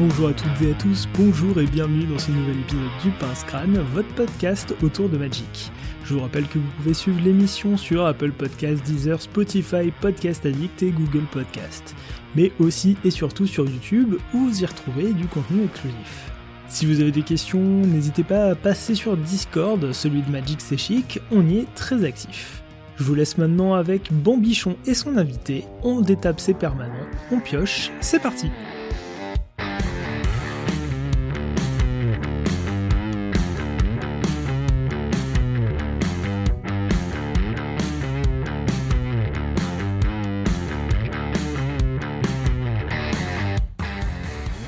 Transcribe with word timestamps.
Bonjour 0.00 0.28
à 0.28 0.32
toutes 0.32 0.62
et 0.62 0.70
à 0.70 0.74
tous, 0.76 1.06
bonjour 1.12 1.60
et 1.60 1.66
bienvenue 1.66 2.06
dans 2.06 2.18
ce 2.18 2.30
nouvel 2.30 2.58
épisode 2.60 2.88
du 3.02 3.10
Pince 3.10 3.44
Crâne, 3.44 3.78
votre 3.92 4.08
podcast 4.14 4.74
autour 4.82 5.10
de 5.10 5.18
Magic. 5.18 5.70
Je 6.06 6.14
vous 6.14 6.20
rappelle 6.20 6.48
que 6.48 6.58
vous 6.58 6.70
pouvez 6.78 6.94
suivre 6.94 7.20
l'émission 7.22 7.76
sur 7.76 8.06
Apple 8.06 8.32
Podcasts, 8.32 8.82
Deezer, 8.82 9.20
Spotify, 9.20 9.92
Podcast 10.00 10.46
Addict 10.46 10.82
et 10.82 10.90
Google 10.90 11.26
Podcast. 11.30 11.94
Mais 12.34 12.50
aussi 12.58 12.96
et 13.04 13.10
surtout 13.10 13.46
sur 13.46 13.66
YouTube 13.68 14.14
où 14.32 14.38
vous 14.38 14.62
y 14.62 14.64
retrouvez 14.64 15.12
du 15.12 15.26
contenu 15.26 15.64
exclusif. 15.64 16.32
Si 16.68 16.86
vous 16.86 17.02
avez 17.02 17.12
des 17.12 17.20
questions, 17.20 17.60
n'hésitez 17.60 18.24
pas 18.24 18.46
à 18.46 18.54
passer 18.54 18.94
sur 18.94 19.18
Discord, 19.18 19.92
celui 19.92 20.22
de 20.22 20.30
Magic 20.30 20.62
c'est 20.62 20.78
chic, 20.78 21.20
on 21.30 21.46
y 21.46 21.58
est 21.58 21.74
très 21.74 22.04
actif. 22.04 22.62
Je 22.96 23.04
vous 23.04 23.14
laisse 23.14 23.36
maintenant 23.36 23.74
avec 23.74 24.10
Bambichon 24.10 24.76
et 24.86 24.94
son 24.94 25.18
invité, 25.18 25.66
on 25.82 26.00
détape 26.00 26.40
ses 26.40 26.54
permanents, 26.54 27.06
on 27.30 27.40
pioche, 27.40 27.90
c'est 28.00 28.22
parti 28.22 28.50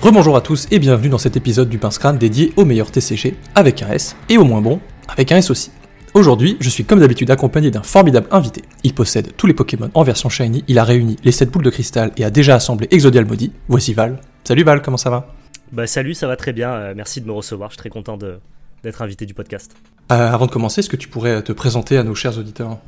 Rebonjour 0.03 0.37
à 0.37 0.41
tous 0.41 0.67
et 0.73 0.81
bienvenue 0.81 1.11
dans 1.11 1.19
cet 1.19 1.37
épisode 1.37 1.69
du 1.69 1.79
Pince 1.79 1.97
Crâne 2.01 2.19
dédié 2.19 2.53
aux 2.57 2.65
meilleurs 2.65 2.91
TCG 2.91 3.37
avec 3.55 3.83
un 3.83 3.91
S 3.93 4.17
et 4.29 4.37
aux 4.37 4.43
moins 4.43 4.61
bons 4.61 4.81
avec 5.07 5.31
un 5.31 5.37
S 5.37 5.49
aussi. 5.49 5.71
Aujourd'hui, 6.13 6.57
je 6.59 6.69
suis 6.69 6.85
comme 6.85 6.99
d'habitude 6.99 7.31
accompagné 7.31 7.71
d'un 7.71 7.85
formidable 7.85 8.27
invité. 8.33 8.63
Il 8.83 8.95
possède 8.95 9.37
tous 9.37 9.47
les 9.47 9.55
Pokémon 9.55 9.93
en 9.95 10.03
version 10.03 10.29
shiny, 10.29 10.65
il 10.67 10.81
a 10.81 10.83
réuni 10.85 11.15
les 11.23 11.31
7 11.31 11.53
boules 11.53 11.63
de 11.63 11.71
cristal 11.71 12.11
et 12.17 12.25
a 12.25 12.31
déjà 12.31 12.57
assemblé 12.57 12.89
Exodial 12.91 13.27
Maudit. 13.27 13.53
Voici 13.69 13.95
Val. 13.95 14.19
Salut 14.43 14.65
Val, 14.65 14.83
comment 14.83 14.97
ça 14.97 15.09
va? 15.09 15.33
Bah 15.71 15.87
salut, 15.87 16.15
ça 16.15 16.27
va 16.27 16.35
très 16.35 16.53
bien, 16.53 16.73
euh, 16.73 16.95
merci 16.97 17.21
de 17.21 17.27
me 17.29 17.33
recevoir, 17.33 17.71
je 17.71 17.75
suis 17.75 17.79
très 17.79 17.89
content 17.89 18.19
d'être 18.19 19.03
invité 19.03 19.25
du 19.25 19.35
podcast. 19.35 19.73
Euh, 20.11 20.33
Avant 20.33 20.47
de 20.47 20.51
commencer, 20.51 20.81
est-ce 20.81 20.91
que 20.91 20.97
tu 20.97 21.07
pourrais 21.07 21.43
te 21.43 21.53
présenter 21.53 21.97
à 21.97 22.03
nos 22.03 22.17
chers 22.17 22.37
auditeurs? 22.37 22.79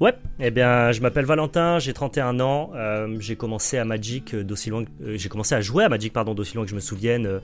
Ouais, 0.00 0.14
eh 0.38 0.52
bien 0.52 0.92
je 0.92 1.00
m'appelle 1.00 1.24
Valentin, 1.24 1.80
j'ai 1.80 1.92
31 1.92 2.38
ans, 2.38 2.70
euh, 2.76 3.16
j'ai 3.18 3.34
commencé 3.34 3.78
à 3.78 3.84
Magic 3.84 4.32
euh, 4.32 4.44
d'aussi 4.44 4.70
loin 4.70 4.84
euh, 5.02 5.16
j'ai 5.16 5.28
commencé 5.28 5.56
à 5.56 5.60
jouer 5.60 5.82
à 5.82 5.88
Magic 5.88 6.12
pardon 6.12 6.34
d'aussi 6.34 6.54
loin 6.54 6.62
que 6.62 6.70
je 6.70 6.76
me 6.76 6.80
souvienne 6.80 7.40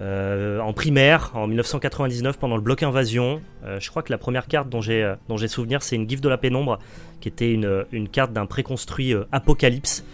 en 0.00 0.72
primaire 0.72 1.32
en 1.34 1.48
1999 1.48 2.38
pendant 2.38 2.56
le 2.56 2.62
bloc 2.62 2.82
invasion. 2.82 3.40
Je 3.78 3.88
crois 3.90 4.02
que 4.02 4.12
la 4.12 4.18
première 4.18 4.48
carte 4.48 4.68
dont 4.68 4.80
j'ai 4.80 5.14
dont 5.28 5.36
j'ai 5.36 5.46
souvenir 5.46 5.82
c'est 5.82 5.94
une 5.94 6.08
gif 6.08 6.20
de 6.20 6.28
la 6.28 6.36
pénombre 6.36 6.80
qui 7.20 7.28
était 7.28 7.52
une, 7.52 7.84
une 7.92 8.08
carte 8.08 8.32
d'un 8.32 8.46
préconstruit 8.46 9.14
Apocalypse. 9.30 10.04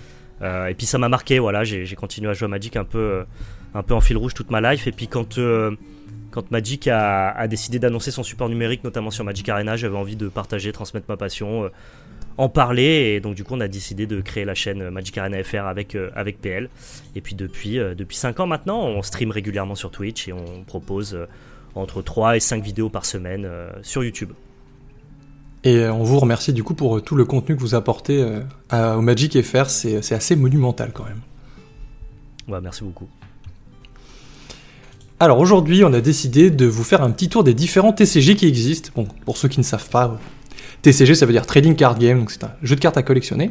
Et 0.42 0.74
puis 0.76 0.84
ça 0.84 0.98
m'a 0.98 1.08
marqué, 1.08 1.38
voilà, 1.38 1.64
j'ai 1.64 1.96
continué 1.96 2.28
à 2.28 2.34
jouer 2.34 2.44
à 2.44 2.48
Magic 2.48 2.76
un 2.76 2.84
peu 2.84 3.24
un 3.72 3.82
peu 3.82 3.94
en 3.94 4.02
fil 4.02 4.18
rouge 4.18 4.34
toute 4.34 4.50
ma 4.50 4.60
life 4.60 4.86
et 4.86 4.92
puis 4.92 5.08
quand 5.08 5.38
quand 6.30 6.50
Magic 6.50 6.86
a, 6.88 7.30
a 7.30 7.48
décidé 7.48 7.78
d'annoncer 7.78 8.10
son 8.10 8.22
support 8.22 8.48
numérique, 8.48 8.84
notamment 8.84 9.10
sur 9.10 9.24
Magic 9.24 9.48
Arena, 9.48 9.76
j'avais 9.76 9.96
envie 9.96 10.16
de 10.16 10.28
partager, 10.28 10.72
transmettre 10.72 11.06
ma 11.08 11.16
passion, 11.16 11.64
euh, 11.64 11.68
en 12.38 12.48
parler. 12.48 13.14
Et 13.16 13.20
donc, 13.20 13.34
du 13.34 13.44
coup, 13.44 13.54
on 13.54 13.60
a 13.60 13.68
décidé 13.68 14.06
de 14.06 14.20
créer 14.20 14.44
la 14.44 14.54
chaîne 14.54 14.82
euh, 14.82 14.90
Magic 14.90 15.18
Arena 15.18 15.42
FR 15.42 15.66
avec, 15.66 15.94
euh, 15.94 16.10
avec 16.14 16.40
PL. 16.40 16.68
Et 17.16 17.20
puis, 17.20 17.34
depuis, 17.34 17.78
euh, 17.78 17.94
depuis 17.94 18.16
5 18.16 18.40
ans 18.40 18.46
maintenant, 18.46 18.80
on 18.86 19.02
stream 19.02 19.30
régulièrement 19.30 19.74
sur 19.74 19.90
Twitch 19.90 20.28
et 20.28 20.32
on 20.32 20.62
propose 20.64 21.18
entre 21.74 22.02
3 22.02 22.36
et 22.36 22.40
5 22.40 22.62
vidéos 22.62 22.88
par 22.88 23.04
semaine 23.04 23.48
sur 23.82 24.02
YouTube. 24.04 24.30
Et 25.62 25.84
on 25.86 26.02
vous 26.04 26.18
remercie 26.18 26.52
du 26.54 26.64
coup 26.64 26.74
pour 26.74 27.02
tout 27.02 27.14
le 27.16 27.24
contenu 27.26 27.54
que 27.54 27.60
vous 27.60 27.74
apportez 27.74 28.24
à- 28.70 28.96
au 28.96 29.02
Magic 29.02 29.40
FR, 29.42 29.66
c'est 29.68 30.00
c'est 30.02 30.14
assez 30.14 30.34
monumental 30.34 30.90
quand 30.92 31.04
même. 31.04 31.20
Ouais, 32.48 32.60
merci 32.62 32.82
beaucoup. 32.82 33.08
Alors 35.22 35.38
aujourd'hui, 35.38 35.84
on 35.84 35.92
a 35.92 36.00
décidé 36.00 36.48
de 36.48 36.64
vous 36.64 36.82
faire 36.82 37.02
un 37.02 37.10
petit 37.10 37.28
tour 37.28 37.44
des 37.44 37.52
différents 37.52 37.92
TCG 37.92 38.36
qui 38.36 38.46
existent. 38.48 38.88
Bon, 38.96 39.06
pour 39.26 39.36
ceux 39.36 39.48
qui 39.48 39.60
ne 39.60 39.64
savent 39.64 39.90
pas, 39.90 40.18
TCG 40.80 41.14
ça 41.14 41.26
veut 41.26 41.32
dire 41.32 41.44
Trading 41.44 41.76
Card 41.76 41.98
Game, 41.98 42.20
donc 42.20 42.30
c'est 42.30 42.42
un 42.42 42.52
jeu 42.62 42.74
de 42.74 42.80
cartes 42.80 42.96
à 42.96 43.02
collectionner. 43.02 43.50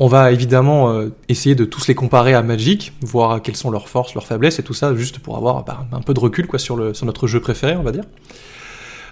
On 0.00 0.08
va 0.08 0.32
évidemment 0.32 0.90
euh, 0.90 1.10
essayer 1.28 1.54
de 1.54 1.64
tous 1.64 1.86
les 1.86 1.94
comparer 1.94 2.34
à 2.34 2.42
Magic, 2.42 2.92
voir 3.00 3.40
quelles 3.42 3.54
sont 3.54 3.70
leurs 3.70 3.88
forces, 3.88 4.14
leurs 4.14 4.26
faiblesses 4.26 4.58
et 4.58 4.64
tout 4.64 4.74
ça, 4.74 4.92
juste 4.96 5.20
pour 5.20 5.36
avoir 5.36 5.64
bah, 5.64 5.86
un 5.92 6.00
peu 6.00 6.14
de 6.14 6.20
recul 6.20 6.48
quoi 6.48 6.58
sur, 6.58 6.76
notre 6.76 7.28
jeu 7.28 7.38
préféré, 7.38 7.76
on 7.76 7.84
va 7.84 7.92
dire. 7.92 8.04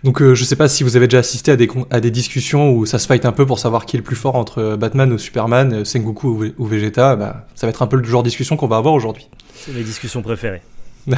Donc 0.02 0.20
euh, 0.22 0.34
je 0.34 0.42
sais 0.42 0.56
pas 0.56 0.66
si 0.66 0.82
vous 0.82 0.96
avez 0.96 1.06
déjà 1.06 1.18
assisté 1.18 1.52
à 1.52 1.56
des, 2.00 2.10
discussions 2.10 2.72
où 2.72 2.84
ça 2.84 2.98
se 2.98 3.06
fight 3.06 3.24
un 3.24 3.32
peu 3.32 3.46
pour 3.46 3.60
savoir 3.60 3.86
qui 3.86 3.94
est 3.96 4.00
le 4.00 4.04
plus 4.04 4.16
fort 4.16 4.34
entre 4.34 4.58
euh, 4.58 4.76
Batman 4.76 5.12
ou 5.12 5.18
Superman, 5.18 5.72
euh, 5.72 5.84
Sengoku 5.84 6.28
ou, 6.28 6.44
ou 6.58 6.66
Vegeta, 6.66 7.14
bah, 7.14 7.46
ça 7.54 7.68
va 7.68 7.70
être 7.70 7.82
un 7.82 7.86
peu 7.86 7.96
le 7.96 8.04
genre 8.04 8.24
de 8.24 8.28
discussion 8.28 8.56
qu'on 8.56 8.66
va 8.66 8.76
avoir 8.76 8.94
aujourd'hui. 8.94 9.28
C'est 9.54 9.72
mes 9.72 9.84
discussions 9.84 10.22
préférées. 10.22 10.62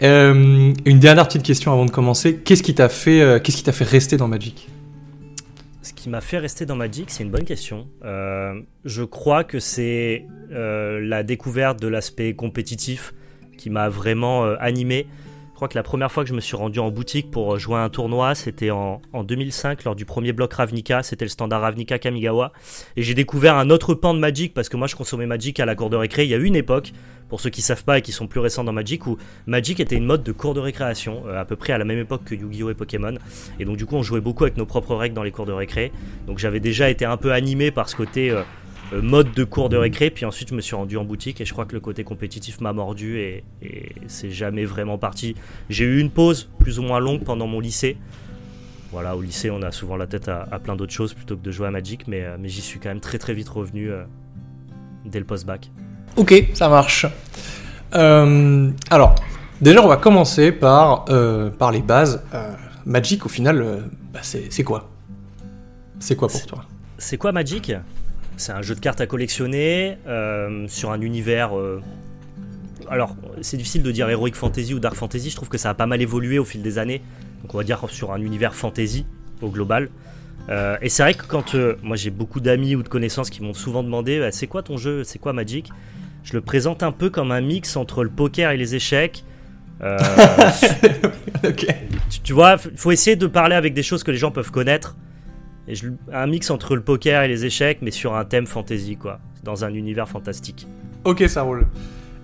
Euh, 0.00 0.72
une 0.84 1.00
dernière 1.00 1.26
petite 1.26 1.42
question 1.42 1.72
avant 1.72 1.84
de 1.84 1.90
commencer. 1.90 2.36
Qu'est-ce 2.36 2.62
qui 2.62 2.72
t'a 2.72 2.88
fait, 2.88 3.20
euh, 3.20 3.40
rester 3.80 4.16
dans 4.16 4.28
Magic? 4.28 4.68
Ce 5.82 5.92
qui 5.92 6.08
m'a 6.08 6.20
fait 6.20 6.38
rester 6.38 6.66
dans 6.66 6.76
Magic, 6.76 7.10
c'est 7.10 7.24
une 7.24 7.32
bonne 7.32 7.44
question. 7.44 7.88
Euh, 8.04 8.60
je 8.84 9.02
crois 9.02 9.42
que 9.42 9.58
c'est 9.58 10.24
la 10.50 11.24
découverte 11.24 11.82
de 11.82 11.88
l'aspect 11.88 12.34
compétitif 12.34 13.12
qui 13.56 13.70
m'a 13.70 13.88
vraiment 13.88 14.44
animé. 14.60 15.08
Je 15.58 15.60
crois 15.60 15.68
que 15.68 15.76
la 15.76 15.82
première 15.82 16.12
fois 16.12 16.22
que 16.22 16.28
je 16.28 16.36
me 16.36 16.40
suis 16.40 16.54
rendu 16.54 16.78
en 16.78 16.92
boutique 16.92 17.32
pour 17.32 17.54
euh, 17.54 17.58
jouer 17.58 17.78
à 17.78 17.82
un 17.82 17.88
tournoi, 17.88 18.36
c'était 18.36 18.70
en, 18.70 19.02
en 19.12 19.24
2005 19.24 19.82
lors 19.82 19.96
du 19.96 20.04
premier 20.04 20.32
bloc 20.32 20.52
Ravnica. 20.52 21.02
C'était 21.02 21.24
le 21.24 21.30
standard 21.30 21.62
Ravnica 21.62 21.98
Kamigawa. 21.98 22.52
Et 22.96 23.02
j'ai 23.02 23.14
découvert 23.14 23.56
un 23.56 23.68
autre 23.68 23.94
pan 23.94 24.14
de 24.14 24.20
Magic 24.20 24.54
parce 24.54 24.68
que 24.68 24.76
moi 24.76 24.86
je 24.86 24.94
consommais 24.94 25.26
Magic 25.26 25.58
à 25.58 25.66
la 25.66 25.74
cour 25.74 25.90
de 25.90 25.96
récré. 25.96 26.22
Il 26.22 26.30
y 26.30 26.34
a 26.34 26.36
eu 26.36 26.44
une 26.44 26.54
époque, 26.54 26.92
pour 27.28 27.40
ceux 27.40 27.50
qui 27.50 27.60
savent 27.60 27.82
pas 27.82 27.98
et 27.98 28.02
qui 28.02 28.12
sont 28.12 28.28
plus 28.28 28.38
récents 28.38 28.62
dans 28.62 28.72
Magic, 28.72 29.04
où 29.08 29.18
Magic 29.48 29.80
était 29.80 29.96
une 29.96 30.04
mode 30.04 30.22
de 30.22 30.30
cours 30.30 30.54
de 30.54 30.60
récréation, 30.60 31.24
euh, 31.26 31.40
à 31.40 31.44
peu 31.44 31.56
près 31.56 31.72
à 31.72 31.78
la 31.78 31.84
même 31.84 31.98
époque 31.98 32.22
que 32.24 32.36
Yu-Gi-Oh! 32.36 32.70
et 32.70 32.74
Pokémon. 32.74 33.14
Et 33.58 33.64
donc 33.64 33.78
du 33.78 33.84
coup 33.84 33.96
on 33.96 34.04
jouait 34.04 34.20
beaucoup 34.20 34.44
avec 34.44 34.58
nos 34.58 34.66
propres 34.66 34.94
règles 34.94 35.16
dans 35.16 35.24
les 35.24 35.32
cours 35.32 35.46
de 35.46 35.52
récré. 35.52 35.90
Donc 36.28 36.38
j'avais 36.38 36.60
déjà 36.60 36.88
été 36.88 37.04
un 37.04 37.16
peu 37.16 37.32
animé 37.32 37.72
par 37.72 37.88
ce 37.88 37.96
côté 37.96 38.30
euh, 38.30 38.42
mode 38.92 39.32
de 39.32 39.44
cours 39.44 39.68
de 39.68 39.76
récré, 39.76 40.10
puis 40.10 40.24
ensuite 40.24 40.48
je 40.50 40.54
me 40.54 40.60
suis 40.60 40.74
rendu 40.76 40.96
en 40.96 41.04
boutique 41.04 41.40
et 41.40 41.44
je 41.44 41.52
crois 41.52 41.66
que 41.66 41.74
le 41.74 41.80
côté 41.80 42.04
compétitif 42.04 42.60
m'a 42.60 42.72
mordu 42.72 43.18
et, 43.18 43.44
et 43.62 43.92
c'est 44.06 44.30
jamais 44.30 44.64
vraiment 44.64 44.98
parti. 44.98 45.34
J'ai 45.68 45.84
eu 45.84 46.00
une 46.00 46.10
pause 46.10 46.48
plus 46.58 46.78
ou 46.78 46.82
moins 46.82 46.98
longue 46.98 47.24
pendant 47.24 47.46
mon 47.46 47.60
lycée. 47.60 47.96
Voilà, 48.90 49.16
au 49.16 49.20
lycée 49.20 49.50
on 49.50 49.60
a 49.62 49.70
souvent 49.70 49.96
la 49.96 50.06
tête 50.06 50.28
à, 50.28 50.48
à 50.50 50.58
plein 50.58 50.74
d'autres 50.74 50.94
choses 50.94 51.12
plutôt 51.12 51.36
que 51.36 51.42
de 51.42 51.50
jouer 51.50 51.66
à 51.66 51.70
Magic, 51.70 52.08
mais, 52.08 52.24
euh, 52.24 52.36
mais 52.40 52.48
j'y 52.48 52.62
suis 52.62 52.80
quand 52.80 52.88
même 52.88 53.00
très 53.00 53.18
très 53.18 53.34
vite 53.34 53.48
revenu 53.48 53.90
euh, 53.90 54.04
dès 55.04 55.18
le 55.18 55.26
post-bac. 55.26 55.70
Ok, 56.16 56.48
ça 56.54 56.68
marche. 56.68 57.06
Euh, 57.94 58.70
alors, 58.90 59.14
déjà, 59.60 59.84
on 59.84 59.88
va 59.88 59.98
commencer 59.98 60.52
par, 60.52 61.04
euh, 61.10 61.50
par 61.50 61.70
les 61.70 61.82
bases. 61.82 62.22
Euh, 62.34 62.54
Magic, 62.86 63.26
au 63.26 63.28
final, 63.28 63.60
euh, 63.60 63.80
bah, 64.12 64.20
c'est 64.22 64.50
c'est 64.50 64.64
quoi? 64.64 64.90
C'est 65.98 66.16
quoi 66.16 66.28
pour 66.28 66.46
toi? 66.46 66.64
C'est 66.96 67.18
quoi 67.18 67.32
Magic? 67.32 67.72
C'est 68.38 68.52
un 68.52 68.62
jeu 68.62 68.74
de 68.74 68.80
cartes 68.80 69.00
à 69.00 69.06
collectionner 69.06 69.98
euh, 70.06 70.66
sur 70.68 70.92
un 70.92 71.00
univers. 71.00 71.58
euh, 71.58 71.82
Alors, 72.88 73.16
c'est 73.42 73.56
difficile 73.56 73.82
de 73.82 73.90
dire 73.90 74.08
Heroic 74.08 74.34
Fantasy 74.34 74.74
ou 74.74 74.78
Dark 74.78 74.94
Fantasy. 74.94 75.30
Je 75.30 75.36
trouve 75.36 75.48
que 75.48 75.58
ça 75.58 75.70
a 75.70 75.74
pas 75.74 75.86
mal 75.86 76.00
évolué 76.00 76.38
au 76.38 76.44
fil 76.44 76.62
des 76.62 76.78
années. 76.78 77.02
Donc, 77.42 77.54
on 77.54 77.58
va 77.58 77.64
dire 77.64 77.84
sur 77.90 78.12
un 78.12 78.22
univers 78.22 78.54
fantasy 78.54 79.04
au 79.42 79.50
global. 79.50 79.88
Euh, 80.48 80.76
et 80.80 80.88
c'est 80.88 81.02
vrai 81.02 81.14
que 81.14 81.26
quand 81.26 81.54
euh, 81.54 81.76
moi 81.82 81.96
j'ai 81.96 82.10
beaucoup 82.10 82.40
d'amis 82.40 82.74
ou 82.74 82.82
de 82.82 82.88
connaissances 82.88 83.28
qui 83.28 83.42
m'ont 83.42 83.52
souvent 83.52 83.82
demandé 83.82 84.18
bah, 84.18 84.32
c'est 84.32 84.46
quoi 84.46 84.62
ton 84.62 84.78
jeu, 84.78 85.04
c'est 85.04 85.18
quoi 85.18 85.34
Magic, 85.34 85.70
je 86.24 86.32
le 86.32 86.40
présente 86.40 86.82
un 86.82 86.92
peu 86.92 87.10
comme 87.10 87.32
un 87.32 87.42
mix 87.42 87.76
entre 87.76 88.02
le 88.02 88.08
poker 88.08 88.50
et 88.50 88.56
les 88.56 88.74
échecs. 88.74 89.24
Euh, 89.82 89.98
tu 92.24 92.32
vois, 92.32 92.56
il 92.64 92.78
faut 92.78 92.92
essayer 92.92 93.16
de 93.16 93.26
parler 93.26 93.56
avec 93.56 93.74
des 93.74 93.82
choses 93.82 94.02
que 94.02 94.10
les 94.10 94.16
gens 94.16 94.30
peuvent 94.30 94.50
connaître. 94.50 94.96
Et 95.68 95.74
je- 95.74 95.88
un 96.12 96.26
mix 96.26 96.50
entre 96.50 96.74
le 96.74 96.82
poker 96.82 97.22
et 97.22 97.28
les 97.28 97.44
échecs, 97.44 97.78
mais 97.82 97.90
sur 97.90 98.14
un 98.16 98.24
thème 98.24 98.46
fantasy, 98.46 98.96
quoi. 98.96 99.20
Dans 99.44 99.64
un 99.64 99.72
univers 99.74 100.08
fantastique. 100.08 100.66
Ok, 101.04 101.22
ça 101.28 101.42
roule. 101.42 101.66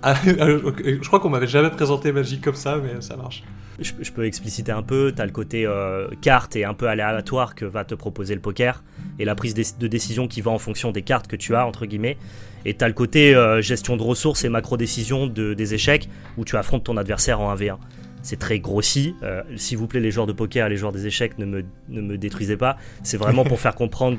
Ah, 0.07 0.17
ok, 0.63 0.83
je 0.85 1.07
crois 1.07 1.19
qu'on 1.19 1.31
m'avait 1.31 1.47
jamais 1.47 1.71
présenté 1.71 2.13
Magic 2.13 2.43
comme 2.43 2.55
ça, 2.57 2.77
mais 2.77 3.01
ça 3.01 3.17
marche. 3.17 3.43
Je, 3.81 3.91
je 4.03 4.13
peux 4.13 4.27
expliciter 4.27 4.71
un 4.71 4.83
peu. 4.83 5.13
T'as 5.17 5.25
le 5.25 5.33
côté 5.33 5.65
euh, 5.65 6.09
carte 6.21 6.57
et 6.57 6.65
un 6.67 6.75
peu 6.75 6.89
aléatoire 6.89 7.55
que 7.55 7.65
va 7.65 7.85
te 7.87 7.95
proposer 7.95 8.35
le 8.35 8.41
poker. 8.43 8.83
Et 9.19 9.25
la 9.25 9.35
prise 9.35 9.55
de 9.55 9.87
décision 9.87 10.29
qui 10.29 10.43
va 10.43 10.51
en 10.51 10.59
fonction 10.59 10.93
des 10.93 11.01
cartes 11.01 11.27
que 11.27 11.37
tu 11.37 11.55
as, 11.55 11.67
entre 11.67 11.87
guillemets. 11.87 12.19
Et 12.67 12.75
t'as 12.75 12.87
le 12.89 12.93
côté 12.93 13.35
euh, 13.35 13.63
gestion 13.63 13.97
de 13.97 14.03
ressources 14.03 14.45
et 14.45 14.51
macro-décision 14.51 15.27
de, 15.27 15.55
des 15.55 15.73
échecs, 15.73 16.11
où 16.37 16.45
tu 16.45 16.59
affrontes 16.59 16.85
ton 16.85 16.99
adversaire 16.99 17.41
en 17.41 17.55
1v1. 17.55 17.77
C'est 18.25 18.39
très 18.39 18.59
grossi. 18.59 19.15
Euh, 19.23 19.43
S'il 19.57 19.79
vous 19.79 19.87
plaît, 19.87 20.01
les 20.01 20.11
joueurs 20.11 20.27
de 20.27 20.33
poker 20.33 20.67
et 20.67 20.71
les 20.71 20.77
joueurs 20.77 20.91
des 20.93 21.07
échecs, 21.07 21.39
ne 21.39 21.45
me, 21.45 21.65
ne 21.89 22.01
me 22.01 22.19
détruisez 22.19 22.57
pas. 22.57 22.77
C'est 23.05 23.19
vraiment 23.19 23.45
pour 23.45 23.61
faire 23.65 23.75
comprendre, 23.77 24.19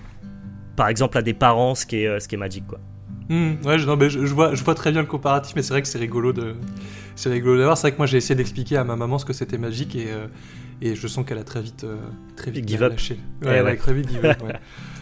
par 0.77 0.87
exemple, 0.87 1.17
à 1.17 1.21
des 1.21 1.33
parents 1.33 1.75
ce 1.75 1.85
qu'est 1.85 2.07
euh, 2.07 2.19
ce 2.19 2.27
qu'est 2.29 2.37
Magic, 2.37 2.65
quoi. 2.67 2.79
Hmm, 3.27 3.55
ouais, 3.65 3.79
je, 3.79 3.87
non, 3.87 3.97
mais 3.97 4.07
je, 4.09 4.23
je 4.23 4.33
vois, 4.33 4.53
je 4.53 4.63
vois 4.63 4.75
très 4.75 4.91
bien 4.91 5.01
le 5.01 5.07
comparatif, 5.07 5.55
mais 5.55 5.63
c'est 5.63 5.73
vrai 5.73 5.81
que 5.81 5.87
c'est 5.87 5.97
rigolo 5.97 6.31
de, 6.31 6.55
c'est 7.15 7.29
rigolo 7.31 7.57
d'avoir. 7.57 7.75
C'est 7.75 7.87
vrai 7.87 7.91
que 7.93 7.97
moi 7.97 8.05
j'ai 8.05 8.17
essayé 8.17 8.35
d'expliquer 8.35 8.77
à 8.77 8.83
ma 8.83 8.95
maman 8.95 9.17
ce 9.17 9.25
que 9.25 9.33
c'était 9.33 9.57
magique 9.57 9.95
et, 9.95 10.11
euh, 10.11 10.27
et 10.79 10.93
je 10.93 11.07
sens 11.07 11.25
qu'elle 11.25 11.39
a 11.39 11.43
très 11.43 11.61
vite, 11.61 11.85
euh, 11.85 11.97
très 12.35 12.51
vite 12.51 12.67
Give 12.67 12.83
up. 12.83 12.91
lâché. 12.91 13.17
Eh 13.41 13.45
Ouais, 13.45 13.51
ouais, 13.53 13.61
ouais. 13.63 13.75
très 13.77 13.93
vite 13.95 14.09
give 14.11 14.23
up. 14.23 14.43
ouais. 14.43 14.53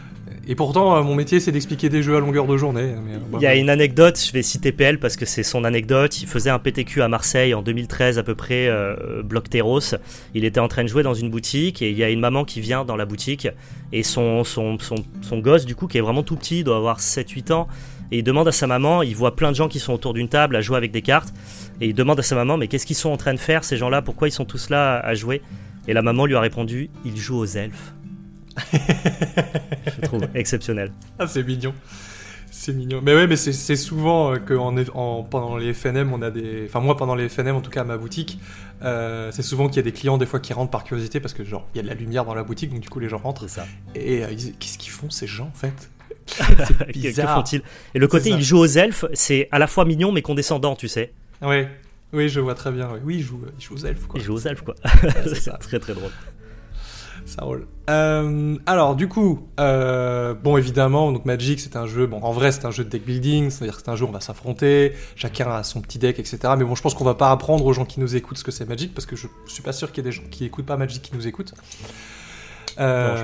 Et 0.45 0.55
pourtant, 0.55 0.97
euh, 0.97 1.03
mon 1.03 1.15
métier, 1.15 1.39
c'est 1.39 1.53
d'expliquer 1.53 1.87
des 1.87 2.03
jeux 2.03 2.17
à 2.17 2.19
longueur 2.19 2.47
de 2.47 2.57
journée. 2.57 2.95
mais, 3.05 3.13
euh, 3.13 3.19
bah, 3.31 3.37
Il 3.39 3.43
y 3.43 3.47
a 3.47 3.55
une 3.55 3.69
anecdote, 3.69 4.19
je 4.19 4.31
vais 4.33 4.41
citer 4.41 4.73
PL 4.73 4.99
parce 4.99 5.15
que 5.15 5.25
c'est 5.25 5.43
son 5.43 5.63
anecdote. 5.63 6.21
Il 6.21 6.27
faisait 6.27 6.49
un 6.49 6.59
PTQ 6.59 7.01
à 7.01 7.07
Marseille 7.07 7.53
en 7.53 7.61
2013 7.61 8.19
à 8.19 8.23
peu 8.23 8.35
près, 8.35 8.67
euh, 8.67 9.23
bloc 9.23 9.49
Terros. 9.49 9.79
Il 10.33 10.43
était 10.43 10.59
en 10.59 10.67
train 10.67 10.83
de 10.83 10.89
jouer 10.89 11.03
dans 11.03 11.13
une 11.13 11.29
boutique 11.29 11.81
et 11.81 11.91
il 11.91 11.97
y 11.97 12.03
a 12.03 12.09
une 12.09 12.19
maman 12.19 12.43
qui 12.43 12.59
vient 12.59 12.83
dans 12.83 12.97
la 12.97 13.05
boutique 13.05 13.47
et 13.93 14.03
son, 14.03 14.43
son, 14.43 14.77
son, 14.79 14.95
son 15.21 15.39
gosse, 15.39 15.65
du 15.65 15.75
coup, 15.75 15.87
qui 15.87 15.97
est 15.97 16.01
vraiment 16.01 16.23
tout 16.23 16.35
petit, 16.35 16.59
il 16.59 16.63
doit 16.65 16.77
avoir 16.77 16.99
7-8 16.99 17.53
ans. 17.53 17.67
Et 18.11 18.17
il 18.17 18.23
demande 18.23 18.47
à 18.47 18.51
sa 18.51 18.67
maman, 18.67 19.01
il 19.01 19.15
voit 19.15 19.35
plein 19.35 19.49
de 19.49 19.55
gens 19.55 19.69
qui 19.69 19.79
sont 19.79 19.93
autour 19.93 20.13
d'une 20.13 20.27
table 20.27 20.57
à 20.57 20.61
jouer 20.61 20.75
avec 20.75 20.91
des 20.91 21.01
cartes. 21.01 21.33
Et 21.79 21.87
il 21.87 21.93
demande 21.93 22.19
à 22.19 22.23
sa 22.23 22.35
maman, 22.35 22.57
mais 22.57 22.67
qu'est-ce 22.67 22.85
qu'ils 22.85 22.97
sont 22.97 23.09
en 23.09 23.17
train 23.17 23.33
de 23.33 23.39
faire 23.39 23.63
ces 23.63 23.77
gens-là? 23.77 24.01
Pourquoi 24.01 24.27
ils 24.27 24.31
sont 24.31 24.45
tous 24.45 24.69
là 24.69 24.99
à 24.99 25.15
jouer? 25.15 25.41
Et 25.87 25.93
la 25.93 26.01
maman 26.01 26.25
lui 26.25 26.35
a 26.35 26.41
répondu, 26.41 26.89
ils 27.05 27.17
jouent 27.17 27.39
aux 27.39 27.45
elfes. 27.45 27.93
Je 28.73 30.01
trouve 30.01 30.27
exceptionnel. 30.35 30.91
Ah, 31.19 31.27
c'est 31.27 31.43
mignon. 31.43 31.73
C'est 32.51 32.73
mignon. 32.73 33.01
Mais 33.03 33.15
ouais, 33.15 33.25
mais 33.25 33.35
c'est 33.35 33.75
souvent 33.75 34.33
euh, 34.33 34.37
que 34.37 34.53
en, 34.53 34.75
en- 34.93 35.23
pendant 35.23 35.57
les 35.57 35.73
FNM, 35.73 36.13
on 36.13 36.21
a 36.21 36.29
des. 36.29 36.65
Enfin, 36.67 36.79
moi, 36.81 36.95
pendant 36.95 37.15
les 37.15 37.27
FNM, 37.27 37.55
en 37.55 37.61
tout 37.61 37.71
cas 37.71 37.81
à 37.81 37.83
ma 37.83 37.97
boutique, 37.97 38.37
euh, 38.83 39.31
c'est 39.31 39.41
souvent 39.41 39.67
qu'il 39.67 39.77
y 39.77 39.79
a 39.79 39.83
des 39.83 39.91
clients, 39.91 40.17
des 40.19 40.27
fois, 40.27 40.39
qui 40.39 40.53
rentrent 40.53 40.69
par 40.71 40.83
curiosité 40.83 41.19
parce 41.19 41.33
que, 41.33 41.43
genre, 41.43 41.67
il 41.73 41.77
y 41.77 41.79
a 41.79 41.83
de 41.83 41.87
la 41.87 41.95
lumière 41.95 42.25
dans 42.25 42.35
la 42.35 42.43
boutique, 42.43 42.69
donc 42.71 42.79
du 42.81 42.89
coup, 42.89 42.99
les 42.99 43.09
gens 43.09 43.17
rentrent. 43.17 43.47
Ça. 43.49 43.65
Et 43.95 44.23
euh, 44.23 44.27
ils 44.29 44.35
disent 44.35 44.53
Qu'est-ce 44.59 44.77
qu'ils 44.77 44.91
font, 44.91 45.09
ces 45.09 45.25
gens, 45.27 45.51
en 45.53 45.57
fait? 45.57 45.73
Que, 46.25 46.83
que 46.85 46.91
bizarre. 46.93 47.35
font-ils? 47.39 47.61
Et 47.95 47.99
le 47.99 48.07
côté 48.07 48.29
ils 48.29 48.41
jouent 48.41 48.59
aux 48.59 48.65
elfes, 48.65 49.03
c'est 49.13 49.49
à 49.51 49.59
la 49.59 49.67
fois 49.67 49.83
mignon 49.83 50.13
mais 50.13 50.21
condescendant, 50.21 50.73
tu 50.73 50.87
sais. 50.87 51.11
Ouais. 51.41 51.67
Oui, 52.13 52.29
je 52.29 52.39
vois 52.39 52.55
très 52.55 52.71
bien. 52.71 52.87
Oui, 53.03 53.15
ils 53.17 53.23
jouent, 53.23 53.41
ils 53.59 53.61
jouent 53.61 53.73
aux 53.73 53.85
elfes, 53.85 54.05
quoi. 54.07 54.19
Ils 54.21 54.23
jouent 54.23 54.35
aux 54.35 54.39
elfes, 54.47 54.61
quoi. 54.61 54.75
c'est 55.35 55.51
très 55.59 55.79
très 55.79 55.93
drôle. 55.93 56.11
Ça 57.25 57.43
roule. 57.43 57.67
Euh, 57.89 58.55
alors, 58.65 58.95
du 58.95 59.07
coup, 59.07 59.47
euh, 59.59 60.33
bon, 60.33 60.57
évidemment, 60.57 61.11
donc 61.11 61.25
Magic, 61.25 61.59
c'est 61.59 61.75
un 61.75 61.85
jeu. 61.85 62.05
Bon, 62.07 62.19
en 62.21 62.31
vrai, 62.31 62.51
c'est 62.51 62.65
un 62.65 62.71
jeu 62.71 62.83
de 62.83 62.89
deck 62.89 63.05
building, 63.05 63.49
c'est-à-dire 63.49 63.75
que 63.77 63.81
c'est 63.83 63.89
un 63.89 63.95
jeu 63.95 64.05
où 64.05 64.09
on 64.09 64.11
va 64.11 64.19
s'affronter, 64.21 64.93
chacun 65.15 65.49
a 65.51 65.63
son 65.63 65.81
petit 65.81 65.99
deck, 65.99 66.19
etc. 66.19 66.37
Mais 66.57 66.63
bon, 66.63 66.75
je 66.75 66.81
pense 66.81 66.93
qu'on 66.93 67.03
va 67.03 67.13
pas 67.15 67.31
apprendre 67.31 67.65
aux 67.65 67.73
gens 67.73 67.85
qui 67.85 67.99
nous 67.99 68.15
écoutent 68.15 68.37
ce 68.37 68.43
que 68.43 68.51
c'est 68.51 68.67
Magic, 68.67 68.93
parce 68.93 69.05
que 69.05 69.15
je 69.15 69.27
suis 69.47 69.63
pas 69.63 69.73
sûr 69.73 69.91
qu'il 69.91 70.03
y 70.03 70.07
ait 70.07 70.11
des 70.11 70.15
gens 70.15 70.23
qui 70.31 70.45
écoutent 70.45 70.65
pas 70.65 70.77
Magic 70.77 71.01
qui 71.01 71.15
nous 71.15 71.27
écoutent. 71.27 71.53
Euh, 72.79 73.23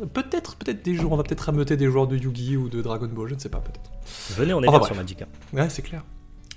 Non, 0.00 0.06
Peut-être, 0.14 0.54
peut-être 0.56 0.84
des 0.84 0.94
joueurs, 0.94 1.10
on 1.12 1.16
va 1.16 1.24
peut-être 1.24 1.40
rameuter 1.40 1.76
des 1.76 1.86
joueurs 1.86 2.06
de 2.06 2.16
Yu-Gi 2.16 2.56
ou 2.56 2.68
de 2.68 2.80
Dragon 2.82 3.08
Ball, 3.12 3.28
je 3.28 3.34
ne 3.34 3.40
sais 3.40 3.48
pas, 3.48 3.58
peut-être. 3.58 3.90
Venez, 4.38 4.54
on 4.54 4.62
est 4.62 4.68
Enfin, 4.68 4.84
sur 4.86 4.94
Magic. 4.94 5.22
hein. 5.22 5.26
Ouais, 5.52 5.68
c'est 5.68 5.82
clair. 5.82 6.04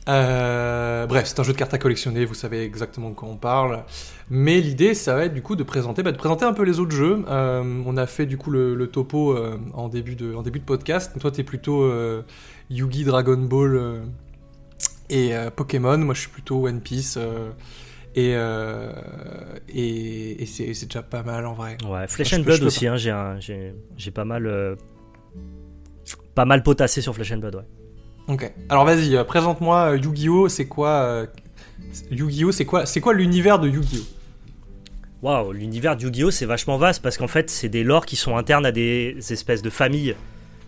Euh, 0.09 1.05
bref, 1.05 1.27
c'est 1.27 1.39
un 1.39 1.43
jeu 1.43 1.53
de 1.53 1.57
cartes 1.57 1.73
à 1.73 1.77
collectionner, 1.77 2.25
vous 2.25 2.33
savez 2.33 2.63
exactement 2.63 3.09
de 3.09 3.15
quoi 3.15 3.29
on 3.29 3.37
parle. 3.37 3.83
Mais 4.29 4.59
l'idée, 4.59 4.93
ça 4.93 5.15
va 5.15 5.25
être 5.25 5.33
du 5.33 5.41
coup 5.41 5.55
de 5.55 5.63
présenter, 5.63 6.03
bah, 6.03 6.11
de 6.11 6.17
présenter 6.17 6.45
un 6.45 6.53
peu 6.53 6.63
les 6.63 6.79
autres 6.79 6.95
jeux. 6.95 7.23
Euh, 7.27 7.81
on 7.85 7.97
a 7.97 8.07
fait 8.07 8.25
du 8.25 8.37
coup 8.37 8.51
le, 8.51 8.73
le 8.75 8.87
topo 8.87 9.35
euh, 9.35 9.57
en, 9.73 9.89
début 9.89 10.15
de, 10.15 10.33
en 10.33 10.41
début 10.41 10.59
de 10.59 10.65
podcast. 10.65 11.11
Toi, 11.19 11.31
t'es 11.31 11.43
plutôt 11.43 11.89
Yugi, 12.69 13.03
Dragon 13.03 13.37
Ball 13.37 14.01
et 15.09 15.33
Pokémon. 15.55 15.97
Moi, 15.97 16.13
je 16.13 16.21
suis 16.21 16.29
plutôt 16.29 16.67
One 16.67 16.81
Piece. 16.81 17.17
et 18.15 18.31
et, 19.69 20.41
et 20.41 20.45
c'est 20.45 20.85
déjà 20.85 21.03
pas 21.03 21.23
mal 21.23 21.45
en 21.45 21.53
vrai. 21.53 21.77
Ouais, 21.87 22.07
Flesh 22.07 22.33
and 22.33 22.41
Blood 22.41 22.59
peux 22.59 22.65
aussi, 22.65 22.87
hein, 22.87 22.95
j'ai 22.97 24.11
pas 24.11 24.25
mal. 24.25 24.77
pas 26.33 26.45
mal 26.45 26.63
potassé 26.63 27.01
sur 27.01 27.13
Flesh 27.13 27.33
and 27.33 27.37
Blood, 27.37 27.55
ouais. 27.55 27.80
Ok. 28.27 28.51
Alors 28.69 28.85
vas-y, 28.85 29.15
euh, 29.15 29.23
présente-moi 29.23 29.93
euh, 29.93 29.97
Yu-Gi-Oh! 29.97 30.47
C'est 30.47 30.67
quoi 30.67 30.89
euh, 30.89 31.25
Yu-Gi-Oh! 32.11 32.51
C'est 32.51 32.65
quoi, 32.65 32.85
c'est 32.85 33.01
quoi 33.01 33.13
l'univers 33.13 33.59
de 33.59 33.67
Yu-Gi-Oh! 33.67 34.03
Waouh, 35.21 35.51
l'univers 35.51 35.97
de 35.97 36.03
Yu-Gi-Oh! 36.03 36.31
c'est 36.31 36.45
vachement 36.45 36.77
vaste 36.77 37.01
parce 37.01 37.17
qu'en 37.17 37.27
fait, 37.27 37.49
c'est 37.49 37.69
des 37.69 37.83
lores 37.83 38.05
qui 38.05 38.15
sont 38.15 38.37
internes 38.37 38.65
à 38.65 38.71
des 38.71 39.17
espèces 39.31 39.61
de 39.61 39.69
familles. 39.69 40.15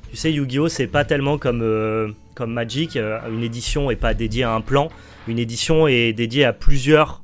Tu 0.09 0.17
sais, 0.17 0.31
Yu-Gi-Oh! 0.31 0.67
c'est 0.67 0.87
pas 0.87 1.05
tellement 1.05 1.37
comme, 1.37 2.15
comme 2.35 2.53
Magic, 2.53 2.97
une 2.97 3.43
édition 3.43 3.91
est 3.91 3.95
pas 3.95 4.13
dédiée 4.13 4.43
à 4.43 4.53
un 4.53 4.61
plan, 4.61 4.89
une 5.27 5.39
édition 5.39 5.87
est 5.87 6.13
dédiée 6.13 6.45
à 6.45 6.53
plusieurs 6.53 7.21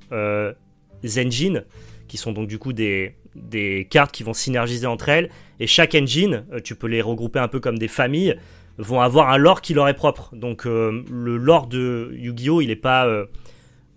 engines 1.03 1.63
qui 2.07 2.17
sont 2.17 2.31
donc 2.31 2.47
du 2.47 2.57
coup 2.57 2.73
des, 2.73 3.15
des 3.35 3.87
cartes 3.89 4.11
qui 4.11 4.23
vont 4.23 4.33
synergiser 4.33 4.87
entre 4.87 5.09
elles 5.09 5.29
et 5.59 5.67
chaque 5.67 5.93
engine, 5.93 6.45
tu 6.63 6.75
peux 6.75 6.87
les 6.87 7.01
regrouper 7.01 7.39
un 7.39 7.47
peu 7.47 7.59
comme 7.59 7.77
des 7.77 7.87
familles, 7.87 8.35
vont 8.79 9.01
avoir 9.01 9.29
un 9.29 9.37
lore 9.37 9.61
qui 9.61 9.73
leur 9.75 9.87
est 9.87 9.93
propre. 9.93 10.33
Donc 10.35 10.65
euh, 10.65 11.03
le 11.11 11.37
lore 11.37 11.67
de 11.67 12.09
Yu-Gi-Oh! 12.13 12.61
il 12.61 12.71
est 12.71 12.75
pas. 12.75 13.05
euh, 13.05 13.25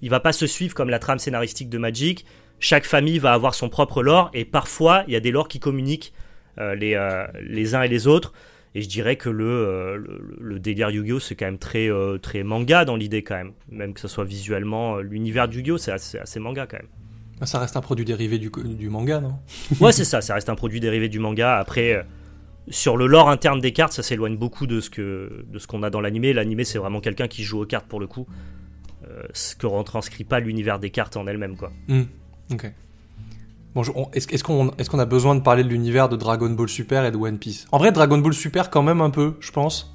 il 0.03 0.11
va 0.11 0.21
pas 0.21 0.33
se 0.33 0.47
suivre 0.47 0.75
comme 0.75 0.91
la 0.91 0.99
trame 0.99 1.19
scénaristique 1.19 1.71
de 1.71 1.79
Magic. 1.79 2.27
Chaque 2.59 2.85
famille 2.85 3.19
va 3.19 3.33
avoir 3.33 3.55
son 3.55 3.69
propre 3.69 4.03
lore 4.03 4.31
et 4.35 4.45
parfois 4.45 5.05
il 5.07 5.13
y 5.13 5.17
a 5.17 5.21
des 5.21 5.31
lores 5.31 5.49
qui 5.49 5.61
communiquent 5.61 6.13
euh, 6.59 6.75
les, 6.75 6.95
euh, 6.95 7.25
les 7.41 7.75
uns 7.75 7.83
et 7.83 7.89
les 7.89 8.07
autres. 8.07 8.33
Et 8.75 8.83
je 8.83 8.89
dirais 8.89 9.17
que 9.17 9.29
le, 9.29 9.97
le, 9.99 10.37
le 10.41 10.59
délire 10.59 10.91
Yu-Gi-Oh! 10.91 11.21
c'est 11.21 11.35
quand 11.37 11.45
même 11.47 11.59
très, 11.59 11.89
très 12.23 12.43
manga 12.43 12.85
dans 12.85 12.97
l'idée 12.97 13.23
quand 13.23 13.37
même. 13.37 13.53
Même 13.71 13.93
que 13.95 14.01
ce 14.01 14.09
soit 14.09 14.25
visuellement, 14.25 14.97
l'univers 14.99 15.47
de 15.49 15.55
Yu-Gi-Oh! 15.55 15.79
c'est 15.79 15.93
assez, 15.93 16.19
assez 16.19 16.41
manga 16.41 16.67
quand 16.67 16.79
même. 16.79 16.89
Ah, 17.41 17.47
Ça 17.47 17.59
reste 17.59 17.77
un 17.77 17.81
produit 17.83 18.05
dérivé 18.05 18.39
du, 18.39 18.51
du 18.51 18.89
manga, 18.89 19.21
non? 19.21 19.35
Ouais, 19.81 19.93
c'est 19.93 20.05
ça, 20.05 20.21
ça 20.23 20.35
reste 20.35 20.49
un 20.49 20.55
produit 20.55 20.81
dérivé 20.81 21.09
du 21.09 21.19
manga. 21.19 21.59
Après, 21.59 22.05
sur 22.69 22.97
le 22.97 23.07
lore 23.07 23.29
interne 23.29 23.61
des 23.61 23.73
cartes, 23.73 23.93
ça 23.93 24.03
s'éloigne 24.03 24.37
beaucoup 24.37 24.67
de 24.67 24.81
ce 24.81 24.91
que 24.91 25.45
de 25.49 25.59
ce 25.59 25.67
qu'on 25.67 25.83
a 25.83 25.91
dans 25.91 26.01
l'animé. 26.01 26.33
L'animé, 26.33 26.65
c'est 26.65 26.79
vraiment 26.79 27.01
quelqu'un 27.01 27.29
qui 27.29 27.43
joue 27.43 27.61
aux 27.63 27.67
cartes 27.67 27.87
pour 27.87 28.01
le 28.01 28.07
coup. 28.07 28.27
Euh, 29.09 29.23
ce 29.33 29.57
que 29.57 29.67
retranscrit 29.67 30.25
pas 30.25 30.39
l'univers 30.41 30.79
des 30.79 30.91
cartes 30.91 31.17
en 31.17 31.27
elle-même, 31.27 31.57
quoi. 31.57 31.73
Hmm, 31.89 32.03
Ok. 32.53 32.73
Est-ce 34.15 34.45
qu'on 34.45 34.71
est 34.77 34.89
qu'on 34.89 34.99
a 34.99 35.07
besoin 35.07 35.35
de 35.35 35.41
parler 35.41 35.65
de 35.65 35.69
l'univers 35.69 36.09
de 36.11 36.17
Dragon 36.17 36.51
Ball 36.51 36.69
Super 36.69 37.05
et 37.07 37.11
de 37.11 37.17
One 37.17 37.39
Piece? 37.39 37.67
En 37.73 37.79
vrai, 37.79 37.91
Dragon 37.91 38.19
Ball 38.19 38.35
Super, 38.35 38.69
quand 38.71 38.83
même 38.83 39.01
un 39.01 39.11
peu, 39.11 39.35
je 39.41 39.51
pense. 39.51 39.93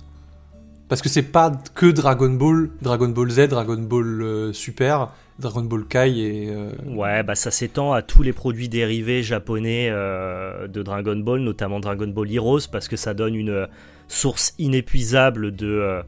Parce 0.89 1.01
que 1.01 1.09
c'est 1.09 1.21
pas 1.23 1.51
que 1.75 1.85
Dragon 1.85 2.29
Ball, 2.29 2.71
Dragon 2.81 3.09
Ball 3.09 3.29
Z, 3.29 3.49
Dragon 3.49 3.77
Ball 3.77 4.21
euh, 4.21 4.53
Super, 4.53 5.09
Dragon 5.39 5.63
Ball 5.63 5.85
Kai 5.85 6.19
et. 6.19 6.49
euh, 6.49 6.71
Ouais, 6.87 7.23
bah 7.23 7.35
ça 7.35 7.51
s'étend 7.51 7.93
à 7.93 8.01
tous 8.01 8.23
les 8.23 8.33
produits 8.33 8.69
dérivés 8.69 9.23
japonais 9.23 9.87
euh, 9.91 10.67
de 10.67 10.81
Dragon 10.81 11.15
Ball, 11.15 11.41
notamment 11.41 11.79
Dragon 11.79 12.07
Ball 12.07 12.31
Heroes, 12.31 12.67
parce 12.71 12.87
que 12.87 12.95
ça 12.95 13.13
donne 13.13 13.35
une 13.35 13.49
euh, 13.49 13.67
source 14.07 14.53
inépuisable 14.57 15.55
de 15.55 16.01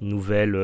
nouvelles, 0.00 0.56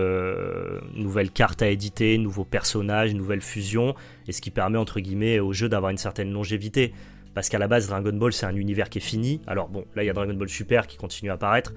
nouvelles 0.94 1.30
cartes 1.30 1.60
à 1.62 1.68
éditer, 1.68 2.18
nouveaux 2.18 2.44
personnages, 2.44 3.12
nouvelles 3.14 3.40
fusions, 3.40 3.94
et 4.28 4.32
ce 4.32 4.40
qui 4.40 4.50
permet 4.50 4.78
entre 4.78 5.00
guillemets 5.00 5.40
au 5.40 5.52
jeu 5.52 5.68
d'avoir 5.68 5.90
une 5.90 5.98
certaine 5.98 6.30
longévité. 6.32 6.92
Parce 7.34 7.48
qu'à 7.48 7.58
la 7.58 7.66
base, 7.66 7.88
Dragon 7.88 8.12
Ball, 8.12 8.32
c'est 8.32 8.46
un 8.46 8.54
univers 8.54 8.88
qui 8.88 8.98
est 8.98 9.00
fini. 9.00 9.40
Alors 9.48 9.68
bon, 9.68 9.84
là, 9.96 10.04
il 10.04 10.06
y 10.06 10.10
a 10.10 10.12
Dragon 10.12 10.34
Ball 10.34 10.48
Super 10.48 10.86
qui 10.86 10.96
continue 10.96 11.30
à 11.30 11.34
apparaître. 11.34 11.72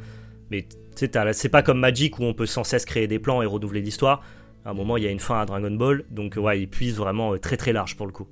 Mais 0.52 0.68
c'est 0.96 1.50
pas 1.50 1.64
comme 1.64 1.80
Magic 1.80 2.20
où 2.20 2.24
on 2.24 2.34
peut 2.36 2.46
sans 2.46 2.64
cesse 2.64 2.86
créer 2.86 3.08
des 3.08 3.18
plans 3.18 3.42
et 3.42 3.46
renouveler 3.48 3.82
l'histoire. 3.82 4.22
À 4.66 4.72
un 4.72 4.74
moment, 4.74 4.98
il 4.98 5.04
y 5.04 5.08
a 5.08 5.12
une 5.12 5.20
fin 5.20 5.40
à 5.40 5.46
Dragon 5.46 5.72
Ball. 5.72 6.04
Donc, 6.12 6.36
ouais, 6.38 6.62
il 6.62 6.68
puise 6.68 6.98
vraiment 6.98 7.34
euh, 7.34 7.38
très 7.38 7.58
très 7.58 7.74
large 7.74 7.96
pour 7.96 8.06
le 8.06 8.12
coup. 8.12 8.28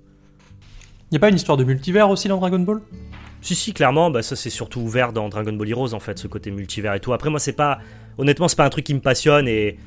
Y 1.11 1.17
a 1.17 1.19
pas 1.19 1.29
une 1.29 1.35
histoire 1.35 1.57
de 1.57 1.63
multivers 1.63 2.09
aussi 2.09 2.27
dans 2.27 2.37
Dragon 2.37 2.59
Ball? 2.59 2.81
Si, 3.41 3.55
si, 3.55 3.73
clairement, 3.73 4.09
bah, 4.09 4.23
ça 4.23 4.35
c'est 4.35 4.49
surtout 4.49 4.81
ouvert 4.81 5.13
dans 5.13 5.29
Dragon 5.29 5.53
Ball 5.53 5.69
Heroes 5.69 5.93
en 5.93 5.99
fait, 5.99 6.17
ce 6.17 6.27
côté 6.27 6.51
multivers 6.51 6.93
et 6.93 6.99
tout. 6.99 7.13
Après, 7.13 7.29
moi, 7.29 7.39
c'est 7.39 7.53
pas. 7.53 7.79
Honnêtement, 8.17 8.47
c'est 8.47 8.57
pas 8.57 8.65
un 8.65 8.69
truc 8.69 8.85
qui 8.85 8.93
me 8.93 9.01
passionne 9.01 9.47
et. 9.47 9.77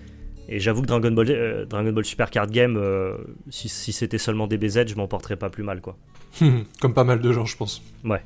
Et 0.50 0.61
j'avoue 0.61 0.80
que 0.80 0.87
Dragon 0.87 1.11
Ball, 1.11 1.30
euh, 1.30 1.66
Dragon 1.66 1.92
Ball 1.92 2.07
Super 2.07 2.30
Card 2.30 2.47
Game, 2.47 2.78
euh, 2.78 3.18
si, 3.50 3.68
si 3.68 3.92
c'était 3.92 4.16
seulement 4.16 4.47
DBZ, 4.47 4.87
je 4.87 4.95
m'en 4.95 5.07
porterais 5.07 5.37
pas 5.37 5.50
plus 5.50 5.62
mal 5.62 5.83
quoi. 5.83 5.99
Comme 6.80 6.95
pas 6.95 7.04
mal 7.04 7.21
de 7.21 7.33
gens, 7.33 7.45
je 7.45 7.54
pense. 7.54 7.83
Ouais. 8.02 8.23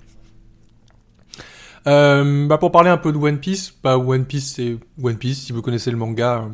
Euh, 1.86 2.46
bah 2.46 2.58
pour 2.58 2.70
parler 2.70 2.90
un 2.90 2.96
peu 2.96 3.12
de 3.12 3.18
One 3.18 3.38
Piece, 3.38 3.74
bah 3.82 3.98
One 3.98 4.24
Piece 4.24 4.54
c'est 4.54 4.76
One 5.02 5.16
Piece. 5.16 5.42
Si 5.42 5.52
vous 5.52 5.62
connaissez 5.62 5.90
le 5.90 5.96
manga, 5.96 6.42
euh, 6.42 6.48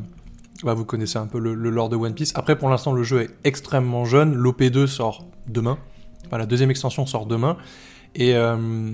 bah 0.65 0.75
vous 0.75 0.85
connaissez 0.85 1.19
un 1.19 1.27
peu 1.27 1.38
le, 1.38 1.55
le 1.55 1.71
lore 1.71 1.88
de 1.88 1.97
One 1.97 2.15
Piece. 2.15 2.33
Après 2.35 2.57
pour 2.57 2.69
l'instant 2.69 2.93
le 2.93 3.03
jeu 3.03 3.23
est 3.23 3.31
extrêmement 3.45 4.05
jeune. 4.05 4.35
L'OP2 4.35 4.87
sort 4.87 5.25
demain. 5.47 5.79
Enfin, 6.27 6.38
la 6.38 6.47
deuxième 6.47 6.71
extension 6.71 7.07
sort 7.07 7.27
demain. 7.27 7.57
Et 8.15 8.35
euh, 8.35 8.93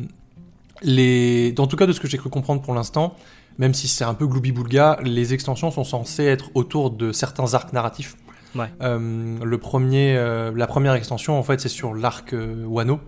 les, 0.83 1.54
en 1.59 1.66
tout 1.66 1.76
cas 1.76 1.87
de 1.87 1.92
ce 1.92 2.00
que 2.00 2.09
j'ai 2.09 2.18
cru 2.18 2.30
comprendre 2.30 2.62
pour 2.62 2.75
l'instant, 2.75 3.16
même 3.59 3.75
si 3.75 3.88
c'est 3.88 4.04
un 4.04 4.14
peu 4.14 4.26
gloubi-boulga, 4.26 4.99
les 5.02 5.35
extensions 5.35 5.71
sont 5.71 5.85
censées 5.85 6.25
être 6.25 6.50
autour 6.54 6.90
de 6.90 7.12
certains 7.12 7.54
arcs 7.54 7.73
narratifs. 7.73 8.16
Ouais. 8.54 8.66
Euh, 8.83 9.38
le 9.42 9.59
premier, 9.59 10.16
euh, 10.16 10.52
la 10.54 10.66
première 10.66 10.94
extension 10.94 11.37
en 11.37 11.42
fait 11.42 11.61
c'est 11.61 11.68
sur 11.68 11.94
l'arc 11.94 12.33
euh, 12.35 12.64
Wano. 12.64 13.00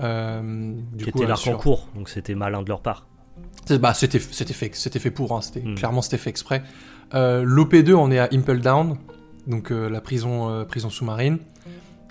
Du 0.00 1.04
Qui 1.04 1.10
coup, 1.10 1.18
était 1.18 1.26
l'arc 1.26 1.46
en 1.48 1.56
cours, 1.56 1.88
donc 1.96 2.08
c'était 2.08 2.34
malin 2.34 2.62
de 2.62 2.68
leur 2.68 2.80
part. 2.80 3.06
Bah, 3.76 3.94
c'était, 3.94 4.18
c'était 4.18 4.52
fait, 4.54 4.70
c'était 4.74 4.98
fait 4.98 5.10
pour, 5.10 5.36
hein, 5.36 5.40
c'était, 5.42 5.60
Mm. 5.60 5.74
clairement 5.74 6.02
c'était 6.02 6.18
fait 6.18 6.30
exprès. 6.30 6.62
Euh, 7.14 7.42
L'OP2, 7.44 7.94
on 7.94 8.10
est 8.10 8.18
à 8.18 8.28
Impel 8.32 8.60
Down, 8.60 8.96
donc 9.46 9.70
euh, 9.70 9.88
la 9.88 10.00
prison, 10.00 10.50
euh, 10.50 10.64
prison 10.64 10.90
sous-marine. 10.90 11.38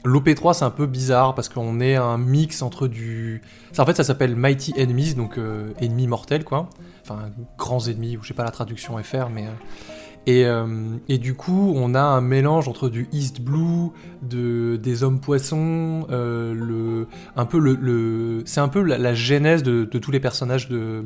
L'OP3, 0.06 0.54
c'est 0.54 0.64
un 0.66 0.70
peu 0.70 0.86
bizarre 0.86 1.36
parce 1.36 1.50
qu'on 1.50 1.80
est 1.82 1.96
un 1.96 2.18
mix 2.18 2.62
entre 2.62 2.88
du. 2.88 3.42
ça, 3.74 3.84
en 3.84 3.86
fait, 3.86 3.96
ça 3.98 4.04
s'appelle 4.04 4.36
Mighty 4.36 4.74
Enemies, 4.78 5.16
donc 5.16 5.38
ennemis 5.82 6.08
mortels, 6.08 6.46
quoi. 6.46 6.70
Enfin, 7.02 7.30
grands 7.58 7.86
ennemis, 7.88 8.16
ou 8.16 8.22
je 8.24 8.30
sais 8.30 8.34
pas 8.34 8.46
la 8.46 8.52
traduction 8.52 8.96
FR, 8.98 9.30
mais. 9.34 9.46
Et, 10.28 10.46
et 11.10 11.18
du 11.18 11.34
coup, 11.34 11.74
on 11.76 11.96
a 11.96 12.02
un 12.02 12.22
mélange 12.22 12.68
entre 12.70 12.90
du 12.90 13.10
East 13.12 13.42
Blue, 13.42 13.90
de, 14.22 14.78
des 14.78 15.04
hommes 15.04 15.20
poissons, 15.20 16.06
le, 16.10 17.08
un 17.36 17.46
peu 17.46 17.60
le, 17.60 17.74
le 17.74 18.44
c'est 18.46 18.60
un 18.62 18.68
peu 18.70 18.82
la, 18.84 18.98
la 18.98 19.14
genèse 19.14 19.64
de, 19.64 19.84
de 19.86 20.00
tous 20.00 20.12
les 20.12 20.20
personnages 20.20 20.70
de, 20.70 21.06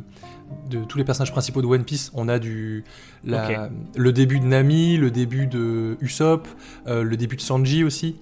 de 0.70 0.84
tous 0.84 0.98
les 0.98 1.04
personnages 1.04 1.32
principaux 1.32 1.62
de 1.62 1.68
One 1.68 1.84
Piece. 1.84 2.12
On 2.14 2.28
a 2.28 2.40
du 2.40 2.84
la, 3.24 3.70
le 3.96 4.14
début 4.14 4.40
de 4.40 4.46
Nami, 4.46 4.98
le 4.98 5.12
début 5.12 5.48
de 5.48 5.98
Usopp, 6.02 6.48
euh, 6.88 7.04
le 7.04 7.18
début 7.18 7.36
de 7.36 7.42
Sanji 7.42 7.84
aussi. 7.84 8.18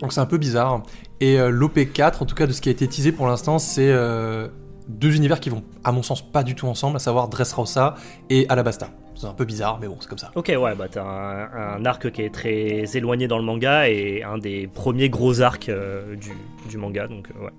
Donc 0.00 0.12
c'est 0.12 0.20
un 0.20 0.26
peu 0.26 0.38
bizarre. 0.38 0.82
Et 1.20 1.38
euh, 1.38 1.50
l'OP4, 1.50 2.22
en 2.22 2.26
tout 2.26 2.34
cas 2.34 2.46
de 2.46 2.52
ce 2.52 2.60
qui 2.60 2.68
a 2.68 2.72
été 2.72 2.86
teasé 2.86 3.12
pour 3.12 3.26
l'instant, 3.26 3.58
c'est 3.58 3.90
euh, 3.90 4.48
deux 4.88 5.16
univers 5.16 5.40
qui 5.40 5.50
vont, 5.50 5.64
à 5.84 5.92
mon 5.92 6.02
sens, 6.02 6.22
pas 6.22 6.42
du 6.42 6.54
tout 6.54 6.66
ensemble, 6.66 6.96
à 6.96 7.00
savoir 7.00 7.28
Dressrosa 7.28 7.94
et 8.30 8.46
Alabasta. 8.48 8.90
C'est 9.16 9.26
un 9.26 9.34
peu 9.34 9.44
bizarre, 9.44 9.78
mais 9.80 9.88
bon, 9.88 9.96
c'est 9.98 10.08
comme 10.08 10.18
ça. 10.18 10.30
Ok, 10.36 10.46
ouais, 10.56 10.76
bah 10.76 10.86
t'as 10.88 11.02
un, 11.02 11.76
un 11.78 11.84
arc 11.84 12.12
qui 12.12 12.22
est 12.22 12.32
très 12.32 12.84
éloigné 12.96 13.26
dans 13.26 13.38
le 13.38 13.44
manga 13.44 13.88
et 13.88 14.22
un 14.22 14.38
des 14.38 14.68
premiers 14.68 15.08
gros 15.08 15.40
arcs 15.40 15.68
euh, 15.68 16.14
du, 16.14 16.30
du 16.68 16.76
manga, 16.76 17.08
donc 17.08 17.28
ouais. 17.40 17.50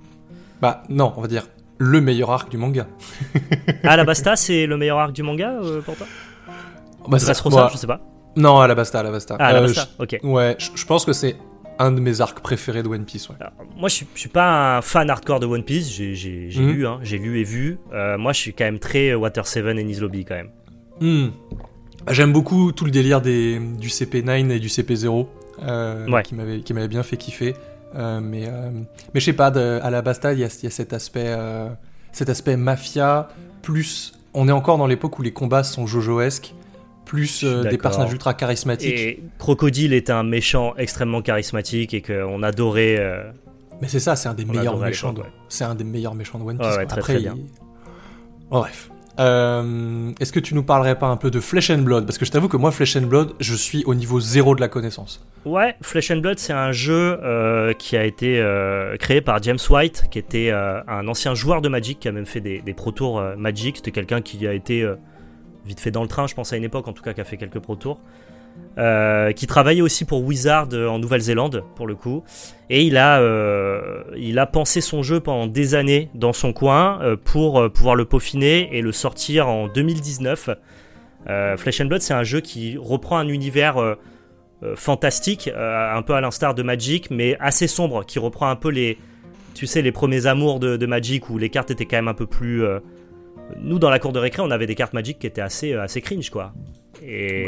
Bah 0.62 0.84
non, 0.88 1.12
on 1.18 1.22
va 1.22 1.28
dire 1.28 1.48
le 1.79 2.01
meilleur 2.01 2.29
arc 2.31 2.50
du 2.51 2.57
manga. 2.57 2.88
Alabasta, 3.83 4.36
c'est 4.36 4.65
le 4.65 4.77
meilleur 4.77 5.00
arc 5.00 5.13
du 5.13 5.24
manga 5.24 5.53
euh, 5.62 5.81
pour 5.81 5.95
toi? 5.95 6.05
Bah, 7.07 7.17
ça- 7.19 7.27
Dressrosa, 7.27 7.57
moi- 7.57 7.69
je 7.74 7.77
sais 7.77 7.88
pas. 7.88 8.01
Non, 8.36 8.59
Alabasta, 8.59 9.00
Alabasta. 9.00 9.38
Ah, 9.39 9.45
Euh, 9.48 9.50
Alabasta, 9.50 9.88
ok. 9.98 10.19
je- 10.21 10.27
ouais, 10.27 10.55
je 10.59 10.86
pense 10.86 11.05
que 11.05 11.13
c'est 11.13 11.36
un 11.79 11.91
de 11.91 12.00
mes 12.01 12.19
arcs 12.21 12.41
préférés 12.41 12.83
de 12.83 12.89
One 12.89 13.05
Piece, 13.05 13.29
ouais. 13.29 13.36
Alors, 13.39 13.53
moi, 13.77 13.88
je 13.89 13.95
suis, 13.95 14.07
je 14.13 14.19
suis 14.19 14.29
pas 14.29 14.77
un 14.77 14.81
fan 14.81 15.09
hardcore 15.09 15.39
de 15.39 15.45
One 15.45 15.63
Piece. 15.63 15.89
J'ai 15.91 16.50
Mhm. 16.55 16.67
lu, 16.71 16.86
hein, 16.86 17.00
j'ai 17.01 17.17
lu 17.17 17.39
et 17.39 17.43
vu. 17.43 17.79
Euh, 17.93 18.17
moi, 18.17 18.33
je 18.33 18.39
suis 18.39 18.53
quand 18.53 18.65
même 18.65 18.79
très 18.79 19.13
Water 19.15 19.48
7 19.48 19.65
et 19.77 19.83
Nice 19.83 20.00
Lobby 20.01 20.25
quand 20.25 20.36
même. 20.36 20.50
Hmm. 21.00 21.29
J'aime 22.09 22.33
beaucoup 22.33 22.71
tout 22.74 22.86
le 22.86 22.91
délire 22.91 23.21
des, 23.21 23.59
du 23.59 23.88
CP9 23.89 24.51
et 24.51 24.59
du 24.59 24.67
CP0 24.67 25.27
euh, 25.63 26.07
Ouais. 26.09 26.24
qui 26.24 26.36
m'avait 26.36 26.88
bien 26.88 27.03
fait 27.03 27.17
kiffer. 27.17 27.55
Euh, 27.96 28.19
mais 28.22 28.43
euh, 28.48 28.69
mais 29.13 29.19
je 29.19 29.25
sais 29.25 29.34
pas, 29.34 29.50
de, 29.51 29.79
à 29.81 29.89
la 29.89 30.01
Basta, 30.01 30.34
il 30.34 30.39
y 30.39 30.43
a, 30.43 30.48
il 30.48 30.63
y 30.63 30.67
a 30.67 30.69
cet 30.69 30.93
aspect 30.93 31.25
euh, 31.27 31.69
cet 32.12 32.29
aspect 32.29 32.55
mafia 32.58 33.29
plus. 33.62 34.13
On 34.34 34.48
est 34.48 34.51
encore 34.51 34.77
dans 34.77 34.86
l'époque 34.88 35.17
où 35.17 35.22
les 35.24 35.34
combats 35.34 35.63
sont 35.63 35.88
jojoesques, 35.88 36.53
plus 37.05 37.43
des 37.43 37.77
personnages 37.79 38.12
ultra 38.13 38.34
charismatiques. 38.36 38.93
Et 39.00 39.24
Crocodile 39.39 39.93
est 39.93 40.10
un 40.12 40.24
méchant 40.24 40.75
extrêmement 40.77 41.22
charismatique 41.24 41.93
et 41.96 42.01
qu'on 42.03 42.43
adorait. 42.43 43.00
Mais 43.81 43.88
c'est 43.88 44.00
ça, 44.00 44.15
c'est 44.15 44.29
un 44.29 44.34
des 44.36 44.46
On 44.48 44.51
meilleurs 44.53 44.77
méchants. 44.77 45.15
Ouais. 45.15 45.24
C'est 45.48 45.63
un 45.63 45.74
des 45.74 45.84
meilleurs 45.84 46.13
méchants 46.13 46.38
de 46.38 46.43
One 46.43 46.58
Piece. 46.60 46.67
ouais, 46.67 46.86
très, 46.86 47.00
Après, 47.00 47.13
très 47.13 47.19
bien. 47.19 47.34
il- 47.38 47.46
Bon, 48.51 48.60
bref. 48.60 48.89
Euh, 49.20 50.12
Est-ce 50.20 50.32
que 50.32 50.40
tu 50.40 50.56
nous 50.56 50.64
parlerais 50.64 50.98
pas 50.98 51.08
un 51.08 51.18
peu 51.18 51.30
de 51.30 51.40
Flesh 51.40 51.70
and 51.70 51.80
Blood? 51.80 52.06
Parce 52.06 52.18
que 52.18 52.26
je 52.26 52.32
t'avoue 52.32 52.48
que 52.48 52.58
moi, 52.58 52.72
Flesh 52.72 52.96
and 52.96 53.02
Blood, 53.08 53.34
je 53.40 53.54
suis 53.54 53.84
au 53.86 53.94
niveau 53.94 54.20
zéro 54.20 54.56
de 54.56 54.62
la 54.62 54.68
connaissance. 54.70 55.26
Ouais, 55.46 55.76
Flesh 55.82 56.12
and 56.12 56.18
Blood, 56.18 56.40
c'est 56.40 56.54
un 56.54 56.72
jeu 56.72 57.20
euh, 57.22 57.74
qui 57.74 57.98
a 57.98 58.06
été 58.06 58.40
euh, 58.40 58.96
créé 58.98 59.22
par 59.22 59.42
James 59.44 59.60
White, 59.70 60.06
qui 60.10 60.20
était 60.20 60.52
un 60.52 61.08
ancien 61.08 61.36
joueur 61.36 61.62
de 61.62 61.70
Magic, 61.70 62.00
qui 62.00 62.08
a 62.08 62.12
même 62.12 62.26
fait 62.26 62.42
des, 62.42 62.62
des 62.62 62.74
Pro 62.74 62.92
Tours 62.92 63.22
Magic. 63.38 63.78
C'était 63.78 63.92
quelqu'un 63.92 64.22
qui 64.22 64.48
a 64.48 64.54
été 64.54 64.88
vite 65.66 65.80
fait 65.80 65.92
dans 65.92 66.02
le 66.02 66.08
train, 66.08 66.26
je 66.28 66.36
pense 66.36 66.54
à 66.54 66.58
une 66.58 66.64
époque, 66.64 66.88
en 66.88 66.94
tout 66.94 67.04
cas, 67.04 67.14
qui 67.14 67.22
a 67.22 67.26
fait 67.26 67.38
quelques 67.38 67.60
Pro 67.60 67.76
Tours. 67.76 68.00
Euh, 68.79 69.34
qui 69.34 69.46
travaillait 69.46 69.82
aussi 69.82 70.06
pour 70.06 70.24
Wizard 70.24 70.70
en 70.74 71.00
Nouvelle-Zélande, 71.00 71.65
pour 71.75 71.86
le 71.86 71.96
coup. 71.96 72.24
Et 72.70 72.84
il 72.84 72.96
a, 72.96 73.20
euh, 73.20 74.03
il 74.15 74.39
a 74.39 74.46
pensé 74.46 74.79
son 74.79 75.03
jeu 75.03 75.20
pendant 75.20 75.48
des 75.48 75.75
années 75.75 76.10
dans 76.13 76.32
son 76.32 76.53
coin 76.53 77.00
euh, 77.01 77.18
pour 77.18 77.70
pouvoir 77.72 77.96
le 77.96 78.06
peaufiner 78.06 78.70
et 78.72 78.82
le 78.82 78.94
sortir 78.94 79.50
en 79.50 79.68
2019. 79.68 80.51
Euh, 81.27 81.58
Flesh 81.58 81.82
and 81.82 81.86
Blood, 81.86 82.01
c'est 82.01 82.13
un 82.13 82.24
jeu 82.24 82.39
qui 82.39 82.77
reprend 82.77 83.18
un 83.18 83.27
univers 83.27 83.98
fantastique, 84.75 85.50
un 85.53 86.01
peu 86.01 86.13
à 86.13 86.22
l'instar 86.22 86.53
de 86.53 86.63
Magic, 86.63 87.12
mais 87.12 87.38
assez 87.39 87.68
sombre, 87.68 88.06
qui 88.06 88.20
reprend 88.20 88.50
un 88.50 88.56
peu 88.56 88.70
les, 88.70 88.98
tu 89.56 89.68
sais, 89.68 89.82
les 89.82 89.91
premiers 89.91 90.25
amours 90.25 90.60
de, 90.60 90.86
Magic 90.86 91.29
où 91.29 91.38
les 91.38 91.50
cartes 91.50 91.72
étaient 91.72 91.86
quand 91.86 91.98
même 91.98 92.08
un 92.08 92.13
peu 92.13 92.27
plus. 92.27 92.63
Nous, 93.62 93.79
dans 93.79 93.89
la 93.89 94.00
cour 94.00 94.13
de 94.13 94.20
récré, 94.20 94.41
on 94.41 94.51
avait 94.51 94.68
des 94.68 94.75
cartes 94.75 94.94
Magic 94.94 95.18
qui 95.20 95.27
étaient 95.27 95.41
assez, 95.41 95.74
assez 95.74 96.01
cringe, 96.01 96.29
quoi. 96.29 96.53
Ouais, 97.01 97.48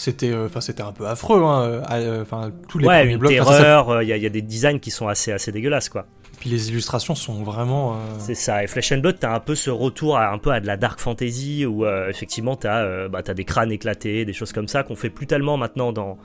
C'était, 0.00 0.30
euh, 0.30 0.46
enfin, 0.46 0.60
c'était 0.60 0.82
un 0.84 0.92
peu 0.92 1.06
affreux. 1.08 1.42
hein, 1.42 1.62
euh, 1.62 1.82
euh, 1.90 2.22
Enfin, 2.22 2.52
tous 2.68 2.78
les 2.78 2.86
ouais, 2.86 3.00
premiers 3.00 3.16
blocs. 3.16 3.32
ça-. 3.44 3.84
Il 4.02 4.08
y, 4.08 4.12
a- 4.12 4.16
y 4.16 4.26
a 4.26 4.28
des 4.28 4.42
designs 4.42 4.78
qui 4.78 4.92
sont 4.92 5.08
assez, 5.08 5.32
assez 5.32 5.50
dégueulasses, 5.50 5.88
quoi. 5.88 6.06
Puis 6.38 6.50
les 6.50 6.68
illustrations 6.70 7.16
sont 7.16 7.42
vraiment. 7.42 7.94
euh, 7.94 7.96
C'est 8.20 8.36
ça. 8.36 8.62
Et 8.62 8.68
Flesh 8.68 8.92
and 8.92 8.98
Blood, 8.98 9.16
t'as 9.18 9.34
un 9.34 9.40
peu 9.40 9.56
ce 9.56 9.70
retour 9.70 10.16
à, 10.16 10.30
un 10.30 10.38
peu 10.38 10.52
à 10.52 10.60
de 10.60 10.68
la 10.68 10.76
dark 10.76 11.00
fantasy 11.00 11.66
où 11.66 11.84
euh, 11.84 12.08
effectivement 12.08 12.54
t'as 12.54 13.08
bah, 13.08 13.22
t'as 13.24 13.34
des 13.34 13.44
crânes 13.44 13.72
éclatés, 13.72 14.24
des 14.24 14.32
choses 14.32 14.52
comme 14.52 14.68
ça 14.68 14.84
qu'on 14.84 14.94
fait 14.94 15.10
plus 15.10 15.26
tellement 15.26 15.56
maintenant 15.56 15.90
dans 15.92 16.16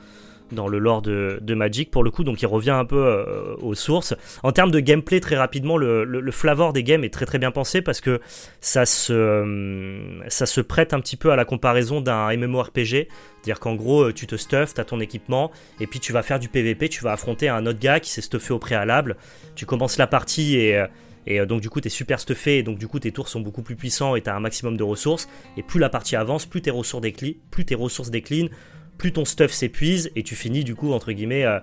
dans 0.52 0.68
le 0.68 0.80
lore 0.80 1.02
de, 1.02 1.54
Magic 1.54 1.92
pour 1.92 2.04
le 2.04 2.12
coup. 2.12 2.24
Donc 2.24 2.42
il 2.42 2.48
revient 2.48 2.72
un 2.72 2.86
peu 2.86 2.98
euh, 2.98 3.56
aux 3.62 3.76
sources. 3.76 4.16
En 4.42 4.52
termes 4.52 4.72
de 4.72 4.80
gameplay, 4.80 5.20
très 5.20 5.36
rapidement, 5.36 5.78
le, 5.78 6.32
flavor 6.32 6.74
des 6.74 6.84
games 6.84 7.04
est 7.04 7.14
très 7.14 7.26
très 7.26 7.38
bien 7.38 7.52
pensé 7.52 7.82
parce 7.82 8.02
que 8.02 8.20
ça 8.60 8.86
se 8.86 9.14
euh, 9.14 10.30
ça 10.30 10.46
se 10.46 10.62
prête 10.62 10.94
un 10.94 11.00
petit 11.00 11.16
peu 11.16 11.32
à 11.32 11.36
la 11.36 11.46
comparaison 11.46 12.02
d'un 12.02 12.36
MMORPG. 12.36 13.08
C'est-à-dire 13.42 13.60
qu'en 13.60 13.76
gros, 13.76 14.04
euh, 14.04 14.14
tu 14.14 14.26
te 14.26 14.36
stuffes, 14.36 14.74
t'as 14.74 14.84
ton 14.84 15.00
équipement, 15.00 15.52
et 15.80 15.88
puis 15.88 16.00
tu 16.00 16.14
vas 16.14 16.24
faire 16.24 16.40
du 16.40 16.48
PVP, 16.50 16.90
tu 16.90 17.04
vas 17.04 17.12
affronter 17.12 17.50
un 17.50 17.66
autre 17.66 17.80
gars 17.80 18.00
qui 18.00 18.10
s'est 18.10 18.22
stuffé 18.22 18.54
au 18.54 18.60
préalable. 18.60 19.18
Tu 19.56 19.66
commences 19.66 19.98
la 19.98 20.08
partie 20.08 20.56
et, 20.56 20.82
et 21.28 21.46
donc 21.46 21.62
du 21.62 21.70
coup 21.70 21.82
t'es 21.82 21.90
super 21.90 22.20
stuffé, 22.20 22.60
et 22.60 22.64
donc 22.64 22.78
du 22.78 22.88
coup 22.88 23.00
tes 23.00 23.12
tours 23.12 23.28
sont 23.28 23.42
beaucoup 23.42 23.62
plus 23.62 23.76
puissants 23.76 24.16
et 24.16 24.22
t'as 24.22 24.36
un 24.36 24.40
maximum 24.40 24.78
de 24.78 24.84
ressources. 24.84 25.28
Et 25.58 25.64
plus 25.64 25.80
la 25.80 25.90
partie 25.90 26.16
avance, 26.16 26.46
plus 26.46 26.62
tes 26.62 26.72
ressources 26.72 27.02
déclinent, 27.02 27.36
plus 27.52 27.66
tes 27.66 27.76
ressources 27.76 28.10
déclinent, 28.10 28.50
plus 28.98 29.14
ton 29.14 29.26
stuff 29.26 29.52
s'épuise, 29.52 30.12
et 30.16 30.24
tu 30.24 30.36
finis 30.36 30.64
du 30.64 30.76
coup 30.76 30.92
entre 30.94 31.12
guillemets 31.12 31.46
euh, 31.46 31.60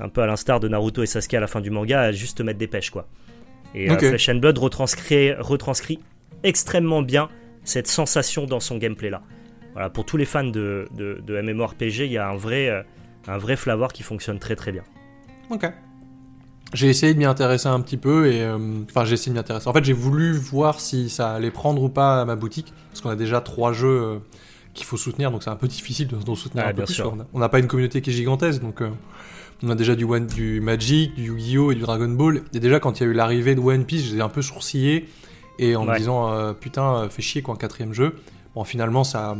un 0.00 0.08
peu 0.08 0.22
à 0.22 0.26
l'instar 0.26 0.60
de 0.60 0.68
Naruto 0.68 1.02
et 1.02 1.06
Sasuke 1.06 1.34
à 1.34 1.40
la 1.40 1.46
fin 1.46 1.60
du 1.60 1.70
manga, 1.70 2.00
à 2.00 2.12
juste 2.12 2.38
te 2.38 2.42
mettre 2.42 2.58
des 2.58 2.68
pêches 2.68 2.90
quoi. 2.90 3.06
Et 3.74 3.90
euh. 3.90 3.98
Flesh 3.98 4.28
and 4.28 4.36
Blood 4.36 4.58
retranscrit, 4.58 5.34
retranscrit 5.34 5.98
extrêmement 6.42 7.02
bien 7.02 7.28
cette 7.64 7.88
sensation 7.88 8.46
dans 8.46 8.60
son 8.60 8.78
gameplay 8.78 9.10
là. 9.10 9.22
Voilà, 9.74 9.90
pour 9.90 10.06
tous 10.06 10.16
les 10.16 10.24
fans 10.24 10.44
de, 10.44 10.88
de, 10.96 11.20
de 11.24 11.40
MMORPG, 11.40 11.98
il 12.00 12.12
y 12.12 12.18
a 12.18 12.28
un 12.28 12.36
vrai, 12.36 12.68
euh, 12.68 12.82
un 13.26 13.38
vrai 13.38 13.56
flavor 13.56 13.92
qui 13.92 14.02
fonctionne 14.02 14.38
très 14.38 14.56
très 14.56 14.72
bien. 14.72 14.82
Ok. 15.50 15.70
J'ai 16.74 16.88
essayé 16.88 17.14
de 17.14 17.18
m'y 17.18 17.24
intéresser 17.24 17.68
un 17.68 17.80
petit 17.80 17.96
peu 17.96 18.30
et 18.30 18.42
euh, 18.42 18.58
enfin 18.90 19.04
j'ai 19.04 19.14
essayé 19.14 19.30
de 19.30 19.34
m'y 19.34 19.40
intéresser. 19.40 19.68
En 19.68 19.72
fait, 19.72 19.84
j'ai 19.84 19.92
voulu 19.92 20.32
voir 20.32 20.80
si 20.80 21.08
ça 21.08 21.34
allait 21.34 21.50
prendre 21.50 21.82
ou 21.82 21.88
pas 21.88 22.20
à 22.20 22.24
ma 22.24 22.36
boutique 22.36 22.72
parce 22.90 23.00
qu'on 23.00 23.10
a 23.10 23.16
déjà 23.16 23.40
trois 23.40 23.72
jeux 23.72 24.20
qu'il 24.78 24.86
faut 24.86 24.96
soutenir, 24.96 25.30
donc 25.30 25.42
c'est 25.42 25.50
un 25.50 25.56
peu 25.56 25.68
difficile 25.68 26.08
de- 26.08 26.16
d'en 26.16 26.34
soutenir 26.34 26.64
un 26.64 26.68
peu 26.70 26.76
bien 26.76 26.84
plus. 26.86 26.94
sûr. 26.94 27.12
quoi. 27.14 27.26
On 27.34 27.38
n'a 27.38 27.48
pas 27.48 27.58
une 27.58 27.66
communauté 27.66 28.00
qui 28.00 28.10
est 28.10 28.12
gigantesque, 28.12 28.62
donc 28.62 28.80
euh, 28.80 28.88
on 29.62 29.68
a 29.70 29.74
déjà 29.74 29.94
du 29.94 30.04
One, 30.04 30.26
du 30.26 30.60
Magic, 30.60 31.14
du 31.14 31.24
Yu-Gi-Oh 31.26 31.72
et 31.72 31.74
du 31.74 31.80
Dragon 31.82 32.08
Ball. 32.08 32.42
Et 32.54 32.60
déjà 32.60 32.80
quand 32.80 32.98
il 33.00 33.04
y 33.04 33.06
a 33.06 33.10
eu 33.10 33.12
l'arrivée 33.14 33.54
de 33.54 33.60
One 33.60 33.84
Piece, 33.84 34.04
j'ai 34.10 34.20
un 34.20 34.28
peu 34.28 34.40
sourcillé 34.42 35.08
et 35.58 35.74
en 35.76 35.84
me 35.84 35.96
disant 35.98 36.30
euh, 36.32 36.52
putain, 36.52 36.94
euh, 36.94 37.08
fait 37.08 37.22
chier 37.22 37.42
quoi, 37.42 37.54
un 37.54 37.58
quatrième 37.58 37.92
jeu. 37.92 38.14
Bon, 38.54 38.64
finalement 38.64 39.04
ça. 39.04 39.36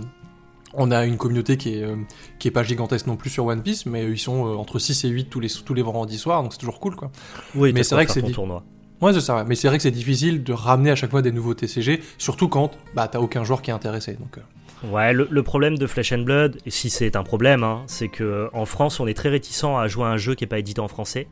On 0.75 0.91
a 0.91 1.07
une 1.07 1.17
communauté 1.17 1.57
qui 1.57 1.77
est, 1.77 1.83
euh, 1.83 1.97
qui 2.39 2.47
est 2.47 2.51
pas 2.51 2.63
gigantesque 2.63 3.07
non 3.07 3.17
plus 3.17 3.31
sur 3.31 3.47
One 3.47 3.63
Piece, 3.63 3.87
mais 3.87 4.05
ils 4.05 4.19
sont 4.19 4.47
euh, 4.47 4.55
entre 4.57 4.79
6 4.79 5.03
et 5.05 5.09
8 5.09 5.31
tous 5.31 5.41
les, 5.41 5.49
tous 5.49 5.73
les 5.73 5.81
vendredis 5.81 6.19
soirs, 6.19 6.43
donc 6.43 6.53
c'est 6.53 6.59
toujours 6.59 6.79
cool 6.79 6.95
quoi. 6.95 7.11
Oui, 7.55 7.73
Mais 7.73 7.83
c'est 7.85 7.95
vrai 7.95 8.05
que 8.05 8.13
c'est 8.13 8.21
tournoi. 8.23 8.63
Ouais, 9.01 9.13
c'est 9.15 9.21
ça, 9.23 9.45
mais 9.49 9.55
c'est 9.55 9.69
vrai 9.69 9.77
que 9.79 9.83
c'est 9.83 9.91
difficile 9.93 10.43
de 10.43 10.53
ramener 10.53 10.91
à 10.91 10.95
chaque 10.97 11.11
fois 11.11 11.23
des 11.23 11.33
nouveaux 11.33 11.55
TCG, 11.55 12.03
surtout 12.19 12.49
quand 12.49 12.73
bah, 12.95 13.09
t'as 13.09 13.21
aucun 13.21 13.45
joueur 13.45 13.63
qui 13.63 13.71
est 13.71 13.73
intéressé. 13.73 14.15
Donc, 14.15 14.37
euh, 14.37 14.41
Ouais, 14.85 15.13
le, 15.13 15.27
le 15.31 15.43
problème 15.43 15.77
de 15.77 15.87
Flesh 15.87 16.13
and 16.13 16.19
Blood, 16.23 16.59
si 16.69 16.89
c'est 16.91 17.17
un 17.17 17.25
problème, 17.25 17.65
hein, 17.65 17.83
c'est 17.89 18.09
que 18.09 18.49
en 18.53 18.65
France, 18.65 19.01
on 19.01 19.07
est 19.07 19.15
très 19.15 19.29
réticent 19.29 19.65
à 19.65 19.89
jouer 19.89 20.05
à 20.05 20.09
un 20.09 20.17
jeu 20.17 20.35
qui 20.35 20.45
n'est 20.45 20.49
pas 20.49 20.59
édité 20.61 20.81
en 20.81 20.89
français. 20.89 21.27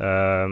Euh, 0.00 0.48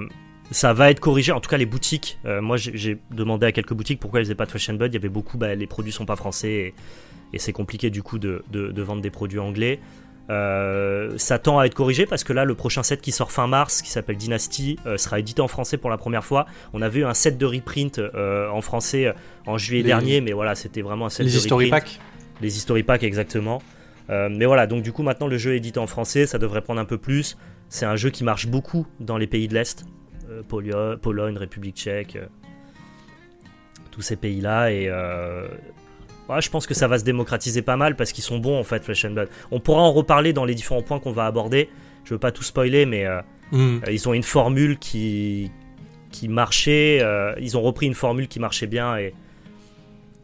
ça 0.51 0.73
va 0.73 0.91
être 0.91 1.01
corrigé, 1.01 1.33
en 1.33 1.41
tout 1.41 1.49
cas 1.49 1.57
les 1.57 1.67
boutiques. 1.67 2.19
euh, 2.27 2.41
moi, 2.43 2.57
j'ai 2.57 2.99
demandé 3.11 3.47
à 3.47 3.53
quelques 3.53 3.73
boutiques 3.75 4.01
pourquoi 4.01 4.21
elles 4.21 4.27
faisaient 4.27 4.35
pas 4.35 4.47
de 4.47 4.51
Flesh 4.51 4.69
and 4.71 4.75
Blood. 4.75 4.93
Il 4.93 4.95
y 4.95 4.99
avait 4.99 5.09
beaucoup, 5.09 5.39
bah, 5.39 5.55
les 5.55 5.67
produits 5.67 5.93
sont 5.93 6.07
pas 6.07 6.17
français 6.17 6.51
et, 6.53 6.75
et 7.33 7.39
c'est 7.39 7.53
compliqué 7.53 7.89
du 7.91 8.03
coup 8.03 8.19
de, 8.19 8.43
de- 8.51 8.71
de 8.73 8.83
vendre 8.83 9.01
des 9.01 9.11
produits 9.11 9.39
anglais. 9.39 9.81
Euh, 10.31 11.13
ça 11.19 11.39
tend 11.39 11.59
à 11.59 11.67
être 11.67 11.75
corrigé 11.75 12.07
parce 12.07 12.25
que 12.25 12.33
là, 12.33 12.45
le 12.45 12.55
prochain 12.55 12.83
set 12.83 13.01
qui 13.01 13.13
sort 13.13 13.31
fin 13.31 13.47
mars, 13.47 13.83
qui 13.83 13.91
s'appelle 13.91 14.17
Dynasty, 14.17 14.79
euh, 14.87 14.97
sera 14.97 15.19
édité 15.19 15.43
en 15.43 15.49
français 15.49 15.77
pour 15.77 15.91
la 15.91 15.99
première 15.99 16.25
fois. 16.25 16.47
On 16.73 16.81
avait 16.83 17.01
eu 17.01 17.05
un 17.05 17.15
set 17.15 17.37
de 17.39 17.47
reprint 17.47 17.99
euh, 17.99 18.49
en 18.51 18.61
français 18.63 19.07
euh, 19.07 19.13
en 19.47 19.59
juillet 19.59 19.83
Les- 19.83 19.89
dernier, 19.89 20.21
mais 20.21 20.33
voilà, 20.33 20.55
c'était 20.55 20.83
vraiment 20.83 21.07
un 21.07 21.11
set 21.11 21.27
les 21.27 21.33
de 21.33 21.55
reprint. 21.55 21.71
packs. 21.71 22.01
Les 22.41 22.57
history 22.57 22.83
packs, 22.83 23.03
exactement. 23.03 23.63
Euh, 24.11 24.29
mais 24.31 24.45
voilà, 24.45 24.67
donc 24.67 24.83
du 24.83 24.93
coup, 24.93 25.03
maintenant 25.03 25.27
le 25.27 25.39
jeu 25.39 25.55
est 25.55 25.59
édité 25.59 25.79
en 25.79 25.87
français, 25.87 26.27
ça 26.27 26.39
devrait 26.39 26.61
prendre 26.63 26.81
un 26.81 26.85
peu 26.85 26.99
plus. 26.99 27.37
C'est 27.69 27.87
un 27.87 27.97
jeu 27.97 28.11
qui 28.11 28.25
marche 28.25 28.47
beaucoup 28.47 28.87
dans 29.01 29.17
les 29.17 29.27
pays 29.27 29.49
de 29.49 29.55
l'Est, 29.55 29.87
euh, 30.31 30.43
Pologne, 30.97 31.37
République 31.37 31.77
tchèque, 31.77 32.17
euh, 32.17 32.27
tous 33.91 34.03
ces 34.03 34.17
pays-là. 34.17 34.71
Et 34.73 34.91
ouais, 34.91 36.41
je 36.41 36.51
pense 36.51 36.67
que 36.67 36.75
ça 36.75 36.89
va 36.89 36.99
se 36.99 37.05
démocratiser 37.05 37.63
pas 37.63 37.77
mal 37.77 37.97
parce 37.97 38.13
qu'ils 38.13 38.25
sont 38.25 38.39
bons 38.39 38.59
en 38.59 38.65
fait, 38.65 38.85
Flesh 38.85 39.05
and 39.05 39.13
Blood. 39.13 39.29
On 39.51 39.61
pourra 39.61 39.83
en 39.83 39.93
reparler 39.93 40.33
dans 40.33 40.45
les 40.45 40.55
différents 40.55 40.83
points 40.83 40.99
qu'on 40.99 41.13
va 41.13 41.27
aborder. 41.27 41.69
Je 42.05 42.15
veux 42.15 42.21
pas 42.21 42.33
tout 42.33 42.43
spoiler, 42.43 42.87
mais 42.87 43.07
Hmm. 43.53 43.79
ils 43.91 44.09
ont 44.09 44.15
une 44.15 44.23
formule 44.23 44.79
qui, 44.79 45.51
qui 46.11 46.29
marchait. 46.29 47.03
ils 47.41 47.57
ont 47.57 47.63
repris 47.63 47.87
une 47.87 47.95
formule 47.95 48.27
qui 48.27 48.41
marchait 48.41 48.67
bien 48.67 48.97
et, 48.97 49.15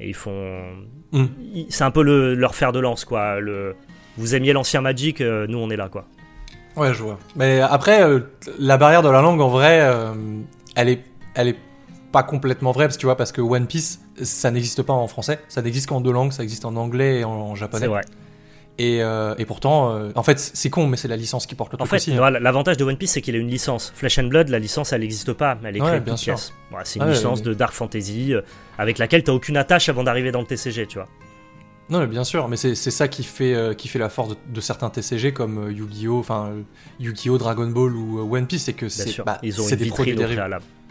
Et 0.00 0.08
ils 0.08 0.14
font. 0.14 0.60
Mm. 1.12 1.26
C'est 1.68 1.84
un 1.84 1.90
peu 1.90 2.02
le, 2.02 2.34
leur 2.34 2.54
fer 2.54 2.72
de 2.72 2.80
lance, 2.80 3.04
quoi. 3.04 3.38
Le... 3.40 3.76
Vous 4.16 4.34
aimiez 4.34 4.52
l'ancien 4.52 4.80
Magic, 4.80 5.20
euh, 5.20 5.46
nous 5.46 5.58
on 5.58 5.70
est 5.70 5.76
là, 5.76 5.88
quoi. 5.88 6.06
Ouais, 6.76 6.92
je 6.94 7.02
vois. 7.02 7.18
Mais 7.36 7.60
après, 7.60 8.02
euh, 8.02 8.20
la 8.58 8.76
barrière 8.76 9.02
de 9.02 9.08
la 9.08 9.20
langue, 9.20 9.40
en 9.40 9.48
vrai, 9.48 9.80
euh, 9.82 10.12
elle 10.74 10.88
est, 10.88 11.04
elle 11.34 11.48
est 11.48 11.58
pas 12.12 12.22
complètement 12.22 12.72
vraie, 12.72 12.86
parce 12.86 12.96
que 12.96 13.00
tu 13.00 13.06
vois, 13.06 13.16
parce 13.16 13.32
que 13.32 13.40
One 13.40 13.66
Piece, 13.66 14.00
ça 14.22 14.50
n'existe 14.50 14.82
pas 14.82 14.92
en 14.92 15.06
français, 15.06 15.40
ça 15.48 15.62
n'existe 15.62 15.88
qu'en 15.88 16.00
deux 16.00 16.12
langues, 16.12 16.32
ça 16.32 16.42
existe 16.42 16.64
en 16.64 16.76
anglais 16.76 17.20
et 17.20 17.24
en, 17.24 17.30
en 17.30 17.54
japonais. 17.54 17.84
C'est 17.84 17.88
vrai. 17.88 18.02
Et, 18.82 19.02
euh, 19.02 19.34
et 19.36 19.44
pourtant, 19.44 19.94
euh, 19.94 20.10
en 20.14 20.22
fait, 20.22 20.38
c'est 20.38 20.70
con, 20.70 20.86
mais 20.86 20.96
c'est 20.96 21.06
la 21.08 21.16
licence 21.18 21.44
qui 21.44 21.54
porte 21.54 21.70
le 21.72 21.76
En 21.76 21.78
truc 21.84 21.90
fait, 21.90 21.96
aussi. 21.96 22.14
hein. 22.14 22.30
l'avantage 22.30 22.78
de 22.78 22.84
One 22.84 22.96
Piece, 22.96 23.10
c'est 23.12 23.20
qu'il 23.20 23.34
a 23.34 23.38
une 23.38 23.50
licence. 23.50 23.92
Flesh 23.94 24.18
and 24.18 24.24
Blood, 24.28 24.48
la 24.48 24.58
licence, 24.58 24.94
elle 24.94 25.02
n'existe 25.02 25.34
pas. 25.34 25.58
Elle 25.62 25.76
est 25.76 25.82
Ouais, 25.82 25.86
créée 25.88 26.00
bien 26.00 26.16
sûr. 26.16 26.34
pièces. 26.34 26.54
Voilà, 26.70 26.86
c'est 26.86 26.98
une 26.98 27.04
Ouais, 27.04 27.10
licence 27.12 27.40
mais- 27.40 27.44
de 27.46 27.54
Dark 27.54 27.74
Fantasy 27.74 28.32
euh, 28.32 28.40
avec 28.78 28.96
laquelle 28.96 29.22
tu 29.22 29.30
aucune 29.30 29.58
attache 29.58 29.90
avant 29.90 30.02
d'arriver 30.02 30.32
dans 30.32 30.40
le 30.40 30.46
TCG, 30.46 30.86
tu 30.86 30.96
vois. 30.96 31.08
Non, 31.90 31.98
mais 31.98 32.06
bien 32.06 32.24
sûr, 32.24 32.48
mais 32.48 32.56
c'est 32.56 32.74
ça 32.76 33.06
qui 33.08 33.22
fait, 33.24 33.74
qui 33.76 33.88
fait 33.88 33.98
la 33.98 34.08
force 34.08 34.30
de, 34.30 34.36
de 34.54 34.60
certains 34.60 34.88
TCG 34.88 35.32
comme 35.32 35.70
Yu-Gi-Oh, 35.70 36.18
enfin 36.20 36.50
Yu-Gi-Oh, 37.00 37.36
Dragon 37.36 37.66
Ball 37.66 37.94
ou 37.96 38.32
One 38.34 38.46
Piece, 38.46 38.62
c'est 38.62 38.72
que 38.74 38.86
Bien 38.86 38.88
c'est 38.88 39.24
bah, 39.24 39.40
des 39.42 39.86
produits 39.88 40.14
dérivés. 40.14 40.40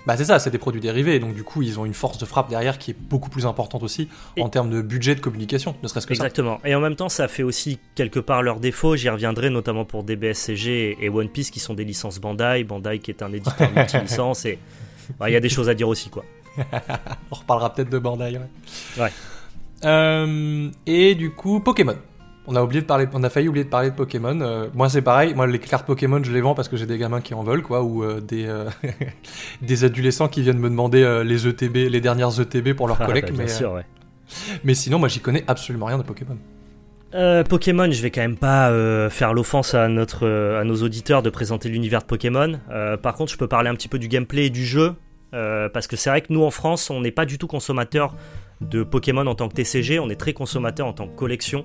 Bah 0.08 0.16
c'est 0.18 0.26
ça, 0.26 0.40
c'est 0.40 0.50
des 0.50 0.58
produits 0.58 0.82
dérivés, 0.82 1.20
donc 1.20 1.34
du 1.36 1.44
coup 1.44 1.62
ils 1.62 1.80
ont 1.80 1.86
une 1.86 1.94
force 1.94 2.18
de 2.18 2.26
frappe 2.26 2.50
derrière 2.50 2.78
qui 2.80 2.92
est 2.92 2.98
beaucoup 3.00 3.30
plus 3.30 3.46
importante 3.46 3.84
aussi 3.84 4.08
Et- 4.38 4.42
en 4.42 4.50
termes 4.50 4.70
de 4.70 4.82
budget 4.82 5.14
de 5.16 5.20
communication, 5.20 5.76
ne 5.84 5.88
serait-ce 5.88 6.08
que 6.08 6.16
ça. 6.16 6.24
Exactement. 6.24 6.60
Et 6.66 6.74
en 6.74 6.80
même 6.80 6.96
temps, 6.96 7.10
ça 7.10 7.28
fait 7.28 7.44
aussi 7.44 7.80
quelque 7.96 8.20
part 8.20 8.42
leurs 8.42 8.60
défauts. 8.60 8.96
J'y 8.96 9.10
reviendrai 9.10 9.50
notamment 9.50 9.86
pour 9.86 10.04
DBSCG 10.04 10.98
et 11.00 11.10
One 11.10 11.30
Piece 11.30 11.52
qui 11.52 11.60
sont 11.60 11.74
des 11.74 11.84
licences 11.84 12.20
Bandai. 12.20 12.64
Bandai 12.64 13.00
qui 13.00 13.12
est 13.12 13.22
un 13.22 13.32
éditeur 13.34 13.72
multi-licence. 13.76 14.46
Et 14.46 14.58
il 15.28 15.32
y 15.32 15.36
a 15.36 15.40
des 15.40 15.50
choses 15.50 15.70
à 15.70 15.74
dire 15.74 15.88
aussi, 15.90 16.10
quoi. 16.10 16.24
On 17.32 17.36
reparlera 17.36 17.74
peut-être 17.74 17.90
de 17.90 18.00
Bandai. 18.00 18.38
Ouais. 18.98 19.04
Ouais. 19.04 19.12
Euh, 19.86 20.70
et 20.86 21.16
du 21.16 21.32
coup, 21.32 21.60
Pokémon. 21.60 21.96
On 22.52 22.56
a 22.56 22.64
oublié 22.64 22.82
de 22.82 22.88
parler, 22.88 23.06
on 23.14 23.24
a 23.24 23.30
failli 23.30 23.48
oublier 23.48 23.64
de 23.64 23.70
parler 23.70 23.92
de 23.92 23.96
Pokémon. 23.96 24.42
Euh, 24.42 24.70
moi, 24.74 24.90
c'est 24.90 25.04
pareil. 25.04 25.36
Moi, 25.36 25.46
les 25.46 25.60
cartes 25.60 25.86
Pokémon, 25.86 26.20
je 26.24 26.32
les 26.32 26.42
vends 26.42 26.56
parce 26.56 26.68
que 26.68 26.78
j'ai 26.78 26.88
des 26.88 26.98
gamins 26.98 27.22
qui 27.22 27.36
en 27.36 27.44
veulent, 27.44 27.62
quoi, 27.62 27.84
ou 27.84 28.04
euh, 28.04 28.22
des 28.22 28.48
euh, 28.48 28.66
des 29.62 29.84
adolescents 29.84 30.28
qui 30.28 30.42
viennent 30.42 30.58
me 30.58 30.70
demander 30.70 31.22
les 31.24 31.48
ETB, 31.48 31.76
les 31.92 32.02
dernières 32.02 32.42
ETB 32.42 32.74
pour 32.74 32.88
leur 32.88 33.00
Ah, 33.00 33.06
collecte. 33.06 33.30
bah, 33.30 33.36
bien 33.36 33.44
mais, 33.44 33.52
sûr, 33.52 33.74
ouais. 33.74 33.86
mais 34.64 34.74
sinon, 34.74 34.98
moi, 34.98 35.10
j'y 35.10 35.20
connais 35.20 35.44
absolument 35.48 35.86
rien 35.86 36.00
de 36.00 36.04
Pokémon. 36.04 36.38
Euh, 37.14 37.44
Pokémon, 37.44 37.92
je 37.92 38.02
vais 38.02 38.10
quand 38.10 38.22
même 38.22 38.36
pas 38.38 38.70
euh, 38.72 39.12
faire 39.12 39.34
l'offense 39.34 39.76
à 39.76 39.88
notre, 39.88 40.26
euh, 40.26 40.60
à 40.60 40.64
nos 40.64 40.76
auditeurs 40.82 41.22
de 41.22 41.30
présenter 41.30 41.70
l'univers 41.70 42.02
de 42.02 42.06
Pokémon. 42.06 42.60
Par 43.04 43.16
contre, 43.16 43.32
je 43.32 43.38
peux 43.38 43.48
parler 43.48 43.70
un 43.70 43.76
petit 43.76 43.88
peu 43.88 44.00
du 44.00 44.08
gameplay 44.08 44.48
et 44.48 44.50
du 44.50 44.66
jeu, 44.66 44.96
parce 45.32 45.86
que 45.86 45.96
c'est 45.96 46.10
vrai 46.10 46.22
que 46.22 46.34
nous 46.34 46.44
en 46.44 46.52
France, 46.52 46.90
on 46.90 47.02
n'est 47.02 47.12
pas 47.12 47.26
du 47.26 47.38
tout 47.38 47.48
consommateur 47.48 48.16
de 48.62 48.84
Pokémon 48.84 49.26
en 49.26 49.36
tant 49.36 49.48
que 49.48 49.54
TCG, 49.54 50.00
on 50.00 50.10
est 50.10 50.20
très 50.20 50.34
consommateur 50.34 50.86
en 50.86 50.94
tant 50.94 51.08
que 51.08 51.16
collection. 51.16 51.64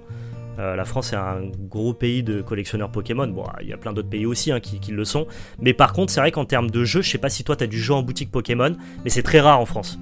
Euh, 0.59 0.77
la 0.77 0.85
France 0.85 1.13
est 1.13 1.17
un 1.17 1.51
gros 1.69 1.95
pays 1.95 2.23
de 2.23 2.43
collectionneurs 2.43 2.91
Pokémon. 2.91 3.27
Bon, 3.27 3.45
il 3.61 3.69
y 3.69 3.73
a 3.73 3.77
plein 3.77 3.93
d'autres 3.93 4.09
pays 4.09 4.27
aussi 4.27 4.53
hein, 4.53 4.61
qui, 4.61 4.79
qui 4.81 4.93
le 4.93 5.05
sont. 5.05 5.27
Mais 5.61 5.73
par 5.73 5.93
contre, 5.93 6.13
c'est 6.13 6.21
vrai 6.21 6.31
qu'en 6.31 6.45
termes 6.45 6.71
de 6.71 6.85
jeu, 6.85 7.03
je 7.03 7.11
sais 7.11 7.19
pas 7.19 7.31
si 7.31 7.45
toi 7.45 7.57
tu 7.57 7.65
as 7.65 7.67
du 7.67 7.79
jeu 7.79 7.95
en 7.95 8.03
boutique 8.03 8.31
Pokémon, 8.31 8.77
mais 9.03 9.11
c'est 9.11 9.23
très 9.23 9.41
rare 9.41 9.61
en 9.61 9.67
France. 9.67 9.99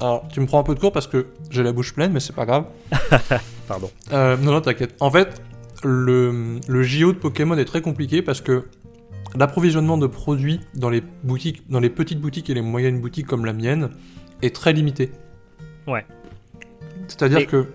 Alors, 0.00 0.26
tu 0.32 0.40
me 0.40 0.46
prends 0.46 0.60
un 0.60 0.64
peu 0.64 0.74
de 0.74 0.80
cours 0.80 0.92
parce 0.92 1.06
que 1.06 1.26
j'ai 1.50 1.62
la 1.62 1.72
bouche 1.72 1.94
pleine, 1.94 2.12
mais 2.12 2.20
c'est 2.20 2.34
pas 2.34 2.46
grave. 2.46 2.66
Pardon. 3.68 3.90
Euh, 4.12 4.36
non, 4.36 4.52
non, 4.52 4.60
t'inquiète. 4.60 4.94
En 5.00 5.10
fait, 5.10 5.40
le, 5.82 6.58
le 6.66 6.82
JO 6.82 7.12
de 7.12 7.18
Pokémon 7.18 7.56
est 7.56 7.64
très 7.64 7.80
compliqué 7.80 8.20
parce 8.20 8.40
que 8.40 8.64
l'approvisionnement 9.36 9.96
de 9.96 10.06
produits 10.06 10.60
dans 10.74 10.90
les 10.90 11.02
boutiques, 11.22 11.62
dans 11.70 11.80
les 11.80 11.90
petites 11.90 12.20
boutiques 12.20 12.50
et 12.50 12.54
les 12.54 12.60
moyennes 12.60 13.00
boutiques 13.00 13.26
comme 13.26 13.44
la 13.44 13.52
mienne, 13.52 13.90
est 14.42 14.54
très 14.54 14.72
limité. 14.72 15.12
Ouais. 15.86 16.04
C'est-à-dire 17.08 17.46
que 17.46 17.66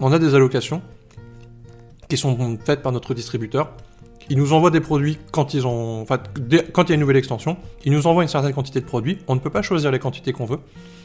on 0.00 0.12
a 0.12 0.18
des 0.18 0.34
allocations 0.34 0.82
qui 2.08 2.16
sont 2.16 2.58
faites 2.64 2.82
par 2.82 2.92
notre 2.92 3.14
distributeur. 3.14 3.70
Ils 4.30 4.36
nous 4.38 4.52
envoient 4.52 4.70
des 4.70 4.80
produits 4.80 5.18
quand 5.32 5.54
ils 5.54 5.66
ont, 5.66 6.02
enfin, 6.02 6.18
dès- 6.38 6.64
quand 6.64 6.84
il 6.84 6.88
y 6.90 6.92
a 6.92 6.94
une 6.94 7.00
nouvelle 7.00 7.16
extension. 7.16 7.56
Ils 7.84 7.92
nous 7.92 8.06
envoient 8.06 8.22
une 8.22 8.28
certaine 8.28 8.52
quantité 8.52 8.80
de 8.80 8.84
produits. 8.86 9.18
On 9.26 9.34
ne 9.34 9.40
peut 9.40 9.50
pas 9.50 9.62
choisir 9.62 9.90
les 9.90 9.98
quantités 9.98 10.32
qu'on 10.32 10.44
veut, 10.44 10.58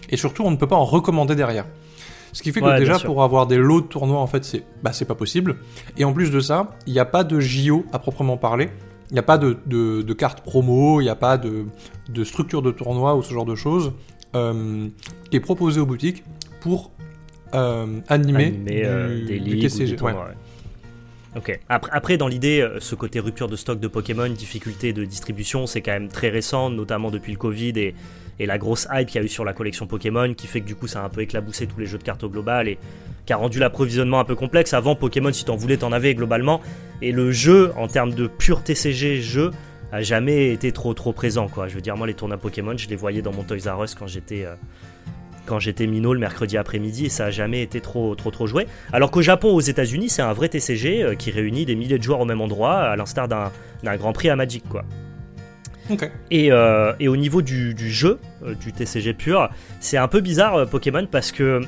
et 0.10 0.18
surtout, 0.18 0.44
on 0.44 0.52
ne 0.52 0.58
peut 0.58 0.68
pas 0.68 0.76
en 0.76 0.84
recommander 0.86 1.36
derrière. 1.36 1.66
Ce 2.34 2.42
qui 2.42 2.52
fait 2.52 2.60
que 2.62 2.66
Ouais, 2.66 2.80
déjà 2.80 2.94
pour 3.08 3.24
avoir 3.24 3.46
des 3.48 3.58
lots 3.58 3.82
de 3.82 3.86
tournois, 3.88 4.20
en 4.20 4.28
fait, 4.28 4.44
c'est, 4.44 4.64
bah, 4.82 4.92
c'est 4.92 5.06
pas 5.06 5.14
possible. 5.16 5.58
Et 5.98 6.04
en 6.04 6.12
plus 6.14 6.32
de 6.32 6.40
ça, 6.40 6.72
il 6.88 6.94
n'y 6.94 7.00
a 7.00 7.06
pas 7.06 7.24
de 7.24 7.40
JO 7.40 7.86
à 7.94 8.00
proprement 8.00 8.38
parler. 8.38 8.70
Il 9.10 9.14
n'y 9.14 9.20
a 9.20 9.24
pas 9.24 9.38
de, 9.38 9.58
de, 9.68 10.02
de 10.02 10.14
carte 10.14 10.42
promo, 10.42 11.00
il 11.00 11.04
n'y 11.04 11.10
a 11.10 11.16
pas 11.16 11.38
de, 11.38 11.66
de 12.10 12.24
structure 12.24 12.62
de 12.64 12.72
tournoi 12.72 13.16
ou 13.16 13.22
ce 13.22 13.32
genre 13.32 13.46
de 13.46 13.54
choses 13.56 13.94
euh, 14.36 14.88
qui 15.30 15.38
est 15.38 15.42
proposé 15.42 15.80
aux 15.80 15.86
boutiques 15.86 16.24
pour 16.62 16.90
euh, 17.54 18.00
animer 18.08 18.54
euh, 18.70 19.20
du, 19.20 19.26
des 19.26 19.40
du 19.40 19.50
ligues 19.52 19.66
ou 19.66 19.68
TCG. 19.68 19.96
des 19.96 20.02
ouais. 20.02 20.12
Ok. 21.36 21.60
Après, 21.68 21.92
après, 21.94 22.18
dans 22.18 22.28
l'idée, 22.28 22.62
euh, 22.62 22.80
ce 22.80 22.96
côté 22.96 23.20
rupture 23.20 23.48
de 23.48 23.56
stock 23.56 23.80
de 23.80 23.88
Pokémon, 23.88 24.30
difficulté 24.30 24.94
de 24.94 25.04
distribution, 25.04 25.66
c'est 25.66 25.82
quand 25.82 25.92
même 25.92 26.10
très 26.10 26.30
récent, 26.30 26.70
notamment 26.70 27.10
depuis 27.10 27.32
le 27.32 27.40
Covid 27.40 27.74
et, 27.78 27.96
et 28.40 28.46
la 28.46 28.58
grosse 28.58 28.88
hype 28.92 29.08
qu'il 29.08 29.20
y 29.20 29.24
a 29.24 29.26
eu 29.26 29.30
sur 29.30 29.44
la 29.44 29.54
collection 29.54 29.88
Pokémon, 29.88 30.34
qui 30.34 30.46
fait 30.46 30.62
que 30.62 30.68
du 30.68 30.76
coup, 30.76 30.88
ça 30.88 31.02
a 31.02 31.06
un 31.06 31.10
peu 31.10 31.22
éclaboussé 31.22 31.66
tous 31.66 31.80
les 31.80 31.88
jeux 31.88 31.98
de 31.98 32.04
cartes 32.04 32.24
au 32.24 32.30
global 32.30 32.68
et 32.68 32.78
qui 33.26 33.34
a 33.34 33.38
rendu 33.38 33.58
l'approvisionnement 33.58 34.20
un 34.20 34.26
peu 34.26 34.36
complexe. 34.36 34.74
Avant, 34.74 34.96
Pokémon, 34.96 35.34
si 35.34 35.46
t'en 35.46 35.56
voulais, 35.56 35.78
t'en 35.78 35.92
avais 35.92 36.14
globalement. 36.14 36.62
Et 37.02 37.12
le 37.12 37.32
jeu, 37.32 37.72
en 37.78 37.88
termes 37.88 38.14
de 38.14 38.28
pur 38.28 38.64
TCG 38.64 39.22
jeu, 39.22 39.52
a 39.92 40.02
jamais 40.02 40.52
été 40.52 40.72
trop 40.72 40.96
trop 40.96 41.14
présent 41.14 41.48
quoi. 41.48 41.68
Je 41.68 41.76
veux 41.76 41.82
dire 41.82 41.96
moi 41.96 42.08
les 42.08 42.16
tournois 42.16 42.38
Pokémon, 42.38 42.76
je 42.76 42.90
les 42.90 42.96
voyais 42.96 43.22
dans 43.22 43.32
mon 43.32 43.44
Toys 43.44 43.72
R 43.72 43.84
Us 43.84 43.94
quand 43.94 44.08
j'étais 44.08 44.44
euh, 44.44 44.56
quand 45.46 45.60
j'étais 45.60 45.88
minot 45.88 46.14
le 46.14 46.20
mercredi 46.20 46.58
après-midi 46.58 47.06
et 47.06 47.10
ça 47.10 47.26
a 47.26 47.32
jamais 47.32 47.62
été 47.62 47.82
trop 47.82 48.16
trop 48.16 48.32
trop 48.32 48.48
joué. 48.48 48.68
Alors 48.92 49.12
qu'au 49.12 49.22
Japon, 49.22 49.50
aux 49.50 49.62
États-Unis, 49.62 50.10
c'est 50.10 50.22
un 50.22 50.34
vrai 50.34 50.50
TCG 50.50 51.04
euh, 51.04 51.16
qui 51.16 51.32
réunit 51.32 51.66
des 51.66 51.76
milliers 51.76 51.98
de 51.98 52.04
joueurs 52.04 52.20
au 52.20 52.26
même 52.26 52.42
endroit, 52.42 52.80
à 52.80 52.96
l'instar 52.96 53.28
d'un 53.28 53.52
d'un 53.84 53.98
Grand 53.98 54.14
Prix 54.14 54.30
à 54.30 54.36
Magic 54.36 54.64
quoi. 54.70 54.84
Et, 56.32 56.52
euh, 56.52 56.94
et 57.00 57.08
au 57.08 57.18
niveau 57.18 57.42
du, 57.42 57.74
du 57.74 57.92
jeu, 57.92 58.20
euh, 58.46 58.56
du 58.56 58.72
TCG 58.72 59.14
pur, 59.14 59.50
c'est 59.80 59.98
un 59.98 60.08
peu 60.08 60.22
bizarre 60.22 60.56
euh, 60.56 60.66
Pokémon 60.66 61.06
parce 61.10 61.32
que 61.32 61.62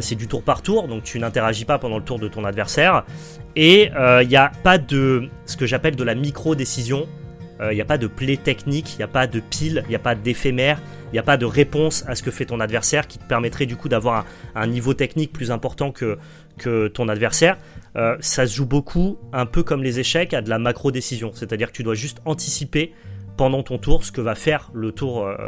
c'est 0.00 0.16
du 0.16 0.26
tour 0.26 0.42
par 0.42 0.60
tour, 0.62 0.88
donc 0.88 1.04
tu 1.04 1.20
n'interagis 1.20 1.64
pas 1.64 1.78
pendant 1.78 1.98
le 1.98 2.02
tour 2.02 2.18
de 2.18 2.26
ton 2.26 2.44
adversaire. 2.44 3.04
Et 3.54 3.92
il 4.22 4.28
n'y 4.28 4.34
a 4.34 4.50
pas 4.64 4.76
de 4.76 5.28
ce 5.46 5.56
que 5.56 5.66
j'appelle 5.66 5.94
de 5.94 6.02
la 6.02 6.16
micro-décision. 6.16 7.06
Il 7.60 7.74
n'y 7.74 7.80
a 7.80 7.84
pas 7.84 7.98
de 7.98 8.06
play 8.06 8.36
technique, 8.36 8.94
il 8.94 8.98
n'y 8.98 9.02
a 9.02 9.08
pas 9.08 9.26
de 9.26 9.40
pile, 9.40 9.82
il 9.86 9.90
n'y 9.90 9.96
a 9.96 10.00
pas 10.00 10.14
d'éphémère, 10.14 10.80
il 11.08 11.14
n'y 11.14 11.18
a 11.18 11.22
pas 11.22 11.36
de 11.36 11.46
réponse 11.46 12.04
à 12.06 12.14
ce 12.14 12.22
que 12.22 12.30
fait 12.30 12.44
ton 12.44 12.60
adversaire 12.60 13.06
qui 13.06 13.18
te 13.18 13.24
permettrait 13.24 13.66
du 13.66 13.76
coup 13.76 13.88
d'avoir 13.88 14.26
un, 14.54 14.66
niveau 14.66 14.94
technique 14.94 15.32
plus 15.32 15.50
important 15.50 15.92
que, 15.92 16.18
ton 16.88 17.08
adversaire. 17.08 17.56
Euh, 17.96 18.16
ça 18.20 18.46
se 18.46 18.54
joue 18.54 18.66
beaucoup, 18.66 19.16
un 19.32 19.46
peu 19.46 19.62
comme 19.62 19.82
les 19.82 20.00
échecs, 20.00 20.34
à 20.34 20.42
de 20.42 20.50
la 20.50 20.58
macro-décision. 20.58 21.30
C'est-à-dire 21.32 21.68
que 21.68 21.76
tu 21.76 21.84
dois 21.84 21.94
juste 21.94 22.18
anticiper 22.24 22.92
pendant 23.36 23.62
ton 23.62 23.78
tour 23.78 24.04
ce 24.04 24.10
que 24.10 24.20
va 24.20 24.34
faire 24.34 24.72
euh, 24.74 24.92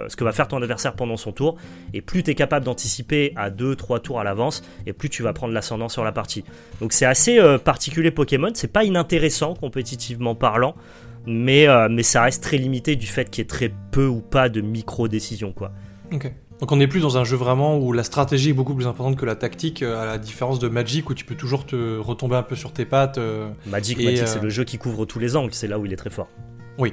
ce 0.08 0.14
que 0.14 0.22
va 0.22 0.32
faire 0.32 0.46
ton 0.46 0.62
adversaire 0.62 0.94
pendant 0.94 1.16
son 1.16 1.32
tour 1.32 1.56
et 1.92 2.00
plus 2.00 2.22
tu 2.22 2.30
es 2.30 2.34
capable 2.36 2.64
d'anticiper 2.64 3.32
à 3.34 3.50
2 3.50 3.74
3 3.74 3.98
tours 3.98 4.20
à 4.20 4.24
l'avance 4.24 4.62
et 4.86 4.92
plus 4.92 5.10
tu 5.10 5.24
vas 5.24 5.32
prendre 5.32 5.52
l'ascendant 5.52 5.88
sur 5.88 6.04
la 6.04 6.12
partie. 6.12 6.44
Donc 6.80 6.92
c'est 6.92 7.04
assez 7.04 7.40
euh, 7.40 7.58
particulier 7.58 8.12
Pokémon, 8.12 8.52
c'est 8.54 8.72
pas 8.72 8.84
inintéressant 8.84 9.54
compétitivement 9.54 10.36
parlant, 10.36 10.76
mais 11.26 11.68
euh, 11.68 11.88
mais 11.90 12.02
ça 12.02 12.22
reste 12.22 12.42
très 12.42 12.56
limité 12.58 12.96
du 12.96 13.06
fait 13.06 13.28
qu'il 13.30 13.42
y 13.42 13.44
ait 13.44 13.48
très 13.48 13.72
peu 13.90 14.06
ou 14.06 14.20
pas 14.20 14.48
de 14.48 14.60
micro 14.60 15.08
décisions 15.08 15.52
quoi. 15.52 15.72
Ok. 16.12 16.32
Donc 16.60 16.72
on 16.72 16.80
est 16.80 16.86
plus 16.86 17.00
dans 17.00 17.16
un 17.16 17.24
jeu 17.24 17.36
vraiment 17.36 17.78
où 17.78 17.90
la 17.92 18.02
stratégie 18.04 18.50
est 18.50 18.54
beaucoup 18.54 18.74
plus 18.74 18.86
importante 18.86 19.16
que 19.16 19.24
la 19.24 19.34
tactique, 19.34 19.82
euh, 19.82 20.02
à 20.02 20.04
la 20.04 20.18
différence 20.18 20.58
de 20.58 20.68
Magic 20.68 21.08
où 21.08 21.14
tu 21.14 21.24
peux 21.24 21.34
toujours 21.34 21.64
te 21.64 21.98
retomber 21.98 22.36
un 22.36 22.42
peu 22.42 22.54
sur 22.54 22.72
tes 22.72 22.84
pattes. 22.84 23.16
euh, 23.18 23.48
Magic, 23.66 23.96
Magic 23.98 24.20
euh, 24.22 24.26
c'est 24.26 24.42
le 24.42 24.50
jeu 24.50 24.64
qui 24.64 24.76
couvre 24.76 25.06
tous 25.06 25.18
les 25.18 25.36
angles, 25.36 25.54
c'est 25.54 25.68
là 25.68 25.78
où 25.78 25.86
il 25.86 25.92
est 25.92 25.96
très 25.96 26.10
fort. 26.10 26.28
Oui. 26.76 26.92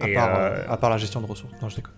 À, 0.00 0.08
Et, 0.08 0.14
part, 0.14 0.34
euh, 0.38 0.62
à 0.68 0.76
part 0.78 0.88
la 0.90 0.96
gestion 0.96 1.20
de 1.20 1.26
ressources. 1.26 1.52
Non, 1.60 1.68
je 1.68 1.76
déconne. 1.76 1.94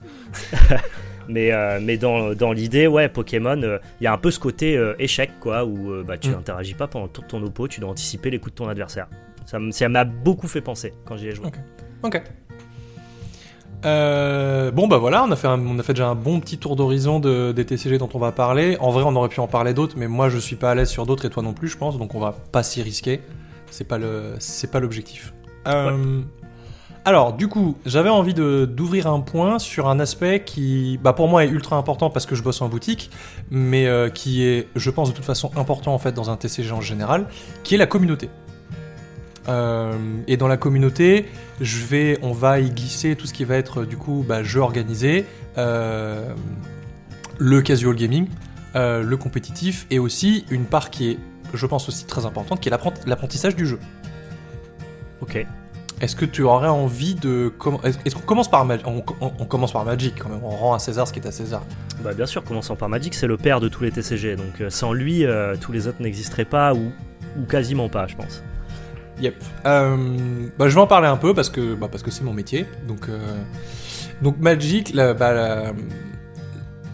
Mais, 1.28 1.50
mais 1.80 1.96
dans, 1.96 2.34
dans 2.34 2.52
l'idée, 2.52 2.86
ouais, 2.86 3.08
Pokémon, 3.08 3.60
il 4.00 4.04
y 4.04 4.06
a 4.06 4.12
un 4.12 4.16
peu 4.18 4.30
ce 4.30 4.38
côté 4.38 4.80
échec, 5.00 5.32
quoi, 5.40 5.64
où 5.64 6.04
bah, 6.04 6.16
tu 6.18 6.28
Mm. 6.28 6.32
n'interagis 6.34 6.74
pas 6.74 6.86
pendant 6.86 7.06
de 7.08 7.12
ton 7.26 7.42
oppo, 7.42 7.66
tu 7.66 7.80
dois 7.80 7.90
anticiper 7.90 8.30
les 8.30 8.38
coups 8.38 8.52
de 8.52 8.58
ton 8.58 8.68
adversaire. 8.68 9.08
Ça 9.46 9.88
m'a 9.88 10.04
beaucoup 10.04 10.48
fait 10.48 10.60
penser 10.60 10.92
quand 11.06 11.16
j'y 11.16 11.28
ai 11.28 11.34
joué. 11.34 11.46
Ok. 11.46 11.54
Ok. 12.02 12.22
Euh, 13.84 14.70
bon 14.72 14.88
bah 14.88 14.96
voilà, 14.98 15.22
on 15.24 15.30
a 15.30 15.36
fait, 15.36 15.46
un- 15.46 15.64
on 15.64 15.78
a 15.78 15.82
fait 15.82 15.92
déjà 15.92 16.08
un 16.08 16.14
bon 16.14 16.40
petit 16.40 16.58
tour 16.58 16.76
d'horizon 16.76 17.20
de, 17.20 17.52
des 17.52 17.64
TCG 17.64 17.98
dont 17.98 18.08
on 18.14 18.18
va 18.18 18.32
parler. 18.32 18.76
En 18.80 18.90
vrai, 18.90 19.04
on 19.06 19.14
aurait 19.14 19.28
pu 19.28 19.38
en 19.40 19.46
parler 19.46 19.74
d'autres, 19.74 19.94
mais 19.98 20.08
moi 20.08 20.28
je 20.28 20.38
suis 20.38 20.56
pas 20.56 20.70
à 20.70 20.74
l'aise 20.74 20.88
sur 20.88 21.06
d'autres 21.06 21.26
et 21.26 21.30
toi 21.30 21.42
non 21.42 21.52
plus, 21.52 21.68
je 21.68 21.76
pense, 21.76 21.98
donc 21.98 22.14
on 22.14 22.18
va 22.20 22.32
pas 22.32 22.62
s'y 22.62 22.82
risquer. 22.82 23.20
C'est 23.70 23.86
pas 23.86 23.98
le, 23.98 24.34
c'est 24.38 24.70
pas 24.70 24.80
l'objectif. 24.80 25.34
Euh, 25.68 26.22
Alors, 27.04 27.34
du 27.34 27.46
coup, 27.48 27.76
j'avais 27.84 28.08
envie 28.08 28.34
d'ouvrir 28.34 29.06
un 29.08 29.20
point 29.20 29.58
sur 29.60 29.88
un 29.88 30.00
aspect 30.00 30.42
qui, 30.44 30.98
bah 31.02 31.12
pour 31.12 31.28
moi, 31.28 31.44
est 31.44 31.48
ultra 31.48 31.76
important 31.76 32.08
parce 32.10 32.26
que 32.26 32.34
je 32.34 32.42
bosse 32.42 32.62
en 32.62 32.68
boutique, 32.68 33.10
mais 33.50 33.86
euh, 33.86 34.08
qui 34.08 34.42
est, 34.44 34.68
je 34.74 34.90
pense, 34.90 35.10
de 35.10 35.14
toute 35.14 35.24
façon 35.24 35.50
important 35.56 35.94
en 35.94 35.98
fait 35.98 36.12
dans 36.12 36.30
un 36.30 36.36
TCG 36.36 36.72
en 36.72 36.80
général, 36.80 37.26
qui 37.62 37.74
est 37.74 37.78
la 37.78 37.86
communauté. 37.86 38.30
Euh, 39.48 39.94
et 40.26 40.36
dans 40.36 40.48
la 40.48 40.56
communauté, 40.56 41.26
je 41.60 41.84
vais, 41.84 42.18
on 42.22 42.32
va 42.32 42.58
y 42.60 42.70
glisser 42.70 43.14
tout 43.16 43.26
ce 43.26 43.32
qui 43.32 43.44
va 43.44 43.56
être 43.56 43.84
du 43.84 43.96
coup 43.96 44.24
bah, 44.26 44.42
jeu 44.42 44.60
organisé, 44.60 45.24
euh, 45.56 46.32
le 47.38 47.62
casual 47.62 47.94
gaming, 47.94 48.28
euh, 48.74 49.02
le 49.02 49.16
compétitif, 49.16 49.86
et 49.90 49.98
aussi 49.98 50.44
une 50.50 50.64
part 50.64 50.90
qui 50.90 51.10
est, 51.12 51.18
je 51.54 51.64
pense 51.66 51.88
aussi 51.88 52.06
très 52.06 52.26
importante, 52.26 52.60
qui 52.60 52.68
est 52.68 52.72
l'apprent- 52.72 52.92
l'apprentissage 53.06 53.54
du 53.54 53.66
jeu. 53.66 53.78
Ok. 55.20 55.46
Est-ce 56.00 56.14
que 56.14 56.26
tu 56.26 56.42
aurais 56.42 56.68
envie 56.68 57.14
de... 57.14 57.54
Est-ce 58.04 58.14
qu'on 58.14 58.20
commence 58.20 58.50
par 58.50 58.66
Magic 58.66 58.86
on, 58.86 59.02
on- 59.22 59.32
on 59.38 59.44
commence 59.46 59.72
par 59.72 59.84
Magic 59.86 60.14
quand 60.18 60.28
même, 60.28 60.40
on 60.42 60.50
rend 60.50 60.74
à 60.74 60.78
César 60.78 61.08
ce 61.08 61.12
qui 61.12 61.20
est 61.20 61.26
à 61.26 61.32
César. 61.32 61.62
Bah 62.04 62.12
bien 62.12 62.26
sûr, 62.26 62.44
commençant 62.44 62.76
par 62.76 62.90
Magic, 62.90 63.14
c'est 63.14 63.26
le 63.26 63.38
père 63.38 63.60
de 63.60 63.68
tous 63.68 63.82
les 63.84 63.90
TCG, 63.92 64.36
donc 64.36 64.62
sans 64.68 64.92
lui, 64.92 65.24
tous 65.62 65.72
les 65.72 65.86
autres 65.86 66.02
n'existeraient 66.02 66.44
pas 66.44 66.74
ou, 66.74 66.92
ou 67.38 67.44
quasiment 67.46 67.88
pas, 67.88 68.06
je 68.08 68.14
pense. 68.16 68.42
Yep. 69.20 69.42
Euh, 69.64 69.96
bah, 70.58 70.68
je 70.68 70.74
vais 70.74 70.80
en 70.80 70.86
parler 70.86 71.08
un 71.08 71.16
peu 71.16 71.34
parce 71.34 71.48
que 71.48 71.74
bah, 71.74 71.88
parce 71.90 72.02
que 72.02 72.10
c'est 72.10 72.24
mon 72.24 72.32
métier. 72.32 72.66
Donc 72.86 73.08
euh, 73.08 73.18
donc 74.22 74.38
Magic, 74.38 74.94
bah, 74.94 75.72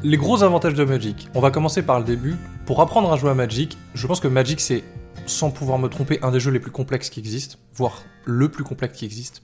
les 0.05 0.17
gros 0.17 0.43
avantages 0.43 0.75
de 0.75 0.85
Magic. 0.85 1.29
On 1.35 1.41
va 1.41 1.51
commencer 1.51 1.83
par 1.83 1.99
le 1.99 2.05
début. 2.05 2.37
Pour 2.67 2.81
apprendre 2.81 3.13
à 3.13 3.17
jouer 3.17 3.31
à 3.31 3.35
Magic, 3.35 3.77
je 3.95 4.07
pense 4.07 4.21
que 4.21 4.29
Magic 4.29 4.61
c'est 4.61 4.85
sans 5.27 5.51
pouvoir 5.51 5.79
me 5.79 5.89
tromper 5.89 6.19
un 6.23 6.31
des 6.31 6.41
jeux 6.41 6.51
les 6.51 6.61
plus 6.61 6.71
complexes 6.71 7.11
qui 7.11 7.21
existent, 7.21 7.57
voire 7.75 8.03
le 8.25 8.49
plus 8.49 8.65
complexe 8.65 8.99
qui 8.99 9.05
existe. 9.05 9.43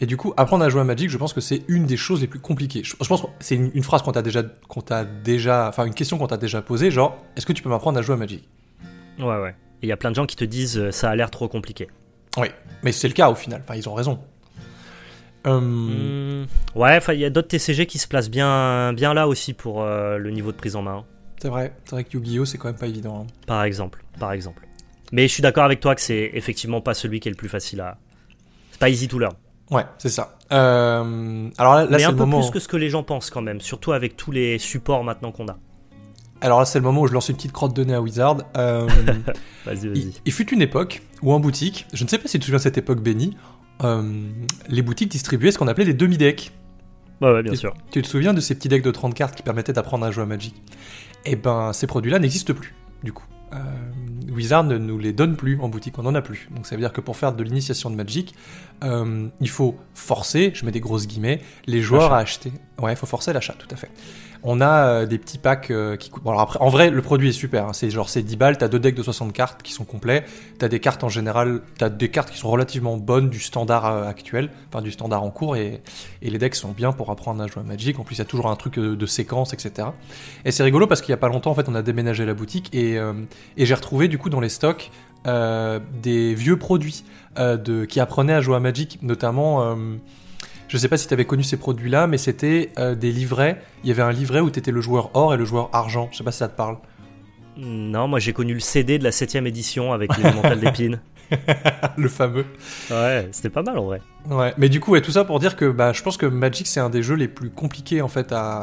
Et 0.00 0.06
du 0.06 0.16
coup, 0.16 0.32
apprendre 0.36 0.64
à 0.64 0.70
jouer 0.70 0.80
à 0.80 0.84
Magic, 0.84 1.10
je 1.10 1.18
pense 1.18 1.34
que 1.34 1.42
c'est 1.42 1.62
une 1.68 1.84
des 1.84 1.98
choses 1.98 2.22
les 2.22 2.26
plus 2.26 2.38
compliquées. 2.38 2.82
Je, 2.82 2.96
pense 2.96 3.20
que 3.20 3.26
c'est 3.38 3.54
une, 3.54 3.82
phrase 3.82 4.02
qu'on 4.02 4.12
t'a 4.12 4.22
déjà, 4.22 4.42
qu'on 4.42 4.82
déjà, 5.22 5.68
enfin 5.68 5.84
une 5.84 5.94
question 5.94 6.16
qu'on 6.16 6.26
t'a 6.26 6.38
déjà 6.38 6.62
posée, 6.62 6.90
genre, 6.90 7.18
est-ce 7.36 7.44
que 7.44 7.52
tu 7.52 7.62
peux 7.62 7.68
m'apprendre 7.68 7.98
à 7.98 8.02
jouer 8.02 8.14
à 8.14 8.18
Magic? 8.18 8.48
Ouais, 9.18 9.26
ouais. 9.26 9.54
Et 9.82 9.86
il 9.86 9.88
y 9.88 9.92
a 9.92 9.96
plein 9.96 10.10
de 10.10 10.16
gens 10.16 10.26
qui 10.26 10.36
te 10.36 10.44
disent 10.44 10.78
euh, 10.78 10.90
ça 10.90 11.10
a 11.10 11.16
l'air 11.16 11.30
trop 11.30 11.48
compliqué. 11.48 11.88
Oui, 12.36 12.48
mais 12.82 12.92
c'est 12.92 13.08
le 13.08 13.14
cas 13.14 13.30
au 13.30 13.34
final. 13.34 13.60
Enfin, 13.64 13.74
ils 13.76 13.88
ont 13.88 13.94
raison. 13.94 14.20
Euh, 15.46 15.58
Hmm, 15.60 16.46
Ouais, 16.74 16.98
il 17.08 17.18
y 17.20 17.24
a 17.24 17.30
d'autres 17.30 17.48
TCG 17.48 17.86
qui 17.86 17.98
se 17.98 18.06
placent 18.06 18.28
bien, 18.30 18.92
bien 18.92 19.14
là 19.14 19.26
aussi 19.26 19.54
pour 19.54 19.82
euh, 19.82 20.18
le 20.18 20.30
niveau 20.30 20.52
de 20.52 20.56
prise 20.56 20.76
en 20.76 20.82
main, 20.82 21.04
C'est 21.40 21.48
vrai, 21.48 21.72
c'est 21.84 21.92
vrai 21.92 22.04
que 22.04 22.10
Yu-Gi-Oh 22.16 22.44
c'est 22.44 22.58
quand 22.58 22.68
même 22.68 22.76
pas 22.76 22.86
évident. 22.86 23.22
hein. 23.22 23.26
par 23.46 23.64
exemple, 23.64 24.04
par 24.18 24.32
exemple. 24.32 24.66
Mais 25.12 25.26
je 25.26 25.32
suis 25.32 25.42
d'accord 25.42 25.64
avec 25.64 25.80
toi 25.80 25.94
que 25.94 26.00
c'est 26.02 26.30
effectivement 26.34 26.80
pas 26.82 26.92
celui 26.94 27.20
qui 27.20 27.28
est 27.28 27.32
le 27.32 27.36
plus 27.36 27.48
facile 27.48 27.80
à. 27.80 27.96
C'est 28.70 28.78
pas 28.80 28.90
easy 28.90 29.08
to 29.08 29.18
learn. 29.18 29.34
Ouais, 29.70 29.84
c'est 29.98 30.08
ça. 30.10 30.36
Euh, 30.52 31.48
alors 31.58 31.74
là, 31.74 31.82
là, 31.84 31.88
Mais 31.90 31.98
c'est 32.00 32.04
un 32.04 32.10
le 32.10 32.16
peu 32.16 32.24
moment. 32.24 32.40
plus 32.40 32.50
que 32.50 32.58
ce 32.60 32.68
que 32.68 32.76
les 32.76 32.90
gens 32.90 33.02
pensent 33.02 33.30
quand 33.30 33.40
même, 33.42 33.60
surtout 33.60 33.92
avec 33.92 34.16
tous 34.16 34.30
les 34.32 34.58
supports 34.58 35.02
maintenant 35.04 35.32
qu'on 35.32 35.48
a. 35.48 35.56
Alors 36.40 36.58
là, 36.58 36.64
c'est 36.64 36.78
le 36.78 36.84
moment 36.84 37.02
où 37.02 37.06
je 37.06 37.12
lance 37.12 37.28
une 37.28 37.36
petite 37.36 37.52
crotte 37.52 37.74
de 37.74 37.84
nez 37.84 37.94
à 37.94 38.00
Wizard. 38.00 38.38
Euh, 38.56 38.86
Vas-y, 39.66 39.84
il, 39.84 39.88
vas-y. 39.90 40.12
il 40.24 40.32
fut 40.32 40.50
une 40.52 40.62
époque 40.62 41.02
où 41.22 41.32
en 41.32 41.40
boutique, 41.40 41.86
je 41.92 42.02
ne 42.04 42.08
sais 42.08 42.18
pas 42.18 42.28
si 42.28 42.32
tu 42.32 42.40
te 42.40 42.44
souviens 42.46 42.58
de 42.58 42.62
cette 42.62 42.78
époque 42.78 43.00
bénie, 43.02 43.36
euh, 43.84 44.02
les 44.68 44.82
boutiques 44.82 45.10
distribuaient 45.10 45.52
ce 45.52 45.58
qu'on 45.58 45.68
appelait 45.68 45.84
des 45.84 45.94
demi-decks. 45.94 46.52
Ouais, 47.20 47.32
ouais, 47.32 47.42
bien 47.42 47.54
sûr. 47.54 47.74
Tu 47.90 48.00
te 48.00 48.08
souviens 48.08 48.32
de 48.32 48.40
ces 48.40 48.54
petits 48.54 48.68
decks 48.68 48.82
de 48.82 48.90
30 48.90 49.14
cartes 49.14 49.34
qui 49.34 49.42
permettaient 49.42 49.74
d'apprendre 49.74 50.06
à 50.06 50.10
jouer 50.10 50.22
à 50.22 50.26
Magic? 50.26 50.54
Eh 51.26 51.36
ben, 51.36 51.74
ces 51.74 51.86
produits-là 51.86 52.18
n'existent 52.18 52.54
plus, 52.54 52.74
du 53.04 53.12
coup. 53.12 53.24
Euh, 53.52 53.58
Wizard 54.32 54.64
ne 54.64 54.78
nous 54.78 54.98
les 54.98 55.12
donne 55.12 55.36
plus 55.36 55.58
en 55.60 55.68
boutique, 55.68 55.98
on 55.98 56.04
n'en 56.04 56.14
a 56.14 56.22
plus. 56.22 56.48
Donc 56.54 56.66
ça 56.66 56.76
veut 56.76 56.80
dire 56.80 56.92
que 56.92 57.02
pour 57.02 57.16
faire 57.18 57.34
de 57.34 57.42
l'initiation 57.42 57.90
de 57.90 57.96
Magic, 57.96 58.34
il 58.82 59.48
faut 59.50 59.76
forcer, 59.92 60.52
je 60.54 60.64
mets 60.64 60.72
des 60.72 60.80
grosses 60.80 61.06
guillemets, 61.06 61.42
les 61.66 61.82
joueurs 61.82 62.14
à 62.14 62.18
acheter. 62.18 62.52
Ouais, 62.80 62.92
il 62.92 62.96
faut 62.96 63.06
forcer 63.06 63.34
l'achat, 63.34 63.54
tout 63.58 63.68
à 63.70 63.76
fait. 63.76 63.90
On 64.42 64.60
a 64.60 64.86
euh, 64.86 65.06
des 65.06 65.18
petits 65.18 65.38
packs 65.38 65.70
euh, 65.70 65.96
qui 65.96 66.10
coûtent. 66.10 66.22
En 66.26 66.68
vrai, 66.68 66.90
le 66.90 67.02
produit 67.02 67.28
est 67.28 67.32
super. 67.32 67.66
hein. 67.66 67.72
C'est 67.72 67.90
genre, 67.90 68.08
c'est 68.08 68.22
10 68.22 68.36
balles, 68.36 68.58
t'as 68.58 68.68
deux 68.68 68.78
decks 68.78 68.94
de 68.94 69.02
60 69.02 69.32
cartes 69.32 69.62
qui 69.62 69.72
sont 69.72 69.84
complets. 69.84 70.24
T'as 70.58 70.68
des 70.68 70.80
cartes 70.80 71.04
en 71.04 71.08
général, 71.08 71.60
t'as 71.78 71.88
des 71.88 72.08
cartes 72.08 72.30
qui 72.30 72.38
sont 72.38 72.50
relativement 72.50 72.96
bonnes 72.96 73.28
du 73.28 73.40
standard 73.40 73.86
euh, 73.86 74.04
actuel, 74.04 74.50
enfin 74.68 74.82
du 74.82 74.90
standard 74.90 75.22
en 75.22 75.30
cours, 75.30 75.56
et, 75.56 75.82
les 76.22 76.38
decks 76.38 76.54
sont 76.54 76.72
bien 76.72 76.92
pour 76.92 77.10
apprendre 77.10 77.42
à 77.42 77.46
jouer 77.46 77.62
à 77.62 77.64
Magic. 77.64 77.98
En 77.98 78.04
plus, 78.04 78.16
il 78.16 78.18
y 78.20 78.22
a 78.22 78.26
toujours 78.26 78.46
un 78.46 78.56
truc 78.56 78.78
de 78.78 79.06
séquence, 79.06 79.52
etc. 79.52 79.88
Et 80.44 80.52
c'est 80.52 80.62
rigolo 80.62 80.86
parce 80.86 81.00
qu'il 81.00 81.10
y 81.10 81.14
a 81.14 81.18
pas 81.18 81.28
longtemps, 81.28 81.50
en 81.50 81.54
fait, 81.54 81.68
on 81.68 81.74
a 81.74 81.82
déménagé 81.82 82.24
la 82.24 82.34
boutique 82.34 82.74
et, 82.74 82.98
j'ai 83.56 83.74
retrouvé 83.74 84.08
du 84.08 84.18
coup 84.18 84.30
dans 84.30 84.40
les 84.40 84.48
stocks 84.48 84.90
des 85.24 86.34
vieux 86.34 86.56
produits 86.56 87.04
qui 87.88 88.00
apprenaient 88.00 88.34
à 88.34 88.40
jouer 88.40 88.56
à 88.56 88.60
Magic, 88.60 88.98
notamment. 89.02 89.76
Je 90.70 90.76
sais 90.78 90.88
pas 90.88 90.96
si 90.96 91.06
tu 91.08 91.12
avais 91.14 91.24
connu 91.26 91.42
ces 91.42 91.56
produits-là, 91.56 92.06
mais 92.06 92.16
c'était 92.16 92.70
euh, 92.78 92.94
des 92.94 93.10
livrets. 93.12 93.60
Il 93.82 93.88
y 93.88 93.92
avait 93.92 94.02
un 94.02 94.12
livret 94.12 94.40
où 94.40 94.50
tu 94.50 94.58
étais 94.60 94.70
le 94.70 94.80
joueur 94.80 95.10
or 95.14 95.34
et 95.34 95.36
le 95.36 95.44
joueur 95.44 95.68
argent. 95.72 96.08
Je 96.12 96.18
sais 96.18 96.24
pas 96.24 96.30
si 96.32 96.38
ça 96.38 96.48
te 96.48 96.56
parle. 96.56 96.76
Non, 97.56 98.06
moi 98.08 98.20
j'ai 98.20 98.32
connu 98.32 98.54
le 98.54 98.60
CD 98.60 98.98
de 98.98 99.04
la 99.04 99.12
7 99.12 99.34
édition 99.34 99.92
avec 99.92 100.16
l'élémental 100.16 100.60
d'épines. 100.60 101.00
le 101.96 102.08
fameux. 102.08 102.44
Ouais, 102.90 103.28
c'était 103.32 103.50
pas 103.50 103.62
mal 103.62 103.78
en 103.78 103.84
vrai. 103.84 104.00
Ouais, 104.30 104.52
mais 104.58 104.68
du 104.68 104.80
coup, 104.80 104.92
ouais, 104.92 105.00
tout 105.00 105.10
ça 105.10 105.24
pour 105.24 105.38
dire 105.40 105.56
que 105.56 105.70
bah, 105.70 105.92
je 105.92 106.02
pense 106.02 106.16
que 106.16 106.26
Magic 106.26 106.66
c'est 106.66 106.80
un 106.80 106.90
des 106.90 107.02
jeux 107.02 107.14
les 107.16 107.28
plus 107.28 107.50
compliqués 107.50 108.02
en 108.02 108.08
fait 108.08 108.32
à, 108.32 108.60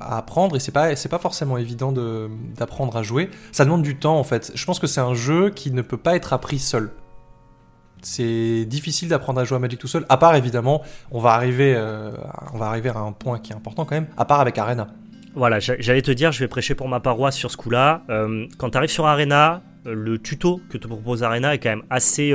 à 0.00 0.16
apprendre 0.18 0.56
et 0.56 0.60
c'est 0.60 0.72
pas 0.72 0.94
c'est 0.96 1.08
pas 1.08 1.18
forcément 1.18 1.56
évident 1.58 1.92
de- 1.92 2.28
d'apprendre 2.56 2.96
à 2.96 3.02
jouer. 3.02 3.30
Ça 3.52 3.64
demande 3.64 3.82
du 3.82 3.96
temps 3.96 4.18
en 4.18 4.24
fait. 4.24 4.52
Je 4.54 4.64
pense 4.64 4.78
que 4.78 4.86
c'est 4.86 5.00
un 5.00 5.14
jeu 5.14 5.50
qui 5.50 5.70
ne 5.70 5.82
peut 5.82 5.96
pas 5.96 6.16
être 6.16 6.32
appris 6.32 6.58
seul. 6.58 6.90
C'est 8.02 8.64
difficile 8.66 9.08
d'apprendre 9.08 9.40
à 9.40 9.44
jouer 9.44 9.56
à 9.56 9.58
Magic 9.60 9.78
tout 9.78 9.86
seul. 9.86 10.04
À 10.08 10.16
part 10.16 10.34
évidemment, 10.34 10.82
on 11.10 11.20
va 11.20 11.30
arriver 11.30 11.74
euh, 11.76 12.10
on 12.52 12.58
va 12.58 12.66
arriver 12.66 12.88
à 12.90 12.98
un 12.98 13.12
point 13.12 13.38
qui 13.38 13.52
est 13.52 13.56
important 13.56 13.84
quand 13.84 13.94
même. 13.94 14.08
À 14.16 14.24
part 14.24 14.40
avec 14.40 14.58
Arena. 14.58 14.88
Voilà, 15.34 15.60
j'a- 15.60 15.76
j'allais 15.78 16.02
te 16.02 16.10
dire, 16.10 16.30
je 16.32 16.40
vais 16.40 16.48
prêcher 16.48 16.74
pour 16.74 16.88
ma 16.88 17.00
paroisse 17.00 17.36
sur 17.36 17.50
ce 17.50 17.56
coup-là. 17.56 18.02
Euh, 18.10 18.46
quand 18.58 18.70
tu 18.70 18.76
arrives 18.76 18.90
sur 18.90 19.06
Arena, 19.06 19.62
euh, 19.86 19.94
le 19.94 20.18
tuto 20.18 20.60
que 20.68 20.76
te 20.78 20.86
propose 20.86 21.22
Arena 21.22 21.54
est 21.54 21.58
quand 21.58 21.70
même 21.70 21.84
assez, 21.90 22.34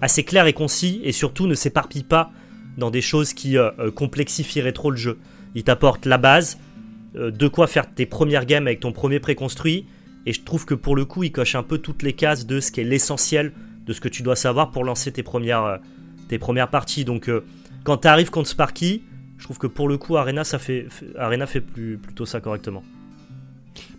assez 0.00 0.22
clair 0.22 0.46
et 0.46 0.52
concis 0.52 1.00
et 1.02 1.12
surtout 1.12 1.46
ne 1.46 1.54
s'éparpille 1.54 2.04
pas 2.04 2.30
dans 2.76 2.90
des 2.90 3.00
choses 3.00 3.32
qui 3.32 3.56
complexifieraient 3.94 4.72
trop 4.72 4.90
le 4.90 4.98
jeu. 4.98 5.18
Il 5.54 5.64
t'apporte 5.64 6.04
la 6.04 6.18
base, 6.18 6.58
de 7.14 7.48
quoi 7.48 7.66
faire 7.66 7.92
tes 7.94 8.04
premières 8.04 8.44
games 8.44 8.66
avec 8.66 8.80
ton 8.80 8.92
premier 8.92 9.18
préconstruit 9.18 9.86
et 10.26 10.32
je 10.34 10.42
trouve 10.42 10.66
que 10.66 10.74
pour 10.74 10.94
le 10.94 11.06
coup, 11.06 11.22
il 11.22 11.32
coche 11.32 11.54
un 11.54 11.62
peu 11.62 11.78
toutes 11.78 12.02
les 12.02 12.12
cases 12.12 12.44
de 12.46 12.60
ce 12.60 12.70
qui 12.70 12.82
est 12.82 12.84
l'essentiel 12.84 13.52
de 13.86 13.92
ce 13.92 14.00
que 14.00 14.08
tu 14.08 14.22
dois 14.22 14.36
savoir 14.36 14.70
pour 14.70 14.84
lancer 14.84 15.12
tes 15.12 15.22
premières, 15.22 15.64
euh, 15.64 15.76
tes 16.28 16.38
premières 16.38 16.68
parties. 16.70 17.04
Donc 17.04 17.28
euh, 17.28 17.44
quand 17.84 17.98
tu 17.98 18.08
arrives 18.08 18.30
contre 18.30 18.48
Sparky, 18.48 19.02
je 19.38 19.44
trouve 19.44 19.58
que 19.58 19.66
pour 19.66 19.88
le 19.88 19.96
coup, 19.98 20.16
Arena, 20.16 20.44
ça 20.44 20.58
fait, 20.58 20.86
fait- 20.90 21.14
Arena 21.18 21.46
fait 21.46 21.60
plus, 21.60 21.98
plutôt 21.98 22.26
ça 22.26 22.40
correctement. 22.40 22.82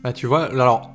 Bah 0.04 0.14
tu 0.14 0.26
vois, 0.28 0.46
alors 0.46 0.94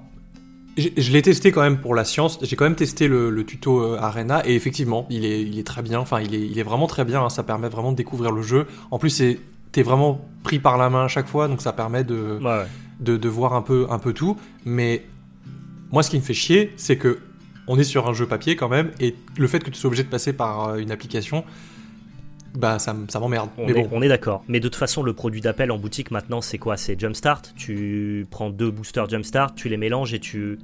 je, 0.77 0.89
je 0.97 1.13
l'ai 1.13 1.23
testé 1.23 1.53
quand 1.53 1.61
même 1.63 1.79
pour 1.81 1.95
la 1.95 2.05
science. 2.05 2.39
J'ai 2.43 2.57
quand 2.57 2.65
même 2.65 2.75
testé 2.77 3.07
le, 3.09 3.31
le 3.31 3.45
tuto 3.45 3.81
euh, 3.81 3.99
Arena 4.01 4.43
et 4.47 4.55
effectivement, 4.55 5.07
il 5.11 5.25
est, 5.25 5.43
il 5.43 5.59
est 5.59 5.67
très 5.67 5.83
bien. 5.83 5.99
Enfin, 6.01 6.21
il 6.21 6.35
est, 6.35 6.41
il 6.41 6.59
est 6.59 6.63
vraiment 6.63 6.87
très 6.87 7.05
bien. 7.05 7.23
hein. 7.25 7.29
Ça 7.29 7.43
permet 7.43 7.69
vraiment 7.69 7.93
de 7.93 7.97
découvrir 7.97 8.33
le 8.33 8.43
jeu. 8.43 8.67
En 8.91 8.99
plus, 8.99 9.11
c'est 9.11 9.39
t'es 9.71 9.83
vraiment 9.83 10.21
pris 10.43 10.59
par 10.59 10.77
la 10.77 10.91
main 10.91 11.05
à 11.05 11.09
chaque 11.09 11.27
fois, 11.29 11.49
donc 11.49 11.63
ça 11.63 11.73
permet 11.73 12.05
de, 12.05 12.39
Ouais, 12.43 12.45
ouais. 12.47 12.67
de, 13.01 13.17
de 13.17 13.29
voir 13.29 13.55
un 13.55 13.63
peu, 13.63 13.87
un 13.91 13.99
peu 13.99 14.13
tout. 14.13 14.37
Mais 14.67 15.05
moi, 15.91 16.03
ce 16.03 16.11
qui 16.11 16.17
me 16.17 16.23
fait 16.23 16.35
chier, 16.35 16.73
c'est 16.77 16.97
que 16.97 17.19
on 17.67 17.79
est 17.79 17.85
sur 17.85 18.09
un 18.09 18.13
jeu 18.13 18.27
papier 18.27 18.57
quand 18.57 18.69
même, 18.69 18.91
et 19.01 19.15
le 19.39 19.47
fait 19.47 19.61
que 19.61 19.71
tu 19.71 19.77
sois 19.79 19.89
obligé 19.89 20.03
de 20.03 20.09
passer 20.09 20.33
par 20.33 20.69
euh, 20.69 20.77
une 20.79 20.91
application, 20.91 21.45
bah 22.55 22.79
ça, 22.79 22.93
m'emmerde. 22.93 23.49
On, 23.57 23.67
Mais 23.67 23.73
est, 23.73 23.83
bon, 23.83 23.89
on 23.93 24.03
est 24.03 24.09
d'accord. 24.09 24.45
Mais 24.49 24.61
de 24.61 24.69
toute 24.69 24.77
façon, 24.77 25.03
le 25.03 25.15
produit 25.15 25.41
d'appel 25.41 25.71
en 25.71 25.79
boutique 25.79 26.11
maintenant, 26.11 26.41
c'est 26.41 26.59
quoi? 26.59 26.77
C'est 26.77 27.01
Jumpstart. 27.01 27.43
Tu 27.57 28.27
prends 28.31 28.51
deux 28.51 28.71
boosters 28.71 29.09
Jumpstart, 29.09 29.55
tu 29.55 29.69
les 29.69 29.79
mélanges 29.79 30.13
et 30.13 30.21
tu, 30.21 30.59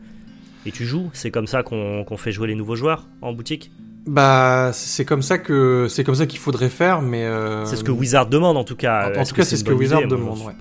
et 0.67 0.73
tu 0.73 0.85
joues. 0.85 1.09
C'est 1.15 1.31
comme 1.31 1.47
ça 1.47 1.63
qu'on 1.63 2.05
qu'on 2.05 2.17
fait 2.19 2.33
jouer 2.33 2.49
les 2.49 2.55
nouveaux 2.55 2.77
joueurs 2.77 3.07
en 3.23 3.33
boutique. 3.33 3.71
Bah 4.09 4.71
c'est 4.73 5.05
comme 5.05 5.23
ça 5.23 5.39
que 5.39 5.87
c'est 5.89 6.03
comme 6.05 6.15
ça 6.15 6.27
qu'il 6.27 6.39
faudrait 6.39 6.69
faire, 6.69 7.03
mais 7.03 7.25
euh, 7.25 7.65
C'est 7.67 7.77
ce 7.77 7.85
que 7.85 7.91
Wizard 7.93 8.27
demande 8.27 8.57
en 8.57 8.65
tout 8.65 8.77
cas. 8.77 9.11
en- 9.21 9.25
tout 9.25 9.35
cas, 9.35 9.45
c'est 9.45 9.57
ce 9.57 9.65
que 9.65 9.73
Wizard 9.73 10.01
idée 10.01 10.09
demande, 10.11 10.39
ouais. 10.41 10.55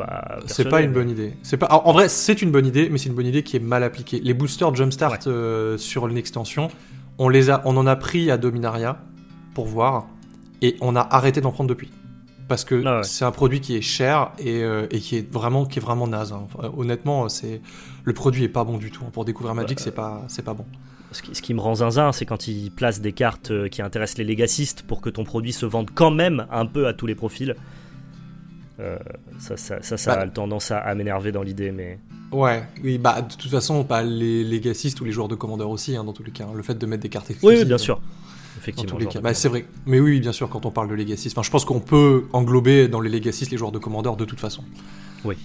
C'est 0.48 0.70
pas 0.70 0.82
une 0.82 0.92
bonne 0.92 1.10
idée. 1.10 1.34
C'est 1.44 1.58
pas. 1.58 1.68
En 1.72 1.88
en 1.90 1.94
vrai, 1.94 2.10
c'est 2.10 2.42
une 2.42 2.52
bonne 2.52 2.66
idée, 2.66 2.90
mais 2.92 2.98
c'est 2.98 3.10
une 3.10 3.16
bonne 3.16 3.26
idée 3.26 3.44
qui 3.44 3.56
est 3.58 3.62
mal 3.62 3.84
appliquée. 3.84 4.20
Les 4.24 4.34
boosters 4.34 4.76
Jumpstart 4.76 5.12
Ouais. 5.12 5.18
euh, 5.28 5.78
sur 5.78 6.08
une 6.08 6.18
extension, 6.18 6.70
on 7.18 7.30
les 7.30 7.50
a, 7.50 7.62
on 7.66 7.76
en 7.78 7.88
a 7.88 7.96
pris 7.96 8.30
à 8.30 8.38
Dominaria 8.38 9.00
pour 9.54 9.66
voir, 9.68 10.08
et 10.62 10.76
on 10.82 10.96
a 10.96 11.02
arrêté 11.02 11.40
d'en 11.42 11.52
prendre 11.52 11.70
depuis. 11.70 11.92
Parce 12.48 12.64
que 12.64 12.82
Ah 12.86 12.98
ouais. 12.98 13.04
c'est 13.04 13.26
un 13.26 13.32
produit 13.32 13.60
qui 13.60 13.76
est 13.76 13.82
cher 13.82 14.32
et, 14.40 14.64
euh, 14.64 14.88
et 14.92 15.00
qui 15.00 15.18
est 15.18 15.34
vraiment, 15.34 15.66
qui 15.66 15.80
est 15.80 15.82
vraiment 15.82 16.08
naze. 16.08 16.32
hein. 16.32 16.46
Enfin, 16.54 16.72
honnêtement, 16.78 17.28
c'est 17.30 17.62
le 18.06 18.14
produit 18.14 18.44
est 18.46 18.50
pas 18.50 18.64
bon 18.64 18.78
du 18.78 18.90
tout. 18.92 19.04
Pour 19.06 19.26
découvrir 19.26 19.54
Magic, 19.54 19.80
c'est 19.82 19.92
pas, 19.92 20.22
c'est 20.30 20.46
pas 20.46 20.54
bon. 20.54 20.66
Ce 21.18 21.24
qui, 21.24 21.34
ce 21.34 21.42
qui 21.42 21.56
me 21.56 21.60
rend 21.62 21.74
zinzin, 21.74 22.12
c'est 22.12 22.28
quand 22.28 22.48
ils 22.48 22.70
placent 22.70 23.02
des 23.02 23.12
cartes 23.12 23.50
euh, 23.50 23.70
qui 23.70 23.82
intéressent 23.82 24.20
les 24.20 24.24
légacistes 24.24 24.84
pour 24.84 25.02
que 25.02 25.10
ton 25.10 25.24
produit 25.24 25.52
se 25.52 25.66
vende 25.66 25.90
quand 25.96 26.12
même 26.12 26.46
un 26.52 26.68
peu 26.68 26.86
à 26.86 26.94
tous 26.94 27.08
les 27.08 27.16
profils. 27.16 27.56
Euh, 28.80 29.00
ça, 29.40 29.58
ça, 29.58 29.82
ça, 29.82 29.98
ça 29.98 30.16
Bah. 30.16 30.22
a 30.22 30.28
tendance 30.28 30.70
à, 30.70 30.78
à 30.78 30.94
m'énerver 30.94 31.32
dans 31.32 31.42
l'idée, 31.42 31.72
mais 31.72 31.98
Ouais, 32.32 32.62
oui, 32.84 32.98
bah 33.00 33.22
de 33.24 33.34
toute 33.34 33.50
façon, 33.50 33.84
pas 33.84 34.04
les 34.04 34.44
légacistes 34.44 35.02
ou 35.02 35.06
les 35.06 35.12
joueurs 35.12 35.28
de 35.30 35.34
commandeur 35.36 35.70
aussi, 35.72 35.96
hein, 35.96 36.04
dans 36.04 36.14
tous 36.14 36.24
les 36.24 36.32
cas. 36.32 36.46
Le 36.54 36.62
fait 36.62 36.76
de 36.78 36.86
mettre 36.86 37.02
des 37.02 37.10
cartes 37.10 37.32
exclusives. 37.32 37.60
oui, 37.62 37.66
bien 37.66 37.78
sûr. 37.80 37.96
Dans 37.96 38.04
Effectivement. 38.62 38.92
tous 38.92 38.98
les 38.98 39.04
genre 39.06 39.14
cas. 39.14 39.20
de- 39.20 39.24
Bah, 39.24 39.34
c'est 39.34 39.48
vrai. 39.50 39.66
Mais 39.88 40.00
oui, 40.00 40.20
bien 40.20 40.32
sûr, 40.34 40.50
quand 40.50 40.66
on 40.68 40.72
parle 40.72 40.90
de 40.90 40.94
Legacy. 40.96 41.30
Enfin, 41.32 41.42
je 41.42 41.50
pense 41.50 41.64
qu'on 41.66 41.80
peut 41.80 42.26
englober 42.34 42.88
dans 42.90 43.00
les 43.02 43.10
Legacy 43.10 43.48
les 43.50 43.58
joueurs 43.58 43.72
de 43.72 43.80
Commander 43.80 44.12
de 44.18 44.26
toute 44.26 44.40
façon. 44.40 44.64
Oui. 45.26 45.36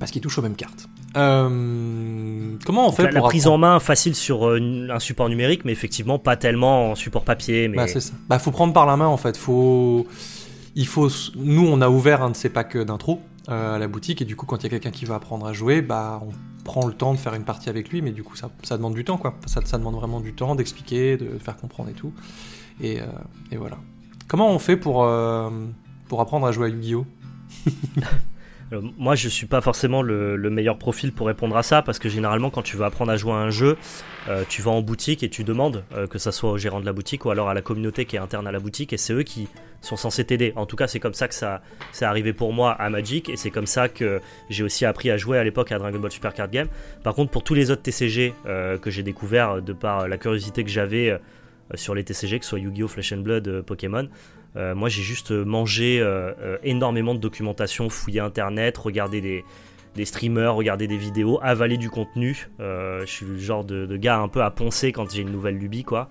Parce 0.00 0.10
qu'ils 0.10 0.20
touchent 0.22 0.38
aux 0.38 0.42
mêmes 0.42 0.56
cartes. 0.56 0.88
Euh, 1.16 2.56
Comment 2.66 2.88
on 2.88 2.92
fait 2.92 3.02
la, 3.04 3.10
la 3.12 3.20
pour 3.20 3.28
prise 3.28 3.42
apprendre- 3.42 3.54
en 3.54 3.72
main 3.74 3.80
facile 3.80 4.14
sur 4.16 4.48
euh, 4.48 4.88
un 4.90 4.98
support 4.98 5.28
numérique, 5.28 5.64
mais 5.64 5.72
effectivement 5.72 6.18
pas 6.18 6.36
tellement 6.36 6.90
en 6.90 6.94
support 6.94 7.24
papier. 7.24 7.68
Mais 7.68 7.76
Bah, 7.76 7.86
c'est 7.86 8.00
ça. 8.00 8.14
Bah, 8.28 8.38
faut 8.38 8.50
prendre 8.50 8.72
par 8.72 8.86
la 8.86 8.96
main 8.96 9.06
en 9.06 9.16
fait. 9.16 9.36
Faut. 9.36 10.06
Il 10.74 10.86
faut. 10.86 11.08
Nous, 11.36 11.66
on 11.66 11.80
a 11.80 11.88
ouvert 11.88 12.22
un 12.22 12.30
de 12.30 12.36
ces 12.36 12.48
packs 12.48 12.76
d'intro 12.78 13.20
euh, 13.48 13.76
à 13.76 13.78
la 13.78 13.88
boutique 13.88 14.22
et 14.22 14.24
du 14.24 14.36
coup 14.36 14.46
quand 14.46 14.56
il 14.58 14.62
y 14.64 14.66
a 14.66 14.70
quelqu'un 14.70 14.90
qui 14.90 15.04
veut 15.04 15.14
apprendre 15.14 15.46
à 15.46 15.52
jouer, 15.52 15.82
bah 15.82 16.22
on 16.26 16.30
prend 16.64 16.86
le 16.86 16.92
temps 16.94 17.12
de 17.12 17.18
faire 17.18 17.34
une 17.34 17.44
partie 17.44 17.68
avec 17.68 17.90
lui, 17.90 18.00
mais 18.02 18.12
du 18.12 18.22
coup 18.22 18.36
ça, 18.36 18.50
ça 18.62 18.76
demande 18.76 18.94
du 18.94 19.04
temps 19.04 19.16
quoi. 19.18 19.34
Ça, 19.46 19.60
ça 19.64 19.76
demande 19.78 19.96
vraiment 19.96 20.20
du 20.20 20.32
temps 20.32 20.54
d'expliquer, 20.54 21.16
de 21.16 21.38
faire 21.38 21.56
comprendre 21.56 21.90
et 21.90 21.94
tout. 21.94 22.12
Et, 22.80 23.00
euh, 23.00 23.04
et 23.52 23.56
voilà. 23.56 23.76
Comment 24.28 24.48
on 24.50 24.58
fait 24.58 24.76
pour, 24.76 25.04
euh, 25.04 25.50
pour 26.08 26.20
apprendre 26.22 26.46
à 26.46 26.52
jouer 26.52 26.66
à 26.66 26.68
Yu-Gi-Oh? 26.70 27.04
Euh, 28.72 28.80
moi, 28.96 29.14
je 29.14 29.28
suis 29.28 29.46
pas 29.46 29.60
forcément 29.60 30.02
le, 30.02 30.36
le 30.36 30.50
meilleur 30.50 30.78
profil 30.78 31.12
pour 31.12 31.26
répondre 31.26 31.56
à 31.56 31.62
ça 31.62 31.82
parce 31.82 31.98
que 31.98 32.08
généralement, 32.08 32.50
quand 32.50 32.62
tu 32.62 32.76
veux 32.76 32.84
apprendre 32.84 33.10
à 33.10 33.16
jouer 33.16 33.32
à 33.32 33.36
un 33.36 33.50
jeu, 33.50 33.76
euh, 34.28 34.44
tu 34.48 34.62
vas 34.62 34.70
en 34.70 34.82
boutique 34.82 35.22
et 35.22 35.28
tu 35.28 35.44
demandes 35.44 35.84
euh, 35.94 36.06
que 36.06 36.18
ça 36.18 36.32
soit 36.32 36.50
au 36.50 36.58
gérant 36.58 36.80
de 36.80 36.86
la 36.86 36.92
boutique 36.92 37.24
ou 37.24 37.30
alors 37.30 37.48
à 37.48 37.54
la 37.54 37.62
communauté 37.62 38.04
qui 38.04 38.16
est 38.16 38.20
interne 38.20 38.46
à 38.46 38.52
la 38.52 38.60
boutique 38.60 38.92
et 38.92 38.96
c'est 38.96 39.12
eux 39.12 39.22
qui 39.22 39.48
sont 39.80 39.96
censés 39.96 40.24
t'aider. 40.24 40.52
En 40.56 40.66
tout 40.66 40.76
cas, 40.76 40.86
c'est 40.86 41.00
comme 41.00 41.14
ça 41.14 41.26
que 41.26 41.34
ça 41.34 41.62
c'est 41.92 42.04
arrivé 42.04 42.32
pour 42.32 42.52
moi 42.52 42.72
à 42.72 42.90
Magic 42.90 43.28
et 43.28 43.36
c'est 43.36 43.50
comme 43.50 43.66
ça 43.66 43.88
que 43.88 44.20
j'ai 44.50 44.62
aussi 44.62 44.84
appris 44.84 45.10
à 45.10 45.16
jouer 45.16 45.38
à 45.38 45.44
l'époque 45.44 45.72
à 45.72 45.78
Dragon 45.78 45.98
Ball 45.98 46.12
Super 46.12 46.34
Card 46.34 46.50
Game. 46.50 46.68
Par 47.02 47.14
contre, 47.14 47.30
pour 47.30 47.42
tous 47.42 47.54
les 47.54 47.70
autres 47.70 47.82
TCG 47.82 48.34
que 48.44 48.90
j'ai 48.90 49.02
découvert 49.02 49.62
de 49.62 49.72
par 49.72 50.06
la 50.06 50.18
curiosité 50.18 50.64
que 50.64 50.70
j'avais 50.70 51.18
sur 51.74 51.94
les 51.94 52.04
TCG, 52.04 52.40
que 52.40 52.44
ce 52.44 52.50
soit 52.50 52.58
Yu-Gi-Oh, 52.58 52.88
Flesh 52.88 53.12
and 53.12 53.18
Blood, 53.18 53.62
Pokémon, 53.62 54.06
euh, 54.56 54.74
moi, 54.74 54.88
j'ai 54.88 55.02
juste 55.02 55.30
mangé 55.30 56.00
euh, 56.00 56.32
euh, 56.40 56.58
énormément 56.62 57.14
de 57.14 57.20
documentation, 57.20 57.88
fouillé 57.88 58.20
internet, 58.20 58.76
regardé 58.78 59.20
des, 59.20 59.44
des 59.94 60.04
streamers, 60.04 60.54
regardé 60.54 60.88
des 60.88 60.96
vidéos, 60.96 61.38
avalé 61.42 61.76
du 61.76 61.90
contenu. 61.90 62.48
Je 62.58 63.04
suis 63.06 63.26
le 63.26 63.38
genre 63.38 63.64
de, 63.64 63.86
de 63.86 63.96
gars 63.96 64.18
un 64.18 64.28
peu 64.28 64.42
à 64.42 64.50
poncer 64.50 64.92
quand 64.92 65.10
j'ai 65.10 65.22
une 65.22 65.32
nouvelle 65.32 65.56
lubie, 65.56 65.84
quoi. 65.84 66.08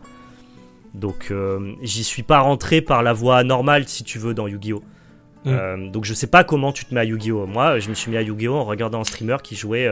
Donc, 0.93 1.33
j'y 1.81 2.03
suis 2.03 2.23
pas 2.23 2.39
rentré 2.39 2.81
par 2.81 3.03
la 3.03 3.13
voie 3.13 3.43
normale, 3.43 3.87
si 3.87 4.03
tu 4.03 4.17
veux, 4.19 4.33
dans 4.33 4.47
Yu-Gi-Oh! 4.47 4.83
Mm. 5.45 5.91
Donc, 5.91 6.05
je 6.05 6.13
sais 6.13 6.27
pas 6.27 6.43
comment 6.43 6.71
tu 6.71 6.85
te 6.85 6.93
mets 6.93 7.01
à 7.01 7.05
Yu-Gi-Oh! 7.05 7.45
Moi, 7.45 7.79
je 7.79 7.89
me 7.89 7.93
suis 7.93 8.09
mis 8.09 8.17
à 8.17 8.21
Yu-Gi-Oh! 8.21 8.55
en 8.55 8.63
regardant 8.63 9.01
un 9.01 9.03
streamer 9.03 9.37
qui 9.43 9.55
jouait. 9.55 9.87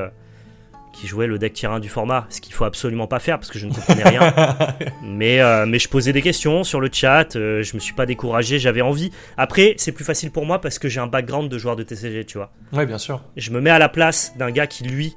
Qui 0.99 1.05
jouait 1.05 1.27
le 1.27 1.37
deck 1.37 1.63
1 1.63 1.79
du 1.79 1.89
format, 1.89 2.25
ce 2.29 2.41
qu'il 2.41 2.53
faut 2.53 2.65
absolument 2.65 3.05
pas 3.05 3.19
faire 3.19 3.37
parce 3.37 3.51
que 3.51 3.59
je 3.59 3.67
ne 3.67 3.73
comprenais 3.73 4.03
rien. 4.03 4.33
Mais, 5.03 5.41
euh, 5.41 5.65
mais 5.65 5.79
je 5.79 5.87
posais 5.87 6.13
des 6.13 6.21
questions 6.21 6.63
sur 6.63 6.79
le 6.79 6.89
chat, 6.91 7.35
euh, 7.35 7.63
je 7.63 7.75
me 7.75 7.79
suis 7.79 7.93
pas 7.93 8.05
découragé, 8.05 8.59
j'avais 8.59 8.81
envie. 8.81 9.11
Après, 9.37 9.75
c'est 9.77 9.91
plus 9.91 10.05
facile 10.05 10.31
pour 10.31 10.45
moi 10.45 10.59
parce 10.59 10.79
que 10.79 10.89
j'ai 10.89 10.99
un 10.99 11.07
background 11.07 11.49
de 11.49 11.57
joueur 11.57 11.75
de 11.75 11.83
TCG, 11.83 12.25
tu 12.25 12.37
vois. 12.37 12.51
Ouais, 12.73 12.85
bien 12.85 12.97
sûr. 12.97 13.21
Je 13.35 13.51
me 13.51 13.61
mets 13.61 13.69
à 13.69 13.79
la 13.79 13.89
place 13.89 14.33
d'un 14.37 14.51
gars 14.51 14.67
qui, 14.67 14.83
lui, 14.83 15.15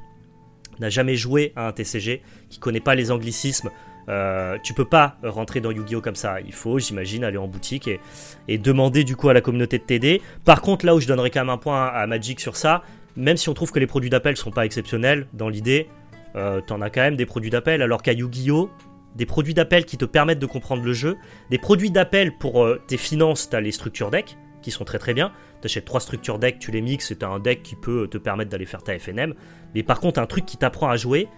n'a 0.80 0.88
jamais 0.88 1.16
joué 1.16 1.52
à 1.56 1.68
un 1.68 1.72
TCG, 1.72 2.22
qui 2.48 2.58
connaît 2.58 2.80
pas 2.80 2.94
les 2.94 3.10
anglicismes. 3.10 3.70
Euh, 4.08 4.56
tu 4.62 4.74
peux 4.74 4.86
pas 4.86 5.16
rentrer 5.22 5.60
dans 5.60 5.70
Yu-Gi-Oh 5.70 6.00
comme 6.00 6.16
ça. 6.16 6.40
Il 6.40 6.52
faut, 6.52 6.78
j'imagine, 6.78 7.24
aller 7.24 7.36
en 7.36 7.46
boutique 7.46 7.86
et, 7.88 8.00
et 8.48 8.58
demander 8.58 9.04
du 9.04 9.16
coup 9.16 9.28
à 9.28 9.34
la 9.34 9.40
communauté 9.40 9.78
de 9.78 9.84
t'aider. 9.84 10.22
Par 10.44 10.62
contre, 10.62 10.86
là 10.86 10.94
où 10.94 11.00
je 11.00 11.06
donnerais 11.06 11.30
quand 11.30 11.40
même 11.40 11.50
un 11.50 11.58
point 11.58 11.86
à 11.86 12.06
Magic 12.06 12.40
sur 12.40 12.56
ça, 12.56 12.82
même 13.16 13.36
si 13.36 13.48
on 13.48 13.54
trouve 13.54 13.72
que 13.72 13.78
les 13.78 13.86
produits 13.86 14.10
d'appel 14.10 14.36
sont 14.36 14.50
pas 14.50 14.64
exceptionnels, 14.64 15.26
dans 15.32 15.48
l'idée, 15.48 15.88
euh, 16.36 16.60
t'en 16.60 16.80
as 16.80 16.90
quand 16.90 17.00
même 17.00 17.16
des 17.16 17.26
produits 17.26 17.50
d'appel, 17.50 17.82
alors 17.82 18.02
qu'à 18.02 18.12
Yu-Gi-Oh, 18.12 18.70
des 19.16 19.26
produits 19.26 19.54
d'appel 19.54 19.84
qui 19.84 19.96
te 19.96 20.04
permettent 20.04 20.38
de 20.38 20.46
comprendre 20.46 20.84
le 20.84 20.92
jeu, 20.92 21.16
des 21.50 21.58
produits 21.58 21.90
d'appel 21.90 22.36
pour 22.38 22.64
euh, 22.64 22.80
tes 22.86 22.96
finances, 22.96 23.50
t'as 23.50 23.60
les 23.60 23.72
structures 23.72 24.10
deck, 24.10 24.36
qui 24.62 24.70
sont 24.70 24.84
très 24.84 24.98
très 24.98 25.14
bien. 25.14 25.32
T'achètes 25.60 25.84
trois 25.84 26.00
structures 26.00 26.38
deck, 26.38 26.58
tu 26.58 26.70
les 26.70 26.80
mixes, 26.80 27.10
et 27.10 27.16
t'as 27.16 27.28
un 27.28 27.40
deck 27.40 27.62
qui 27.62 27.74
peut 27.74 28.08
te 28.08 28.18
permettre 28.18 28.50
d'aller 28.50 28.66
faire 28.66 28.82
ta 28.82 28.98
FNM. 28.98 29.34
Mais 29.74 29.82
par 29.82 30.00
contre, 30.00 30.20
un 30.20 30.26
truc 30.26 30.46
qui 30.46 30.56
t'apprend 30.56 30.88
à 30.88 30.96
jouer, 30.96 31.28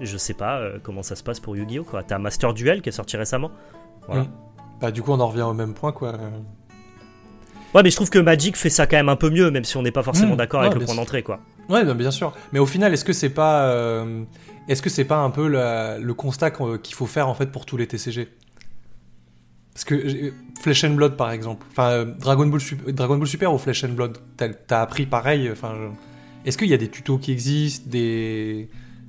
je 0.00 0.16
sais 0.16 0.34
pas 0.34 0.58
euh, 0.58 0.78
comment 0.82 1.02
ça 1.02 1.16
se 1.16 1.22
passe 1.22 1.40
pour 1.40 1.56
Yu-Gi-Oh! 1.56 1.86
T'as 2.06 2.18
Master 2.18 2.54
Duel 2.54 2.82
qui 2.82 2.88
est 2.88 2.92
sorti 2.92 3.16
récemment. 3.16 3.50
Mm. 4.08 4.22
Bah, 4.80 4.90
du 4.90 5.02
coup, 5.02 5.12
on 5.12 5.20
en 5.20 5.26
revient 5.26 5.42
au 5.42 5.54
même 5.54 5.74
point, 5.74 5.92
quoi. 5.92 6.16
Ouais, 7.74 7.82
mais 7.82 7.90
je 7.90 7.96
trouve 7.96 8.08
que 8.10 8.18
Magic 8.18 8.56
fait 8.56 8.70
ça 8.70 8.86
quand 8.86 8.96
même 8.96 9.08
un 9.10 9.16
peu 9.16 9.30
mieux, 9.30 9.50
même 9.50 9.64
si 9.64 9.76
on 9.76 9.82
n'est 9.82 9.90
pas 9.92 10.02
forcément 10.02 10.34
Mm. 10.34 10.38
d'accord 10.38 10.60
Ouais, 10.60 10.66
avec 10.66 10.78
le 10.78 10.84
point 10.86 10.94
d'entrée, 10.94 11.22
quoi. 11.22 11.40
Ouais, 11.68 11.84
bien 11.94 12.10
sûr. 12.10 12.32
Mais 12.52 12.58
au 12.58 12.66
final, 12.66 12.92
est-ce 12.94 13.04
que 13.04 13.12
c'est 13.12 13.28
pas, 13.30 13.64
euh, 13.68 14.22
est-ce 14.68 14.80
que 14.82 14.88
c'est 14.90 15.04
pas 15.04 15.18
un 15.18 15.30
peu 15.30 15.46
la- 15.48 15.98
le 15.98 16.14
constat 16.14 16.50
qu'il 16.50 16.94
faut 16.94 17.06
faire 17.06 17.28
en 17.28 17.34
fait 17.34 17.52
pour 17.52 17.66
tous 17.66 17.76
les 17.76 17.86
TCG 17.86 18.28
Parce 19.74 19.84
que 19.84 20.08
j'ai- 20.08 20.32
Flesh 20.60 20.82
and 20.84 20.94
Blood, 20.94 21.16
par 21.16 21.30
exemple, 21.30 21.64
enfin 21.70 21.90
euh, 21.90 22.04
Dragon 22.18 22.46
Ball, 22.46 22.60
Sup- 22.60 22.90
Dragon 22.90 23.16
Ball 23.16 23.28
Super 23.28 23.52
ou 23.54 23.58
Flesh 23.58 23.84
and 23.84 23.90
Blood, 23.90 24.18
t'as 24.36 24.80
appris 24.80 25.06
pareil. 25.06 25.48
Enfin, 25.52 25.74
je- 25.76 26.48
est-ce 26.48 26.58
qu'il 26.58 26.68
y 26.68 26.74
a 26.74 26.78
des 26.78 26.88
tutos 26.88 27.18
qui 27.18 27.30
existent, 27.32 27.84
des, 27.88 28.68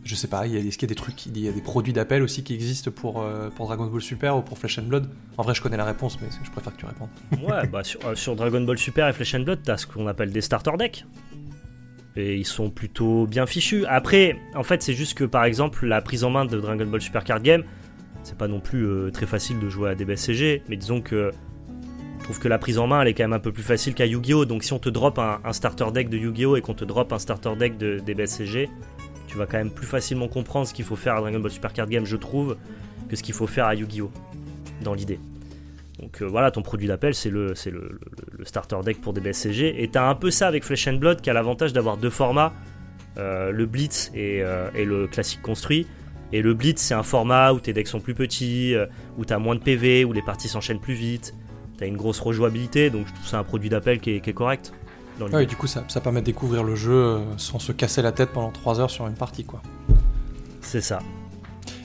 je 0.10 0.16
sais 0.16 0.28
pas, 0.28 0.48
il 0.48 0.54
y 0.54 0.58
a, 0.58 0.60
est-ce 0.60 0.82
y 0.82 0.86
a 0.86 0.88
des 0.88 0.96
trucs, 0.96 1.28
il 1.28 1.38
y 1.38 1.48
a 1.48 1.52
des 1.52 1.62
produits 1.62 1.94
d'appel 1.94 2.24
aussi 2.24 2.44
qui 2.44 2.56
existent 2.56 2.90
pour 2.90 3.22
euh, 3.22 3.50
Dragon 3.56 3.86
Ball 3.86 4.02
Super 4.02 4.36
ou 4.36 4.42
pour 4.42 4.58
Flesh 4.58 4.80
and 4.80 4.88
Blood? 4.88 5.08
En 5.38 5.44
vrai, 5.44 5.54
je 5.54 5.62
connais 5.62 5.78
la 5.78 5.86
réponse, 5.86 6.20
mais 6.20 6.30
je 6.44 6.50
préfère 6.50 6.74
que 6.74 6.80
tu 6.80 6.86
répondes. 6.88 7.10
Ouais, 7.48 7.68
bah 7.68 7.84
sur, 7.84 8.04
euh, 8.08 8.16
sur 8.16 8.36
Dragon 8.36 8.62
Ball 8.62 8.78
Super 8.80 9.08
et 9.08 9.14
Flesh 9.14 9.36
and 9.36 9.42
Blood, 9.42 9.60
t'as 9.64 9.78
ce 9.78 9.86
qu'on 9.86 10.08
appelle 10.08 10.32
des 10.32 10.42
starter 10.42 10.72
decks. 10.80 11.06
Et 12.16 12.38
ils 12.38 12.46
sont 12.46 12.72
plutôt 12.72 13.28
bien 13.28 13.46
fichus. 13.46 13.86
Après, 13.86 14.36
en 14.56 14.64
fait, 14.64 14.82
c'est 14.82 14.96
juste 14.96 15.16
que 15.16 15.26
par 15.26 15.44
exemple, 15.44 15.86
la 15.86 16.02
prise 16.02 16.24
en 16.24 16.32
main 16.32 16.46
de 16.46 16.60
Dragon 16.60 16.88
Ball 16.88 17.02
Super 17.02 17.24
Card 17.24 17.42
Game, 17.42 17.64
c'est 18.24 18.38
pas 18.38 18.48
non 18.48 18.60
plus 18.60 18.88
euh, 18.88 19.12
très 19.12 19.28
facile 19.28 19.60
de 19.60 19.70
jouer 19.70 19.92
à 19.92 19.96
DBSCG, 19.96 20.64
mais 20.70 20.76
disons 20.76 21.02
que 21.02 21.32
je 22.18 22.24
trouve 22.24 22.40
que 22.40 22.48
la 22.48 22.58
prise 22.58 22.80
en 22.80 22.88
main 22.88 23.02
elle 23.02 23.08
est 23.10 23.14
quand 23.14 23.24
même 23.24 23.34
un 23.34 23.40
peu 23.40 23.52
plus 23.52 23.64
facile 23.64 23.94
qu'à 23.94 24.08
Yu-Gi-Oh! 24.08 24.46
Donc 24.46 24.64
si 24.64 24.74
on 24.74 24.80
te 24.80 24.90
drop 24.90 25.20
un, 25.20 25.40
un 25.46 25.54
starter 25.54 25.86
deck 25.94 26.10
de 26.10 26.18
Yu-Gi-Oh! 26.18 26.58
et 26.58 26.62
qu'on 26.62 26.74
te 26.74 26.84
drop 26.84 27.14
un 27.14 27.20
starter 27.20 27.56
deck 27.58 27.78
de 27.78 28.00
DBSCG, 28.00 28.70
tu 29.30 29.38
vas 29.38 29.46
quand 29.46 29.58
même 29.58 29.72
plus 29.72 29.86
facilement 29.86 30.28
comprendre 30.28 30.68
ce 30.68 30.74
qu'il 30.74 30.86
faut 30.86 30.96
faire 30.96 31.16
à 31.16 31.22
Dragon 31.22 31.40
Ball 31.40 31.52
Super 31.52 31.72
Card 31.72 31.88
Game, 31.88 32.06
je 32.06 32.18
trouve, 32.18 32.58
que 33.10 33.16
ce 33.16 33.24
qu'il 33.24 33.34
faut 33.34 33.48
faire 33.48 33.66
à 33.66 33.76
Yu-Gi-Oh! 33.76 34.12
dans 34.82 34.94
l'idée. 34.94 35.20
Donc 36.00 36.22
euh, 36.22 36.26
voilà, 36.26 36.52
ton 36.52 36.62
produit 36.62 36.88
d'appel, 36.88 37.14
c'est 37.14 37.30
le, 37.30 37.54
le, 37.66 38.46
starter 38.46 38.78
deck 38.84 39.02
pour 39.02 39.14
des 39.14 39.22
BSCG. 39.22 39.84
Et 39.84 39.88
t'as 39.90 40.10
un 40.10 40.16
peu 40.16 40.32
ça 40.32 40.48
avec 40.48 40.64
Flesh 40.64 40.88
and 40.88 40.94
Blood 40.94 41.22
qui 41.22 41.30
a 41.30 41.34
l'avantage 41.34 41.74
d'avoir 41.74 41.98
deux 41.98 42.10
formats, 42.10 42.54
euh, 43.18 43.52
le 43.52 43.66
Blitz 43.66 44.12
et, 44.16 44.42
euh, 44.42 44.70
le 44.74 45.08
classique 45.08 45.42
construit. 45.42 45.88
Et 46.32 46.42
le 46.42 46.54
Blitz, 46.54 46.80
c'est 46.80 46.94
un 46.94 47.04
format 47.04 47.52
où 47.54 47.60
tes 47.60 47.74
decks 47.74 47.88
sont 47.88 48.00
plus 48.00 48.14
petits, 48.14 48.76
où 49.18 49.26
t'as 49.26 49.40
moins 49.40 49.56
de 49.56 49.62
PV, 49.62 50.06
où 50.06 50.14
les 50.14 50.22
parties 50.22 50.48
s'enchaînent 50.48 50.80
plus 50.80 50.94
vite. 50.94 51.34
T'as 51.78 51.88
une 51.88 51.98
grosse 51.98 52.20
rejouabilité, 52.20 52.92
donc 52.92 53.08
je 53.08 53.14
trouve 53.14 53.28
ça 53.28 53.40
un 53.40 53.44
produit 53.44 53.70
d'appel 53.70 54.00
qui 54.00 54.12
est 54.12 54.34
correct. 54.34 54.72
Dans. 55.20 55.28
Ouais, 55.28 55.44
et 55.44 55.48
du 55.48 55.56
coup, 55.56 55.68
ça, 55.68 55.84
ça 55.88 56.02
permet 56.02 56.22
de 56.22 56.26
découvrir 56.26 56.64
le 56.64 56.76
jeu 56.76 56.94
euh, 56.94 57.20
sans 57.38 57.60
se 57.60 57.72
casser 57.72 58.02
la 58.02 58.12
tête 58.12 58.30
pendant 58.32 58.50
3 58.52 58.80
heures 58.80 58.90
sur 58.92 59.06
une 59.08 59.14
partie, 59.14 59.44
quoi. 59.46 59.62
C'est 60.62 60.82
ça. 60.82 61.00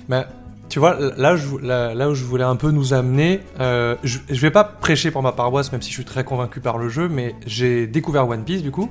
Mais 0.09 0.27
tu 0.68 0.79
vois, 0.79 0.99
là, 1.16 1.37
je, 1.37 1.57
là, 1.59 1.94
là 1.94 2.09
où 2.11 2.14
je 2.14 2.25
voulais 2.25 2.44
un 2.44 2.57
peu 2.57 2.70
nous 2.70 2.92
amener, 2.94 3.40
euh, 3.61 3.97
je, 4.03 4.18
je 4.29 4.40
vais 4.40 4.51
pas 4.51 4.64
prêcher 4.64 5.11
pour 5.11 5.23
ma 5.23 5.33
paroisse, 5.33 5.70
même 5.73 5.83
si 5.83 5.90
je 5.90 5.94
suis 5.94 6.05
très 6.05 6.25
convaincu 6.25 6.61
par 6.61 6.79
le 6.79 6.88
jeu, 6.88 7.09
mais 7.09 7.35
j'ai 7.47 7.87
découvert 7.87 8.29
One 8.29 8.44
Piece 8.44 8.62
du 8.62 8.70
coup, 8.70 8.90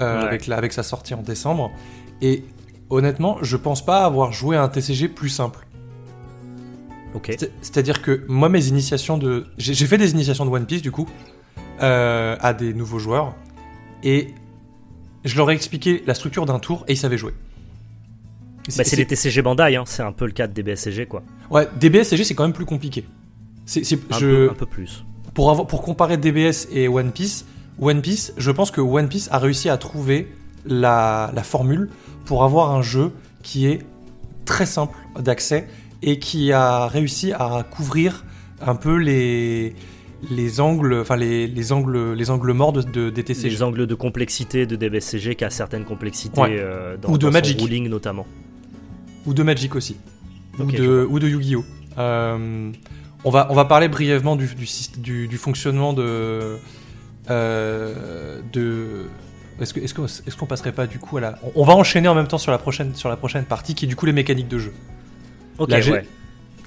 euh, 0.00 0.20
Ouais. 0.20 0.26
avec, 0.26 0.46
la, 0.46 0.56
avec 0.56 0.72
sa 0.72 0.82
sortie 0.82 1.14
en 1.14 1.22
décembre, 1.22 1.70
et 2.22 2.44
honnêtement, 2.90 3.38
je 3.42 3.56
pense 3.56 3.84
pas 3.84 4.04
avoir 4.04 4.32
joué 4.32 4.56
à 4.56 4.62
un 4.62 4.68
TCG 4.68 5.08
plus 5.08 5.28
simple. 5.28 5.66
Ok. 7.14 7.34
C'est- 7.38 7.52
C'est-à-dire 7.62 8.02
que 8.02 8.24
moi, 8.28 8.48
mes 8.48 8.66
initiations 8.66 9.18
de. 9.18 9.46
J'ai 9.56 9.72
j'ai 9.74 9.86
fait 9.86 9.98
des 9.98 10.10
initiations 10.12 10.44
de 10.44 10.50
One 10.50 10.66
Piece 10.66 10.82
du 10.82 10.90
coup, 10.90 11.08
euh, 11.82 12.36
à 12.40 12.52
des 12.54 12.74
nouveaux 12.74 12.98
joueurs, 12.98 13.34
et 14.04 14.28
je 15.24 15.36
leur 15.36 15.50
ai 15.50 15.54
expliqué 15.54 16.04
la 16.06 16.14
structure 16.14 16.46
d'un 16.46 16.58
tour 16.58 16.84
et 16.86 16.92
ils 16.92 16.96
savaient 16.96 17.18
jouer. 17.18 17.32
Bah, 18.76 18.84
c'est 18.84 18.96
les 18.96 19.06
TCG 19.06 19.42
Bandai, 19.42 19.76
hein. 19.76 19.84
c'est 19.86 20.02
un 20.02 20.12
peu 20.12 20.26
le 20.26 20.32
cas 20.32 20.46
de 20.46 20.52
DBSCG 20.52 21.06
quoi. 21.06 21.22
Ouais, 21.50 21.68
DBSCG 21.78 22.24
c'est 22.24 22.34
quand 22.34 22.44
même 22.44 22.52
plus 22.52 22.64
compliqué. 22.64 23.04
C'est, 23.66 23.80
Un, 24.10 24.18
je, 24.18 24.26
peu, 24.26 24.50
un 24.50 24.54
peu 24.54 24.66
plus. 24.66 25.04
pour, 25.32 25.50
avoir, 25.50 25.66
pour 25.66 25.82
comparer 25.82 26.18
DBS 26.18 26.68
et 26.70 26.86
One 26.86 27.12
Piece, 27.12 27.46
One 27.80 28.02
Piece, 28.02 28.32
je 28.36 28.50
pense 28.50 28.70
que 28.70 28.80
One 28.80 29.08
Piece 29.08 29.28
a 29.32 29.38
réussi 29.38 29.68
à 29.68 29.78
trouver 29.78 30.28
la, 30.66 31.30
la 31.34 31.42
formule 31.42 31.88
pour 32.26 32.44
avoir 32.44 32.72
un 32.72 32.82
jeu 32.82 33.10
qui 33.42 33.66
est 33.66 33.80
très 34.44 34.66
simple 34.66 34.96
d'accès 35.18 35.66
et 36.02 36.18
qui 36.18 36.52
a 36.52 36.86
réussi 36.86 37.32
à 37.32 37.66
couvrir 37.70 38.24
un 38.60 38.74
peu 38.76 38.96
les, 38.96 39.74
les 40.30 40.60
angles, 40.60 40.98
enfin 41.00 41.16
les, 41.16 41.46
les 41.46 41.72
angles, 41.72 42.12
les 42.14 42.30
angles 42.30 42.52
morts 42.52 42.72
de, 42.72 42.82
de- 42.82 43.10
des 43.10 43.22
TCG. 43.24 43.50
Les 43.50 43.62
angles 43.62 43.86
de 43.86 43.94
complexité 43.94 44.66
de 44.66 44.76
DBSCG 44.76 45.34
qui 45.36 45.44
a 45.44 45.50
certaines 45.50 45.84
complexités 45.84 46.40
Ouais. 46.40 46.56
euh, 46.58 46.96
dans, 46.96 47.08
Ou 47.10 47.12
de 47.18 47.22
dans 47.22 47.28
son 47.28 47.32
Magic. 47.32 47.60
ruling 47.60 47.88
notamment. 47.88 48.26
Ou 49.26 49.34
de 49.34 49.42
Magic 49.42 49.74
aussi. 49.74 49.96
Ou, 50.58 50.64
de, 50.70 51.06
ou 51.10 51.18
de 51.18 51.28
Yu-Gi-Oh! 51.28 51.64
Euh, 51.98 52.70
on, 53.24 53.30
va, 53.30 53.46
on 53.50 53.54
va 53.54 53.64
parler 53.64 53.88
brièvement 53.88 54.36
du, 54.36 54.46
du, 54.54 54.64
syst- 54.66 55.00
du- 55.00 55.26
du 55.28 55.36
fonctionnement 55.36 55.92
de. 55.92 56.56
euh, 57.30 58.40
de 58.52 59.06
est-ce 59.60 59.72
que- 59.72 59.80
est-ce 59.80 59.94
qu'on 59.94 60.06
est 60.06 60.36
qu'on 60.36 60.46
passerait 60.46 60.72
pas 60.72 60.86
du 60.86 60.98
coup 60.98 61.16
à 61.16 61.20
la. 61.20 61.38
On, 61.42 61.62
on 61.62 61.64
va 61.64 61.74
enchaîner 61.74 62.08
en 62.08 62.14
même 62.14 62.26
temps 62.26 62.38
sur 62.38 62.50
la 62.52 62.58
prochaine, 62.58 62.94
sur 62.94 63.08
la 63.08 63.16
prochaine 63.16 63.44
partie 63.44 63.74
qui 63.74 63.84
est 63.84 63.88
du 63.88 63.96
coup 63.96 64.06
les 64.06 64.12
mécaniques 64.12 64.48
de 64.48 64.58
jeu. 64.58 64.72
Ok, 65.58 65.70
La 65.70 65.78
ouais. 65.78 66.04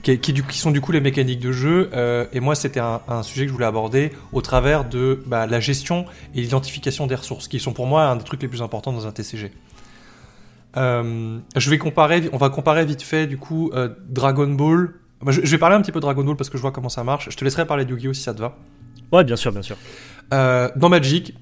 Qui, 0.04 0.20
qui, 0.20 0.32
du- 0.32 0.44
qui 0.44 0.58
sont 0.60 0.72
du 0.72 0.80
coup 0.80 0.92
les 0.92 1.02
mécaniques 1.02 1.40
de 1.40 1.52
jeu. 1.52 1.90
euh, 1.94 2.26
et 2.32 2.40
moi, 2.40 2.56
c'était 2.56 2.80
un, 2.80 3.02
un 3.08 3.24
sujet 3.24 3.42
que 3.44 3.48
je 3.50 3.54
voulais 3.54 3.66
aborder 3.66 4.12
au 4.32 4.42
travers 4.42 4.86
de 4.86 5.22
bah, 5.26 5.48
la 5.48 5.60
gestion 5.60 6.06
et 6.36 6.42
l'identification 6.42 7.08
des 7.08 7.16
ressources, 7.16 7.48
qui 7.48 7.60
sont 7.60 7.74
pour 7.74 7.88
moi 7.88 8.06
un 8.06 8.16
des 8.16 8.24
trucs 8.24 8.42
les 8.42 8.48
plus 8.48 8.62
importants 8.62 8.94
dans 8.94 9.08
un 9.08 9.12
TCG. 9.12 9.52
Euh, 10.78 11.40
je 11.56 11.70
vais 11.70 11.78
comparer, 11.78 12.30
on 12.34 12.38
va 12.38 12.50
comparer 12.50 12.86
vite 12.86 13.02
fait 13.02 13.26
du 13.26 13.38
coup 13.38 13.72
euh, 13.74 13.90
Dragon 14.08 14.48
Ball. 14.48 14.94
Moi, 15.22 15.32
je, 15.32 15.42
je 15.44 15.50
vais 15.52 15.58
parler 15.58 15.76
un 15.76 15.82
petit 15.82 15.92
peu 15.92 16.00
de 16.00 16.06
Dragon 16.06 16.24
Ball 16.24 16.36
parce 16.36 16.50
que 16.50 16.58
je 16.58 16.62
vois 16.62 16.72
comment 16.72 16.90
ça 16.90 17.04
marche. 17.04 17.30
Je 17.32 17.36
te 17.36 17.44
laisserai 17.44 17.66
parler 17.66 17.84
de 17.86 17.92
Yu-Gi-Oh 17.92 18.14
si 18.14 18.22
ça 18.22 18.34
te 18.34 18.40
va. 18.40 18.56
Ouais, 19.12 19.24
bien 19.24 19.36
sûr, 19.36 19.52
bien 19.52 19.62
sûr. 19.64 19.78
Dans 20.30 20.90
Magic, 20.90 21.34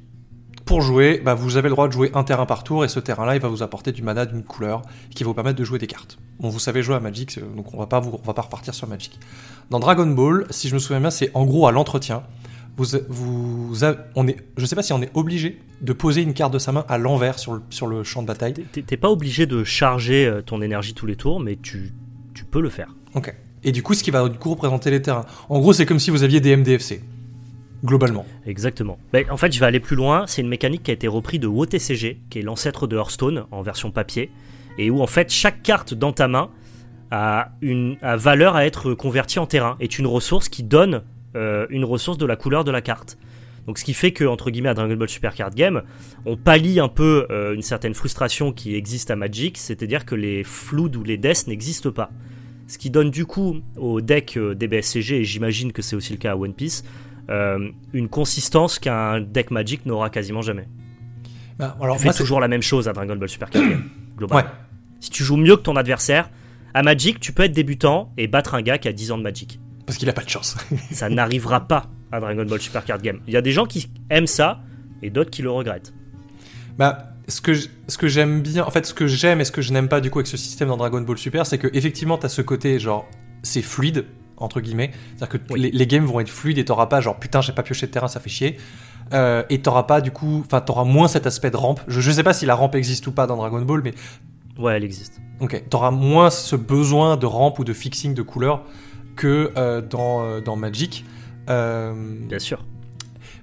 pour 0.66 0.82
jouer, 0.82 1.22
bah, 1.24 1.36
vous 1.36 1.58
avez 1.58 1.70
le 1.70 1.76
droit 1.76 1.88
de 1.88 1.94
jouer 1.94 2.10
un 2.16 2.24
terrain 2.24 2.48
par 2.48 2.64
tour 2.64 2.84
et 2.84 2.88
ce 2.88 3.00
terrain-là, 3.00 3.36
il 3.36 3.42
va 3.42 3.48
vous 3.48 3.62
apporter 3.62 3.92
du 3.92 4.02
mana 4.02 4.26
d'une 4.26 4.44
couleur 4.44 4.82
qui 5.14 5.24
va 5.24 5.28
vous 5.28 5.34
permettre 5.36 5.60
de 5.60 5.64
jouer 5.64 5.78
des 5.78 5.88
cartes. 5.88 6.18
Bon, 6.40 6.50
vous 6.50 6.60
savez 6.60 6.82
jouer 6.82 6.96
à 6.96 7.00
Magic, 7.00 7.40
donc 7.56 7.74
on 7.74 7.78
va 7.78 7.86
pas 7.86 8.00
vous, 8.00 8.20
on 8.22 8.26
va 8.26 8.34
pas 8.34 8.42
repartir 8.42 8.74
sur 8.74 8.88
Magic. 8.88 9.20
Dans 9.70 9.80
Dragon 9.80 10.08
Ball, 10.08 10.48
si 10.50 10.68
je 10.68 10.74
me 10.74 10.80
souviens 10.80 11.00
bien, 11.00 11.12
c'est 11.12 11.30
en 11.36 11.46
gros 11.46 11.68
à 11.68 11.72
l'entretien. 11.72 12.24
Vous, 12.78 12.88
vous, 13.08 13.74
on 14.16 14.28
est, 14.28 14.38
je 14.58 14.66
sais 14.66 14.76
pas 14.76 14.84
si 14.84 14.92
on 14.92 15.02
est 15.02 15.12
obligé 15.14 15.62
de 15.82 15.94
poser 15.94 16.24
une 16.24 16.34
carte 16.34 16.52
de 16.52 16.60
sa 16.60 16.72
main 16.72 16.84
à 16.90 16.98
l'envers 16.98 17.40
sur 17.40 17.54
le, 17.54 17.62
sur 17.70 17.88
le 17.88 18.04
champ 18.04 18.22
de 18.22 18.28
bataille. 18.28 18.54
T'es 18.54 18.98
pas 18.98 19.10
obligé 19.10 19.46
de 19.46 19.64
charger 19.64 20.26
euh, 20.26 20.42
ton 20.42 20.62
énergie 20.62 20.94
tous 20.94 21.06
les 21.06 21.16
tours, 21.16 21.40
mais 21.40 21.58
tu, 21.62 21.94
tu 22.34 22.44
peux 22.44 22.60
le 22.60 22.70
faire. 22.70 22.94
Ok. 23.14 23.34
Et 23.64 23.72
du 23.72 23.82
coup, 23.82 23.94
ce 23.94 24.04
qui 24.04 24.12
va 24.12 24.28
du 24.28 24.38
coup 24.38 24.50
représenter 24.50 24.92
les 24.92 25.02
terrains. 25.02 25.26
En 25.48 25.60
gros, 25.60 25.74
c'est 25.74 25.86
comme 25.86 26.00
si 26.00 26.12
vous 26.12 26.24
aviez 26.24 26.42
des 26.42 26.56
MDFC 26.56 27.02
globalement. 27.86 28.26
Exactement. 28.46 28.98
en 29.30 29.38
fait, 29.38 29.52
je 29.52 29.60
vais 29.60 29.66
aller 29.66 29.80
plus 29.80 29.96
loin. 29.96 30.26
C'est 30.28 30.42
une 30.42 30.50
mécanique 30.50 30.84
qui 30.84 30.92
a 30.92 30.94
été 30.94 31.08
reprise 31.08 31.40
de 31.40 31.48
WOTCG, 31.48 32.22
qui 32.30 32.40
est 32.40 32.42
l'ancêtre 32.42 32.88
de 32.88 32.98
Hearthstone 32.98 33.46
en 33.52 33.62
version 33.62 33.92
papier, 33.92 34.32
et 34.78 34.90
où 34.90 35.02
en 35.02 35.08
fait 35.08 35.32
chaque 35.32 35.64
carte 35.64 35.94
dans 35.94 36.12
ta 36.12 36.28
main 36.28 36.50
a 37.12 37.52
une 37.62 37.98
valeur 38.02 38.56
à 38.56 38.66
être 38.66 38.94
convertie 38.94 39.40
en 39.40 39.46
terrain, 39.46 39.78
est 39.80 40.00
une 40.00 40.08
ressource 40.08 40.50
qui 40.50 40.64
donne 40.64 41.04
euh, 41.36 41.66
une 41.70 41.86
ressource 41.86 42.18
de 42.18 42.26
la 42.26 42.36
couleur 42.36 42.64
de 42.64 42.72
la 42.72 42.82
carte. 42.82 43.18
Donc 43.68 43.80
ce 43.80 43.84
qui 43.84 43.94
fait 43.94 44.12
que 44.12 44.26
entre 44.26 44.52
guillemets 44.52 44.70
à 44.70 44.74
Dragon 44.74 44.96
Ball 44.96 45.10
Super 45.10 45.34
Card 45.34 45.52
Game, 45.52 45.82
on 46.26 46.38
pallie 46.38 46.80
un 46.80 46.88
peu 46.88 47.26
euh, 47.30 47.54
une 47.54 47.62
certaine 47.62 47.94
frustration 47.94 48.52
qui 48.52 48.76
existe 48.76 49.12
à 49.12 49.16
Magic, 49.16 49.58
c'est-à-dire 49.58 50.06
que 50.06 50.16
les 50.16 50.44
Flood 50.44 50.96
ou 50.96 51.04
les 51.04 51.18
Death 51.18 51.48
n'existent 51.48 51.92
pas. 51.92 52.12
Ce 52.68 52.78
qui 52.78 52.90
donne 52.90 53.12
du 53.12 53.26
coup 53.26 53.58
au 53.78 54.02
deck 54.02 54.38
euh, 54.38 54.56
DBSCG, 54.56 55.18
et 55.18 55.24
j'imagine 55.24 55.72
que 55.72 55.82
c'est 55.82 55.96
aussi 55.96 56.14
le 56.14 56.20
cas 56.20 56.32
à 56.32 56.36
One 56.36 56.54
Piece, 56.54 56.84
une 57.30 58.10
consistance 58.10 58.80
qu'un 58.80 59.22
deck 59.22 59.52
Magic 59.52 59.86
n'aura 59.86 60.10
quasiment 60.10 60.42
jamais. 60.42 60.68
Bah, 61.58 61.78
alors, 61.82 61.98
tu 61.98 62.04
fais 62.04 62.14
toujours 62.14 62.40
la 62.40 62.48
même 62.48 62.62
chose 62.62 62.88
à 62.88 62.94
Dragon 62.94 63.16
Ball 63.16 63.30
Super 63.30 63.50
Card 63.50 63.64
Game, 63.64 63.90
globalement. 64.18 64.50
Si 65.00 65.10
tu 65.10 65.24
joues 65.24 65.38
mieux 65.38 65.56
que 65.56 65.62
ton 65.62 65.76
adversaire, 65.76 66.30
à 66.74 66.84
Magic, 66.84 67.20
tu 67.20 67.32
peux 67.32 67.44
être 67.44 67.54
débutant 67.54 68.12
et 68.18 68.28
battre 68.28 68.56
un 68.56 68.62
gars 68.62 68.78
qui 68.78 68.88
a 68.88 68.94
10 68.94 69.12
ans 69.14 69.18
de 69.18 69.24
Magic. 69.24 69.60
Parce 69.86 69.98
qu'il 69.98 70.10
a 70.10 70.14
pas 70.14 70.24
de 70.24 70.30
chance. 70.30 70.58
ça 70.92 71.10
n'arrivera 71.10 71.68
pas 71.68 71.90
à 72.12 72.20
Dragon 72.20 72.46
Ball 72.46 72.60
Super 72.60 72.84
Card 72.84 73.02
Game. 73.02 73.20
Il 73.28 73.34
y 73.34 73.38
a 73.38 73.42
des 73.42 73.52
gens 73.52 73.66
qui 73.66 73.90
aiment 74.10 74.28
ça 74.28 74.62
et 75.02 75.10
d'autres 75.10 75.32
qui 75.32 75.42
le 75.42 75.52
regrettent. 75.52 75.94
Bah, 76.78 77.14
ce 77.28 77.42
que 77.42 77.54
ce 77.54 77.98
que 77.98 78.08
j'aime 78.08 78.42
bien, 78.42 78.66
en 78.66 78.72
fait, 78.72 78.86
ce 78.86 78.94
que 78.94 79.08
j'aime 79.08 79.42
et 79.42 79.46
ce 79.46 79.52
que 79.52 79.62
je 79.62 79.72
n'aime 79.72 79.88
pas 79.88 80.02
du 80.02 80.12
coup 80.12 80.20
avec 80.20 80.28
ce 80.28 80.38
système 80.38 80.68
dans 80.68 80.78
Dragon 80.78 81.02
Ball 81.02 81.18
Super, 81.18 81.46
c'est 81.46 81.58
que 81.58 81.68
effectivement, 81.74 82.18
t'as 82.18 82.30
ce 82.30 82.42
côté 82.42 82.80
genre 82.80 83.08
c'est 83.44 83.62
fluide, 83.62 84.06
entre 84.38 84.62
guillemets. 84.62 84.92
C'est-à-dire 85.16 85.40
que 85.40 85.54
les, 85.56 85.88
games 85.88 86.06
vont 86.06 86.20
être 86.20 86.30
fluides 86.30 86.58
et 86.58 86.66
t'auras 86.66 86.88
pas 86.88 87.02
genre 87.02 87.18
putain 87.18 87.42
j'ai 87.42 87.54
pas 87.54 87.64
pioché 87.64 87.88
de 87.88 87.92
terrain 87.92 88.08
ça 88.08 88.20
fait 88.20 88.30
chier. 88.30 88.58
Euh, 89.14 89.44
et 89.50 89.62
t'auras 89.62 89.84
pas 89.84 90.02
du 90.02 90.12
coup, 90.12 90.42
enfin 90.46 90.62
t'auras 90.62 90.84
moins 90.84 91.08
cet 91.08 91.28
aspect 91.28 91.52
de 91.52 91.58
rampe. 91.58 91.82
Je, 91.88 92.02
je 92.02 92.12
sais 92.12 92.24
pas 92.24 92.34
si 92.34 92.46
la 92.46 92.56
rampe 92.56 92.76
existe 92.76 93.06
ou 93.08 93.12
pas 93.12 93.28
dans 93.28 93.36
Dragon 93.36 93.62
Ball, 93.62 93.82
mais 93.84 93.94
ouais 94.58 94.76
elle 94.76 94.84
existe. 94.84 95.22
Ok, 95.40 95.64
t'auras 95.70 95.92
moins 95.92 96.30
ce 96.30 96.56
besoin 96.56 97.18
de 97.18 97.26
rampe 97.26 97.60
ou 97.60 97.64
de 97.64 97.74
fixing 97.74 98.14
de 98.14 98.22
couleur 98.22 98.64
que 99.16 99.52
euh, 99.58 99.82
dans, 99.82 100.24
euh, 100.24 100.42
dans 100.42 100.56
Magic. 100.56 101.06
Bien 101.48 102.40
sûr. 102.40 102.66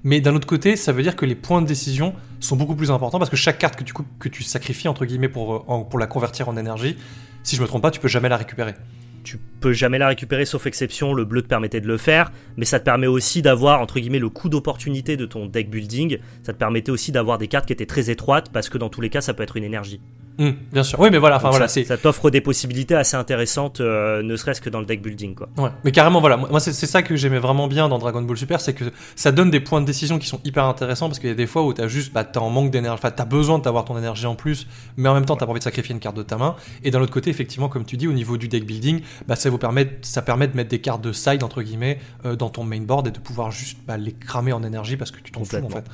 Mais 0.04 0.20
d'un 0.20 0.34
autre 0.34 0.48
côté, 0.48 0.74
ça 0.74 0.90
veut 0.90 1.04
dire 1.04 1.14
que 1.14 1.24
les 1.24 1.36
points 1.36 1.62
de 1.62 1.66
décision 1.66 2.12
sont 2.40 2.56
beaucoup 2.56 2.74
plus 2.74 2.90
importants 2.90 3.20
parce 3.20 3.30
que 3.30 3.36
chaque 3.36 3.58
carte 3.58 3.76
que 3.76 3.84
tu, 3.84 3.94
que 4.18 4.28
tu 4.28 4.42
sacrifies 4.42 4.88
entre 4.88 5.04
guillemets 5.04 5.28
pour, 5.28 5.64
pour 5.88 5.98
la 6.00 6.08
convertir 6.08 6.48
en 6.48 6.56
énergie, 6.56 6.96
si 7.44 7.54
je 7.54 7.62
me 7.62 7.68
trompe 7.68 7.82
pas, 7.82 7.92
tu 7.92 8.00
peux 8.00 8.08
jamais 8.08 8.28
la 8.28 8.36
récupérer 8.36 8.74
tu 9.22 9.38
peux 9.60 9.72
jamais 9.72 9.98
la 9.98 10.08
récupérer 10.08 10.44
sauf 10.44 10.66
exception, 10.66 11.14
le 11.14 11.24
bleu 11.24 11.42
te 11.42 11.46
permettait 11.46 11.80
de 11.80 11.86
le 11.86 11.96
faire, 11.96 12.32
mais 12.56 12.64
ça 12.64 12.80
te 12.80 12.84
permet 12.84 13.06
aussi 13.06 13.42
d'avoir 13.42 13.80
entre 13.80 14.00
guillemets 14.00 14.18
le 14.18 14.28
coup 14.28 14.48
d'opportunité 14.48 15.16
de 15.16 15.26
ton 15.26 15.46
deck 15.46 15.70
building, 15.70 16.18
ça 16.42 16.52
te 16.52 16.58
permettait 16.58 16.90
aussi 16.90 17.12
d'avoir 17.12 17.38
des 17.38 17.48
cartes 17.48 17.66
qui 17.66 17.72
étaient 17.72 17.86
très 17.86 18.10
étroites 18.10 18.50
parce 18.52 18.68
que 18.68 18.78
dans 18.78 18.88
tous 18.88 19.00
les 19.00 19.10
cas 19.10 19.20
ça 19.20 19.34
peut 19.34 19.42
être 19.42 19.56
une 19.56 19.64
énergie. 19.64 20.00
Mmh, 20.38 20.50
bien 20.72 20.82
sûr. 20.82 20.98
Oui, 20.98 21.08
mais 21.10 21.18
voilà, 21.18 21.36
enfin 21.36 21.50
voilà, 21.50 21.68
ça, 21.68 21.84
ça 21.84 21.96
t'offre 21.98 22.30
des 22.30 22.40
possibilités 22.40 22.94
assez 22.94 23.16
intéressantes, 23.16 23.80
euh, 23.80 24.22
ne 24.22 24.36
serait-ce 24.36 24.60
que 24.60 24.70
dans 24.70 24.80
le 24.80 24.86
deck 24.86 25.02
building, 25.02 25.34
quoi. 25.34 25.48
Ouais, 25.58 25.70
mais 25.84 25.92
carrément, 25.92 26.20
voilà. 26.20 26.36
Moi, 26.36 26.60
c'est 26.60 26.72
ça 26.72 27.02
que 27.02 27.16
j'aimais 27.16 27.38
vraiment 27.38 27.68
bien 27.68 27.88
dans 27.88 27.98
Dragon 27.98 28.22
Ball 28.22 28.36
Super, 28.36 28.60
c'est 28.60 28.72
que 28.72 28.84
ça 29.14 29.32
donne 29.32 29.50
des 29.50 29.60
points 29.60 29.80
de 29.80 29.86
décision 29.86 30.18
qui 30.18 30.26
sont 30.26 30.40
hyper 30.44 30.64
intéressants 30.64 31.08
parce 31.08 31.18
qu'il 31.18 31.28
y 31.28 31.32
a 31.32 31.36
des 31.36 31.46
fois 31.46 31.62
où 31.64 31.72
t'as 31.72 31.88
juste, 31.88 32.12
bah, 32.12 32.24
t'es 32.24 32.38
en 32.38 32.50
manque 32.50 32.70
d'énergie, 32.70 32.98
enfin, 32.98 33.10
t'as 33.10 33.24
besoin 33.24 33.58
d'avoir 33.58 33.84
ton 33.84 33.98
énergie 33.98 34.26
en 34.26 34.34
plus, 34.34 34.66
mais 34.96 35.08
en 35.08 35.14
même 35.14 35.26
temps, 35.26 35.36
t'as 35.36 35.46
pas 35.46 35.52
envie 35.52 35.60
de 35.60 35.64
sacrifier 35.64 35.94
une 35.94 36.00
carte 36.00 36.16
de 36.16 36.22
ta 36.22 36.36
main. 36.36 36.56
Et 36.82 36.90
d'un 36.90 37.00
autre 37.00 37.12
côté, 37.12 37.30
effectivement, 37.30 37.68
comme 37.68 37.84
tu 37.84 37.96
dis, 37.96 38.08
au 38.08 38.12
niveau 38.12 38.36
du 38.36 38.48
deck 38.48 38.66
building, 38.66 39.02
bah, 39.26 39.36
ça 39.36 39.50
vous 39.50 39.58
permet, 39.58 39.98
ça 40.02 40.22
permet 40.22 40.48
de 40.48 40.56
mettre 40.56 40.70
des 40.70 40.80
cartes 40.80 41.02
de 41.02 41.12
side 41.12 41.42
entre 41.42 41.62
guillemets 41.62 41.98
euh, 42.24 42.36
dans 42.36 42.48
ton 42.48 42.64
mainboard 42.64 43.06
et 43.06 43.10
de 43.10 43.18
pouvoir 43.18 43.50
juste 43.50 43.78
bah, 43.86 43.96
les 43.96 44.12
cramer 44.12 44.52
en 44.52 44.62
énergie 44.62 44.96
parce 44.96 45.10
que 45.10 45.20
tu 45.20 45.30
t'en 45.32 45.44
fous 45.44 45.56
en 45.56 45.68
fait. 45.68 45.84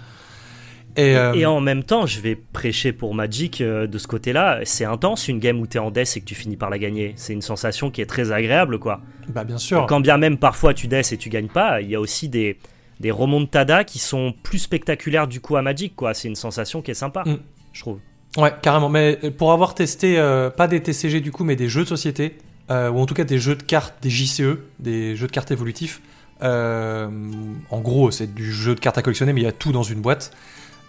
Euh, 0.99 1.33
et, 1.35 1.47
en 1.47 1.61
même 1.61 1.85
temps, 1.85 2.07
je 2.07 2.21
vais 2.21 2.35
prêcher 2.35 2.93
pour 2.93 3.15
Magic 3.15 3.61
euh, 3.61 3.87
de 3.87 3.99
ce 3.99 4.07
côté-là. 4.07 4.61
C'est 4.65 4.85
intense 4.85 5.29
une 5.29 5.39
game 5.39 5.61
où 5.61 5.67
t'es 5.67 5.79
en 5.79 5.91
death 5.91 6.17
et 6.17 6.21
que 6.21 6.25
tu 6.25 6.35
finis 6.35 6.57
par 6.57 6.71
la 6.71 6.79
gagner. 6.79 7.13
C'est 7.17 7.33
une 7.33 7.43
sensation 7.43 7.91
qui 7.91 8.01
est 8.01 8.07
très 8.07 8.33
agréable, 8.33 8.79
quoi. 8.79 9.01
Bah 9.29 9.45
bien 9.45 9.59
sûr. 9.59 9.87
Quand 9.87 10.01
bien 10.01 10.19
même 10.19 10.39
parfois 10.39 10.75
tu 10.75 10.89
death 10.89 11.13
et 11.13 11.17
tu 11.17 11.29
gagnes 11.29 11.49
pas, 11.49 11.81
il 11.81 11.91
y 11.91 11.95
a 11.95 12.01
aussi 12.01 12.29
des 12.29 12.59
des 12.99 13.13
remontadas 13.13 13.85
qui 13.85 14.01
sont 14.01 14.35
plus 14.43 14.59
spectaculaires 14.59 15.29
du 15.29 15.41
coup 15.41 15.55
à 15.55 15.63
Magic, 15.63 15.95
quoi. 15.95 16.15
C'est 16.15 16.27
une 16.27 16.35
sensation 16.35 16.83
qui 16.83 16.91
est 16.91 16.95
sympa, 16.95 17.23
mm. 17.25 17.39
je 17.73 17.81
trouve. 17.81 17.99
Ouais, 18.37 18.53
carrément. 18.61 18.89
Mais 18.89 19.17
pour 19.37 19.53
avoir 19.53 19.75
testé, 19.77 20.19
euh, 20.19 20.51
pas 20.51 20.67
des 20.67 20.83
TCG 20.83 21.21
du 21.21 21.31
coup, 21.31 21.45
mais 21.45 21.55
des 21.55 21.69
jeux 21.69 21.85
de 21.85 21.89
société, 21.89 22.37
ou 22.71 22.75
en 23.01 23.07
tout 23.07 23.15
cas 23.15 23.25
des 23.25 23.39
jeux 23.39 23.55
de 23.55 23.63
cartes, 23.63 23.95
des 24.03 24.11
JCE, 24.11 24.59
des 24.81 25.15
jeux 25.15 25.29
de 25.29 25.33
cartes 25.33 25.53
évolutifs. 25.53 26.01
en 26.41 27.81
gros, 27.81 28.11
c'est 28.11 28.35
du 28.35 28.53
jeu 28.53 28.75
de 28.75 28.81
cartes 28.81 28.99
à 28.99 29.03
collectionner, 29.03 29.33
mais 29.33 29.43
il 29.43 29.45
y 29.45 29.49
a 29.49 29.53
tout 29.53 29.71
dans 29.71 29.85
une 29.85 30.01
boîte. 30.01 30.33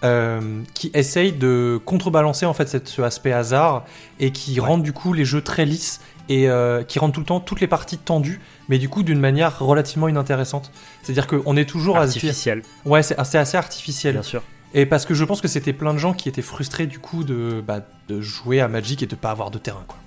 Euh, 0.05 0.61
qui 0.73 0.91
essaye 0.93 1.33
de 1.33 1.77
contrebalancer 1.83 2.45
en 2.45 2.53
fait 2.53 2.87
ce 2.87 3.01
aspect 3.01 3.33
hasard 3.33 3.83
et 4.21 4.31
qui 4.31 4.57
rendent 4.61 4.81
du 4.81 4.93
coup 4.93 5.11
les 5.11 5.25
jeux 5.25 5.41
très 5.41 5.65
lisses 5.65 5.99
et 6.29 6.49
euh, 6.49 6.83
qui 6.83 6.99
rendent 6.99 7.11
tout 7.11 7.19
le 7.19 7.25
temps 7.25 7.41
toutes 7.41 7.59
les 7.59 7.67
parties 7.67 7.97
tendues, 7.97 8.39
mais 8.69 8.77
du 8.77 8.87
coup 8.87 9.03
d'une 9.03 9.19
manière 9.19 9.59
relativement 9.59 10.07
inintéressante. 10.07 10.71
C'est-à-dire 11.03 11.27
qu'on 11.27 11.57
est 11.57 11.67
toujours 11.67 11.97
artificiel. 11.97 12.61
Ouais, 12.85 13.03
c'est 13.03 13.19
assez, 13.19 13.37
assez 13.37 13.57
artificiel. 13.57 14.13
Bien 14.13 14.23
sûr. 14.23 14.41
Et 14.73 14.85
parce 14.85 15.05
que 15.05 15.13
je 15.13 15.25
pense 15.25 15.41
que 15.41 15.49
c'était 15.49 15.73
plein 15.73 15.93
de 15.93 15.99
gens 15.99 16.13
qui 16.13 16.29
étaient 16.29 16.41
frustrés 16.41 16.87
du 16.87 16.99
coup 16.99 17.25
de, 17.25 17.61
bah, 17.65 17.81
de 18.07 18.21
jouer 18.21 18.61
à 18.61 18.69
Magic 18.69 19.03
et 19.03 19.05
de 19.05 19.15
pas 19.15 19.31
avoir 19.31 19.51
de 19.51 19.57
terrain 19.57 19.83
quoi. 19.85 19.97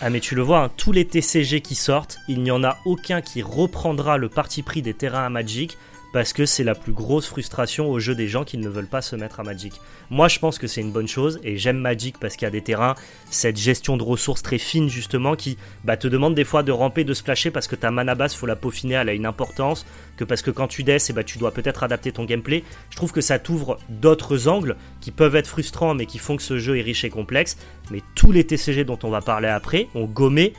Ah 0.00 0.10
mais 0.10 0.18
tu 0.18 0.34
le 0.34 0.42
vois, 0.42 0.64
hein, 0.64 0.70
tous 0.76 0.90
les 0.90 1.04
TCG 1.04 1.60
qui 1.60 1.76
sortent, 1.76 2.18
il 2.26 2.42
n'y 2.42 2.50
en 2.50 2.64
a 2.64 2.78
aucun 2.86 3.20
qui 3.20 3.40
reprendra 3.40 4.16
le 4.16 4.28
parti 4.28 4.62
pris 4.62 4.82
des 4.82 4.94
terrains 4.94 5.26
à 5.26 5.28
Magic 5.28 5.76
parce 6.12 6.32
que 6.32 6.44
c'est 6.44 6.64
la 6.64 6.74
plus 6.74 6.92
grosse 6.92 7.26
frustration 7.26 7.90
au 7.90 7.98
jeu 7.98 8.14
des 8.14 8.28
gens 8.28 8.44
qui 8.44 8.58
ne 8.58 8.68
veulent 8.68 8.86
pas 8.86 9.02
se 9.02 9.16
mettre 9.16 9.40
à 9.40 9.42
Magic. 9.42 9.80
Moi, 10.10 10.28
je 10.28 10.38
pense 10.38 10.58
que 10.58 10.66
c'est 10.66 10.82
une 10.82 10.92
bonne 10.92 11.08
chose 11.08 11.40
et 11.42 11.56
j'aime 11.56 11.78
Magic 11.78 12.18
parce 12.18 12.36
qu'il 12.36 12.44
y 12.44 12.48
a 12.48 12.50
des 12.50 12.60
terrains, 12.60 12.94
cette 13.30 13.56
gestion 13.56 13.96
de 13.96 14.02
ressources 14.02 14.42
très 14.42 14.58
fine 14.58 14.88
justement 14.88 15.34
qui 15.34 15.56
bah, 15.84 15.96
te 15.96 16.08
demande 16.08 16.34
des 16.34 16.44
fois 16.44 16.62
de 16.62 16.70
ramper, 16.70 17.04
de 17.04 17.14
splasher 17.14 17.50
parce 17.50 17.66
que 17.66 17.76
ta 17.76 17.90
mana 17.90 18.14
base, 18.14 18.34
faut 18.34 18.46
la 18.46 18.56
peaufiner, 18.56 18.94
elle 18.94 19.08
a 19.08 19.14
une 19.14 19.26
importance, 19.26 19.86
que 20.16 20.24
parce 20.24 20.42
que 20.42 20.50
quand 20.50 20.68
tu 20.68 20.82
death, 20.82 21.02
et 21.02 21.06
eh 21.10 21.12
bah, 21.14 21.24
tu 21.24 21.38
dois 21.38 21.52
peut-être 21.52 21.82
adapter 21.82 22.12
ton 22.12 22.24
gameplay. 22.24 22.62
Je 22.90 22.96
trouve 22.96 23.12
que 23.12 23.22
ça 23.22 23.38
t'ouvre 23.38 23.78
d'autres 23.88 24.48
angles 24.48 24.76
qui 25.00 25.10
peuvent 25.10 25.36
être 25.36 25.46
frustrants 25.46 25.94
mais 25.94 26.06
qui 26.06 26.18
font 26.18 26.36
que 26.36 26.42
ce 26.42 26.58
jeu 26.58 26.78
est 26.78 26.82
riche 26.82 27.04
et 27.04 27.10
complexe. 27.10 27.56
Mais 27.90 28.02
tous 28.14 28.32
les 28.32 28.44
TCG 28.44 28.84
dont 28.84 28.98
on 29.02 29.10
va 29.10 29.22
parler 29.22 29.48
après 29.48 29.88
ont 29.94 30.04
gommé 30.04 30.52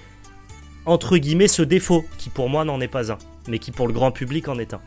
entre 0.85 1.17
guillemets 1.17 1.47
ce 1.47 1.61
défaut 1.61 2.05
qui 2.17 2.29
pour 2.29 2.49
moi 2.49 2.65
n'en 2.65 2.81
est 2.81 2.87
pas 2.87 3.11
un, 3.11 3.17
mais 3.47 3.59
qui 3.59 3.71
pour 3.71 3.87
le 3.87 3.93
grand 3.93 4.11
public 4.11 4.47
en 4.47 4.59
est 4.59 4.73
un. 4.73 4.81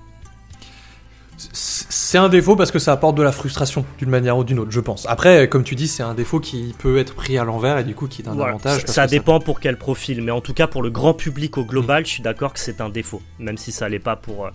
C'est 1.38 2.18
un 2.18 2.28
défaut 2.28 2.56
parce 2.56 2.70
que 2.70 2.78
ça 2.78 2.92
apporte 2.92 3.16
de 3.16 3.22
la 3.22 3.32
frustration 3.32 3.84
d'une 3.98 4.08
manière 4.08 4.38
ou 4.38 4.44
d'une 4.44 4.58
autre, 4.58 4.70
je 4.70 4.80
pense. 4.80 5.06
Après, 5.06 5.48
comme 5.48 5.64
tu 5.64 5.74
dis, 5.74 5.86
c'est 5.86 6.02
un 6.02 6.14
défaut 6.14 6.40
qui 6.40 6.74
peut 6.78 6.98
être 6.98 7.14
pris 7.14 7.36
à 7.36 7.44
l'envers 7.44 7.78
et 7.78 7.84
du 7.84 7.94
coup 7.94 8.06
qui 8.06 8.22
est 8.22 8.28
un 8.28 8.38
avantage. 8.38 8.84
Ça, 8.86 9.06
dépend 9.06 9.38
pour 9.40 9.60
quel 9.60 9.76
profil, 9.76 10.22
mais 10.22 10.32
en 10.32 10.40
tout 10.40 10.54
cas 10.54 10.66
pour 10.66 10.82
le 10.82 10.90
grand 10.90 11.14
public 11.14 11.58
au 11.58 11.64
global, 11.64 12.06
je 12.06 12.10
suis 12.10 12.22
d'accord 12.22 12.52
que 12.52 12.58
c'est 12.58 12.80
un 12.80 12.88
défaut, 12.88 13.20
même 13.38 13.58
si 13.58 13.70
ça 13.70 13.88
l'est 13.88 13.98
pas 13.98 14.16
pour 14.16 14.48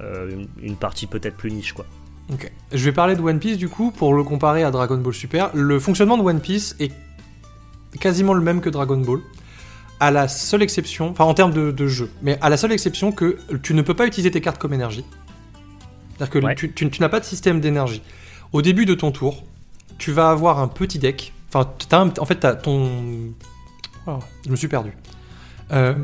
euh, 0.00 0.44
une, 0.62 0.76
partie 0.76 1.06
peut-être 1.06 1.36
plus 1.36 1.50
niche, 1.50 1.72
quoi. 1.72 1.84
Ok. 2.32 2.50
Je 2.72 2.84
vais 2.84 2.92
parler 2.92 3.14
de 3.14 3.20
One 3.20 3.38
Piece 3.38 3.58
du 3.58 3.68
coup 3.68 3.90
pour 3.90 4.14
le 4.14 4.24
comparer 4.24 4.64
à 4.64 4.70
Dragon 4.70 4.96
Ball 4.96 5.14
Super. 5.14 5.50
Le 5.54 5.78
fonctionnement 5.78 6.16
de 6.16 6.22
One 6.22 6.40
Piece 6.40 6.74
est 6.80 6.92
quasiment 8.00 8.32
le 8.32 8.42
même 8.42 8.60
que 8.60 8.70
Dragon 8.70 8.98
Ball 8.98 9.20
à 10.00 10.10
la 10.10 10.28
seule 10.28 10.62
exception, 10.62 11.10
enfin 11.10 11.24
en 11.24 11.34
termes 11.34 11.52
de, 11.52 11.70
de, 11.70 11.86
jeu, 11.86 12.10
mais 12.20 12.38
à 12.40 12.50
la 12.50 12.56
seule 12.56 12.72
exception 12.72 13.12
que 13.12 13.38
tu 13.62 13.72
ne 13.74 13.82
peux 13.82 13.94
pas 13.94 14.06
utiliser 14.06 14.30
tes 14.30 14.40
cartes 14.40 14.58
comme 14.58 14.74
énergie. 14.74 15.04
C'est-à-dire 16.18 16.56
que 16.56 16.66
tu, 16.66 17.00
n'as 17.00 17.08
pas 17.08 17.20
de 17.20 17.24
système 17.24 17.60
d'énergie. 17.60 18.02
Au 18.52 18.62
début 18.62 18.86
de 18.86 18.94
ton 18.94 19.12
tour, 19.12 19.44
tu 19.98 20.12
vas 20.12 20.30
avoir 20.30 20.60
un 20.60 20.68
petit 20.68 20.98
deck. 20.98 21.32
Enfin, 21.48 21.70
en 21.92 22.24
fait, 22.24 22.40
tu 22.40 22.46
as 22.46 22.54
ton. 22.54 22.90
Oh, 24.06 24.18
je 24.44 24.50
me 24.50 24.56
suis 24.56 24.68
perdu. 24.68 24.92
Euh, 25.72 25.94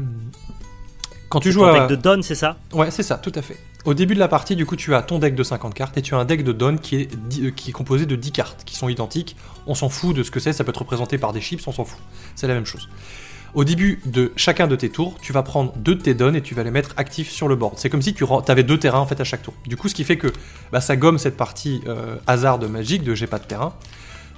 quand 1.29 1.41
tu 1.41 1.53
joues 1.53 1.61
ton 1.61 1.73
deck 1.73 1.89
de 1.89 1.97
Don, 1.97 2.21
c'est 2.23 2.35
ça? 2.35 2.59
Ouais, 2.73 2.91
c'est 2.91 3.03
ça, 3.03 3.17
tout 3.17 3.33
à 3.35 3.43
fait. 3.43 3.57
Au 3.85 3.95
début 3.95 4.15
de 4.15 4.21
la 4.21 4.29
partie, 4.29 4.55
du 4.55 4.67
coup, 4.67 4.77
tu 4.77 4.95
as 4.95 5.03
ton 5.03 5.19
deck 5.19 5.35
de 5.35 5.43
50 5.43 5.75
cartes 5.75 5.97
et 5.97 6.03
tu 6.03 6.15
as 6.15 6.19
un 6.19 6.25
deck 6.25 6.45
de 6.45 6.53
Don 6.53 6.77
qui 6.77 6.97
est, 6.97 7.09
euh, 7.41 7.51
qui 7.51 7.71
est 7.71 7.73
composé 7.73 8.07
de 8.07 8.15
10 8.15 8.33
cartes 8.33 8.65
qui 8.65 8.77
sont 8.77 8.89
identiques. 8.89 9.37
On 9.67 9.75
s'en 9.75 9.89
fout 9.89 10.15
de 10.15 10.23
ce 10.23 10.31
que 10.31 10.41
c'est, 10.41 10.53
ça 10.53 10.63
peut 10.63 10.71
être 10.71 10.79
représenté 10.79 11.19
par 11.19 11.33
des 11.33 11.41
chips, 11.41 11.67
on 11.67 11.73
s'en 11.73 11.85
fout. 11.85 11.99
C'est 12.37 12.47
la 12.47 12.55
même 12.55 12.67
chose. 12.67 12.89
Au 13.55 13.65
début 13.65 14.01
de 14.07 14.33
chacun 14.35 14.67
de 14.67 14.77
tes 14.77 14.89
tours, 14.89 15.19
tu 15.21 15.35
vas 15.35 15.43
prendre 15.43 15.75
deux 15.77 15.95
de 15.95 16.01
tes 16.01 16.15
dons 16.15 16.33
et 16.33 16.41
tu 16.41 16.55
vas 16.55 16.63
les 16.63 16.71
mettre 16.71 16.95
actifs 16.97 17.31
sur 17.31 17.49
le 17.49 17.57
board. 17.57 17.75
C'est 17.77 17.91
comme 17.91 18.01
si 18.01 18.15
tu 18.15 18.25
avais 18.49 18.63
deux 18.63 18.79
terrains 18.79 19.01
en 19.01 19.07
fait 19.07 19.21
à 19.21 19.25
chaque 19.25 19.43
tour. 19.43 19.53
Du 19.67 19.77
coup, 19.77 19.89
ce 19.89 19.95
qui 19.95 20.05
fait 20.05 20.17
que 20.17 20.33
bah, 20.73 20.81
ça 20.81 20.97
gomme 20.97 21.19
cette 21.19 21.37
partie 21.37 21.83
euh, 21.87 22.17
hasard 22.27 22.59
de 22.59 22.67
magique 22.67 23.03
de 23.03 23.15
j'ai 23.15 23.27
pas 23.27 23.39
de 23.39 23.45
terrain. 23.45 23.75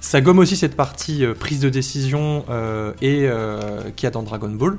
Ça 0.00 0.20
gomme 0.20 0.40
aussi 0.40 0.56
cette 0.56 0.74
partie 0.74 1.24
euh, 1.24 1.32
prise 1.32 1.60
de 1.60 1.68
décision 1.68 2.44
euh, 2.50 2.92
et 3.02 3.28
qu'il 3.94 4.04
y 4.04 4.08
a 4.08 4.10
dans 4.10 4.24
Dragon 4.24 4.50
Ball. 4.50 4.78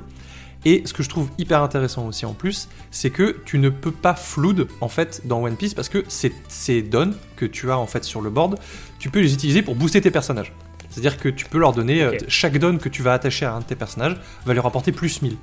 Et 0.66 0.82
ce 0.84 0.92
que 0.92 1.02
je 1.02 1.08
trouve 1.08 1.30
hyper 1.38 1.62
intéressant 1.62 2.06
aussi 2.06 2.26
en 2.26 2.34
plus, 2.34 2.68
c'est 2.90 3.10
que 3.10 3.36
tu 3.46 3.58
ne 3.58 3.70
peux 3.70 3.92
pas 3.92 4.14
flood 4.14 4.68
en 4.82 4.88
fait 4.88 5.22
dans 5.24 5.42
One 5.42 5.56
Piece 5.56 5.72
parce 5.72 5.88
que 5.88 6.04
ces, 6.08 6.32
ces 6.48 6.82
dons 6.82 7.14
que 7.36 7.46
tu 7.46 7.70
as 7.70 7.78
en 7.78 7.86
fait 7.86 8.04
sur 8.04 8.20
le 8.20 8.28
board, 8.28 8.58
tu 8.98 9.08
peux 9.08 9.20
les 9.20 9.32
utiliser 9.32 9.62
pour 9.62 9.76
booster 9.76 10.00
tes 10.02 10.10
personnages. 10.10 10.52
C'est-à-dire 10.96 11.18
que 11.18 11.28
tu 11.28 11.44
peux 11.44 11.58
leur 11.58 11.74
donner, 11.74 12.00
euh, 12.00 12.16
chaque 12.26 12.56
don 12.56 12.78
que 12.78 12.88
tu 12.88 13.02
vas 13.02 13.12
attacher 13.12 13.44
à 13.44 13.52
un 13.52 13.60
de 13.60 13.64
tes 13.66 13.74
personnages 13.74 14.16
va 14.46 14.54
lui 14.54 14.60
rapporter 14.60 14.92
plus 14.92 15.20
1000. 15.20 15.36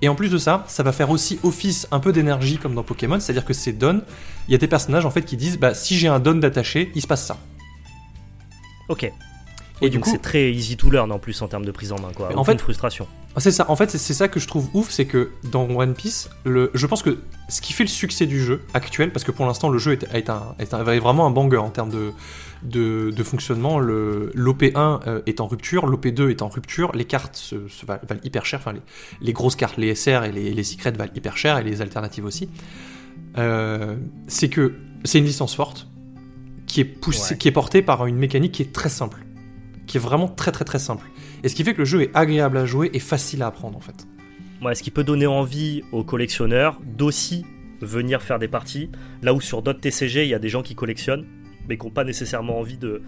Et 0.00 0.08
en 0.08 0.14
plus 0.14 0.30
de 0.30 0.38
ça, 0.38 0.64
ça 0.68 0.82
va 0.82 0.90
faire 0.90 1.10
aussi 1.10 1.38
office 1.42 1.86
un 1.90 2.00
peu 2.00 2.14
d'énergie 2.14 2.56
comme 2.56 2.74
dans 2.74 2.82
Pokémon, 2.82 3.20
c'est-à-dire 3.20 3.44
que 3.44 3.52
ces 3.52 3.74
dons, 3.74 4.00
il 4.48 4.52
y 4.52 4.54
a 4.54 4.58
des 4.58 4.68
personnages 4.68 5.04
en 5.04 5.10
fait 5.10 5.20
qui 5.20 5.36
disent 5.36 5.58
bah 5.58 5.74
si 5.74 5.98
j'ai 5.98 6.08
un 6.08 6.18
don 6.18 6.36
d'attaché, 6.36 6.92
il 6.94 7.02
se 7.02 7.06
passe 7.06 7.26
ça. 7.26 7.36
Ok. 8.88 9.12
Et, 9.82 9.90
du 9.90 10.00
coup, 10.00 10.08
c'est 10.10 10.22
très 10.22 10.50
easy 10.50 10.78
to 10.78 10.88
learn 10.88 11.12
en 11.12 11.18
plus 11.18 11.42
en 11.42 11.48
termes 11.48 11.66
de 11.66 11.72
prise 11.72 11.92
en 11.92 12.00
main 12.00 12.12
quoi. 12.14 12.30
En 12.34 12.44
fait, 12.44 12.58
frustration. 12.58 13.06
C'est 13.38 13.50
ça. 13.50 13.70
En 13.70 13.76
fait, 13.76 13.90
c'est 13.90 14.14
ça 14.14 14.28
que 14.28 14.40
je 14.40 14.48
trouve 14.48 14.68
ouf, 14.72 14.90
c'est 14.90 15.04
que 15.04 15.30
dans 15.44 15.68
One 15.68 15.94
Piece, 15.94 16.30
le, 16.44 16.70
je 16.72 16.86
pense 16.86 17.02
que 17.02 17.18
ce 17.48 17.60
qui 17.60 17.74
fait 17.74 17.84
le 17.84 17.88
succès 17.88 18.26
du 18.26 18.42
jeu 18.42 18.62
actuel, 18.72 19.12
parce 19.12 19.24
que 19.24 19.30
pour 19.30 19.44
l'instant 19.44 19.68
le 19.68 19.78
jeu 19.78 19.92
est, 19.92 20.06
est, 20.14 20.30
un, 20.30 20.54
est, 20.58 20.72
vraiment 20.74 21.26
un 21.26 21.30
banger 21.30 21.58
en 21.58 21.68
termes 21.68 21.90
de, 21.90 22.12
de, 22.62 23.22
fonctionnement. 23.22 23.78
L'OP1 23.78 25.00
euh, 25.06 25.20
est 25.26 25.40
en 25.40 25.46
rupture, 25.46 25.86
l'OP2 25.86 26.30
est 26.30 26.40
en 26.40 26.48
rupture, 26.48 26.92
les 26.92 27.04
cartes 27.04 27.36
se, 27.36 27.56
valent, 27.86 28.00
hyper 28.24 28.46
cher, 28.46 28.60
enfin 28.60 28.74
les, 29.20 29.32
grosses 29.32 29.56
cartes, 29.56 29.76
les 29.76 29.94
SR 29.94 30.24
et 30.24 30.32
les, 30.32 30.54
les 30.54 30.64
secrets 30.64 30.92
valent 30.92 31.12
hyper 31.14 31.36
cher, 31.36 31.58
et 31.58 31.62
les 31.62 31.82
alternatives 31.82 32.24
aussi. 32.24 32.48
Euh, 33.36 33.96
c'est 34.28 34.48
que 34.48 34.74
c'est 35.04 35.18
une 35.18 35.26
licence 35.26 35.54
forte 35.54 35.88
qui 36.66 36.80
est, 36.80 36.84
poussée, 36.84 37.36
qui 37.36 37.48
est 37.48 37.52
portée 37.52 37.82
par 37.82 38.06
une 38.06 38.16
mécanique 38.16 38.52
qui 38.52 38.62
est 38.62 38.72
très 38.72 38.88
simple, 38.88 39.24
qui 39.86 39.98
est 39.98 40.00
vraiment 40.00 40.28
très 40.28 40.52
très 40.52 40.64
très 40.64 40.78
simple. 40.78 41.06
Et 41.42 41.48
ce 41.48 41.54
qui 41.54 41.64
fait 41.64 41.74
que 41.74 41.78
le 41.78 41.84
jeu 41.84 42.02
est 42.02 42.10
agréable 42.14 42.56
à 42.56 42.66
jouer 42.66 42.90
et 42.92 42.98
facile 42.98 43.42
à 43.42 43.46
apprendre 43.48 43.76
en 43.76 43.80
fait. 43.80 44.06
Ouais, 44.62 44.74
ce 44.74 44.82
qui 44.82 44.90
peut 44.90 45.04
donner 45.04 45.26
envie 45.26 45.82
aux 45.92 46.02
collectionneurs 46.02 46.80
d'aussi 46.84 47.44
venir 47.82 48.22
faire 48.22 48.38
des 48.38 48.48
parties, 48.48 48.90
là 49.22 49.34
où 49.34 49.40
sur 49.40 49.60
d'autres 49.60 49.80
TCG 49.80 50.24
il 50.24 50.30
y 50.30 50.34
a 50.34 50.38
des 50.38 50.48
gens 50.48 50.62
qui 50.62 50.74
collectionnent 50.74 51.26
mais 51.68 51.76
qui 51.76 51.84
n'ont 51.84 51.92
pas 51.92 52.04
nécessairement 52.04 52.58
envie 52.58 52.78
de 52.78 53.02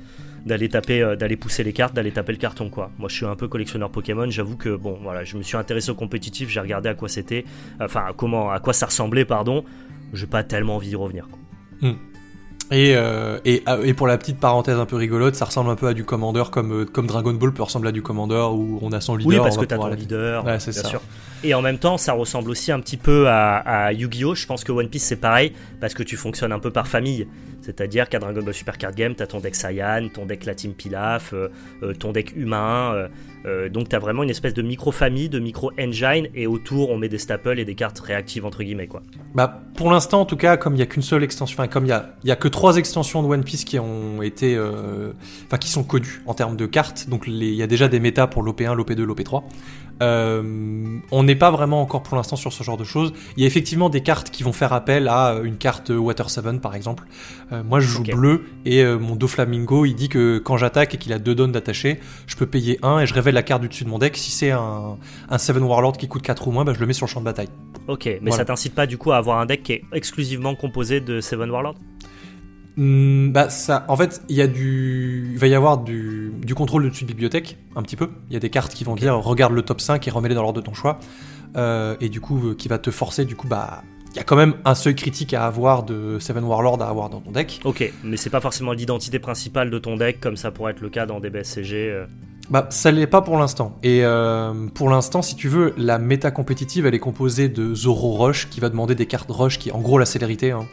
d'aller 0.47 0.69
taper 0.69 1.03
euh, 1.03 1.17
d'aller 1.17 1.37
pousser 1.37 1.65
les 1.65 1.73
cartes 1.73 1.95
d'aller 1.95 2.13
taper 2.13 2.33
le 2.33 2.39
carton 2.39 2.71
quoi 2.71 2.91
moi 2.99 3.09
je 3.09 3.17
suis 3.17 3.27
un 3.27 3.37
peu 3.37 3.49
collectionneur 3.49 3.91
Pokémon 3.91 4.31
j'avoue 4.31 4.57
que 4.57 4.77
bon 4.77 4.99
voilà 5.03 5.25
je 5.25 5.37
me 5.37 5.43
suis 5.43 5.57
intéressé 5.57 5.91
au 5.91 5.95
compétitif 5.95 6.49
j'ai 6.49 6.61
regardé 6.61 6.89
à 6.89 6.95
quoi 6.95 7.09
c'était 7.09 7.45
enfin 7.81 8.07
comment 8.17 8.51
à 8.51 8.61
quoi 8.61 8.73
ça 8.73 8.87
ressemblait 8.87 9.25
pardon 9.25 9.65
j'ai 10.13 10.27
pas 10.27 10.43
tellement 10.45 10.77
envie 10.77 10.89
d'y 10.89 10.97
revenir 10.97 11.29
quoi. 11.29 11.39
Hmm. 11.89 11.97
Et, 12.71 12.95
euh, 12.95 13.39
et, 13.45 13.63
euh, 13.67 13.83
et, 13.85 13.95
pour 13.95 14.07
la 14.07 14.19
petite 14.19 14.39
parenthèse 14.39 14.79
un 14.79 14.85
peu 14.85 14.97
rigolote, 14.97 15.35
ça 15.35 15.47
ressemble 15.47 15.71
un 15.71 15.77
peu 15.77 15.87
à 15.87 15.95
du 15.95 16.05
Commander 16.05 16.45
comme, 16.53 16.85
comme 16.87 17.07
Dragon 17.07 17.33
Ball 17.33 17.53
peut 17.53 17.63
ressembler 17.63 17.89
à 17.89 17.93
du 17.93 18.03
Commander 18.03 18.47
où 18.53 18.79
on 18.83 18.93
a 18.93 19.01
son 19.01 19.17
leader. 19.17 19.33
Oui, 19.33 19.39
parce 19.39 19.57
que 19.57 19.65
t'as 19.65 19.77
ton 19.77 19.89
leader, 19.89 20.45
bien 20.45 20.59
sûr. 20.59 21.01
Et 21.45 21.55
en 21.55 21.63
même 21.63 21.79
temps, 21.79 21.97
ça 21.99 22.15
ressemble 22.15 22.51
aussi 22.51 22.73
un 22.73 22.81
petit 22.81 22.97
peu 22.97 23.29
à, 23.29 23.59
à 23.59 23.93
Yu-Gi-Oh! 23.93 24.35
Je 24.35 24.47
pense 24.47 24.65
que 24.65 24.73
One 24.73 24.89
Piece 24.89 25.05
c'est 25.05 25.17
pareil 25.17 25.53
parce 25.81 25.95
que 25.95 26.03
tu 26.03 26.17
fonctionnes 26.17 26.53
un 26.53 26.59
peu 26.59 26.71
par 26.71 26.89
famille. 26.89 27.27
C'est-à-dire 27.69 28.09
qu'à 28.09 28.19
Dragon 28.19 28.43
Ball 28.43 28.55
Super 28.55 28.79
Card 28.79 28.95
Game, 28.95 29.15
tu 29.15 29.23
as 29.23 29.27
ton 29.27 29.41
deck 29.41 29.55
Saiyan, 29.55 30.09
ton 30.09 30.25
deck 30.25 30.47
la 30.47 30.55
Team 30.55 30.73
Pilaf, 30.73 31.35
euh, 31.35 31.49
euh, 31.83 31.93
ton 31.93 32.13
deck 32.13 32.35
humain. 32.35 32.95
Euh, 32.95 33.09
donc 33.45 33.89
tu 33.89 33.97
as 33.97 33.99
vraiment 33.99 34.23
une 34.23 34.31
espèce 34.31 34.55
de 34.55 34.63
micro-famille, 34.63 35.29
de 35.29 35.39
micro-engine, 35.39 36.29
et 36.35 36.47
autour 36.47 36.91
on 36.91 36.99
met 36.99 37.09
des 37.09 37.19
staples 37.19 37.59
et 37.59 37.65
des 37.65 37.75
cartes 37.75 37.99
réactives 37.99 38.45
entre 38.45 38.63
guillemets. 38.63 38.87
Quoi. 38.87 39.03
Bah, 39.35 39.63
pour 39.75 39.91
l'instant, 39.91 40.21
en 40.21 40.25
tout 40.25 40.37
cas, 40.37 40.57
comme 40.57 40.75
il 40.75 40.79
n'y 40.79 40.83
a 40.83 40.87
qu'une 40.87 41.03
seule 41.03 41.23
extension, 41.23 41.55
enfin, 41.55 41.69
comme 41.69 41.85
il 41.85 41.89
n'y 42.25 42.31
a, 42.31 42.33
a, 42.33 42.37
que 42.37 42.49
trois 42.49 42.77
extensions 42.77 43.23
de 43.23 43.29
One 43.29 43.45
Piece 43.45 43.65
qui 43.65 43.79
ont 43.79 44.23
été. 44.23 44.59
Enfin, 44.59 45.59
qui 45.59 45.69
sont 45.69 45.85
connues 45.85 46.23
en 46.27 46.35
termes 46.35 46.57
de 46.57 46.67
cartes. 46.67 47.09
Donc 47.09 47.25
il 47.27 47.43
y 47.43 47.63
a 47.63 47.67
déjà 47.67 47.89
des 47.89 48.01
méta 48.01 48.27
pour 48.27 48.43
l'OP1, 48.43 48.75
l'OP2, 48.75 49.03
l'OP3. 49.03 49.43
Euh, 50.03 50.99
on 51.11 51.23
n'est 51.23 51.37
pas 51.37 51.51
vraiment 51.51 51.83
encore 51.83 52.03
pour 52.03 52.17
l'instant 52.17 52.37
sur 52.37 52.53
ce 52.53 52.63
genre 52.63 52.77
de 52.77 52.85
choses. 52.85 53.13
Il 53.37 53.43
y 53.43 53.45
a 53.45 53.47
effectivement 53.47 53.89
des 53.89 54.03
cartes 54.03 54.31
qui 54.31 54.43
vont 54.43 54.53
faire 54.53 54.73
appel 54.73 55.09
à 55.09 55.39
une 55.43 55.57
carte 55.57 55.91
Water 55.91 56.31
7 56.31 56.61
par 56.61 56.75
exemple. 56.75 57.05
Euh, 57.53 57.63
moi 57.63 57.81
je 57.81 57.89
joue 57.89 58.03
bleu 58.03 58.45
et 58.65 58.83
euh, 58.83 58.99
mon 58.99 59.17
Doflamingo 59.17 59.85
il 59.85 59.95
dit 59.95 60.09
que 60.09 60.39
quand 60.39 60.57
j'attaque 60.57 60.95
et 60.95 60.99
qu'il 60.99 61.13
a 61.13 61.19
deux 61.19 61.35
dons 61.35 61.49
d'attaché, 61.49 62.01
je 62.27 62.37
peux 62.37 62.47
payer 62.47 62.79
un 62.83 63.01
et 63.01 63.07
je 63.07 63.15
révèle 63.15 63.35
la 63.35 63.43
carte 63.43 63.63
du 63.63 63.69
dessus 63.69 63.85
de 63.85 63.89
mon 63.89 63.99
deck. 63.99 64.17
Si 64.17 64.31
c'est 64.31 64.51
un, 64.51 64.97
un 65.29 65.39
7 65.39 65.57
Warlord 65.59 65.97
qui 65.97 66.09
coûte 66.09 66.23
4 66.23 66.49
ou 66.49 66.53
moins, 66.53 66.65
bah, 66.65 66.73
je 66.75 66.81
le 66.81 66.87
mets 66.87 66.93
sur 66.93 67.07
le 67.07 67.11
champ 67.11 67.21
de 67.21 67.25
bataille. 67.25 67.49
Ok, 67.89 68.09
mais 68.23 68.31
ça 68.31 68.45
t'incite 68.45 68.75
pas 68.75 68.87
du 68.87 68.99
coup 68.99 69.13
à 69.13 69.17
avoir 69.17 69.39
un 69.39 69.47
deck 69.47 69.63
qui 69.63 69.73
est 69.73 69.85
exclusivement 69.93 70.55
composé 70.55 71.01
de 71.01 71.21
7 71.21 71.39
Warlord 71.39 71.75
Hmm, 72.79 73.33
bah 73.33 73.51
ça, 73.51 73.85
en 73.89 73.97
fait, 73.97 74.23
il 74.29 74.37
y 74.37 74.41
a 74.41 74.47
du, 74.47 75.31
il 75.33 75.39
va 75.39 75.49
y 75.49 75.55
avoir 75.57 75.79
du, 75.79 76.33
du 76.41 76.55
contrôle 76.55 76.85
de 76.85 76.91
dessus 76.91 77.03
de 77.03 77.09
bibliothèque, 77.09 77.59
un 77.75 77.83
petit 77.83 77.97
peu. 77.97 78.09
Il 78.29 78.35
y 78.35 78.37
a 78.37 78.39
des 78.39 78.51
cartes 78.51 78.73
qui 78.73 78.85
vont 78.85 78.95
dire 78.95 79.17
regarde 79.17 79.53
le 79.53 79.63
top 79.63 79.81
5 79.81 80.07
et 80.07 80.11
remets-les 80.13 80.37
dans 80.37 80.43
l'ordre 80.43 80.61
de 80.61 80.65
ton 80.65 80.75
choix, 80.75 81.01
euh, 81.57 81.97
et 82.01 82.09
du 82.09 82.21
coup 82.21 82.51
euh, 82.51 82.55
qui 82.55 82.69
va 82.69 82.79
te 82.79 82.93
forcer, 82.93 83.25
du 83.25 83.35
coup 83.35 83.49
bah 83.49 83.83
il 84.13 84.17
y 84.17 84.21
a 84.21 84.23
quand 84.23 84.37
même 84.37 84.55
un 84.65 84.77
seuil 84.77 84.95
critique 84.95 85.35
à 85.35 85.45
avoir 85.45 85.83
de 85.83 86.21
Seven 86.21 86.45
Warlord 86.45 86.81
à 86.81 86.89
avoir 86.89 87.11
dans 87.11 87.21
ton 87.21 87.33
deck. 87.33 87.61
Ok, 87.65 87.93
mais 88.05 88.17
c'est 88.17 88.31
pas 88.31 88.41
forcément 88.41 88.73
l'identité 88.73 89.19
principale 89.19 89.71
de 89.71 89.79
ton 89.81 89.97
deck 89.97 90.21
comme 90.21 90.37
ça 90.37 90.53
pourrait 90.53 90.71
être 90.71 90.81
le 90.81 90.89
cas 90.89 91.05
dans 91.05 91.19
des 91.19 91.31
BSCG. 91.31 91.91
Euh. 91.91 92.07
Bah, 92.49 92.69
ça 92.71 92.93
l'est 92.93 93.09
pas 93.09 93.23
pour 93.23 93.39
l'instant. 93.39 93.77
Et 93.83 94.03
pour 94.75 94.89
l'instant, 94.89 95.21
si 95.21 95.37
tu 95.37 95.49
veux, 95.49 95.75
la 95.77 95.99
méta 95.99 96.31
compétitive, 96.31 96.87
elle 96.87 96.95
est 96.95 96.99
composée 97.01 97.51
de 97.51 97.75
Zoro 97.75 98.17
Rush, 98.17 98.49
qui 98.49 98.61
va 98.61 98.71
demander 98.71 98.95
des 98.95 99.05
cartes 99.05 99.31
Rush, 99.31 99.59
qui 99.59 99.69
est 99.69 99.73
en 99.73 99.81
gros 99.81 99.99
la 99.99 100.07
célérité. 100.07 100.53
Hein. 100.53 100.67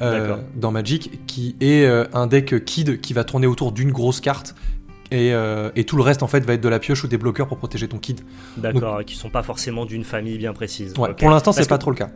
Euh, 0.00 0.36
dans 0.54 0.70
Magic, 0.70 1.26
qui 1.26 1.56
est 1.60 1.84
euh, 1.84 2.04
un 2.12 2.26
deck 2.26 2.64
Kid 2.64 3.00
qui 3.00 3.12
va 3.14 3.24
tourner 3.24 3.46
autour 3.46 3.72
d'une 3.72 3.92
grosse 3.92 4.20
carte. 4.20 4.54
Et, 5.10 5.32
euh, 5.32 5.70
et, 5.76 5.84
tout 5.84 5.96
le 5.96 6.02
reste 6.02 6.24
en 6.24 6.26
fait 6.26 6.44
va 6.44 6.54
être 6.54 6.60
de 6.60 6.68
la 6.68 6.80
pioche 6.80 7.04
ou 7.04 7.06
des 7.06 7.16
bloqueurs 7.16 7.46
pour 7.46 7.58
protéger 7.58 7.86
ton 7.86 7.98
kid. 7.98 8.22
D'accord, 8.56 9.04
qui 9.04 9.14
sont 9.14 9.30
pas 9.30 9.44
forcément 9.44 9.84
d'une 9.86 10.02
famille 10.02 10.36
bien 10.36 10.52
précise. 10.52 10.94
Ouais, 10.98 11.14
Pour 11.14 11.30
l'instant, 11.30 11.52
c'est 11.52 11.68
pas 11.68 11.78
trop 11.78 11.90
le 11.90 11.96
cas. 11.96 12.10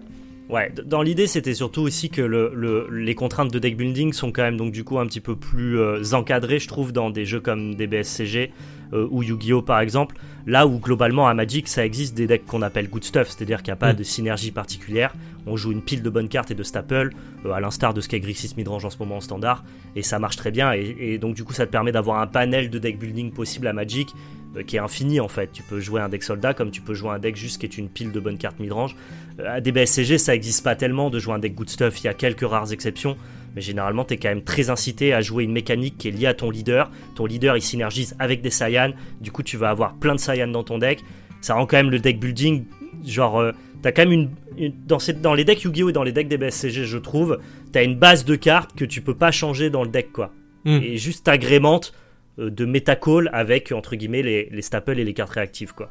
Ouais, 0.49 0.72
dans 0.85 1.01
l'idée, 1.01 1.28
c'était 1.28 1.55
surtout 1.55 1.83
aussi 1.83 2.11
que 2.11 2.20
le, 2.20 2.51
le, 2.53 2.89
les 2.91 3.14
contraintes 3.14 3.53
de 3.53 3.59
deck 3.61 3.76
building 3.76 4.12
sont 4.12 4.33
quand 4.33 4.43
même 4.43 4.57
donc 4.57 4.72
du 4.72 4.83
coup 4.83 4.99
un 4.99 5.07
petit 5.07 5.20
peu 5.20 5.37
plus 5.37 5.78
encadrées, 6.12 6.59
je 6.59 6.66
trouve, 6.66 6.93
dans 6.93 7.11
des 7.11 7.24
jeux 7.24 7.39
comme 7.39 7.76
des 7.76 7.87
BSCG 7.87 8.51
ou 8.93 9.22
Yu-Gi-Oh 9.22 9.62
par 9.62 9.80
exemple. 9.80 10.16
Là 10.47 10.66
où 10.66 10.78
globalement 10.78 11.28
à 11.28 11.34
Magic, 11.34 11.68
ça 11.68 11.84
existe 11.84 12.16
des 12.16 12.26
decks 12.26 12.47
qu'on 12.47 12.62
appelle 12.62 12.88
good 12.88 13.05
stuff, 13.05 13.28
c'est-à-dire 13.28 13.62
qu'il 13.62 13.70
n'y 13.70 13.74
a 13.74 13.76
pas 13.76 13.93
mm. 13.93 13.97
de 13.97 14.03
synergie 14.03 14.51
particulière. 14.51 15.14
On 15.47 15.57
joue 15.57 15.72
une 15.72 15.82
pile 15.82 16.03
de 16.03 16.11
bonnes 16.11 16.28
cartes 16.28 16.51
et 16.51 16.55
de 16.55 16.62
staples, 16.62 17.11
euh, 17.45 17.53
à 17.53 17.61
l'instar 17.61 17.95
de 17.95 18.01
ce 18.01 18.09
qu'est 18.09 18.20
Grixis 18.20 18.55
Midrange 18.57 18.84
en 18.84 18.91
ce 18.91 18.99
moment 18.99 19.16
en 19.16 19.20
standard, 19.20 19.64
et 19.97 20.03
ça 20.03 20.18
marche 20.18 20.36
très 20.36 20.51
bien. 20.51 20.72
Et, 20.72 21.18
donc 21.18 21.34
du 21.34 21.45
coup, 21.45 21.53
ça 21.53 21.66
te 21.66 21.70
permet 21.70 21.93
d'avoir 21.93 22.20
un 22.20 22.26
panel 22.26 22.70
de 22.70 22.78
deck 22.78 22.99
building 22.99 23.32
possible 23.32 23.66
à 23.66 23.72
Magic 23.72 24.14
euh, 24.57 24.62
qui 24.62 24.76
est 24.76 24.80
infini 24.80 25.20
en 25.20 25.28
fait. 25.28 25.51
Tu 25.53 25.62
peux 25.62 25.80
jouer 25.80 26.01
un 26.01 26.09
deck 26.09 26.22
soldat 26.22 26.55
comme 26.55 26.70
tu 26.70 26.80
peux 26.80 26.95
jouer 26.95 27.11
un 27.11 27.18
deck 27.18 27.36
juste 27.36 27.61
qui 27.61 27.66
est 27.66 27.78
une 27.78 27.88
pile 27.88 28.12
de 28.12 28.20
bonnes 28.20 28.38
cartes 28.38 28.59
midrange. 28.61 28.97
Euh, 29.38 29.57
à 29.57 29.61
des 29.61 29.72
BSCG, 29.72 30.18
ça 30.18 30.32
n'existe 30.32 30.64
pas 30.64 30.74
tellement 30.74 31.11
de 31.11 31.18
jouer 31.18 31.34
un 31.34 31.38
deck 31.38 31.55
good 31.55 31.68
stuff. 31.68 32.01
Il 32.01 32.05
y 32.05 32.09
a 32.09 32.14
quelques 32.14 32.49
rares 32.49 32.72
exceptions 32.72 33.16
mais 33.55 33.61
généralement 33.61 34.05
tu 34.05 34.14
es 34.14 34.16
quand 34.16 34.28
même 34.28 34.42
très 34.42 34.70
incité 34.70 35.12
à 35.12 35.20
jouer 35.20 35.44
une 35.44 35.53
mécanique 35.53 35.98
qui 35.98 36.09
est 36.09 36.11
liée 36.11 36.26
à 36.26 36.34
ton 36.34 36.51
leader. 36.51 36.90
Ton 37.14 37.26
leader 37.26 37.57
il 37.57 37.62
synergise 37.62 38.14
avec 38.18 38.42
des 38.42 38.51
Saiyans, 38.51 38.92
du 39.20 39.32
coup 39.32 39.42
tu 39.42 39.57
vas 39.57 39.70
avoir 39.70 39.94
plein 39.94 40.14
de 40.14 40.20
Saiyans 40.20 40.48
dans 40.48 40.64
ton 40.64 40.78
deck. 40.78 41.01
Ça 41.40 41.55
rend 41.55 41.66
quand 41.66 41.76
même 41.76 41.90
le 41.90 41.98
deck 41.98 42.20
building, 42.20 42.64
genre 43.05 43.40
euh, 43.40 43.53
t'as 43.82 43.92
quand 43.92 44.07
même 44.07 44.28
une, 44.57 44.72
dans, 44.86 44.98
dans, 45.22 45.34
les 45.34 45.44
decks 45.44 45.62
Yu-Gi-Oh 45.62 45.90
et 45.90 45.92
dans 45.92 46.03
les 46.03 46.12
decks 46.12 46.28
des 46.28 46.38
BSCG 46.38 46.84
je 46.84 46.98
trouve, 46.98 47.38
t'as 47.72 47.82
une 47.82 47.96
base 47.96 48.24
de 48.24 48.36
cartes 48.36 48.76
que 48.76 48.84
tu 48.84 49.01
peux 49.01 49.14
pas 49.14 49.30
changer 49.30 49.70
dans 49.70 49.82
le 49.82 49.90
deck 49.90 50.12
quoi. 50.12 50.32
Hmm. 50.64 50.80
Et 50.82 50.98
juste 50.98 51.26
agrémente 51.28 51.94
euh, 52.38 52.51
de 52.51 52.66
call 52.94 53.30
avec 53.32 53.72
entre 53.72 53.96
guillemets 53.96 54.22
les, 54.22 54.48
les, 54.51 54.62
staples 54.62 54.98
et 54.98 55.05
les 55.05 55.14
cartes 55.14 55.32
réactives 55.32 55.74
quoi. 55.74 55.90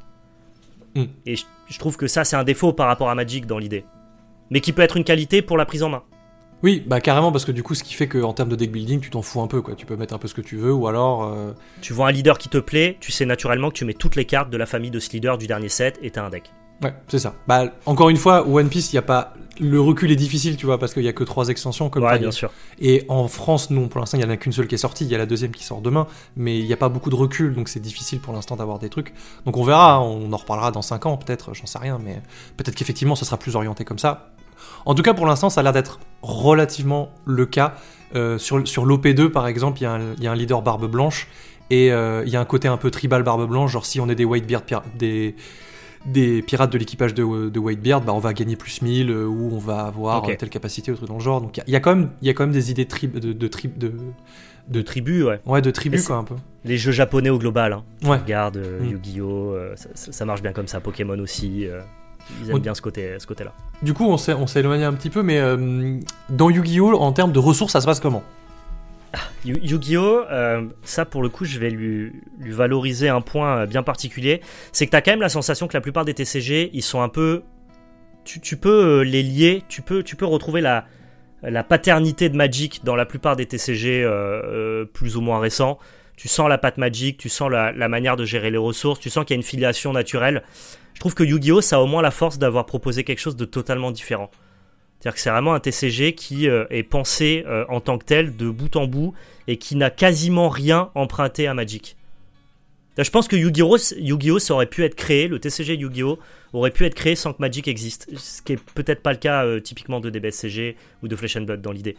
Hmm. 0.95 1.05
Et 1.25 1.35
je 1.35 1.79
trouve 1.79 1.97
que 1.97 2.07
ça 2.07 2.23
c'est 2.23 2.35
un 2.35 2.43
défaut 2.43 2.73
par 2.73 2.87
rapport 2.87 3.09
à 3.09 3.15
Magic 3.15 3.45
dans 3.45 3.57
l'idée. 3.57 3.83
Mais 4.51 4.61
qui 4.61 4.73
peut 4.73 4.81
être 4.81 4.97
une 4.97 5.03
qualité 5.03 5.41
pour 5.41 5.57
la 5.57 5.65
prise 5.65 5.83
en 5.83 5.89
main. 5.89 6.03
Oui, 6.63 6.83
bah 6.85 6.99
carrément, 6.99 7.31
parce 7.31 7.45
que 7.45 7.51
du 7.51 7.63
coup, 7.63 7.73
ce 7.73 7.83
qui 7.83 7.93
fait 7.93 8.07
qu'en 8.07 8.33
termes 8.33 8.49
de 8.49 8.55
deck 8.55 8.71
building, 8.71 8.99
tu 8.99 9.09
t'en 9.09 9.21
fous 9.21 9.41
un 9.41 9.47
peu, 9.47 9.61
quoi. 9.61 9.75
Tu 9.75 9.85
peux 9.85 9.95
mettre 9.95 10.13
un 10.13 10.17
peu 10.17 10.27
ce 10.27 10.33
que 10.33 10.41
tu 10.41 10.57
veux, 10.57 10.73
ou 10.73 10.87
alors. 10.87 11.23
Euh, 11.23 11.51
tu 11.81 11.93
vois 11.93 12.07
un 12.07 12.11
leader 12.11 12.37
qui 12.37 12.49
te 12.49 12.57
plaît, 12.57 12.97
tu 12.99 13.11
sais 13.11 13.25
naturellement 13.25 13.69
que 13.69 13.75
tu 13.75 13.85
mets 13.85 13.93
toutes 13.93 14.15
les 14.15 14.25
cartes 14.25 14.49
de 14.49 14.57
la 14.57 14.65
famille 14.65 14.91
de 14.91 14.99
ce 14.99 15.11
leader 15.11 15.37
du 15.37 15.47
dernier 15.47 15.69
set 15.69 15.99
et 16.01 16.11
t'as 16.11 16.25
un 16.25 16.29
deck. 16.29 16.51
Ouais, 16.81 16.93
c'est 17.09 17.19
ça. 17.19 17.33
Bah, 17.47 17.65
encore 17.85 18.09
une 18.09 18.17
fois, 18.17 18.47
One 18.47 18.69
Piece, 18.69 18.93
il 18.93 18.95
y 18.95 18.99
a 18.99 19.03
pas. 19.03 19.33
Le 19.59 19.81
recul 19.81 20.09
est 20.11 20.15
difficile, 20.15 20.55
tu 20.55 20.65
vois, 20.65 20.77
parce 20.77 20.93
qu'il 20.93 21.03
y 21.03 21.09
a 21.09 21.13
que 21.13 21.25
trois 21.25 21.49
extensions. 21.49 21.89
Comme 21.89 22.03
ouais, 22.03 22.19
bien 22.19 22.31
sûr. 22.31 22.51
Et 22.79 23.03
en 23.09 23.27
France, 23.27 23.69
non, 23.69 23.89
pour 23.89 23.99
l'instant, 23.99 24.17
il 24.17 24.23
y 24.23 24.25
en 24.25 24.29
a 24.29 24.37
qu'une 24.37 24.53
seule 24.53 24.67
qui 24.67 24.75
est 24.75 24.79
sortie. 24.79 25.03
Il 25.03 25.11
y 25.11 25.15
a 25.15 25.17
la 25.17 25.25
deuxième 25.25 25.51
qui 25.51 25.65
sort 25.65 25.81
demain, 25.81 26.07
mais 26.37 26.57
il 26.57 26.65
n'y 26.65 26.71
a 26.71 26.77
pas 26.77 26.87
beaucoup 26.87 27.09
de 27.09 27.15
recul, 27.15 27.53
donc 27.53 27.67
c'est 27.67 27.81
difficile 27.81 28.21
pour 28.21 28.33
l'instant 28.33 28.55
d'avoir 28.55 28.79
des 28.79 28.87
trucs. 28.87 29.13
Donc 29.45 29.57
on 29.57 29.63
verra, 29.63 30.01
on 30.01 30.31
en 30.31 30.37
reparlera 30.37 30.71
dans 30.71 30.81
5 30.81 31.05
ans, 31.05 31.17
peut-être, 31.17 31.53
j'en 31.53 31.65
sais 31.65 31.79
rien, 31.79 31.99
mais 32.01 32.21
peut-être 32.55 32.75
qu'effectivement, 32.75 33.15
ce 33.15 33.25
sera 33.25 33.35
plus 33.35 33.57
orienté 33.57 33.83
comme 33.83 33.99
ça. 33.99 34.31
En 34.85 34.95
tout 34.95 35.03
cas, 35.03 35.13
pour 35.13 35.25
l'instant, 35.25 35.49
ça 35.49 35.59
a 35.61 35.63
l'air 35.63 35.73
d'être 35.73 35.99
relativement 36.21 37.09
le 37.25 37.45
cas. 37.45 37.75
Euh, 38.15 38.37
sur 38.37 38.67
sur 38.67 38.85
l'OP2, 38.85 39.29
par 39.29 39.47
exemple, 39.47 39.79
il 39.79 39.83
y, 39.83 40.27
a 40.27 40.31
un 40.31 40.35
leader 40.35 40.61
barbe 40.63 40.89
blanche 40.89 41.27
et 41.69 41.91
euh, 41.91 42.23
il 42.25 42.31
y 42.31 42.35
a 42.35 42.39
un 42.39 42.45
côté 42.45 42.67
un 42.67 42.77
peu 42.77 42.89
tribal 42.89 43.21
barbe 43.23 43.47
blanche, 43.47 43.71
genre 43.71 43.85
si 43.85 43.99
on 43.99 44.09
est 44.09 44.15
des 44.15 44.25
whitebeard, 44.25 44.63
des, 44.97 45.35
des 46.07 46.41
pirates 46.41 46.71
de 46.73 46.77
l'équipage 46.79 47.13
de, 47.13 47.49
de 47.49 47.59
Whitebeard, 47.59 48.01
bah, 48.03 48.13
on 48.13 48.19
va 48.19 48.33
gagner 48.33 48.55
plus 48.55 48.81
1000 48.81 49.11
euh, 49.11 49.25
ou 49.27 49.51
on 49.53 49.59
va 49.59 49.81
avoir 49.81 50.23
telle 50.37 50.49
capacité 50.49 50.91
ou 50.91 50.95
truc 50.95 51.07
dans 51.07 51.15
le 51.15 51.19
genre. 51.19 51.39
Donc 51.41 51.57
il 51.57 51.59
y, 51.59 51.61
a- 51.61 51.65
il 51.67 51.73
y 51.73 51.75
a 51.75 51.79
quand 51.79 51.95
même, 51.95 52.09
il 52.21 52.27
y 52.27 52.31
a 52.31 52.33
quand 52.33 52.43
même 52.43 52.53
des 52.53 52.71
idées 52.71 52.85
de 52.85 53.19
de, 53.19 53.33
de, 53.33 53.47
de, 53.77 53.93
De 54.69 54.81
tribus, 54.81 55.23
ouais. 55.25 55.39
ouais, 55.45 55.61
de 55.61 55.69
tribus 55.71 56.07
quoi 56.07 56.15
un 56.17 56.23
peu. 56.23 56.35
Les 56.65 56.77
jeux 56.77 56.91
japonais 56.91 57.29
au 57.29 57.37
global, 57.37 57.73
hein. 57.73 57.83
Ouais. 58.03 58.17
Regarde 58.17 58.57
euh, 58.57 58.79
Mm. 58.81 58.89
Yu-Gi-Oh! 58.91 59.53
euh, 59.53 59.75
ça, 59.75 59.89
ça- 59.93 60.11
ça 60.11 60.25
marche 60.25 60.41
bien 60.41 60.53
comme 60.53 60.67
ça, 60.67 60.79
Pokémon 60.79 61.19
aussi. 61.19 61.67
euh, 61.67 61.81
ils 62.41 62.49
aiment 62.49 62.55
On- 62.55 62.59
bien 62.59 62.73
ce 62.75 62.81
côté, 62.81 63.15
ce 63.19 63.25
côté-là. 63.27 63.53
Du 63.81 63.93
coup, 63.93 64.05
on 64.05 64.17
s'est, 64.17 64.33
on 64.33 64.47
s'est 64.47 64.59
éloigné 64.59 64.83
un 64.83 64.93
petit 64.93 65.09
peu, 65.09 65.23
mais 65.23 65.39
euh, 65.39 65.97
dans 66.29 66.49
Yu-Gi-Oh, 66.49 66.93
en 66.99 67.11
termes 67.13 67.31
de 67.31 67.39
ressources, 67.39 67.73
ça 67.73 67.81
se 67.81 67.85
passe 67.85 67.99
comment? 67.99 68.23
Yu- 69.45 69.59
Yu-Gi-Oh! 69.63 70.23
euh, 70.29 70.63
ça 70.83 71.05
pour 71.05 71.23
le 71.23 71.29
coup, 71.29 71.45
je 71.45 71.59
vais 71.59 71.69
lui, 71.69 72.11
lui 72.39 72.51
valoriser 72.51 73.09
un 73.09 73.21
point 73.21 73.59
euh, 73.59 73.65
bien 73.65 73.81
particulier. 73.83 74.41
C'est 74.71 74.85
que 74.85 74.91
tu 74.91 74.97
as 74.97 75.01
quand 75.01 75.11
même 75.11 75.21
la 75.21 75.29
sensation 75.29 75.67
que 75.67 75.73
la 75.75 75.81
plupart 75.81 76.05
des 76.05 76.13
TCG, 76.13 76.69
ils 76.73 76.83
sont 76.83 77.01
un 77.01 77.09
peu. 77.09 77.41
Tu, 78.25 78.39
tu 78.41 78.57
peux 78.57 79.01
les 79.01 79.23
lier, 79.23 79.63
tu 79.69 79.81
peux, 79.81 80.03
tu 80.03 80.15
peux 80.15 80.25
retrouver 80.25 80.61
la, 80.61 80.85
la 81.41 81.63
paternité 81.63 82.29
de 82.29 82.35
Magic 82.35 82.81
dans 82.83 82.95
la 82.95 83.05
plupart 83.05 83.35
des 83.35 83.45
TCG 83.47 84.03
euh, 84.03 84.09
euh, 84.11 84.85
plus 84.85 85.15
ou 85.17 85.21
moins 85.21 85.39
récents. 85.39 85.79
Tu 86.15 86.27
sens 86.27 86.49
la 86.49 86.57
patte 86.57 86.77
Magic, 86.77 87.17
tu 87.17 87.29
sens 87.29 87.49
la, 87.49 87.71
la 87.71 87.87
manière 87.87 88.17
de 88.17 88.25
gérer 88.25 88.51
les 88.51 88.57
ressources, 88.57 88.99
tu 88.99 89.09
sens 89.09 89.23
qu'il 89.25 89.35
y 89.35 89.37
a 89.37 89.39
une 89.39 89.43
filiation 89.47 89.93
naturelle. 89.93 90.43
Je 90.99 91.01
trouve 91.01 91.15
que 91.15 91.23
Yu-Gi-Oh! 91.23 91.61
ça 91.61 91.77
a 91.77 91.79
au 91.79 91.85
moins 91.85 92.01
la 92.01 92.11
force 92.11 92.39
d'avoir 92.39 92.65
proposé 92.65 93.05
quelque 93.05 93.19
chose 93.19 93.37
de 93.37 93.45
totalement 93.45 93.89
différent. 93.89 94.29
C'est-à-dire 94.99 95.15
que 95.15 95.21
c'est 95.21 95.29
vraiment 95.29 95.53
un 95.53 95.61
TCG 95.61 96.13
qui 96.13 96.49
euh, 96.49 96.65
est 96.71 96.83
pensé 96.83 97.45
euh, 97.47 97.63
en 97.69 97.79
tant 97.79 97.97
que 97.97 98.03
tel, 98.03 98.35
de 98.35 98.49
bout 98.49 98.75
en 98.75 98.85
bout, 98.85 99.13
et 99.47 99.55
qui 99.55 99.77
n'a 99.77 99.91
quasiment 99.91 100.49
rien 100.49 100.89
emprunté 100.95 101.47
à 101.47 101.53
Magic. 101.53 101.95
Là, 102.97 103.05
Je 103.05 103.11
pense 103.11 103.29
que 103.29 103.37
Yu-Gi-Oh! 103.37 103.77
Yu-Gi-Oh! 103.95 104.39
ça 104.39 104.55
aurait 104.55 104.65
pu 104.65 104.83
être 104.83 104.95
créé, 104.95 105.29
le 105.29 105.39
TCG 105.39 105.75
Yu-Gi-Oh! 105.75 106.19
aurait 106.51 106.71
pu 106.71 106.85
être 106.85 106.95
créé 106.95 107.15
sans 107.15 107.31
que 107.31 107.37
Magic 107.39 107.69
existe. 107.69 108.09
Ce 108.17 108.41
qui 108.41 108.51
est 108.51 108.61
peut-être 108.75 109.01
pas 109.01 109.13
le 109.13 109.19
cas 109.19 109.45
euh, 109.45 109.61
typiquement 109.61 110.01
de 110.01 110.09
DBSCG 110.09 110.75
ou 111.01 111.07
de 111.07 111.15
Flesh 111.15 111.37
and 111.37 111.43
Blood 111.43 111.61
dans 111.61 111.71
l'idée. 111.71 111.95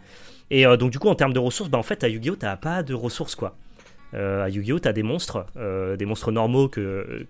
Et 0.50 0.64
donc 0.76 0.90
du 0.90 0.98
coup 0.98 1.08
en 1.08 1.14
termes 1.14 1.32
de 1.32 1.38
ressources, 1.38 1.70
bah, 1.70 1.78
en 1.78 1.82
fait 1.82 2.04
à 2.04 2.08
Yu-Gi-Oh! 2.10 2.36
t'as 2.36 2.56
pas 2.56 2.82
de 2.82 2.92
ressources 2.92 3.34
quoi. 3.34 3.56
À 4.12 4.50
Yu-Gi-Oh! 4.50 4.78
t'as 4.78 4.92
des 4.92 5.04
monstres, 5.04 5.46
des 5.96 6.04
monstres 6.04 6.32
normaux 6.32 6.68
que, 6.68 7.26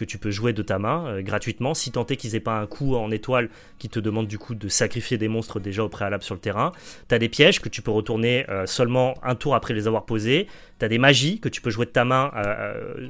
que 0.00 0.06
tu 0.06 0.16
peux 0.16 0.30
jouer 0.30 0.54
de 0.54 0.62
ta 0.62 0.78
main 0.78 1.06
euh, 1.06 1.22
gratuitement, 1.22 1.74
si 1.74 1.92
tant 1.92 2.06
est 2.06 2.16
qu'ils 2.16 2.34
aient 2.34 2.40
pas 2.40 2.58
un 2.58 2.66
coup 2.66 2.96
en 2.96 3.10
étoile 3.10 3.50
qui 3.78 3.90
te 3.90 4.00
demande 4.00 4.26
du 4.28 4.38
coup 4.38 4.54
de 4.54 4.68
sacrifier 4.68 5.18
des 5.18 5.28
monstres 5.28 5.60
déjà 5.60 5.84
au 5.84 5.90
préalable 5.90 6.22
sur 6.22 6.34
le 6.34 6.40
terrain. 6.40 6.72
T'as 7.06 7.18
des 7.18 7.28
pièges 7.28 7.60
que 7.60 7.68
tu 7.68 7.82
peux 7.82 7.90
retourner 7.90 8.48
euh, 8.48 8.64
seulement 8.64 9.14
un 9.22 9.34
tour 9.34 9.54
après 9.54 9.74
les 9.74 9.86
avoir 9.86 10.06
posés. 10.06 10.46
T'as 10.78 10.88
des 10.88 10.96
magies 10.96 11.38
que 11.38 11.50
tu 11.50 11.60
peux 11.60 11.68
jouer 11.68 11.84
de 11.84 11.90
ta 11.90 12.06
main. 12.06 12.32
euh, 12.34 13.08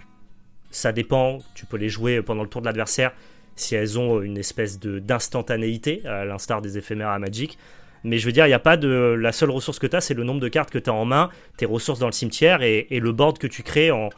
ça 0.73 0.91
dépend. 0.91 1.39
Tu 1.55 1.65
peux 1.65 1.77
les 1.77 1.89
jouer 1.89 2.23
pendant 2.23 2.43
le 2.43 2.49
tour 2.49 2.61
de 2.61 2.67
l'adversaire 2.67 3.13
si 3.55 3.77
elles 3.77 3.97
ont 3.97 4.21
une 4.21 4.39
espèce 4.39 4.81
de 4.81 4.99
d'instantanéité, 4.99 6.05
à 6.07 6.25
l'instar 6.25 6.61
des 6.61 6.77
éphémères 6.77 7.11
à 7.11 7.19
Magic. 7.21 7.57
Mais 8.03 8.19
je 8.19 8.27
veux 8.27 8.33
dire, 8.33 8.47
il 8.47 8.53
a 8.53 8.59
pas 8.59 8.77
de. 8.77 8.89
La 8.89 9.31
seule 9.31 9.51
ressource 9.51 9.79
que 9.79 9.87
tu 9.87 9.95
as, 9.95 10.01
c'est 10.01 10.15
le 10.15 10.25
nombre 10.25 10.41
de 10.41 10.49
cartes 10.49 10.71
que 10.71 10.79
tu 10.79 10.91
as 10.91 10.95
en 10.95 11.05
main, 11.05 11.29
tes 11.57 11.67
ressources 11.67 12.01
dans 12.01 12.07
le 12.07 12.13
cimetière 12.13 12.63
et, 12.63 12.87
et 12.91 12.99
le 12.99 13.13
board 13.13 13.39
que 13.39 13.47
tu 13.47 13.63
crées 13.63 13.91
en, 13.91 14.09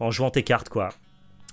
en 0.00 0.10
jouant 0.10 0.30
tes 0.30 0.42
cartes, 0.42 0.68
quoi. 0.68 0.90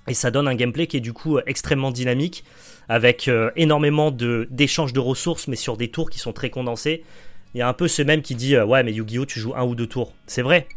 Et 0.07 0.13
ça 0.13 0.31
donne 0.31 0.47
un 0.47 0.55
gameplay 0.55 0.87
qui 0.87 0.97
est 0.97 1.01
du 1.01 1.13
coup 1.13 1.39
extrêmement 1.45 1.91
dynamique, 1.91 2.43
avec 2.87 3.27
euh, 3.27 3.51
énormément 3.55 4.11
d'échanges 4.11 4.93
de, 4.93 4.99
ressources, 4.99 5.47
mais 5.47 5.55
sur 5.55 5.77
des 5.77 5.89
tours 5.89 6.09
qui 6.09 6.19
sont 6.19 6.33
très 6.33 6.49
condensés. 6.49 7.03
Il 7.53 7.59
y 7.59 7.61
a 7.61 7.67
un 7.67 7.73
peu 7.73 7.87
ce 7.87 8.01
même 8.01 8.21
qui 8.21 8.35
dit 8.35 8.55
euh, 8.55 8.65
Ouais, 8.65 8.83
mais 8.83 8.93
Yu-Gi-Oh! 8.93 9.25
tu 9.25 9.39
joues 9.39 9.53
un 9.55 9.63
ou 9.63 9.75
deux 9.75 9.87
tours. 9.87 10.13
C'est 10.25 10.41
vrai, 10.41 10.67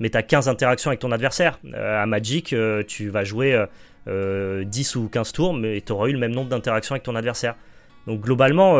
mais 0.00 0.10
tu 0.10 0.16
as 0.16 0.22
15 0.22 0.48
interactions 0.48 0.90
avec 0.90 1.00
ton 1.00 1.12
adversaire. 1.12 1.58
Euh, 1.74 2.02
à 2.02 2.06
Magic, 2.06 2.52
euh, 2.52 2.82
tu 2.86 3.08
vas 3.08 3.24
jouer 3.24 3.54
euh, 3.54 3.66
euh, 4.08 4.64
10 4.64 4.96
ou 4.96 5.08
15 5.08 5.32
tours, 5.32 5.54
mais 5.54 5.80
tu 5.80 5.92
auras 5.92 6.08
eu 6.08 6.12
le 6.12 6.18
même 6.18 6.32
nombre 6.32 6.48
d'interactions 6.50 6.94
avec 6.94 7.02
ton 7.02 7.16
adversaire. 7.16 7.56
Donc 8.06 8.20
globalement, 8.20 8.78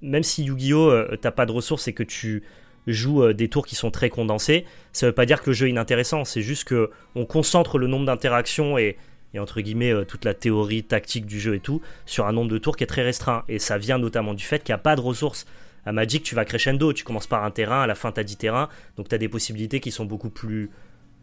même 0.00 0.22
si 0.22 0.44
Yu-Gi-Oh! 0.44 1.16
t'as 1.20 1.30
pas 1.30 1.44
de 1.44 1.52
ressources 1.52 1.88
et 1.88 1.92
que 1.92 2.02
tu 2.02 2.42
joues 2.86 3.34
des 3.34 3.48
tours 3.48 3.66
qui 3.66 3.74
sont 3.74 3.90
très 3.90 4.08
condensés, 4.08 4.64
ça 4.92 5.06
veut 5.06 5.12
pas 5.12 5.26
dire 5.26 5.42
que 5.42 5.50
le 5.50 5.54
jeu 5.54 5.66
est 5.66 5.70
inintéressant, 5.70 6.24
c'est 6.24 6.40
juste 6.40 6.64
que 6.64 6.90
on 7.14 7.26
concentre 7.26 7.76
le 7.76 7.86
nombre 7.86 8.06
d'interactions 8.06 8.78
et, 8.78 8.96
et 9.34 9.38
entre 9.38 9.60
guillemets 9.60 9.92
euh, 9.92 10.04
toute 10.04 10.24
la 10.24 10.34
théorie 10.34 10.82
tactique 10.82 11.26
du 11.26 11.40
jeu 11.40 11.54
et 11.54 11.60
tout 11.60 11.80
sur 12.06 12.26
un 12.26 12.32
nombre 12.32 12.50
de 12.50 12.58
tours 12.58 12.76
qui 12.76 12.84
est 12.84 12.88
très 12.88 13.02
restreint. 13.02 13.44
Et 13.48 13.58
ça 13.58 13.78
vient 13.78 13.98
notamment 13.98 14.34
du 14.34 14.44
fait 14.44 14.62
qu'il 14.62 14.72
n'y 14.72 14.76
a 14.76 14.78
pas 14.78 14.96
de 14.96 15.00
ressources. 15.00 15.46
À 15.84 15.92
Magic, 15.92 16.22
tu 16.22 16.34
vas 16.34 16.44
crescendo, 16.44 16.92
tu 16.92 17.02
commences 17.02 17.26
par 17.26 17.44
un 17.44 17.50
terrain, 17.50 17.82
à 17.82 17.86
la 17.86 17.94
fin 17.94 18.12
tu 18.12 18.20
as 18.20 18.24
10 18.24 18.36
terrains, 18.36 18.68
donc 18.96 19.08
tu 19.08 19.14
as 19.14 19.18
des 19.18 19.28
possibilités 19.28 19.80
qui 19.80 19.90
sont 19.90 20.04
beaucoup 20.04 20.30
plus, 20.30 20.70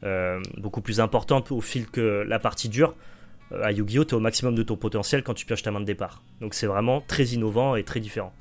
euh, 0.04 0.42
beaucoup 0.58 0.82
plus 0.82 1.00
importantes 1.00 1.52
au 1.52 1.62
fil 1.62 1.88
que 1.88 2.26
la 2.28 2.40
partie 2.40 2.68
dure. 2.68 2.94
Euh, 3.54 3.64
à 3.64 3.72
Yu-Gi-Oh! 3.72 4.04
tu 4.04 4.16
au 4.16 4.20
maximum 4.20 4.56
de 4.56 4.64
ton 4.64 4.76
potentiel 4.76 5.24
quand 5.24 5.34
tu 5.34 5.46
pioches 5.46 5.64
ta 5.64 5.72
main 5.72 5.80
de 5.80 5.86
départ. 5.86 6.22
Donc 6.42 6.54
c'est 6.54 6.68
vraiment 6.68 7.02
très 7.08 7.26
innovant 7.26 7.76
et 7.76 7.84
très 7.84 8.02
différent. 8.02 8.34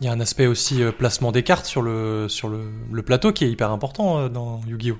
Il 0.00 0.06
y 0.06 0.08
a 0.08 0.12
un 0.12 0.20
aspect 0.20 0.46
aussi 0.46 0.82
euh, 0.82 0.92
placement 0.92 1.32
des 1.32 1.42
cartes 1.42 1.66
sur 1.66 1.80
le, 1.80 2.26
sur 2.28 2.48
le, 2.48 3.02
plateau 3.02 3.32
qui 3.32 3.44
est 3.44 3.50
hyper 3.50 3.70
important 3.70 4.28
dans 4.28 4.60
Yu-Gi-Oh! 4.66 4.98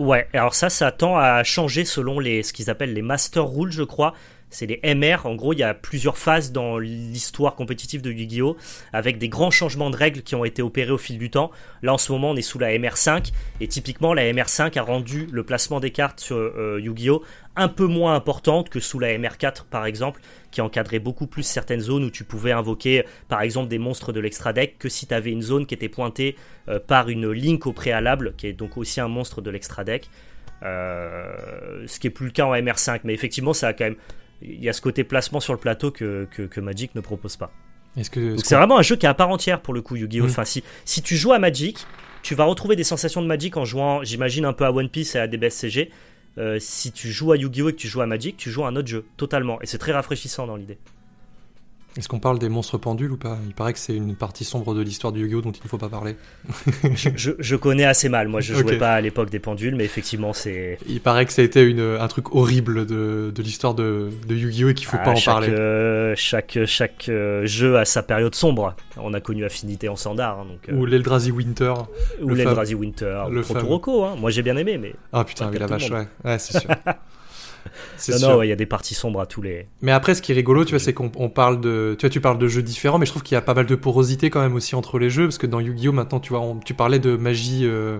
Ouais, 0.00 0.26
alors 0.32 0.54
ça, 0.54 0.70
ça 0.70 0.92
tend 0.92 1.18
à 1.18 1.44
changer 1.44 1.84
selon 1.84 2.20
les, 2.20 2.42
ce 2.42 2.54
qu'ils 2.54 2.70
appellent 2.70 2.94
les 2.94 3.02
Master 3.02 3.46
Rules, 3.46 3.70
je 3.70 3.82
crois. 3.82 4.14
C'est 4.50 4.66
les 4.66 4.80
MR. 4.94 5.26
En 5.26 5.34
gros, 5.34 5.52
il 5.52 5.60
y 5.60 5.62
a 5.62 5.74
plusieurs 5.74 6.18
phases 6.18 6.52
dans 6.52 6.78
l'histoire 6.78 7.54
compétitive 7.54 8.02
de 8.02 8.10
Yu-Gi-Oh! 8.10 8.56
avec 8.92 9.18
des 9.18 9.28
grands 9.28 9.50
changements 9.50 9.90
de 9.90 9.96
règles 9.96 10.22
qui 10.22 10.34
ont 10.34 10.44
été 10.44 10.60
opérés 10.60 10.90
au 10.90 10.98
fil 10.98 11.18
du 11.18 11.30
temps. 11.30 11.50
Là, 11.82 11.94
en 11.94 11.98
ce 11.98 12.10
moment, 12.12 12.30
on 12.30 12.36
est 12.36 12.42
sous 12.42 12.58
la 12.58 12.76
MR5 12.76 13.32
et 13.60 13.68
typiquement, 13.68 14.12
la 14.12 14.24
MR5 14.32 14.78
a 14.78 14.82
rendu 14.82 15.26
le 15.30 15.44
placement 15.44 15.80
des 15.80 15.90
cartes 15.90 16.20
sur 16.20 16.36
euh, 16.36 16.80
Yu-Gi-Oh! 16.82 17.22
un 17.56 17.68
peu 17.68 17.86
moins 17.86 18.14
importante 18.14 18.70
que 18.70 18.80
sous 18.80 18.98
la 18.98 19.08
MR4, 19.08 19.64
par 19.70 19.84
exemple, 19.84 20.20
qui 20.50 20.60
encadrait 20.60 20.98
beaucoup 20.98 21.26
plus 21.26 21.42
certaines 21.42 21.80
zones 21.80 22.04
où 22.04 22.10
tu 22.10 22.24
pouvais 22.24 22.52
invoquer, 22.52 23.04
par 23.28 23.42
exemple, 23.42 23.68
des 23.68 23.78
monstres 23.78 24.12
de 24.12 24.20
l'extra 24.20 24.52
deck 24.52 24.78
que 24.78 24.88
si 24.88 25.06
tu 25.06 25.14
avais 25.14 25.30
une 25.30 25.42
zone 25.42 25.66
qui 25.66 25.74
était 25.74 25.88
pointée 25.88 26.36
euh, 26.68 26.78
par 26.78 27.08
une 27.08 27.30
link 27.30 27.66
au 27.66 27.72
préalable, 27.72 28.34
qui 28.36 28.46
est 28.46 28.52
donc 28.52 28.76
aussi 28.76 29.00
un 29.00 29.08
monstre 29.08 29.42
de 29.42 29.50
l'extra 29.50 29.84
deck. 29.84 30.08
Euh, 30.62 31.84
ce 31.86 31.98
qui 31.98 32.06
est 32.06 32.10
plus 32.10 32.26
le 32.26 32.32
cas 32.32 32.44
en 32.44 32.54
MR5, 32.54 33.00
mais 33.04 33.14
effectivement, 33.14 33.52
ça 33.52 33.68
a 33.68 33.72
quand 33.72 33.84
même. 33.84 33.96
Il 34.42 34.62
y 34.62 34.68
a 34.68 34.72
ce 34.72 34.80
côté 34.80 35.04
placement 35.04 35.40
sur 35.40 35.52
le 35.52 35.58
plateau 35.58 35.90
que, 35.90 36.26
que, 36.30 36.42
que 36.42 36.60
Magic 36.60 36.94
ne 36.94 37.00
propose 37.00 37.36
pas. 37.36 37.52
Est-ce 37.96 38.10
que, 38.10 38.20
Donc 38.20 38.38
est-ce 38.38 38.48
c'est 38.48 38.54
vraiment 38.54 38.78
un 38.78 38.82
jeu 38.82 38.96
qui 38.96 39.06
est 39.06 39.08
à 39.08 39.14
part 39.14 39.30
entière 39.30 39.60
pour 39.60 39.74
le 39.74 39.82
coup, 39.82 39.96
Yu-Gi-Oh! 39.96 40.24
Mm. 40.24 40.30
Enfin, 40.30 40.44
si, 40.44 40.62
si 40.84 41.02
tu 41.02 41.16
joues 41.16 41.32
à 41.32 41.38
Magic, 41.38 41.86
tu 42.22 42.34
vas 42.34 42.44
retrouver 42.44 42.76
des 42.76 42.84
sensations 42.84 43.22
de 43.22 43.26
Magic 43.26 43.56
en 43.56 43.64
jouant, 43.64 44.02
j'imagine, 44.02 44.44
un 44.44 44.52
peu 44.52 44.64
à 44.64 44.72
One 44.72 44.88
Piece 44.88 45.14
et 45.14 45.18
à 45.18 45.26
DBSCG. 45.26 45.90
Euh, 46.38 46.58
si 46.60 46.92
tu 46.92 47.10
joues 47.10 47.32
à 47.32 47.36
Yu-Gi-Oh! 47.36 47.70
et 47.70 47.72
que 47.72 47.78
tu 47.78 47.88
joues 47.88 48.00
à 48.00 48.06
Magic, 48.06 48.36
tu 48.36 48.50
joues 48.50 48.64
à 48.64 48.68
un 48.68 48.76
autre 48.76 48.88
jeu, 48.88 49.04
totalement. 49.16 49.60
Et 49.62 49.66
c'est 49.66 49.78
très 49.78 49.92
rafraîchissant 49.92 50.46
dans 50.46 50.56
l'idée. 50.56 50.78
Est-ce 51.96 52.08
qu'on 52.08 52.20
parle 52.20 52.38
des 52.38 52.48
monstres 52.48 52.78
pendules 52.78 53.10
ou 53.12 53.16
pas? 53.16 53.36
Il 53.46 53.54
paraît 53.54 53.72
que 53.72 53.78
c'est 53.78 53.94
une 53.96 54.14
partie 54.14 54.44
sombre 54.44 54.74
de 54.74 54.80
l'histoire 54.82 55.12
du 55.12 55.20
Yu-Gi-Oh! 55.22 55.40
dont 55.40 55.50
il 55.52 55.60
ne 55.62 55.68
faut 55.68 55.76
pas 55.78 55.88
parler. 55.88 56.16
je, 56.94 57.10
je- 57.16 57.30
je 57.38 57.56
connais 57.56 57.84
assez 57.84 58.08
mal. 58.08 58.28
Moi, 58.28 58.40
je 58.40 58.54
jouais 58.60 58.78
pas 58.78 58.92
à 58.94 59.00
l'époque 59.00 59.30
des 59.30 59.38
pendules, 59.40 59.74
mais 59.74 59.84
effectivement, 59.84 60.32
c'est. 60.32 60.78
Il 60.88 61.00
paraît 61.00 61.26
que 61.26 61.32
ça 61.32 61.42
a 61.42 61.44
été 61.44 61.62
une, 61.62 61.80
un 62.00 62.08
truc 62.08 62.34
horrible 62.34 62.86
de, 62.86 63.32
de 63.34 63.42
l'histoire 63.42 63.74
de, 63.74 64.10
de 64.28 64.34
Yu-Gi-Oh! 64.36 64.68
et 64.70 64.74
qu'il 64.74 64.86
faut 64.86 64.96
Ah, 65.00 65.04
pas 65.04 65.10
en 65.10 65.16
chaque, 65.16 65.34
parler. 65.34 65.48
euh, 65.50 66.14
chaque 66.16 66.58
chaque 66.66 67.06
euh, 67.08 67.44
jeu 67.46 67.76
a 67.76 67.84
sa 67.84 68.02
période 68.02 68.34
sombre. 68.34 68.74
On 68.96 69.12
a 69.14 69.20
connu 69.20 69.44
Affinité 69.44 69.88
en 69.88 69.96
standard, 69.96 70.40
hein, 70.40 70.46
donc, 70.48 70.68
euh, 70.68 70.74
Ou 70.80 70.86
l'Eldrazi 70.86 71.30
Winter. 71.32 71.72
ou 72.22 72.28
le 72.28 72.34
l'Eldrazi 72.36 72.74
Winter, 72.74 73.24
le 73.30 73.40
Protoroco. 73.42 74.04
Hein. 74.04 74.16
Moi, 74.18 74.30
j'ai 74.30 74.42
bien 74.42 74.56
aimé, 74.56 74.78
mais 74.78 74.94
Ah 75.12 75.24
putain, 75.24 75.50
la 75.50 75.66
vache, 75.66 75.90
ouais. 75.90 76.06
Ouais, 76.24 76.38
c'est 76.38 76.58
sûr. 76.60 76.70
non, 78.08 78.18
sûr. 78.18 78.28
non, 78.30 78.36
ouais, 78.38 78.46
il 78.46 78.50
y 78.50 78.52
a 78.52 78.56
des 78.56 78.66
parties 78.66 78.94
sombres 78.94 79.20
à 79.20 79.26
tous 79.26 79.42
les. 79.42 79.66
Mais 79.82 79.92
après, 79.92 80.14
ce 80.14 80.22
qui 80.22 80.32
est 80.32 80.34
rigolo, 80.34 80.64
tu 80.64 80.70
vois, 80.70 80.78
c'est 80.78 80.92
qu'on 80.94 81.10
on 81.16 81.28
parle 81.28 81.60
de, 81.60 81.94
tu 81.98 82.06
vois, 82.06 82.10
tu 82.10 82.20
parles 82.20 82.38
de 82.38 82.48
jeux 82.48 82.62
différents, 82.62 82.98
mais 82.98 83.06
je 83.06 83.10
trouve 83.12 83.22
qu'il 83.22 83.34
y 83.34 83.38
a 83.38 83.42
pas 83.42 83.54
mal 83.54 83.66
de 83.66 83.74
porosité 83.74 84.30
quand 84.30 84.40
même 84.40 84.54
aussi 84.54 84.74
entre 84.74 84.98
les 84.98 85.10
jeux, 85.10 85.24
parce 85.26 85.38
que 85.38 85.46
dans 85.46 85.60
Yu-Gi-Oh 85.60 85.92
maintenant, 85.92 86.20
tu 86.20 86.30
vois, 86.30 86.40
on- 86.40 86.56
tu 86.56 86.74
parlais 86.74 86.98
de 86.98 87.16
magie 87.16 87.60
euh, 87.64 87.98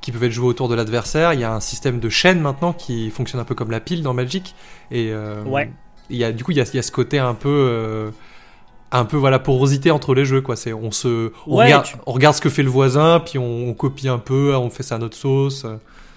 qui 0.00 0.10
peuvent 0.12 0.24
être 0.24 0.32
jouées 0.32 0.48
autour 0.48 0.68
de 0.68 0.74
l'adversaire. 0.74 1.32
Il 1.34 1.40
y 1.40 1.44
a 1.44 1.52
un 1.54 1.60
système 1.60 2.00
de 2.00 2.08
chaîne 2.08 2.40
maintenant 2.40 2.72
qui 2.72 3.10
fonctionne 3.10 3.40
un 3.40 3.44
peu 3.44 3.54
comme 3.54 3.70
la 3.70 3.80
pile 3.80 4.02
dans 4.02 4.14
Magic, 4.14 4.54
et 4.90 5.10
euh, 5.12 5.42
Ouais. 5.44 5.70
Il 6.10 6.16
y 6.16 6.24
a, 6.24 6.32
du 6.32 6.42
coup, 6.44 6.50
il 6.50 6.56
y 6.58 6.60
a, 6.60 6.64
y 6.74 6.78
a 6.78 6.82
ce 6.82 6.90
côté 6.92 7.18
un 7.18 7.34
peu, 7.34 7.48
euh, 7.48 8.10
un 8.90 9.04
peu 9.06 9.16
voilà, 9.16 9.38
porosité 9.38 9.90
entre 9.90 10.14
les 10.14 10.24
jeux, 10.26 10.42
quoi. 10.42 10.56
C'est, 10.56 10.72
on 10.74 10.90
se, 10.90 11.32
on, 11.46 11.56
Ouais, 11.56 11.64
regarde, 11.66 11.84
tu- 11.86 11.96
on 12.06 12.12
regarde 12.12 12.34
ce 12.34 12.40
que 12.42 12.50
fait 12.50 12.62
le 12.62 12.68
voisin, 12.68 13.20
puis 13.20 13.38
on, 13.38 13.68
on 13.68 13.72
copie 13.74 14.08
un 14.08 14.18
peu, 14.18 14.54
on 14.56 14.68
fait 14.68 14.82
ça 14.82 14.96
à 14.96 14.98
notre 14.98 15.16
sauce. 15.16 15.64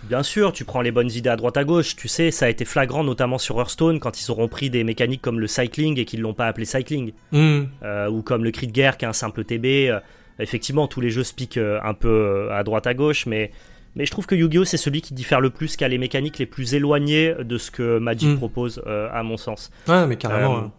Bien 0.08 0.22
sûr, 0.22 0.54
tu 0.54 0.66
prends 0.66 0.82
les 0.82 0.92
bonnes 0.92 1.10
idées 1.12 1.30
à 1.30 1.36
droite 1.36 1.58
à 1.58 1.64
gauche. 1.64 1.96
Tu 1.96 2.08
sais, 2.08 2.30
ça 2.30 2.46
a 2.46 2.50
été 2.50 2.64
flagrant, 2.64 3.04
notamment 3.04 3.38
sur 3.40 3.58
Hearthstone, 3.60 4.00
quand 4.00 4.22
ils 4.22 4.30
auront 4.30 4.48
pris 4.48 4.70
des 4.70 4.84
mécaniques 4.84 5.22
comme 5.22 5.40
le 5.40 5.48
cycling 5.48 5.98
et 6.00 6.06
qu'ils 6.06 6.22
l'ont 6.22 6.34
pas 6.36 6.48
appelé 6.48 6.66
cycling, 6.66 7.12
Hmm. 7.32 7.64
Euh, 7.84 8.08
ou 8.10 8.22
comme 8.22 8.44
le 8.44 8.52
cri 8.52 8.68
de 8.68 8.72
guerre 8.72 8.98
qui 8.98 9.06
est 9.06 9.08
un 9.08 9.14
simple 9.14 9.44
TB. 9.44 9.66
Euh, 9.90 10.00
effectivement, 10.40 10.88
tous 10.88 11.02
les 11.02 11.10
jeux 11.10 11.24
se 11.24 11.34
piquent 11.34 11.58
euh, 11.58 11.80
un 11.84 11.94
peu 11.96 12.50
à 12.52 12.64
droite 12.64 12.86
à 12.88 12.94
gauche, 12.94 13.26
mais 13.26 13.52
mais 13.96 14.06
je 14.06 14.12
trouve 14.12 14.26
que 14.26 14.36
Yu-Gi-Oh 14.36 14.66
c'est 14.66 14.76
celui 14.78 15.02
qui 15.02 15.14
diffère 15.14 15.40
le 15.42 15.50
plus, 15.50 15.78
qui 15.78 15.84
a 15.86 15.88
les 15.88 15.98
mécaniques 15.98 16.38
les 16.38 16.46
plus 16.46 16.76
éloignées 16.76 17.34
de 17.40 17.58
ce 17.58 17.72
que 17.72 17.98
Magic 17.98 18.30
Mm. 18.30 18.38
propose, 18.38 18.82
à 19.12 19.24
mon 19.24 19.38
sens. 19.38 19.72
Ouais, 19.88 20.06
mais 20.06 20.18
carrément. 20.18 20.58
Hein. 20.58 20.72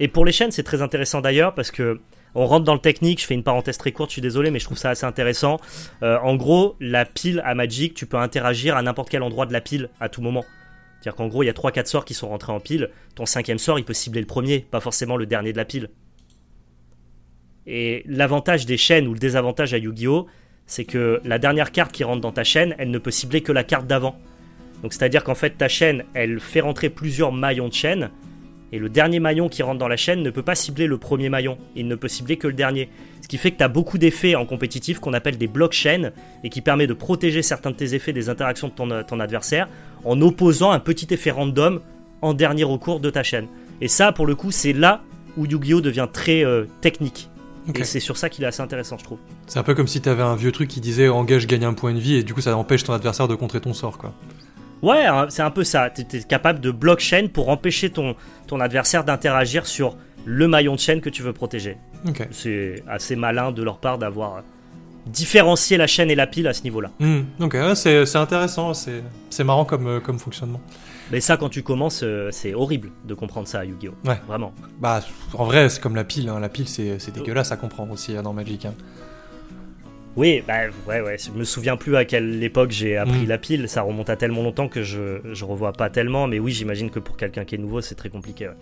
Et 0.00 0.06
pour 0.08 0.24
les 0.24 0.30
chaînes, 0.32 0.52
c'est 0.52 0.62
très 0.62 0.80
intéressant 0.80 1.20
d'ailleurs 1.20 1.54
parce 1.54 1.70
que 1.72 2.00
on 2.34 2.46
rentre 2.46 2.64
dans 2.64 2.74
le 2.74 2.80
technique. 2.80 3.20
Je 3.20 3.26
fais 3.26 3.34
une 3.34 3.42
parenthèse 3.42 3.78
très 3.78 3.92
courte, 3.92 4.10
je 4.10 4.14
suis 4.14 4.22
désolé, 4.22 4.50
mais 4.50 4.58
je 4.58 4.64
trouve 4.64 4.78
ça 4.78 4.90
assez 4.90 5.06
intéressant. 5.06 5.60
Euh, 6.02 6.18
en 6.22 6.36
gros, 6.36 6.76
la 6.80 7.04
pile 7.04 7.42
à 7.44 7.54
Magic, 7.54 7.94
tu 7.94 8.06
peux 8.06 8.16
interagir 8.16 8.76
à 8.76 8.82
n'importe 8.82 9.10
quel 9.10 9.22
endroit 9.22 9.46
de 9.46 9.52
la 9.52 9.60
pile 9.60 9.88
à 10.00 10.08
tout 10.08 10.22
moment. 10.22 10.44
C'est-à-dire 11.00 11.16
qu'en 11.16 11.26
gros, 11.26 11.42
il 11.42 11.46
y 11.46 11.50
a 11.50 11.52
3-4 11.52 11.86
sorts 11.86 12.04
qui 12.04 12.14
sont 12.14 12.28
rentrés 12.28 12.52
en 12.52 12.60
pile. 12.60 12.90
Ton 13.16 13.26
cinquième 13.26 13.58
sort, 13.58 13.78
il 13.78 13.84
peut 13.84 13.92
cibler 13.92 14.20
le 14.20 14.26
premier, 14.26 14.60
pas 14.60 14.80
forcément 14.80 15.16
le 15.16 15.26
dernier 15.26 15.52
de 15.52 15.56
la 15.56 15.64
pile. 15.64 15.90
Et 17.66 18.02
l'avantage 18.06 18.66
des 18.66 18.76
chaînes 18.76 19.06
ou 19.06 19.12
le 19.12 19.18
désavantage 19.18 19.74
à 19.74 19.78
Yu-Gi-Oh, 19.78 20.26
c'est 20.66 20.84
que 20.84 21.20
la 21.24 21.38
dernière 21.38 21.72
carte 21.72 21.92
qui 21.92 22.04
rentre 22.04 22.20
dans 22.20 22.32
ta 22.32 22.44
chaîne, 22.44 22.74
elle 22.78 22.90
ne 22.90 22.98
peut 22.98 23.10
cibler 23.10 23.40
que 23.40 23.52
la 23.52 23.64
carte 23.64 23.86
d'avant. 23.86 24.16
Donc 24.82 24.92
c'est-à-dire 24.92 25.22
qu'en 25.22 25.34
fait, 25.34 25.50
ta 25.50 25.68
chaîne, 25.68 26.04
elle 26.14 26.40
fait 26.40 26.60
rentrer 26.60 26.88
plusieurs 26.88 27.32
maillons 27.32 27.68
de 27.68 27.74
chaîne. 27.74 28.10
Et 28.72 28.78
le 28.78 28.88
dernier 28.88 29.20
maillon 29.20 29.48
qui 29.48 29.62
rentre 29.62 29.78
dans 29.78 29.88
la 29.88 29.96
chaîne 29.96 30.22
ne 30.22 30.30
peut 30.30 30.42
pas 30.42 30.54
cibler 30.54 30.86
le 30.86 30.96
premier 30.96 31.28
maillon. 31.28 31.58
Il 31.76 31.86
ne 31.88 31.94
peut 31.94 32.08
cibler 32.08 32.38
que 32.38 32.46
le 32.46 32.54
dernier. 32.54 32.88
Ce 33.20 33.28
qui 33.28 33.36
fait 33.36 33.50
que 33.50 33.58
tu 33.58 33.64
as 33.64 33.68
beaucoup 33.68 33.98
d'effets 33.98 34.34
en 34.34 34.46
compétitif 34.46 34.98
qu'on 34.98 35.12
appelle 35.12 35.36
des 35.36 35.46
blocs 35.46 35.74
chaînes 35.74 36.12
et 36.42 36.48
qui 36.48 36.62
permet 36.62 36.86
de 36.86 36.94
protéger 36.94 37.42
certains 37.42 37.70
de 37.70 37.76
tes 37.76 37.94
effets 37.94 38.12
des 38.12 38.30
interactions 38.30 38.68
de 38.68 38.72
ton, 38.72 38.90
euh, 38.90 39.02
ton 39.02 39.20
adversaire 39.20 39.68
en 40.04 40.20
opposant 40.22 40.70
un 40.70 40.80
petit 40.80 41.12
effet 41.12 41.30
random 41.30 41.80
en 42.22 42.34
dernier 42.34 42.64
recours 42.64 43.00
de 43.00 43.10
ta 43.10 43.22
chaîne. 43.22 43.46
Et 43.80 43.88
ça, 43.88 44.12
pour 44.12 44.26
le 44.26 44.34
coup, 44.34 44.50
c'est 44.50 44.72
là 44.72 45.02
où 45.36 45.44
Yu-Gi-Oh 45.44 45.80
devient 45.80 46.08
très 46.10 46.44
euh, 46.44 46.64
technique. 46.80 47.28
Et 47.74 47.84
c'est 47.84 48.00
sur 48.00 48.16
ça 48.16 48.28
qu'il 48.28 48.42
est 48.44 48.46
assez 48.46 48.60
intéressant, 48.60 48.98
je 48.98 49.04
trouve. 49.04 49.18
C'est 49.46 49.58
un 49.58 49.62
peu 49.62 49.74
comme 49.74 49.86
si 49.86 50.00
t'avais 50.00 50.22
un 50.22 50.34
vieux 50.34 50.50
truc 50.50 50.68
qui 50.68 50.80
disait 50.80 51.08
engage, 51.08 51.46
gagne 51.46 51.64
un 51.64 51.74
point 51.74 51.94
de 51.94 52.00
vie, 52.00 52.16
et 52.16 52.22
du 52.24 52.34
coup 52.34 52.40
ça 52.40 52.56
empêche 52.56 52.82
ton 52.82 52.92
adversaire 52.92 53.28
de 53.28 53.34
contrer 53.34 53.60
ton 53.60 53.72
sort, 53.72 53.98
quoi. 53.98 54.12
Ouais, 54.82 55.04
hein, 55.06 55.26
c'est 55.28 55.42
un 55.42 55.50
peu 55.50 55.64
ça. 55.64 55.90
Tu 55.90 56.02
es 56.16 56.22
capable 56.22 56.60
de 56.60 56.70
block 56.70 56.98
chaîne 57.00 57.28
pour 57.28 57.48
empêcher 57.48 57.90
ton, 57.90 58.16
ton 58.46 58.60
adversaire 58.60 59.04
d'interagir 59.04 59.66
sur 59.66 59.96
le 60.24 60.48
maillon 60.48 60.74
de 60.74 60.80
chaîne 60.80 61.00
que 61.00 61.10
tu 61.10 61.22
veux 61.22 61.32
protéger. 61.32 61.76
C'est 62.30 62.82
assez 62.88 63.14
malin 63.16 63.52
de 63.52 63.62
leur 63.62 63.78
part 63.78 63.98
d'avoir 63.98 64.36
euh, 64.36 64.40
différencié 65.06 65.76
la 65.76 65.86
chaîne 65.86 66.10
et 66.10 66.14
la 66.14 66.26
pile 66.26 66.46
à 66.48 66.52
ce 66.52 66.62
niveau-là. 66.64 66.90
Hmm, 66.98 67.20
ok, 67.40 67.54
ouais, 67.54 67.74
c'est 67.74 68.16
intéressant, 68.16 68.72
c'est 68.74 69.44
marrant 69.44 69.64
comme, 69.64 69.86
euh, 69.86 70.00
comme 70.00 70.18
fonctionnement. 70.18 70.60
Mais 71.10 71.20
ça, 71.20 71.36
quand 71.36 71.48
tu 71.48 71.62
commences, 71.62 72.00
euh, 72.02 72.28
c'est 72.32 72.54
horrible 72.54 72.90
de 73.04 73.14
comprendre 73.14 73.46
ça 73.46 73.60
à 73.60 73.64
Yu-Gi-Oh! 73.64 74.08
Ouais. 74.08 74.18
Vraiment. 74.26 74.52
Bah, 74.80 75.00
en 75.34 75.44
vrai, 75.44 75.68
c'est 75.68 75.80
comme 75.80 75.94
la 75.96 76.04
pile, 76.04 76.28
hein. 76.28 76.40
la 76.40 76.48
pile 76.48 76.66
c'est 76.68 76.98
c'est 76.98 77.12
dégueulasse 77.12 77.52
à 77.52 77.56
comprendre 77.56 77.92
aussi 77.92 78.16
hein, 78.16 78.22
dans 78.22 78.32
Magic. 78.32 78.64
hein. 78.64 78.74
Oui, 80.14 80.42
bah 80.46 80.54
ouais, 80.86 81.00
ouais. 81.00 81.16
Je 81.18 81.30
me 81.30 81.42
souviens 81.44 81.76
plus 81.76 81.96
à 81.96 82.04
quelle 82.04 82.42
époque 82.44 82.70
j'ai 82.70 82.98
appris 82.98 83.24
Mm. 83.24 83.28
la 83.28 83.38
pile. 83.38 83.68
Ça 83.68 83.80
remonte 83.80 84.10
à 84.10 84.16
tellement 84.16 84.42
longtemps 84.42 84.68
que 84.68 84.82
je, 84.82 85.20
je 85.32 85.44
revois 85.46 85.72
pas 85.72 85.88
tellement. 85.88 86.26
Mais 86.26 86.38
oui, 86.38 86.52
j'imagine 86.52 86.90
que 86.90 86.98
pour 86.98 87.16
quelqu'un 87.16 87.44
qui 87.46 87.54
est 87.54 87.58
nouveau, 87.58 87.80
c'est 87.80 87.94
très 87.94 88.10
compliqué. 88.10 88.48
ouais. 88.48 88.54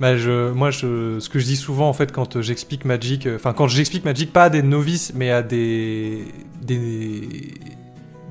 Bah, 0.00 0.16
je, 0.16 0.50
moi, 0.50 0.70
je, 0.72 1.20
ce 1.20 1.28
que 1.28 1.38
je 1.38 1.44
dis 1.44 1.54
souvent 1.56 1.88
en 1.88 1.92
fait 1.92 2.10
quand 2.10 2.36
euh, 2.36 2.42
j'explique 2.42 2.84
Magic, 2.84 3.26
euh, 3.26 3.36
enfin 3.36 3.52
quand 3.52 3.68
j'explique 3.68 4.04
Magic 4.04 4.32
pas 4.32 4.44
à 4.44 4.50
des 4.50 4.62
novices, 4.62 5.12
mais 5.14 5.30
à 5.30 5.42
des, 5.42 6.24
des 6.62 7.54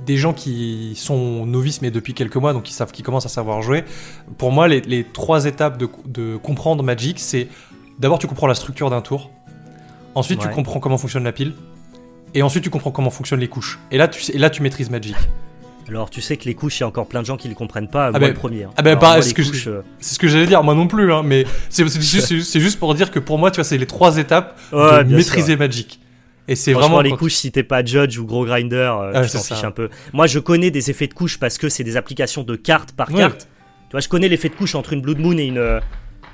des 0.06 0.18
gens 0.18 0.34
qui 0.34 0.94
sont 0.96 1.48
novices 1.48 1.82
mais 1.82 1.90
depuis 1.90 2.14
quelques 2.14 2.36
mois, 2.36 2.54
donc 2.54 2.64
qui 2.64 2.74
savent, 2.74 2.92
qui 2.92 3.02
commencent 3.02 3.26
à 3.26 3.30
savoir 3.30 3.62
jouer. 3.64 3.84
Pour 4.38 4.52
moi, 4.52 4.68
les, 4.68 4.82
les 4.82 5.04
trois 5.04 5.46
étapes 5.46 5.78
de, 5.80 5.88
de 6.06 6.36
comprendre 6.38 6.84
Magic, 6.84 7.20
c'est 7.20 7.48
d'abord 7.98 8.20
tu 8.20 8.28
comprends 8.28 8.46
la 8.48 8.54
structure 8.54 8.92
d'un 8.92 9.02
tour, 9.02 9.32
ensuite 10.14 10.40
tu 10.40 10.50
comprends 10.50 10.80
comment 10.80 10.98
fonctionne 11.00 11.24
la 11.24 11.32
pile, 11.32 11.54
et 12.36 12.44
ensuite 12.44 12.64
tu 12.64 12.70
comprends 12.70 12.92
comment 12.92 13.10
fonctionnent 13.10 13.40
les 13.40 13.48
couches. 13.48 13.80
Et 13.92 13.98
là, 13.98 14.08
tu, 14.08 14.32
et 14.32 14.38
là, 14.38 14.50
tu 14.52 14.62
maîtrises 14.62 14.90
Magic. 14.92 15.16
Alors, 15.88 16.10
tu 16.10 16.20
sais 16.20 16.36
que 16.36 16.46
les 16.46 16.56
couches, 16.56 16.80
il 16.80 16.82
y 16.82 16.84
a 16.84 16.88
encore 16.88 17.08
plein 17.08 17.22
de 17.22 17.26
gens 17.28 17.38
qui 17.38 17.48
ne 17.48 17.54
comprennent 17.54 17.88
pas. 17.90 18.10
moi, 18.10 18.20
ben- 18.20 18.28
le 18.30 18.34
premier. 18.34 18.64
hein. 18.64 18.72
ah 18.76 18.82
ben, 18.82 19.00
ce 19.22 19.34
couches, 19.36 19.68
euh, 19.68 19.84
C'est 20.00 20.16
ce 20.16 20.20
que 20.20 20.28
j'allais 20.28 20.48
dire, 20.48 20.64
moi 20.64 20.74
non 20.74 20.88
plus, 20.88 21.14
hein, 21.14 21.22
mais 21.24 21.46
c'est 21.70 21.88
juste, 21.88 22.80
pour 22.80 22.94
dire 22.96 23.12
que 23.12 23.20
pour 23.20 23.38
moi, 23.38 23.52
tu 23.52 23.58
vois, 23.58 23.64
c'est 23.64 23.78
les 23.78 23.86
trois 23.86 24.18
étapes 24.18 24.60
ouais, 24.72 25.04
de 25.04 25.16
maîtriser 25.16 25.56
Magic. 25.56 26.00
Et 26.48 26.56
c'est 26.56 26.74
vraiment 26.74 27.02
les 27.02 27.12
couches, 27.12 27.36
si 27.36 27.52
t'es 27.52 27.64
pas 27.64 27.84
judge 27.86 28.18
ou 28.18 28.26
gros 28.26 28.46
grinder, 28.46 28.76
euh, 29.00 29.12
Ah, 29.16 29.26
tu 29.26 29.32
t'en 29.32 29.42
fiches 29.42 29.64
un 29.64 29.72
peu. 29.72 29.90
Moi, 30.14 30.28
je 30.28 30.40
connais 30.40 30.72
des 30.72 30.90
effets 30.90 31.08
de 31.08 31.14
couches 31.14 31.40
parce 31.40 31.58
que 31.58 31.70
c'est 31.70 31.84
des 31.84 31.98
applications 31.98 32.44
de 32.44 32.56
carte 32.56 32.92
par 32.92 33.10
Ouais. 33.12 33.18
carte. 33.20 33.48
Tu 33.90 33.92
vois, 33.92 34.00
je 34.00 34.10
connais 34.10 34.28
l'effet 34.28 34.50
de 34.50 34.56
couche 34.56 34.76
entre 34.76 34.94
une 34.94 35.02
Blood 35.02 35.20
Moon 35.20 35.38
et 35.38 35.46
une. 35.46 35.80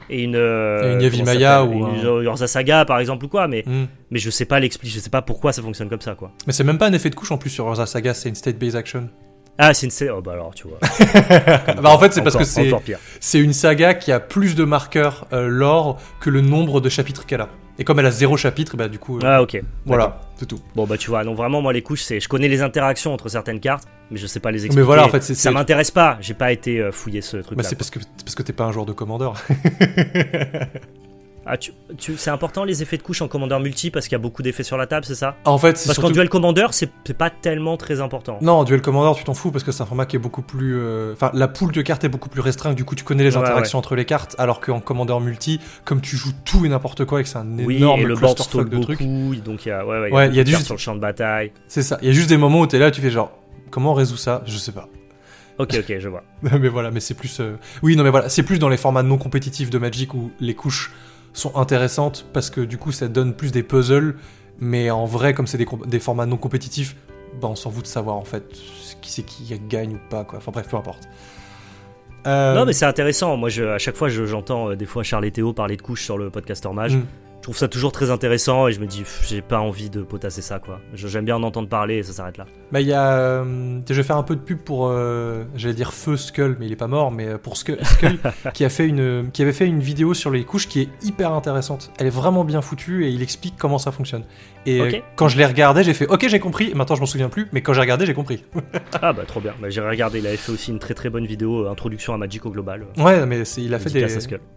Et 0.09 0.23
une, 0.23 0.35
euh, 0.35 0.99
Et 0.99 1.07
une 1.07 1.29
ou 1.69 1.87
une 1.87 2.23
Urza 2.25 2.47
Saga 2.47 2.85
par 2.85 2.99
exemple 2.99 3.25
ou 3.25 3.27
quoi 3.27 3.47
mais 3.47 3.63
Hmm. 3.65 3.85
mais 4.09 4.19
je 4.19 4.29
sais 4.29 4.45
pas 4.45 4.59
l'expliquer 4.59 4.95
je 4.95 4.99
sais 4.99 5.09
pas 5.09 5.21
pourquoi 5.21 5.53
ça 5.53 5.61
fonctionne 5.61 5.89
comme 5.89 6.01
ça 6.01 6.15
quoi 6.15 6.31
Mais 6.47 6.53
c'est 6.53 6.63
même 6.63 6.77
pas 6.77 6.87
un 6.87 6.93
effet 6.93 7.09
de 7.09 7.15
couche 7.15 7.31
en 7.31 7.37
plus 7.37 7.49
sur 7.49 7.67
Urza 7.67 7.85
Saga, 7.85 8.13
c'est 8.13 8.29
une 8.29 8.35
state-based 8.35 8.75
action. 8.75 9.09
ah 9.57 9.73
c'est 9.73 9.85
une 9.87 10.09
oh 10.09 10.21
bah 10.21 10.33
alors 10.33 10.53
tu 10.55 10.67
vois 10.67 10.79
bah 11.81 11.89
en 11.89 11.99
fait, 11.99 12.13
c'est 12.13 12.21
parce 12.21 12.35
que 12.35 12.43
c'est 12.43 12.71
c'est 13.19 13.39
une 13.39 13.53
saga 13.53 13.93
qui 13.93 14.11
a 14.11 14.19
plus 14.19 14.55
de 14.55 14.63
marqueurs 14.63 15.27
euh, 15.33 15.47
lore 15.47 15.99
que 16.19 16.29
le 16.29 16.41
nombre 16.41 16.81
de 16.81 16.89
chapitres 16.89 17.25
qu'elle 17.25 17.41
a. 17.41 17.49
Et 17.79 17.83
comme 17.83 17.99
elle 17.99 18.05
a 18.05 18.11
zéro 18.11 18.37
chapitre, 18.37 18.75
bah 18.77 18.87
du 18.87 18.99
coup, 18.99 19.17
euh, 19.17 19.21
ah 19.23 19.41
ok 19.41 19.61
voilà, 19.85 20.21
c'est 20.35 20.45
tout. 20.47 20.59
Bon 20.75 20.85
bah 20.85 20.97
tu 20.97 21.09
vois, 21.09 21.23
non 21.23 21.33
vraiment 21.33 21.61
moi 21.61 21.73
les 21.73 21.81
couches 21.81 22.03
c'est 22.03 22.19
je 22.19 22.27
connais 22.27 22.47
les 22.47 22.61
interactions 22.61 23.13
entre 23.13 23.29
certaines 23.29 23.59
cartes 23.59 23.87
mais 24.11 24.17
je 24.17 24.27
sais 24.27 24.39
pas 24.39 24.51
les 24.51 24.65
expliquer. 24.65 24.75
Mais 24.81 24.85
voilà, 24.85 25.05
en 25.05 25.09
fait, 25.09 25.23
c'est- 25.23 25.33
ça 25.35 25.49
m'intéresse 25.51 25.89
pas, 25.91 26.17
j'ai 26.21 26.33
pas 26.35 26.51
été 26.51 26.79
euh, 26.79 26.91
fouiller 26.91 27.21
ce 27.21 27.37
truc 27.37 27.57
Bah 27.57 27.63
c'est 27.63 27.75
parce 27.75 27.89
que 27.89 27.99
parce 28.23 28.35
que 28.35 28.43
t'es 28.43 28.53
pas 28.53 28.65
un 28.65 28.71
joueur 28.71 28.85
de 28.85 28.93
commandeur. 28.93 29.33
Ah 31.43 31.57
tu, 31.57 31.71
tu- 31.97 32.17
c'est 32.17 32.29
important 32.29 32.63
les 32.65 32.83
effets 32.83 32.97
de 32.97 33.01
couche 33.01 33.23
en 33.23 33.27
commandeur 33.27 33.59
multi 33.59 33.89
parce 33.89 34.05
qu'il 34.07 34.11
y 34.11 34.15
a 34.15 34.19
beaucoup 34.19 34.43
d'effets 34.43 34.61
sur 34.61 34.77
la 34.77 34.85
table, 34.85 35.05
c'est 35.07 35.15
ça? 35.15 35.35
En 35.45 35.57
fait, 35.57 35.71
Parce 35.87 35.97
qu'en 35.97 36.11
duel 36.11 36.29
commandeur, 36.29 36.71
c'est 36.75 36.91
pas 37.17 37.31
tellement 37.31 37.77
très 37.77 37.99
important. 37.99 38.37
Non, 38.41 38.53
en 38.53 38.63
duel 38.63 38.79
commandeur, 38.83 39.15
tu 39.15 39.23
t'en 39.23 39.33
fous 39.33 39.49
parce 39.49 39.63
que 39.63 39.71
c'est 39.71 39.81
un 39.81 39.87
format 39.87 40.05
qui 40.05 40.15
est 40.17 40.19
beaucoup 40.19 40.43
plus. 40.43 40.77
euh, 40.77 41.13
Enfin, 41.13 41.31
la 41.33 41.47
pool 41.47 41.71
de 41.71 41.81
cartes 41.81 42.03
est 42.03 42.09
beaucoup 42.09 42.29
plus 42.29 42.41
restreinte. 42.41 42.75
Du 42.75 42.85
coup, 42.85 42.93
tu 42.93 43.03
connais 43.03 43.23
les 43.23 43.35
Ouais, 43.35 43.41
interactions 43.41 43.79
entre 43.79 43.95
les 43.95 44.05
cartes. 44.05 44.35
Alors 44.37 44.61
qu'en 44.61 44.79
commandeur 44.81 45.19
multi, 45.19 45.59
comme 45.83 45.99
tu 45.99 46.15
joues 46.15 46.31
tout 46.45 46.63
et 46.63 46.69
n'importe 46.69 47.05
quoi 47.05 47.19
et 47.21 47.23
que 47.23 47.29
c'est 47.29 47.39
un 47.39 47.47
Oui, 47.57 47.77
énorme 47.77 48.01
et 48.01 48.05
le 48.05 48.15
board 48.15 48.37
de 48.37 48.63
beaucoup, 48.63 48.83
trucs, 48.83 49.43
donc 49.43 49.65
il 49.65 49.69
y 49.69 49.71
a 49.71 49.83
ouais, 49.83 50.11
y 50.11 50.13
a 50.13 50.27
beaucoup 50.27 50.29
de 50.29 50.35
cartes 50.35 50.47
juste- 50.47 50.65
sur 50.65 50.75
le 50.75 50.79
champ 50.79 50.93
de 50.95 51.01
bataille. 51.01 51.51
c'est 51.67 51.81
ça. 51.81 51.97
Il 52.03 52.07
y 52.07 52.11
a 52.11 52.13
juste 52.13 52.29
des 52.29 52.37
moments 52.37 52.59
où 52.61 52.67
t'es 52.67 52.77
là, 52.77 52.91
tu 52.91 53.01
fais 53.01 53.09
genre, 53.09 53.31
comment 53.71 53.91
on 53.91 53.95
résout 53.95 54.17
ça? 54.17 54.43
Je 54.45 54.57
sais 54.57 54.71
pas. 54.71 54.87
OK, 55.57 55.75
OK, 55.79 55.95
je 55.99 56.07
vois. 56.09 56.23
mais 56.41 56.69
voilà, 56.69 56.91
mais 56.91 56.99
c'est 56.99 57.13
plus. 57.13 57.39
euh, 57.39 57.55
Oui, 57.83 57.95
non, 57.95 58.03
mais 58.03 58.09
voilà, 58.09 58.29
c'est 58.29 58.43
plus 58.43 58.59
dans 58.59 58.69
les 58.69 58.77
formats 58.77 59.03
non 59.03 59.17
compétitifs 59.17 59.69
de 59.69 59.77
Magic 59.77 60.13
où 60.13 60.31
les 60.39 60.53
couches 60.55 60.91
sont 61.33 61.55
intéressantes 61.55 62.25
parce 62.33 62.49
que 62.49 62.61
du 62.61 62.77
coup, 62.77 62.91
ça 62.91 63.07
donne 63.07 63.33
plus 63.33 63.51
des 63.51 63.63
puzzles. 63.63 64.15
Mais 64.59 64.91
en 64.91 65.05
vrai, 65.05 65.33
comme 65.33 65.47
c'est 65.47 65.57
des, 65.57 65.99
formats 65.99 66.25
non 66.27 66.37
compétitifs, 66.37 66.95
bah, 67.41 67.47
on 67.47 67.55
s'en 67.55 67.71
fout 67.71 67.81
de 67.83 67.87
savoir 67.87 68.15
en 68.17 68.23
fait 68.25 68.43
qui 69.01 69.11
c'est 69.11 69.23
qui 69.23 69.57
gagne 69.67 69.95
ou 69.95 69.99
pas, 70.09 70.23
quoi. 70.23 70.37
Enfin 70.37 70.51
bref, 70.51 70.67
peu 70.69 70.77
importe. 70.77 71.07
Euh, 72.27 72.53
Non 72.53 72.65
mais 72.65 72.73
c'est 72.73 72.85
intéressant. 72.85 73.35
Moi 73.37 73.49
je, 73.49 73.63
à 73.63 73.79
chaque 73.79 73.95
fois 73.95 74.09
je- 74.09 74.25
j'entends 74.25 74.69
euh, 74.69 74.75
des 74.75 74.85
fois 74.85 75.01
Charles 75.01 75.25
et 75.25 75.31
Théo 75.31 75.53
parler 75.53 75.75
de 75.77 75.81
couches 75.81 76.03
sur 76.03 76.17
le 76.19 76.29
podcast 76.29 76.65
Mage. 76.71 76.95
Mm. 76.97 77.05
Je 77.41 77.45
trouve 77.47 77.57
ça 77.57 77.67
toujours 77.67 77.91
très 77.91 78.11
intéressant 78.11 78.67
et 78.67 78.71
je 78.71 78.79
me 78.79 78.85
dis 78.85 79.03
j'ai 79.27 79.41
pas 79.41 79.57
envie 79.59 79.89
de 79.89 80.03
potasser 80.03 80.43
ça 80.43 80.59
quoi. 80.59 80.79
J'aime 80.93 81.25
bien 81.25 81.37
en 81.37 81.41
entendre 81.41 81.67
parler 81.67 81.95
et 81.97 82.03
ça 82.03 82.13
s'arrête 82.13 82.37
là. 82.37 82.45
Bah, 82.71 82.81
il 82.81 82.87
y 82.87 82.93
a. 82.93 83.13
euh, 83.17 83.79
je 83.89 83.93
vais 83.95 84.03
faire 84.03 84.17
un 84.17 84.21
peu 84.21 84.35
de 84.35 84.41
pub 84.41 84.59
pour. 84.59 84.89
euh, 84.89 85.43
J'allais 85.55 85.73
dire 85.73 85.91
Feu 85.91 86.17
Skull, 86.17 86.55
mais 86.59 86.67
il 86.67 86.71
est 86.71 86.75
pas 86.75 86.85
mort, 86.85 87.09
mais 87.11 87.25
euh, 87.27 87.37
pour 87.39 87.57
Skull, 87.57 87.79
Skull, 87.83 88.19
qui, 88.53 88.63
a 88.63 88.69
fait 88.69 88.87
une, 88.87 89.31
qui 89.33 89.41
avait 89.41 89.53
fait 89.53 89.65
une 89.65 89.79
vidéo 89.79 90.13
sur 90.13 90.29
les 90.29 90.43
couches 90.43 90.67
qui 90.67 90.81
est 90.81 90.89
hyper 91.01 91.33
intéressante. 91.33 91.91
Elle 91.97 92.05
est 92.05 92.11
vraiment 92.11 92.43
bien 92.45 92.61
foutue 92.61 93.05
et 93.07 93.09
il 93.09 93.23
explique 93.23 93.55
comment 93.57 93.79
ça 93.79 93.91
fonctionne. 93.91 94.23
Et 94.65 94.79
euh, 94.79 94.91
quand 95.15 95.27
je 95.27 95.37
l'ai 95.37 95.45
regardé, 95.45 95.83
j'ai 95.83 95.93
fait 95.93 96.07
Ok, 96.07 96.27
j'ai 96.27 96.39
compris. 96.39 96.73
Maintenant, 96.75 96.95
je 96.95 97.01
m'en 97.01 97.07
souviens 97.07 97.29
plus, 97.29 97.47
mais 97.51 97.61
quand 97.61 97.73
j'ai 97.73 97.81
regardé, 97.81 98.05
j'ai 98.05 98.13
compris. 98.13 98.43
Ah 99.01 99.13
bah 99.13 99.23
trop 99.25 99.39
bien. 99.39 99.53
Bah, 99.59 99.69
j'ai 99.69 99.81
regardé. 99.81 100.19
Il 100.19 100.27
avait 100.27 100.37
fait 100.37 100.51
aussi 100.51 100.69
une 100.71 100.77
très 100.79 100.93
très 100.93 101.09
bonne 101.09 101.25
vidéo 101.25 101.65
euh, 101.65 101.71
introduction 101.71 102.13
à 102.13 102.17
Magic 102.17 102.45
au 102.45 102.51
global. 102.51 102.85
Ouais, 102.97 103.25
mais 103.25 103.39
il 103.57 103.73
a 103.73 103.79
fait 103.79 103.89
des. 103.89 104.05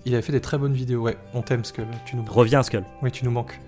Il 0.04 0.14
a 0.14 0.22
fait 0.22 0.32
des 0.32 0.40
très 0.40 0.58
bonnes 0.58 0.74
vidéos. 0.74 1.00
Ouais, 1.02 1.16
on 1.32 1.40
t'aime 1.42 1.64
Skull. 1.64 1.86
Tu 2.04 2.16
nous. 2.16 2.24
Reviens 2.28 2.62
Skull. 2.62 2.84
Oui, 3.02 3.10
tu 3.10 3.24
nous 3.24 3.30
manques. 3.30 3.58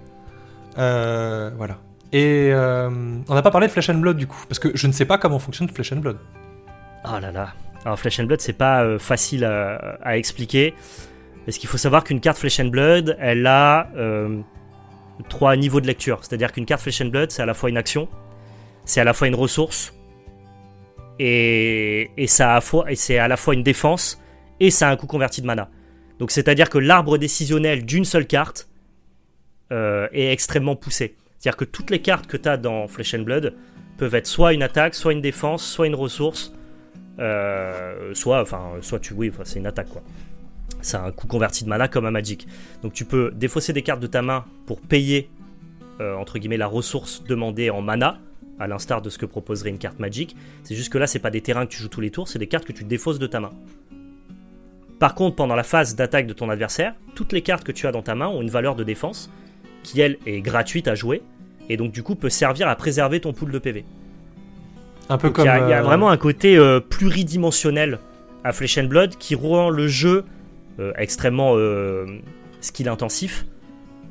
Euh, 0.78 1.50
voilà. 1.56 1.78
Et 2.12 2.50
on 2.54 3.34
n'a 3.34 3.42
pas 3.42 3.50
parlé 3.50 3.66
de 3.66 3.72
Flesh 3.72 3.88
and 3.90 3.94
Blood 3.98 4.16
du 4.16 4.26
coup, 4.26 4.42
parce 4.48 4.58
que 4.58 4.68
je 4.74 4.86
ne 4.86 4.92
sais 4.92 5.04
pas 5.04 5.18
comment 5.18 5.38
fonctionne 5.38 5.68
Flesh 5.68 5.92
and 5.92 5.96
Blood. 5.96 6.18
Oh 7.04 7.18
là 7.20 7.32
là. 7.32 7.48
Alors 7.84 7.98
Flesh 7.98 8.20
and 8.20 8.24
Blood 8.24 8.40
c'est 8.40 8.52
pas 8.52 8.98
facile 8.98 9.44
à, 9.44 9.98
à 10.02 10.16
expliquer. 10.16 10.74
Parce 11.44 11.58
qu'il 11.58 11.68
faut 11.68 11.78
savoir 11.78 12.04
qu'une 12.04 12.20
carte 12.20 12.38
Flesh 12.38 12.60
and 12.60 12.66
Blood, 12.66 13.16
elle 13.20 13.46
a 13.46 13.88
trois 15.28 15.56
niveaux 15.56 15.80
de 15.80 15.86
lecture. 15.86 16.18
C'est-à-dire 16.22 16.52
qu'une 16.52 16.66
carte 16.66 16.82
Flesh 16.82 17.00
and 17.00 17.06
Blood, 17.06 17.30
c'est 17.30 17.42
à 17.42 17.46
la 17.46 17.54
fois 17.54 17.70
une 17.70 17.76
action, 17.76 18.08
c'est 18.84 19.00
à 19.00 19.04
la 19.04 19.12
fois 19.12 19.28
une 19.28 19.34
ressource, 19.34 19.94
et, 21.18 22.10
et, 22.16 22.26
ça 22.26 22.60
et 22.88 22.96
c'est 22.96 23.18
à 23.18 23.28
la 23.28 23.36
fois 23.36 23.54
une 23.54 23.62
défense, 23.62 24.20
et 24.60 24.70
ça 24.70 24.88
a 24.88 24.92
un 24.92 24.96
coût 24.96 25.06
converti 25.06 25.40
de 25.40 25.46
mana. 25.46 25.70
Donc 26.18 26.30
c'est-à-dire 26.30 26.70
que 26.70 26.78
l'arbre 26.78 27.18
décisionnel 27.18 27.84
d'une 27.84 28.04
seule 28.04 28.26
carte 28.26 28.68
euh, 29.72 30.08
est 30.12 30.32
extrêmement 30.32 30.76
poussé. 30.76 31.16
C'est-à-dire 31.38 31.56
que 31.56 31.64
toutes 31.64 31.90
les 31.90 32.00
cartes 32.00 32.26
que 32.26 32.36
tu 32.36 32.48
as 32.48 32.56
dans 32.56 32.88
Flesh 32.88 33.14
and 33.14 33.22
Blood 33.22 33.54
peuvent 33.98 34.14
être 34.14 34.26
soit 34.26 34.52
une 34.52 34.62
attaque, 34.62 34.94
soit 34.94 35.12
une 35.12 35.20
défense, 35.20 35.64
soit 35.64 35.86
une 35.86 35.94
ressource, 35.94 36.52
euh, 37.18 38.14
soit, 38.14 38.40
enfin, 38.40 38.72
soit 38.82 39.00
tu, 39.00 39.14
oui, 39.14 39.32
c'est 39.44 39.58
une 39.58 39.66
attaque 39.66 39.88
quoi. 39.88 40.02
Ça 40.86 41.02
a 41.02 41.06
un 41.08 41.12
coût 41.12 41.26
converti 41.26 41.64
de 41.64 41.68
mana 41.68 41.88
comme 41.88 42.06
à 42.06 42.10
Magic. 42.10 42.46
Donc 42.82 42.92
tu 42.92 43.04
peux 43.04 43.32
défausser 43.34 43.72
des 43.72 43.82
cartes 43.82 44.00
de 44.00 44.06
ta 44.06 44.22
main 44.22 44.44
pour 44.66 44.80
payer 44.80 45.28
euh, 46.00 46.14
entre 46.16 46.38
guillemets 46.38 46.56
la 46.58 46.66
ressource 46.66 47.24
demandée 47.24 47.70
en 47.70 47.82
mana, 47.82 48.18
à 48.60 48.66
l'instar 48.68 49.02
de 49.02 49.10
ce 49.10 49.18
que 49.18 49.26
proposerait 49.26 49.70
une 49.70 49.78
carte 49.78 49.98
Magic. 49.98 50.36
C'est 50.62 50.74
juste 50.74 50.92
que 50.92 50.98
là, 50.98 51.06
c'est 51.06 51.18
pas 51.18 51.30
des 51.30 51.40
terrains 51.40 51.66
que 51.66 51.72
tu 51.72 51.82
joues 51.82 51.88
tous 51.88 52.00
les 52.00 52.10
tours, 52.10 52.28
c'est 52.28 52.38
des 52.38 52.46
cartes 52.46 52.64
que 52.66 52.72
tu 52.72 52.84
défausses 52.84 53.18
de 53.18 53.26
ta 53.26 53.40
main. 53.40 53.50
Par 54.98 55.14
contre, 55.14 55.36
pendant 55.36 55.56
la 55.56 55.62
phase 55.62 55.94
d'attaque 55.94 56.26
de 56.26 56.32
ton 56.32 56.48
adversaire, 56.48 56.94
toutes 57.14 57.32
les 57.32 57.42
cartes 57.42 57.64
que 57.64 57.72
tu 57.72 57.86
as 57.86 57.92
dans 57.92 58.02
ta 58.02 58.14
main 58.14 58.28
ont 58.28 58.40
une 58.40 58.48
valeur 58.50 58.76
de 58.76 58.84
défense 58.84 59.30
qui 59.82 60.00
elle 60.00 60.18
est 60.26 60.40
gratuite 60.40 60.88
à 60.88 60.94
jouer 60.94 61.22
et 61.68 61.76
donc 61.76 61.92
du 61.92 62.02
coup 62.02 62.14
peut 62.14 62.30
servir 62.30 62.68
à 62.68 62.76
préserver 62.76 63.20
ton 63.20 63.32
pool 63.32 63.50
de 63.50 63.58
PV. 63.58 63.84
Un 65.08 65.18
peu 65.18 65.28
Donc, 65.28 65.36
comme. 65.36 65.44
il 65.44 65.48
y, 65.48 65.50
a- 65.50 65.66
il 65.66 65.70
y 65.70 65.72
a 65.72 65.80
euh, 65.80 65.82
vraiment 65.82 66.08
un 66.10 66.16
côté 66.16 66.56
euh, 66.56 66.80
pluridimensionnel 66.80 67.98
à 68.44 68.52
Flesh 68.52 68.78
and 68.78 68.84
Blood 68.84 69.16
qui 69.16 69.34
rend 69.34 69.68
le 69.70 69.86
jeu 69.88 70.24
extrêmement 70.96 71.52
euh, 71.56 72.06
skill 72.60 72.88
intensif, 72.88 73.46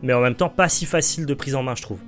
mais 0.04 0.14
en 0.14 0.22
même 0.22 0.36
temps 0.36 0.50
pas 0.50 0.70
si 0.70 0.86
facile 0.86 1.26
de 1.26 1.34
prise 1.34 1.56
en 1.56 1.64
main, 1.64 1.76
je 1.76 1.82
trouve. 1.82 2.00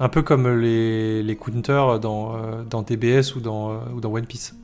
Un 0.00 0.08
peu 0.08 0.22
comme 0.22 0.48
les, 0.60 1.22
les 1.22 1.36
counters 1.36 2.00
dans, 2.00 2.34
euh, 2.34 2.62
dans 2.68 2.82
TBS 2.82 3.36
ou 3.36 3.40
dans, 3.40 3.70
euh, 3.72 3.74
ou 3.94 4.00
dans 4.00 4.10
One 4.12 4.26
Piece. 4.26 4.54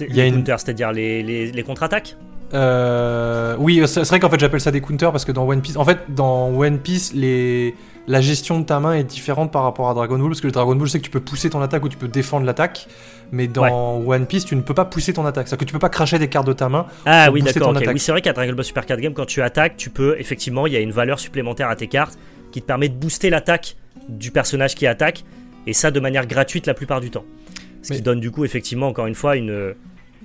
Il 0.00 0.14
y 0.14 0.20
a 0.20 0.26
une- 0.26 0.36
counters, 0.36 0.60
c'est-à-dire 0.60 0.92
les, 0.92 1.22
les- 1.22 1.50
les 1.50 1.62
contre-attaques? 1.62 2.16
Euh, 2.54 3.54
oui, 3.58 3.80
c'est 3.86 4.04
c'est 4.04 4.08
vrai 4.08 4.18
qu'en 4.20 4.28
fait 4.28 4.40
j'appelle 4.40 4.60
ça 4.60 4.70
des 4.72 4.80
counters 4.80 5.12
parce 5.12 5.24
que 5.24 5.30
dans 5.32 5.46
One 5.46 5.60
Piece, 5.62 5.76
en 5.76 5.84
fait 5.84 5.98
dans 6.14 6.48
One 6.56 6.78
Piece, 6.78 7.12
les, 7.14 7.74
la 8.08 8.20
gestion 8.20 8.58
de 8.58 8.64
ta 8.64 8.80
main 8.80 8.94
est 8.94 9.04
différente 9.04 9.52
par 9.52 9.62
rapport 9.62 9.88
à 9.88 9.94
Dragon 9.94 10.18
Ball 10.18 10.28
parce 10.28 10.40
que 10.40 10.48
le 10.48 10.52
Dragon 10.52 10.74
Ball 10.74 10.88
c'est 10.88 10.98
que 10.98 11.04
tu 11.04 11.10
peux 11.10 11.20
pousser 11.20 11.48
ton 11.50 11.60
attaque 11.60 11.84
ou 11.84 11.88
tu 11.88 11.96
peux 11.96 12.08
défendre 12.08 12.46
l'attaque, 12.46 12.88
mais 13.32 13.46
dans 13.46 13.98
One 14.06 14.26
Piece 14.26 14.44
tu 14.44 14.56
ne 14.56 14.60
peux 14.62 14.74
pas 14.74 14.84
pousser 14.84 15.12
ton 15.12 15.24
attaque, 15.26 15.48
c'est-à-dire 15.48 15.60
que 15.60 15.64
tu 15.68 15.72
peux 15.72 15.78
pas 15.78 15.88
cracher 15.88 16.18
des 16.18 16.28
cartes 16.28 16.46
de 16.46 16.52
ta 16.52 16.68
main. 16.68 16.86
Ah 17.06 17.30
oui, 17.30 17.42
d'accord. 17.42 17.74
Oui, 17.76 17.98
c'est 17.98 18.12
vrai 18.12 18.20
qu'à 18.22 18.32
Dragon 18.32 18.52
Ball 18.52 18.64
Super 18.64 18.86
Card 18.86 18.98
Game, 18.98 19.12
quand 19.14 19.26
tu 19.26 19.42
attaques, 19.42 19.76
tu 19.76 19.90
peux 19.90 20.16
effectivement, 20.18 20.66
il 20.66 20.72
y 20.72 20.76
a 20.76 20.80
une 20.80 20.92
valeur 20.92 21.18
supplémentaire 21.18 21.68
à 21.68 21.76
tes 21.76 21.86
cartes 21.86 22.18
qui 22.52 22.60
te 22.60 22.66
permet 22.66 22.88
de 22.88 22.94
booster 22.94 23.30
l'attaque 23.30 23.76
du 24.08 24.30
personnage 24.30 24.74
qui 24.74 24.86
attaque, 24.86 25.24
et 25.66 25.72
ça 25.72 25.90
de 25.90 26.00
manière 26.00 26.26
gratuite 26.26 26.66
la 26.66 26.74
plupart 26.74 27.00
du 27.00 27.10
temps. 27.10 27.24
Ce 27.82 27.90
Mais- 27.92 27.96
qui 27.96 28.02
donne 28.02 28.20
du 28.20 28.30
coup 28.30 28.44
effectivement 28.44 28.88
encore 28.88 29.06
une 29.06 29.14
fois 29.14 29.36
une, 29.36 29.74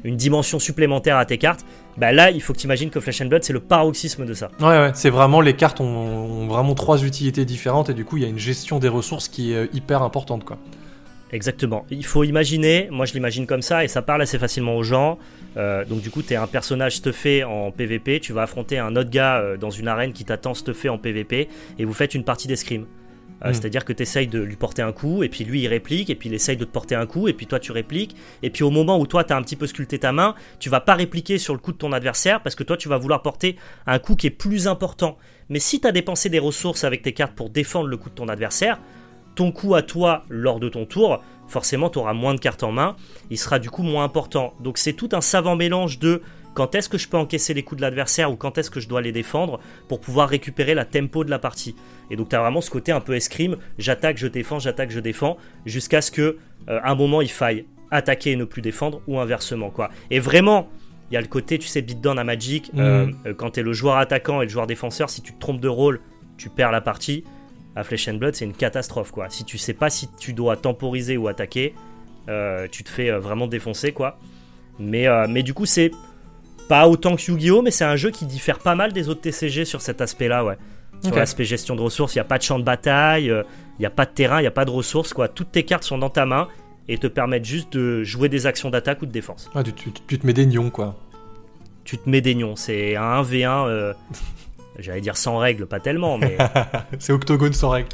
une 0.04 0.18
dimension 0.18 0.60
supplémentaire 0.60 1.18
à 1.18 1.26
tes 1.26 1.38
cartes. 1.38 1.66
Bah 1.98 2.12
là, 2.12 2.30
il 2.32 2.42
faut 2.42 2.52
que 2.52 2.58
tu 2.58 2.66
imagines 2.66 2.90
que 2.90 3.00
Flash 3.00 3.22
and 3.22 3.28
Blood 3.28 3.44
c'est 3.44 3.54
le 3.54 3.62
paroxysme 3.62 4.26
de 4.26 4.34
ça. 4.34 4.50
Ouais, 4.60 4.66
ouais, 4.68 4.92
c'est 4.94 5.10
vraiment 5.10 5.40
les 5.40 5.54
cartes 5.54 5.80
ont, 5.80 5.86
ont 5.86 6.48
vraiment 6.48 6.74
trois 6.74 7.04
utilités 7.04 7.46
différentes 7.46 7.90
et 7.90 7.94
du 7.94 8.04
coup 8.04 8.18
il 8.18 8.24
y 8.24 8.26
a 8.26 8.30
une 8.30 8.40
gestion 8.40 8.80
des 8.80 8.90
ressources 8.90 9.30
qui 9.30 9.54
est 9.54 9.56
euh, 9.56 9.68
hyper 9.74 10.02
importante 10.02 10.44
quoi. 10.44 10.58
Exactement. 11.36 11.86
Il 11.90 12.06
faut 12.06 12.24
imaginer, 12.24 12.88
moi 12.90 13.06
je 13.06 13.14
l'imagine 13.14 13.46
comme 13.46 13.62
ça 13.62 13.84
et 13.84 13.90
ça 13.90 14.02
parle 14.02 14.22
assez 14.22 14.40
facilement 14.40 14.78
aux 14.78 14.84
gens. 14.84 15.20
Euh, 15.58 15.84
donc 15.84 16.02
du 16.02 16.10
coup, 16.10 16.22
tu 16.22 16.34
es 16.34 16.38
un 16.38 16.48
personnage 16.48 16.96
stuffé 16.96 17.44
en 17.44 17.72
PVP, 17.72 18.22
tu 18.22 18.32
vas 18.32 18.44
affronter 18.44 18.80
un 18.80 18.96
autre 18.96 19.10
gars 19.10 19.40
euh, 19.40 19.58
dans 19.58 19.70
une 19.70 19.90
arène 19.90 20.14
qui 20.14 20.24
t'attend 20.24 20.54
stuffé 20.54 20.88
en 20.88 20.98
PVP 20.98 21.50
et 21.78 21.84
vous 21.84 21.94
faites 21.94 22.16
une 22.16 22.24
partie 22.24 22.48
d'escrime. 22.48 22.86
Euh, 23.44 23.50
Mm. 23.50 23.54
C'est-à-dire 23.54 23.84
que 23.84 23.92
tu 23.94 24.02
essayes 24.02 24.28
de 24.28 24.40
lui 24.40 24.56
porter 24.56 24.82
un 24.82 24.92
coup, 24.92 25.24
et 25.24 25.30
puis 25.30 25.44
lui 25.44 25.62
il 25.62 25.68
réplique, 25.68 26.10
et 26.10 26.16
puis 26.16 26.30
il 26.30 26.36
essaye 26.36 26.58
de 26.58 26.64
te 26.64 26.72
porter 26.72 26.96
un 26.96 27.06
coup, 27.06 27.28
et 27.28 27.34
puis 27.34 27.48
toi 27.48 27.60
tu 27.60 27.72
répliques, 27.72 28.16
et 28.44 28.50
puis 28.50 28.64
au 28.64 28.70
moment 28.70 28.98
où 28.98 29.06
toi 29.06 29.24
tu 29.24 29.34
as 29.34 29.38
un 29.38 29.42
petit 29.42 29.56
peu 29.56 29.68
sculpté 29.68 30.00
ta 30.00 30.12
main, 30.12 30.36
tu 30.60 30.70
vas 30.70 30.80
pas 30.80 30.96
répliquer 30.96 31.38
sur 31.38 31.54
le 31.54 31.60
coup 31.60 31.72
de 31.72 31.78
ton 31.78 31.92
adversaire 31.92 32.42
parce 32.42 32.56
que 32.56 32.64
toi 32.64 32.78
tu 32.78 32.88
vas 32.88 32.98
vouloir 32.98 33.22
porter 33.22 33.58
un 33.88 34.00
coup 34.00 34.16
qui 34.16 34.28
est 34.28 34.32
plus 34.32 34.68
important. 34.68 35.18
Mais 35.50 35.60
si 35.60 35.80
tu 35.80 35.88
as 35.88 35.92
dépensé 35.92 36.30
des 36.30 36.40
ressources 36.40 36.84
avec 36.84 37.02
tes 37.02 37.14
cartes 37.14 37.36
pour 37.36 37.50
défendre 37.50 37.88
le 37.88 37.98
coup 37.98 38.10
de 38.10 38.16
ton 38.16 38.30
adversaire, 38.30 38.80
ton 39.36 39.52
coup 39.52 39.76
à 39.76 39.82
toi 39.82 40.24
lors 40.30 40.60
de 40.60 40.70
ton 40.70 40.86
tour, 40.86 41.22
forcément 41.48 41.90
tu 41.90 42.00
auras 42.00 42.14
moins 42.14 42.34
de 42.34 42.40
cartes 42.40 42.64
en 42.64 42.72
main, 42.72 42.96
il 43.30 43.38
sera 43.38 43.60
du 43.60 43.70
coup 43.70 43.84
moins 43.84 44.04
important. 44.04 44.54
Donc 44.62 44.78
c'est 44.78 44.94
tout 44.94 45.10
un 45.12 45.22
savant 45.22 45.56
mélange 45.56 46.00
de 46.00 46.22
quand 46.54 46.74
est-ce 46.74 46.88
que 46.88 46.98
je 46.98 47.10
peux 47.10 47.18
encaisser 47.18 47.54
les 47.54 47.64
coups 47.64 47.78
de 47.78 47.82
l'adversaire 47.82 48.32
ou 48.32 48.38
quand 48.38 48.58
est-ce 48.58 48.72
que 48.72 48.80
je 48.80 48.88
dois 48.88 49.02
les 49.02 49.12
défendre 49.12 49.60
pour 49.90 50.00
pouvoir 50.00 50.30
récupérer 50.30 50.74
la 50.74 50.86
tempo 50.86 51.26
de 51.26 51.30
la 51.30 51.38
partie. 51.38 51.76
Et 52.10 52.16
donc 52.16 52.30
tu 52.30 52.36
as 52.36 52.40
vraiment 52.40 52.62
ce 52.62 52.70
côté 52.72 52.94
un 52.94 53.02
peu 53.02 53.14
escrime, 53.14 53.58
j'attaque, 53.78 54.18
je 54.18 54.28
défends, 54.28 54.60
j'attaque, 54.60 54.90
je 54.90 55.02
défends, 55.02 55.36
jusqu'à 55.66 56.02
ce 56.02 56.12
que 56.12 56.38
euh, 56.70 56.80
un 56.84 56.96
moment 56.96 57.22
il 57.22 57.30
faille 57.30 57.66
attaquer 57.92 58.32
et 58.32 58.36
ne 58.38 58.46
plus 58.46 58.62
défendre 58.62 59.02
ou 59.08 59.20
inversement 59.20 59.70
quoi. 59.70 59.90
Et 60.12 60.20
vraiment, 60.20 60.70
il 61.12 61.16
y 61.16 61.18
a 61.18 61.22
le 61.22 61.28
côté 61.28 61.60
tu 61.60 61.68
sais 61.68 61.82
beatdown 61.82 62.18
à 62.18 62.24
Magic, 62.24 62.72
euh, 62.78 63.06
Mhm. 63.08 63.16
euh, 63.28 63.34
quand 63.34 63.52
tu 63.52 63.60
es 63.60 63.64
le 63.64 63.74
joueur 63.74 63.98
attaquant 63.98 64.42
et 64.42 64.46
le 64.46 64.50
joueur 64.50 64.66
défenseur, 64.66 65.10
si 65.10 65.22
tu 65.22 65.34
te 65.34 65.40
trompes 65.40 65.60
de 65.60 65.68
rôle, 65.68 66.00
tu 66.38 66.50
perds 66.50 66.72
la 66.72 66.82
partie. 66.82 67.24
À 67.76 67.84
Flesh 67.84 68.08
and 68.08 68.14
Blood, 68.16 68.36
c'est 68.36 68.46
une 68.46 68.54
catastrophe 68.54 69.12
quoi. 69.12 69.30
Si 69.30 69.44
tu 69.44 69.58
sais 69.58 69.74
pas 69.74 69.90
si 69.90 70.08
tu 70.18 70.34
dois 70.34 70.56
temporiser 70.58 71.18
ou 71.18 71.28
attaquer, 71.28 71.74
euh, 72.30 72.68
tu 72.72 72.84
te 72.84 72.90
fais 72.90 73.10
euh, 73.10 73.20
vraiment 73.20 73.48
défoncer 73.48 73.92
quoi. 73.92 74.18
Mais, 74.80 75.08
euh, 75.08 75.28
mais 75.30 75.44
du 75.44 75.54
coup, 75.54 75.66
c'est 75.66 75.92
pas 76.70 76.88
autant 76.88 77.16
que 77.16 77.22
Yu-Gi-Oh! 77.32 77.62
mais 77.62 77.72
c'est 77.72 77.86
un 77.86 77.96
jeu 77.96 78.12
qui 78.12 78.26
diffère 78.26 78.60
pas 78.60 78.76
mal 78.76 78.92
des 78.94 79.10
autres 79.10 79.22
TCG 79.22 79.66
sur 79.66 79.82
cet 79.82 80.02
aspect-là, 80.02 80.44
ouais. 80.46 80.58
Sur 81.02 81.12
Ok. 81.12 81.18
l'aspect 81.18 81.44
gestion 81.46 81.76
de 81.76 81.82
ressources, 81.82 82.16
il 82.16 82.18
n'y 82.18 82.22
a 82.22 82.26
pas 82.26 82.38
de 82.38 82.44
champ 82.44 82.58
de 82.60 82.64
bataille, 82.64 83.26
il 83.26 83.44
n'y 83.82 83.86
a 83.86 83.90
pas 83.90 84.06
de 84.06 84.12
terrain, 84.12 84.40
il 84.40 84.44
n'y 84.44 84.48
a 84.48 84.52
pas 84.52 84.66
de 84.66 84.72
ressources, 84.72 85.14
quoi. 85.14 85.28
Toutes 85.28 85.52
tes 85.52 85.64
cartes 85.64 85.84
sont 85.84 85.98
dans 85.98 86.10
ta 86.10 86.26
main 86.26 86.48
et 86.88 86.98
te 86.98 87.08
permettent 87.08 87.46
juste 87.46 87.74
de 87.74 88.04
jouer 88.04 88.30
des 88.30 88.46
actions 88.48 88.70
d'attaque 88.70 89.02
ou 89.02 89.06
de 89.06 89.12
défense. 89.12 89.50
Ouais, 89.54 89.64
tu, 89.64 89.74
tu- 89.74 89.92
tu 90.08 90.18
te 90.20 90.26
mets 90.26 90.34
des 90.34 90.46
nions 90.46 90.70
quoi. 90.70 90.96
Tu 91.84 91.98
te 91.98 92.10
mets 92.10 92.22
des 92.22 92.34
nions, 92.36 92.56
c'est 92.56 92.96
un 92.96 93.22
1v1, 93.22 93.68
euh, 93.68 93.94
j'allais 94.80 95.02
dire 95.02 95.18
sans 95.18 95.38
règles, 95.38 95.66
pas 95.66 95.80
tellement, 95.80 96.18
mais 96.18 96.38
c'est 97.00 97.14
octogone 97.14 97.54
sans 97.54 97.70
règle. 97.70 97.90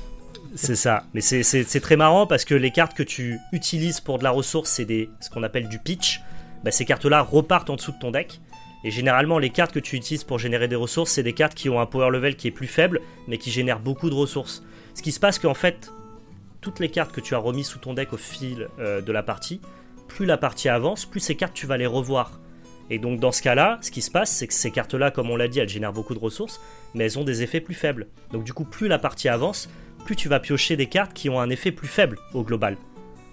c'est 0.56 0.76
ça. 0.76 1.04
Mais 1.14 1.22
c'est 1.22 1.80
très 1.82 1.96
marrant 1.96 2.28
parce 2.28 2.46
que 2.46 2.56
les 2.56 2.72
cartes 2.72 2.96
que 2.96 3.04
tu 3.04 3.40
utilises 3.52 4.00
pour 4.00 4.18
de 4.18 4.24
la 4.24 4.32
ressource, 4.32 4.70
c'est 4.70 4.86
des 4.86 5.10
ce 5.20 5.30
qu'on 5.30 5.44
appelle 5.44 5.70
du 5.70 5.80
pitch. 5.80 6.22
Bah, 6.64 6.72
ces 6.72 6.86
cartes-là 6.86 7.22
repartent 7.22 7.70
en 7.70 7.76
dessous 7.76 7.92
de 7.92 8.00
ton 8.00 8.12
deck. 8.12 8.40
Et 8.84 8.92
généralement, 8.92 9.38
les 9.38 9.52
cartes 9.52 9.74
que 9.74 9.80
tu 9.80 9.96
utilises 9.96 10.24
pour 10.24 10.40
générer 10.40 10.68
des 10.68 10.76
ressources, 10.76 11.12
c'est 11.12 11.24
des 11.24 11.34
cartes 11.34 11.54
qui 11.54 11.70
ont 11.70 11.80
un 11.80 11.86
power 11.86 12.10
level 12.10 12.36
qui 12.36 12.48
est 12.48 12.52
plus 12.52 12.68
faible, 12.68 13.00
mais 13.28 13.38
qui 13.38 13.52
génèrent 13.52 13.80
beaucoup 13.80 14.10
de 14.10 14.16
ressources. 14.16 14.64
Ce 14.96 15.04
qui 15.04 15.12
se 15.12 15.20
passe 15.20 15.38
qu'en 15.38 15.54
fait, 15.54 15.92
toutes 16.62 16.80
les 16.80 16.90
cartes 16.90 17.12
que 17.12 17.22
tu 17.22 17.36
as 17.36 17.38
remises 17.38 17.68
sous 17.68 17.80
ton 17.80 17.94
deck 17.94 18.14
au 18.14 18.18
fil 18.18 18.70
euh, 18.80 19.02
de 19.02 19.12
la 19.12 19.22
partie, 19.24 19.62
plus 20.08 20.26
la 20.26 20.38
partie 20.38 20.68
avance, 20.70 21.06
plus 21.06 21.20
ces 21.20 21.36
cartes 21.36 21.54
tu 21.54 21.68
vas 21.68 21.78
les 21.78 21.86
revoir. 21.86 22.40
Et 22.92 23.00
donc 23.00 23.22
dans 23.22 23.32
ce 23.32 23.42
cas-là, 23.42 23.80
ce 23.82 23.90
qui 23.90 24.02
se 24.02 24.12
passe, 24.12 24.30
c'est 24.30 24.48
que 24.48 24.54
ces 24.54 24.70
cartes-là, 24.70 25.12
comme 25.12 25.32
on 25.32 25.38
l'a 25.38 25.48
dit, 25.48 25.60
elles 25.60 25.70
génèrent 25.70 25.94
beaucoup 25.94 26.14
de 26.14 26.20
ressources, 26.20 26.60
mais 26.94 27.06
elles 27.06 27.18
ont 27.18 27.24
des 27.24 27.42
effets 27.42 27.62
plus 27.62 27.74
faibles. 27.74 28.08
Donc 28.34 28.44
du 28.44 28.52
coup, 28.52 28.66
plus 28.66 28.90
la 28.90 29.00
partie 29.00 29.30
avance, 29.30 29.70
plus 30.04 30.18
tu 30.18 30.28
vas 30.28 30.42
piocher 30.42 30.76
des 30.76 30.88
cartes 30.88 31.14
qui 31.14 31.30
ont 31.30 31.40
un 31.40 31.50
effet 31.50 31.72
plus 31.72 31.88
faible 31.88 32.18
au 32.34 32.44
global. 32.44 32.76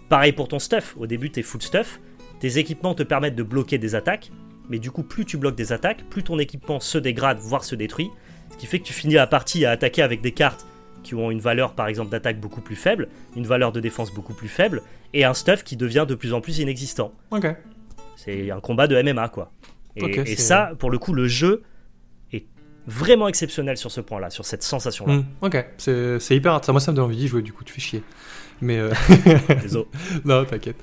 Pareil 0.09 0.33
pour 0.33 0.47
ton 0.47 0.61
stuff, 0.61 0.95
au 0.97 1.09
début 1.09 1.31
t'es 1.31 1.43
full 1.43 1.61
stuff, 1.61 1.99
tes 2.39 2.59
équipements 2.59 2.95
te 2.95 3.03
permettent 3.03 3.35
de 3.35 3.43
bloquer 3.43 3.79
des 3.79 3.97
attaques, 3.97 4.31
mais 4.69 4.79
du 4.79 4.93
coup 4.93 5.03
plus 5.03 5.25
tu 5.25 5.37
bloques 5.37 5.57
des 5.57 5.73
attaques, 5.73 6.05
plus 6.09 6.23
ton 6.23 6.39
équipement 6.39 6.79
se 6.79 6.97
dégrade, 6.97 7.39
voire 7.39 7.65
se 7.65 7.75
détruit, 7.75 8.11
ce 8.53 8.57
qui 8.59 8.67
fait 8.67 8.79
que 8.79 8.85
tu 8.85 8.93
finis 8.93 9.15
la 9.15 9.27
partie 9.27 9.65
à 9.65 9.73
attaquer 9.73 10.03
avec 10.03 10.21
des 10.21 10.33
cartes 10.33 10.67
qui 11.03 11.17
ont 11.17 11.33
une 11.33 11.41
valeur 11.41 11.75
par 11.75 11.89
exemple 11.89 12.11
d'attaque 12.11 12.39
beaucoup 12.39 12.61
plus 12.61 12.77
faible, 12.77 13.09
une 13.35 13.47
valeur 13.47 13.73
de 13.73 13.81
défense 13.81 14.13
beaucoup 14.13 14.35
plus 14.35 14.49
faible, 14.49 14.83
et 15.15 15.25
un 15.25 15.35
stuff 15.35 15.65
qui 15.65 15.77
devient 15.77 16.07
de 16.09 16.15
plus 16.15 16.33
en 16.33 16.41
plus 16.41 16.59
inexistant. 16.59 17.13
Ok. 17.33 17.47
C'est 18.19 18.51
un 18.51 18.61
combat 18.61 18.89
de 18.89 19.01
MMA 19.01 19.29
quoi. 19.29 19.53
Et, 19.97 20.37
ça, 20.37 20.73
pour 20.79 20.91
le 20.91 20.99
coup, 20.99 21.12
le 21.12 21.27
jeu 21.27 21.62
est 22.33 22.47
vraiment 22.87 23.29
exceptionnel 23.29 23.77
sur 23.77 23.91
ce 23.91 24.01
point-là, 24.01 24.31
sur 24.31 24.45
cette 24.45 24.62
sensation-là. 24.62 25.14
Hmm, 25.14 25.25
ok, 25.43 25.66
c'est 25.79 26.37
hyper. 26.37 26.64
Ça, 26.64 26.73
moi, 26.73 26.81
ça 26.81 26.93
me 26.93 26.97
donne 26.97 27.07
envie 27.07 27.16
d'y 27.16 27.29
jouer, 27.29 27.43
du 27.43 27.53
coup, 27.53 27.64
tu 27.64 27.73
fais 27.73 27.81
chier. 27.81 28.03
Mais 28.61 28.79
euh, 28.79 28.91
non, 30.25 30.45
t'inquiète. 30.45 30.77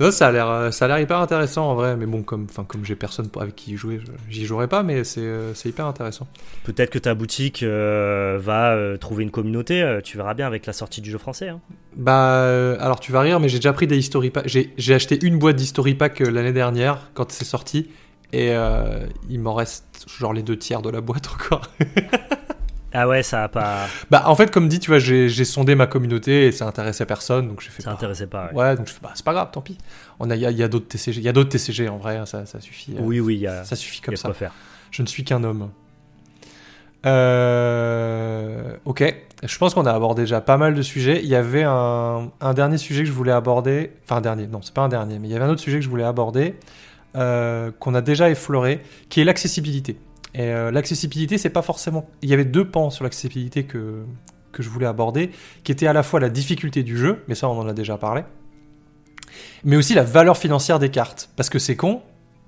Non, 0.00 0.10
ça 0.10 0.28
a 0.28 0.32
l'air, 0.32 0.48
euh, 0.48 0.70
ça 0.70 0.86
a 0.86 0.88
l'air 0.88 0.98
hyper 1.00 1.18
intéressant 1.18 1.70
en 1.70 1.74
vrai. 1.74 1.96
Mais 1.96 2.06
bon, 2.06 2.22
comme, 2.22 2.46
enfin, 2.48 2.64
comme 2.64 2.84
j'ai 2.84 2.96
personne 2.96 3.28
avec 3.40 3.54
qui 3.56 3.72
y 3.72 3.76
jouer, 3.76 4.00
j'y 4.28 4.46
jouerai 4.46 4.68
pas. 4.68 4.82
Mais 4.82 5.04
c'est, 5.04 5.20
euh, 5.20 5.54
c'est 5.54 5.68
hyper 5.68 5.86
intéressant. 5.86 6.26
Peut-être 6.64 6.90
que 6.90 6.98
ta 6.98 7.14
boutique 7.14 7.62
euh, 7.62 8.38
va 8.40 8.72
euh, 8.72 8.96
trouver 8.96 9.24
une 9.24 9.30
communauté, 9.30 9.98
tu 10.04 10.16
verras 10.16 10.34
bien 10.34 10.46
avec 10.46 10.66
la 10.66 10.72
sortie 10.72 11.00
du 11.00 11.10
jeu 11.10 11.18
français. 11.18 11.48
hein. 11.48 11.60
Bah, 11.96 12.74
alors 12.80 13.00
tu 13.00 13.12
vas 13.12 13.20
rire, 13.20 13.40
mais 13.40 13.48
j'ai 13.48 13.58
déjà 13.58 13.72
pris 13.72 13.86
des 13.86 13.98
history 13.98 14.30
packs. 14.30 14.46
J'ai, 14.48 14.72
j'ai 14.76 14.94
acheté 14.94 15.18
une 15.24 15.38
boîte 15.38 15.56
d'history 15.56 15.94
pack 15.94 16.20
l'année 16.20 16.52
dernière 16.52 17.10
quand 17.14 17.30
c'est 17.32 17.44
sorti, 17.44 17.88
et 18.32 18.52
il 19.28 19.40
m'en 19.40 19.54
reste 19.54 20.06
genre 20.18 20.32
les 20.32 20.42
deux 20.42 20.56
tiers 20.56 20.82
de 20.82 20.90
la 20.90 21.00
boîte 21.00 21.28
encore. 21.34 21.62
Ah 22.94 23.06
ouais, 23.06 23.22
ça 23.22 23.44
a 23.44 23.48
pas. 23.48 23.86
bah, 24.10 24.22
en 24.26 24.34
fait, 24.34 24.50
comme 24.50 24.68
dit, 24.68 24.78
tu 24.80 24.90
vois, 24.90 24.98
j'ai, 24.98 25.28
sondé 25.44 25.74
ma 25.74 25.86
communauté 25.86 26.46
et 26.46 26.52
ça 26.52 26.66
intéressait 26.66 27.04
personne, 27.06 27.46
donc 27.48 27.60
j'ai 27.60 27.68
fait. 27.70 27.82
Ça 27.82 27.90
bah, 27.90 27.96
intéressait 27.96 28.26
pas. 28.26 28.46
ouais. 28.52 28.54
Ouais, 28.54 28.76
donc 28.76 28.88
je 28.88 28.92
fais, 28.94 29.00
bah, 29.02 29.10
c'est 29.14 29.24
pas 29.24 29.32
grave, 29.34 29.48
tant 29.52 29.60
pis. 29.60 29.76
On 30.20 30.30
a, 30.30 30.36
il 30.36 30.40
y 30.42 30.46
a, 30.46 30.50
il 30.50 30.56
y 30.56 30.62
a 30.62 30.68
d'autres 30.68 30.88
TCG, 30.88 31.20
il 31.20 31.24
y 31.24 31.28
a 31.28 31.32
d'autres 31.32 31.50
TCG 31.50 31.88
en 31.88 31.98
vrai, 31.98 32.16
hein, 32.16 32.24
ça, 32.26 32.46
ça 32.46 32.60
suffit. 32.60 32.94
euh, 32.96 33.00
Oui, 33.02 33.20
oui, 33.20 33.34
il 33.36 33.40
y 33.40 33.46
a, 33.46 33.62
Ça 33.64 33.76
suffit 33.76 33.98
il 33.98 34.00
y 34.00 34.04
comme 34.04 34.14
a 34.14 34.16
ça. 34.16 34.28
quoi 34.28 34.34
faire. 34.34 34.52
Je 34.90 35.02
ne 35.02 35.06
suis 35.06 35.22
qu'un 35.24 35.44
homme. 35.44 35.68
Euh, 37.06 38.76
ok, 38.84 39.14
je 39.44 39.58
pense 39.58 39.74
qu'on 39.74 39.86
a 39.86 39.92
abordé 39.92 40.22
déjà 40.22 40.40
pas 40.40 40.56
mal 40.56 40.74
de 40.74 40.82
sujets. 40.82 41.20
Il 41.22 41.28
y 41.28 41.34
avait 41.34 41.62
un, 41.64 42.30
un 42.40 42.54
dernier 42.54 42.78
sujet 42.78 43.02
que 43.02 43.08
je 43.08 43.12
voulais 43.12 43.32
aborder. 43.32 43.92
Enfin, 44.04 44.16
un 44.16 44.20
dernier, 44.20 44.46
non, 44.46 44.62
c'est 44.62 44.74
pas 44.74 44.82
un 44.82 44.88
dernier, 44.88 45.18
mais 45.18 45.28
il 45.28 45.30
y 45.30 45.34
avait 45.36 45.44
un 45.44 45.50
autre 45.50 45.60
sujet 45.60 45.78
que 45.78 45.84
je 45.84 45.90
voulais 45.90 46.04
aborder, 46.04 46.54
euh, 47.16 47.70
qu'on 47.78 47.94
a 47.94 48.00
déjà 48.00 48.30
effleuré, 48.30 48.80
qui 49.10 49.20
est 49.20 49.24
l'accessibilité. 49.24 49.96
Et 50.38 50.42
euh, 50.52 50.70
l'accessibilité, 50.70 51.36
c'est 51.36 51.50
pas 51.50 51.62
forcément. 51.62 52.08
Il 52.22 52.30
y 52.30 52.32
avait 52.34 52.44
deux 52.46 52.64
pans 52.66 52.88
sur 52.90 53.04
l'accessibilité 53.04 53.64
que, 53.64 54.04
que 54.52 54.62
je 54.62 54.68
voulais 54.70 54.86
aborder, 54.86 55.30
qui 55.64 55.72
étaient 55.72 55.86
à 55.88 55.92
la 55.92 56.02
fois 56.02 56.20
la 56.20 56.30
difficulté 56.30 56.82
du 56.82 56.96
jeu, 56.96 57.22
mais 57.28 57.34
ça, 57.34 57.48
on 57.48 57.58
en 57.58 57.68
a 57.68 57.72
déjà 57.74 57.98
parlé, 57.98 58.22
mais 59.64 59.76
aussi 59.76 59.94
la 59.94 60.04
valeur 60.04 60.36
financière 60.38 60.78
des 60.78 60.90
cartes. 60.90 61.28
Parce 61.36 61.50
que 61.50 61.58
c'est 61.58 61.76
con, 61.76 62.02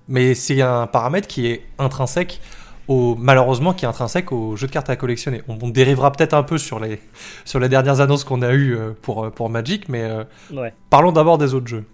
mais 0.08 0.34
c'est 0.34 0.62
un 0.62 0.86
paramètre 0.86 1.28
qui 1.28 1.46
est 1.48 1.62
intrinsèque 1.78 2.40
au, 2.88 3.14
malheureusement 3.16 3.72
qui 3.74 3.84
est 3.84 3.88
intrinsèque 3.88 4.32
au 4.32 4.56
jeu 4.56 4.66
de 4.66 4.72
cartes 4.72 4.90
à 4.90 4.96
collectionner. 4.96 5.42
On, 5.48 5.58
on 5.60 5.68
dérivera 5.68 6.10
peut-être 6.12 6.34
un 6.34 6.42
peu 6.42 6.58
sur 6.58 6.80
les, 6.80 7.00
sur 7.44 7.60
les 7.60 7.68
dernières 7.68 8.00
annonces 8.00 8.24
qu'on 8.24 8.42
a 8.42 8.52
eues 8.52 8.74
euh, 8.76 8.92
pour, 9.02 9.24
euh, 9.24 9.30
pour 9.30 9.50
Magic, 9.50 9.88
mais 9.88 10.02
euh, 10.02 10.24
Ouais. 10.52 10.72
parlons 10.90 11.12
d'abord 11.12 11.38
des 11.38 11.54
autres 11.54 11.68
jeux. 11.68 11.84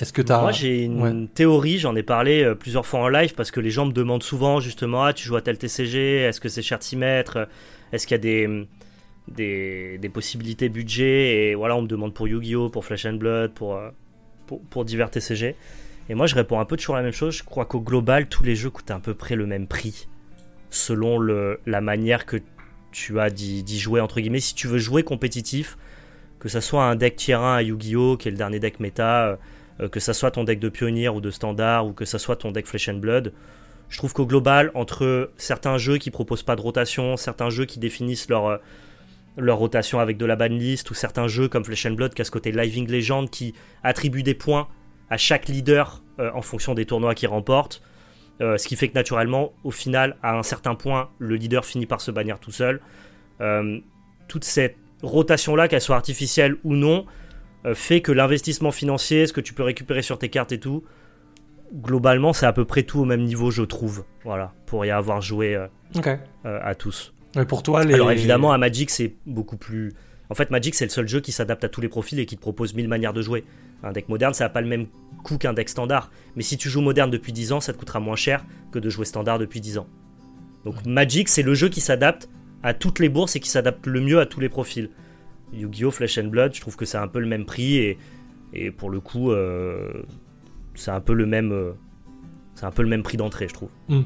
Est-ce 0.00 0.12
que 0.12 0.22
as... 0.32 0.40
Moi, 0.40 0.52
j'ai 0.52 0.84
une 0.84 1.00
ouais. 1.02 1.28
théorie, 1.34 1.78
j'en 1.78 1.94
ai 1.94 2.02
parlé 2.02 2.42
euh, 2.42 2.54
plusieurs 2.54 2.86
fois 2.86 3.00
en 3.00 3.08
live 3.08 3.34
parce 3.34 3.50
que 3.50 3.60
les 3.60 3.70
gens 3.70 3.86
me 3.86 3.92
demandent 3.92 4.22
souvent 4.22 4.60
justement 4.60 5.04
Ah, 5.04 5.12
tu 5.12 5.26
joues 5.26 5.36
à 5.36 5.40
tel 5.40 5.58
TCG, 5.58 6.22
est-ce 6.22 6.40
que 6.40 6.48
c'est 6.48 6.62
cher 6.62 6.78
de 6.78 6.84
s'y 6.84 6.96
mettre? 6.96 7.48
Est-ce 7.92 8.06
qu'il 8.06 8.14
y 8.14 8.18
a 8.18 8.18
des, 8.18 8.66
des, 9.28 9.98
des 9.98 10.08
possibilités 10.08 10.68
budget? 10.68 11.50
Et 11.50 11.54
voilà, 11.54 11.76
on 11.76 11.82
me 11.82 11.86
demande 11.86 12.12
pour 12.12 12.26
Yu-Gi-Oh!, 12.26 12.70
pour 12.70 12.84
Flash 12.84 13.06
and 13.06 13.14
Blood, 13.14 13.52
pour, 13.52 13.76
euh, 13.76 13.90
pour, 14.46 14.60
pour 14.62 14.84
divers 14.84 15.10
TCG. 15.10 15.54
Et 16.08 16.14
moi, 16.14 16.26
je 16.26 16.34
réponds 16.34 16.58
un 16.58 16.64
peu 16.64 16.76
toujours 16.76 16.96
la 16.96 17.02
même 17.02 17.12
chose. 17.12 17.34
Je 17.34 17.44
crois 17.44 17.64
qu'au 17.64 17.80
global, 17.80 18.28
tous 18.28 18.42
les 18.42 18.56
jeux 18.56 18.70
coûtent 18.70 18.90
à 18.90 18.98
peu 18.98 19.14
près 19.14 19.36
le 19.36 19.46
même 19.46 19.66
prix, 19.66 20.08
selon 20.70 21.18
le, 21.18 21.60
la 21.66 21.80
manière 21.80 22.26
que 22.26 22.38
tu 22.90 23.20
as 23.20 23.30
d'y 23.30 23.78
jouer, 23.78 24.00
entre 24.00 24.20
guillemets. 24.20 24.40
Si 24.40 24.54
tu 24.54 24.66
veux 24.66 24.78
jouer 24.78 25.02
compétitif, 25.02 25.78
que 26.40 26.48
ça 26.48 26.60
soit 26.60 26.84
un 26.84 26.96
deck 26.96 27.16
tier 27.16 27.34
1 27.34 27.54
à 27.54 27.62
Yu-Gi-Oh!, 27.62 28.16
qui 28.16 28.28
est 28.28 28.30
le 28.30 28.36
dernier 28.36 28.58
deck 28.58 28.80
méta, 28.80 29.28
euh, 29.28 29.36
que 29.90 30.00
ça 30.00 30.12
soit 30.12 30.30
ton 30.30 30.44
deck 30.44 30.60
de 30.60 30.68
pionnier 30.68 31.08
ou 31.08 31.20
de 31.20 31.30
standard, 31.30 31.86
ou 31.86 31.92
que 31.92 32.04
ça 32.04 32.18
soit 32.18 32.36
ton 32.36 32.52
deck 32.52 32.66
Flesh 32.66 32.88
and 32.88 32.98
Blood, 32.98 33.32
je 33.88 33.98
trouve 33.98 34.12
qu'au 34.12 34.26
global, 34.26 34.70
entre 34.74 35.30
certains 35.36 35.78
jeux 35.78 35.98
qui 35.98 36.10
proposent 36.10 36.42
pas 36.42 36.56
de 36.56 36.60
rotation, 36.60 37.16
certains 37.16 37.50
jeux 37.50 37.64
qui 37.64 37.78
définissent 37.78 38.28
leur, 38.28 38.46
euh, 38.46 38.56
leur 39.36 39.58
rotation 39.58 40.00
avec 40.00 40.16
de 40.16 40.26
la 40.26 40.36
banlist, 40.36 40.90
ou 40.90 40.94
certains 40.94 41.28
jeux 41.28 41.48
comme 41.48 41.64
Flesh 41.64 41.86
and 41.86 41.92
Blood 41.92 42.14
qui 42.14 42.22
a 42.22 42.24
ce 42.24 42.30
côté 42.30 42.52
Living 42.52 42.90
Legend 42.90 43.28
qui 43.28 43.54
attribue 43.82 44.22
des 44.22 44.34
points 44.34 44.68
à 45.10 45.16
chaque 45.16 45.48
leader 45.48 46.02
euh, 46.18 46.30
en 46.34 46.42
fonction 46.42 46.74
des 46.74 46.86
tournois 46.86 47.14
qu'il 47.14 47.28
remporte. 47.28 47.82
Euh, 48.40 48.58
ce 48.58 48.66
qui 48.66 48.74
fait 48.76 48.88
que 48.88 48.94
naturellement, 48.94 49.52
au 49.62 49.70
final, 49.70 50.16
à 50.22 50.36
un 50.36 50.42
certain 50.42 50.74
point, 50.74 51.10
le 51.18 51.36
leader 51.36 51.64
finit 51.64 51.86
par 51.86 52.00
se 52.00 52.10
bannir 52.10 52.40
tout 52.40 52.50
seul. 52.50 52.80
Euh, 53.40 53.78
toute 54.26 54.44
cette 54.44 54.76
rotation-là, 55.02 55.68
qu'elle 55.68 55.80
soit 55.80 55.96
artificielle 55.96 56.56
ou 56.64 56.74
non, 56.74 57.06
fait 57.72 58.02
que 58.02 58.12
l'investissement 58.12 58.70
financier, 58.70 59.26
ce 59.26 59.32
que 59.32 59.40
tu 59.40 59.54
peux 59.54 59.62
récupérer 59.62 60.02
sur 60.02 60.18
tes 60.18 60.28
cartes 60.28 60.52
et 60.52 60.60
tout, 60.60 60.84
globalement, 61.74 62.32
c'est 62.32 62.46
à 62.46 62.52
peu 62.52 62.64
près 62.64 62.82
tout 62.82 63.00
au 63.00 63.04
même 63.04 63.22
niveau, 63.22 63.50
je 63.50 63.62
trouve. 63.62 64.04
Voilà, 64.24 64.52
pour 64.66 64.84
y 64.84 64.90
avoir 64.90 65.22
joué 65.22 65.58
à 66.44 66.74
tous. 66.74 67.14
Mais 67.36 67.46
pour 67.46 67.62
toi, 67.62 67.80
Alors 67.80 68.10
évidemment, 68.12 68.52
à 68.52 68.58
Magic, 68.58 68.90
c'est 68.90 69.14
beaucoup 69.26 69.56
plus. 69.56 69.92
En 70.30 70.34
fait, 70.34 70.50
Magic, 70.50 70.74
c'est 70.74 70.84
le 70.84 70.90
seul 70.90 71.08
jeu 71.08 71.20
qui 71.20 71.32
s'adapte 71.32 71.64
à 71.64 71.68
tous 71.68 71.80
les 71.80 71.88
profils 71.88 72.18
et 72.18 72.26
qui 72.26 72.36
te 72.36 72.40
propose 72.40 72.74
mille 72.74 72.88
manières 72.88 73.12
de 73.12 73.22
jouer. 73.22 73.44
Un 73.82 73.92
deck 73.92 74.08
moderne, 74.08 74.32
ça 74.34 74.44
n'a 74.44 74.50
pas 74.50 74.60
le 74.60 74.66
même 74.66 74.86
coût 75.22 75.36
qu'un 75.36 75.52
deck 75.52 75.68
standard. 75.68 76.10
Mais 76.36 76.42
si 76.42 76.56
tu 76.56 76.70
joues 76.70 76.80
moderne 76.80 77.10
depuis 77.10 77.32
10 77.32 77.52
ans, 77.52 77.60
ça 77.60 77.72
te 77.72 77.78
coûtera 77.78 78.00
moins 78.00 78.16
cher 78.16 78.44
que 78.72 78.78
de 78.78 78.88
jouer 78.88 79.04
standard 79.04 79.38
depuis 79.38 79.60
10 79.60 79.78
ans. 79.78 79.86
Donc 80.64 80.86
Magic, 80.86 81.28
c'est 81.28 81.42
le 81.42 81.54
jeu 81.54 81.68
qui 81.68 81.80
s'adapte 81.80 82.30
à 82.62 82.72
toutes 82.72 82.98
les 83.00 83.10
bourses 83.10 83.36
et 83.36 83.40
qui 83.40 83.50
s'adapte 83.50 83.86
le 83.86 84.00
mieux 84.00 84.18
à 84.18 84.26
tous 84.26 84.40
les 84.40 84.48
profils. 84.48 84.90
Yu-Gi-Oh! 85.54 85.90
Flesh 85.90 86.18
and 86.18 86.28
Blood, 86.28 86.54
je 86.54 86.60
trouve 86.60 86.76
que 86.76 86.84
c'est 86.84 86.98
un 86.98 87.08
peu 87.08 87.20
le 87.20 87.26
même 87.26 87.44
prix 87.44 87.96
et, 88.52 88.70
pour 88.70 88.90
le 88.90 89.00
coup, 89.00 89.32
euh, 89.32 90.04
c'est 90.74 90.90
un 90.90 91.00
peu 91.00 91.14
le 91.14 91.26
même, 91.26 91.52
euh, 91.52 91.72
c'est 92.54 92.66
un 92.66 92.70
peu 92.70 92.82
le 92.82 92.88
même 92.88 93.02
prix 93.02 93.16
d'entrée, 93.16 93.48
je 93.48 93.54
trouve. 93.54 93.70
Hmm. 93.88 94.02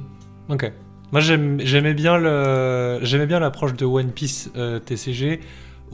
Ok. 0.48 0.70
Moi, 1.12 1.20
j'aimais 1.20 1.94
bien 1.94 2.18
l'approche 2.18 3.74
de 3.74 3.84
One 3.84 4.12
Piece 4.12 4.50
euh, 4.56 4.78
TCG 4.78 5.40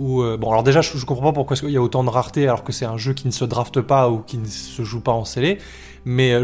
euh, 0.00 0.36
bon, 0.36 0.50
alors 0.50 0.64
déjà, 0.64 0.80
je, 0.80 0.98
je 0.98 1.06
comprends 1.06 1.26
pas 1.26 1.32
pourquoi 1.32 1.56
il 1.62 1.70
y 1.70 1.76
a 1.76 1.82
autant 1.82 2.02
de 2.02 2.10
rareté 2.10 2.48
alors 2.48 2.64
que 2.64 2.72
c'est 2.72 2.84
un 2.84 2.96
jeu 2.96 3.14
qui 3.14 3.28
ne 3.28 3.32
se 3.32 3.44
drafte 3.44 3.80
pas 3.80 4.10
ou 4.10 4.18
qui 4.18 4.38
ne 4.38 4.46
se 4.46 4.82
joue 4.82 5.00
pas 5.00 5.12
en 5.12 5.24
scellé. 5.24 5.58
Mais 6.04 6.34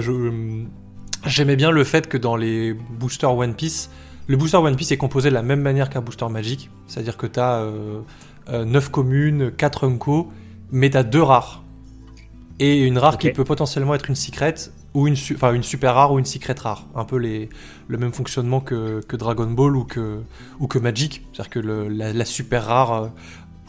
j'aimais 1.26 1.56
bien 1.56 1.72
le 1.72 1.82
fait 1.82 2.08
que 2.08 2.16
dans 2.16 2.36
les 2.36 2.74
boosters 2.74 3.36
One 3.36 3.54
Piece, 3.54 3.90
le 4.28 4.36
booster 4.36 4.58
One 4.58 4.76
Piece 4.76 4.92
est 4.92 4.96
composé 4.96 5.30
de 5.30 5.34
la 5.34 5.42
même 5.42 5.62
manière 5.62 5.90
qu'un 5.90 6.00
booster 6.00 6.28
Magic. 6.28 6.70
C'est-à-dire 6.86 7.16
que 7.16 7.26
tu 7.26 7.40
as 7.40 7.66
9 8.50 8.90
communes, 8.90 9.50
4 9.50 9.86
Unco, 9.86 10.32
mais 10.70 10.90
tu 10.90 10.96
as 10.96 11.02
2 11.02 11.22
rares. 11.22 11.62
Et 12.58 12.86
une 12.86 12.98
rare 12.98 13.16
qui 13.16 13.30
peut 13.30 13.44
potentiellement 13.44 13.94
être 13.94 14.10
une 14.10 14.14
secret 14.14 14.54
ou 14.92 15.06
une, 15.08 15.16
enfin, 15.34 15.54
une 15.54 15.62
super 15.62 15.94
rare 15.94 16.12
ou 16.12 16.18
une 16.18 16.26
secret 16.26 16.54
rare. 16.58 16.86
Un 16.94 17.04
peu 17.04 17.16
les, 17.16 17.48
le 17.88 17.96
même 17.96 18.12
fonctionnement 18.12 18.60
que, 18.60 19.00
que 19.06 19.16
Dragon 19.16 19.46
Ball 19.46 19.76
ou 19.76 19.84
que, 19.84 20.20
ou 20.58 20.66
que 20.66 20.78
Magic. 20.78 21.26
C'est-à-dire 21.32 21.50
que 21.50 21.58
le, 21.58 21.88
la, 21.88 22.24
super 22.24 22.66
rare 22.66 23.10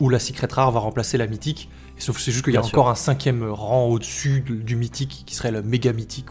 où 0.02 0.10
la 0.10 0.20
secret 0.20 0.48
rare 0.52 0.72
va 0.72 0.80
remplacer 0.80 1.18
la 1.18 1.28
mythique. 1.28 1.70
sauf 1.98 2.18
que 2.18 2.22
c'est 2.22 2.32
juste 2.32 2.44
qu'il 2.44 2.54
y 2.54 2.58
a 2.58 2.64
encore 2.64 2.90
un 2.90 2.96
cinquième 2.96 3.44
rang 3.44 3.86
au-dessus 3.86 4.42
du 4.42 4.76
mythique 4.76 5.24
qui 5.26 5.36
serait 5.36 5.52
le 5.52 5.62
méga 5.62 5.94
mythique. 5.94 6.26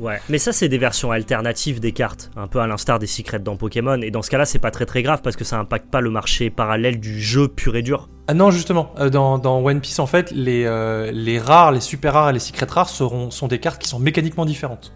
Ouais, 0.00 0.20
mais 0.28 0.38
ça 0.38 0.52
c'est 0.52 0.68
des 0.68 0.78
versions 0.78 1.10
alternatives 1.10 1.80
des 1.80 1.92
cartes, 1.92 2.30
un 2.36 2.46
peu 2.46 2.60
à 2.60 2.66
l'instar 2.66 2.98
des 2.98 3.06
secrets 3.06 3.38
dans 3.38 3.56
Pokémon. 3.56 4.00
Et 4.02 4.10
dans 4.10 4.22
ce 4.22 4.30
cas-là, 4.30 4.44
c'est 4.44 4.58
pas 4.58 4.70
très 4.70 4.86
très 4.86 5.02
grave 5.02 5.20
parce 5.22 5.36
que 5.36 5.44
ça 5.44 5.58
impacte 5.58 5.90
pas 5.90 6.00
le 6.00 6.10
marché 6.10 6.50
parallèle 6.50 7.00
du 7.00 7.20
jeu 7.20 7.48
pur 7.48 7.76
et 7.76 7.82
dur. 7.82 8.08
Ah 8.28 8.34
non, 8.34 8.50
justement, 8.50 8.92
euh, 8.98 9.10
dans, 9.10 9.38
dans, 9.38 9.64
One 9.64 9.80
Piece 9.80 9.98
en 9.98 10.06
fait, 10.06 10.30
les, 10.30 10.64
euh, 10.66 11.10
les 11.12 11.38
rares, 11.38 11.72
les 11.72 11.80
super 11.80 12.12
rares 12.12 12.30
et 12.30 12.32
les 12.34 12.38
secrets 12.38 12.66
rares 12.68 12.88
seront, 12.88 13.30
sont 13.30 13.48
des 13.48 13.58
cartes 13.58 13.80
qui 13.80 13.88
sont 13.88 13.98
mécaniquement 13.98 14.44
différentes. 14.44 14.92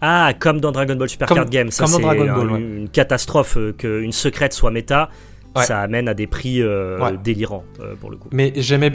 Ah, 0.00 0.32
comme 0.38 0.60
dans 0.60 0.70
Dragon 0.70 0.94
Ball 0.94 1.08
Super 1.08 1.28
Card 1.28 1.50
Game, 1.50 1.70
ça 1.70 1.86
c'est 1.86 2.00
une 2.00 2.88
catastrophe 2.88 3.56
euh, 3.56 3.72
qu'une 3.72 4.12
secrète 4.12 4.52
soit 4.52 4.70
méta 4.70 5.10
ça 5.56 5.80
amène 5.80 6.08
à 6.08 6.14
des 6.14 6.26
prix 6.26 6.62
euh, 6.62 7.16
délirants 7.16 7.64
euh, 7.80 7.94
pour 7.96 8.10
le 8.10 8.16
coup. 8.16 8.28
Mais 8.32 8.52
j'aimais, 8.56 8.90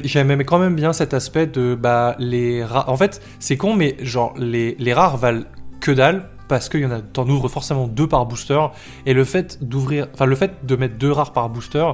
quand 0.45 0.59
même 0.59 0.75
bien 0.75 0.93
cet 0.93 1.13
aspect 1.13 1.47
de 1.47 1.75
bah 1.75 2.15
les 2.19 2.63
rares. 2.63 2.89
En 2.89 2.97
fait, 2.97 3.21
c'est 3.39 3.57
con, 3.57 3.75
mais 3.75 3.97
genre 4.01 4.33
les, 4.37 4.75
les 4.79 4.93
rares 4.93 5.17
valent 5.17 5.43
que 5.79 5.91
dalle 5.91 6.29
parce 6.47 6.69
qu'il 6.69 6.81
y 6.81 6.85
en 6.85 6.91
a, 6.91 7.01
t'en 7.01 7.27
ouvres 7.27 7.47
forcément 7.47 7.87
deux 7.87 8.07
par 8.07 8.25
booster 8.25 8.59
et 9.05 9.13
le 9.13 9.23
fait 9.23 9.63
d'ouvrir, 9.63 10.07
enfin 10.13 10.25
le 10.25 10.35
fait 10.35 10.65
de 10.65 10.75
mettre 10.75 10.97
deux 10.97 11.11
rares 11.11 11.33
par 11.33 11.49
booster, 11.49 11.85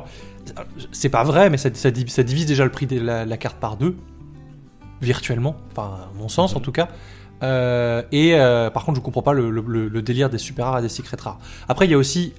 c'est 0.92 1.10
pas 1.10 1.24
vrai, 1.24 1.50
mais 1.50 1.58
ça, 1.58 1.70
ça, 1.74 1.92
divise 1.92 2.46
déjà 2.46 2.66
le 2.66 2.72
prix 2.72 2.88
de 2.88 3.00
la, 3.00 3.38
carte 3.38 3.58
par 3.58 3.78
deux 3.78 3.96
virtuellement, 5.02 5.56
enfin 5.72 5.84
à 5.84 6.10
mon 6.18 6.30
sens 6.30 6.56
en 6.56 6.60
tout 6.60 6.72
cas. 6.72 6.90
Euh, 7.42 8.02
et 8.12 8.34
par 8.74 8.84
contre, 8.84 8.98
je 8.98 9.02
comprends 9.02 9.22
pas 9.22 9.34
le, 9.34 9.50
le, 9.50 10.02
délire 10.02 10.30
des 10.30 10.40
super 10.40 10.66
rares 10.66 10.80
et 10.80 10.82
des 10.82 10.90
secrets 10.90 11.18
rares. 11.22 11.40
Après, 11.70 11.86
il 11.86 11.92
y 11.92 11.94
a 11.94 11.98
aussi, 11.98 12.34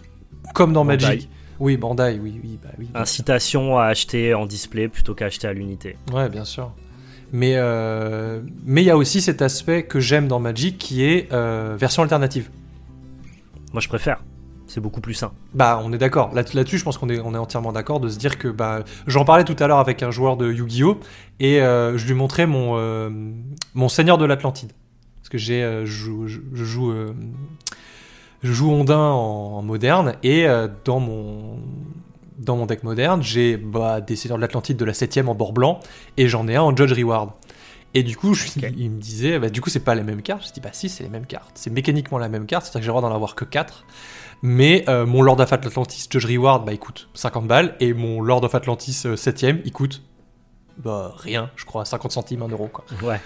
comme 0.53 0.73
dans 0.73 0.85
Magic, 0.85 1.31
oui, 1.61 1.77
Bandai, 1.77 2.19
oui, 2.21 2.41
oui, 2.43 2.59
bah 2.63 2.71
oui. 2.79 2.89
Incitation 2.95 3.79
à 3.79 3.85
acheter 3.85 4.33
en 4.33 4.47
display 4.47 4.89
plutôt 4.89 5.15
qu'à 5.15 5.27
acheter 5.27 5.47
à 5.47 5.53
l'unité. 5.53 5.97
Ouais, 6.11 6.31
bien 6.31 6.47
sûr. 6.47 6.73
Mais 7.33 7.55
euh, 7.57 8.41
mais 8.65 8.83
il 8.83 8.87
y 8.87 8.91
a 8.91 8.97
aussi 8.97 9.21
cet 9.21 9.43
aspect 9.43 9.85
que 9.85 10.01
j'aime 10.01 10.27
dans 10.27 10.41
Magic 10.41 10.79
qui 10.79 11.05
est 11.05 11.33
euh, 11.33 11.77
version 11.79 12.03
alternative. 12.03 12.49
Moi, 13.73 13.81
je 13.81 13.89
préfère. 13.89 14.25
C'est 14.67 14.81
beaucoup 14.81 15.01
plus 15.01 15.15
sain. 15.15 15.33
Bah, 15.53 15.81
on 15.85 15.93
est 15.93 15.99
d'accord. 15.99 16.33
Là-dessus, 16.33 16.79
je 16.79 16.85
pense 16.85 16.97
qu'on 16.97 17.09
est, 17.09 17.21
on 17.21 17.35
est 17.35 17.39
entièrement 17.39 17.73
d'accord 17.73 18.01
de 18.01 18.09
se 18.09 18.19
dire 18.19 18.39
que 18.39 18.49
bah, 18.49 18.85
j'en 19.07 19.25
parlais 19.25 19.45
tout 19.45 19.57
à 19.59 19.67
l'heure 19.67 19.81
avec 19.81 20.03
un 20.03 20.11
joueur 20.11 20.37
de 20.37 20.51
Yu-Gi-Oh 20.51 20.99
et 21.41 21.61
euh, 21.61 21.99
je 21.99 22.07
lui 22.07 22.15
montrais 22.15 22.47
mon 22.47 23.11
mon 23.75 23.89
Seigneur 23.89 24.17
de 24.17 24.25
l'Atlantide 24.25 24.73
parce 25.19 25.29
que 25.29 25.39
j'ai 25.39 25.83
je, 25.85 26.11
je, 26.27 26.65
joue 26.65 26.95
je 28.43 28.53
joue 28.53 28.71
Ondin 28.71 28.99
en, 28.99 29.63
moderne 29.63 30.15
et 30.23 30.47
euh, 30.47 30.69
dans 30.85 31.01
mon 31.01 31.59
dans 32.39 32.57
mon 32.57 32.65
deck 32.65 32.85
moderne, 32.85 33.23
j'ai 33.23 33.59
bah, 33.59 34.01
des 34.01 34.17
Seigneurs 34.17 34.39
de 34.39 34.41
l'Atlantide 34.41 34.79
de 34.79 34.85
la 34.87 34.95
7ème 34.95 35.27
en 35.27 35.35
bord 35.35 35.53
blanc 35.53 35.79
et 36.17 36.27
j'en 36.27 36.49
ai 36.49 36.57
un 36.57 36.63
en 36.63 36.75
Judge 36.75 36.93
Reward. 36.93 37.33
Et 37.93 38.03
du 38.03 38.17
coup, 38.17 38.35
je, 38.35 38.47
il 38.77 38.91
me 38.91 39.01
disait, 39.01 39.39
bah, 39.39 39.51
du 39.51 39.61
coup, 39.61 39.69
c'est 39.69 39.81
pas 39.81 39.95
les 39.95 40.05
mêmes 40.05 40.23
cartes. 40.23 40.47
Je 40.47 40.53
dis, 40.53 40.61
bah 40.61 40.71
si, 40.73 40.89
c'est 40.89 41.03
les 41.03 41.11
mêmes 41.11 41.27
cartes. 41.27 41.51
C'est 41.55 41.71
mécaniquement 41.71 42.19
la 42.19 42.29
même 42.29 42.47
carte, 42.47 42.65
c'est-à-dire 42.65 42.81
que 42.81 42.85
j'ai 42.85 42.89
le 42.89 42.93
droit 42.93 43.03
d'en 43.03 43.15
avoir 43.15 43.35
que 43.35 43.45
4. 43.45 43.85
Mais 44.43 44.85
euh, 44.89 45.07
mon 45.07 45.23
Lord 45.23 45.41
of 45.41 45.53
Atlantis 45.53 46.07
Judge 46.09 46.25
Reward, 46.25 46.65
bah, 46.65 46.73
il 46.73 46.79
coûte 46.79 47.09
50 47.15 47.47
balles. 47.47 47.77
Et 47.81 47.93
mon 47.93 48.23
Lord 48.23 48.45
of 48.45 48.55
Atlantis 48.55 48.93
7ème, 48.93 49.57
euh, 49.57 49.63
il 49.65 49.73
coûte 49.73 50.03
bah, 50.79 51.13
rien, 51.17 51.51
je 51.57 51.65
crois, 51.65 51.85
50 51.85 52.13
centimes, 52.13 52.43
1 52.43 52.49
euro. 52.49 52.69
Quoi. 52.69 52.85
Ouais. 53.03 53.21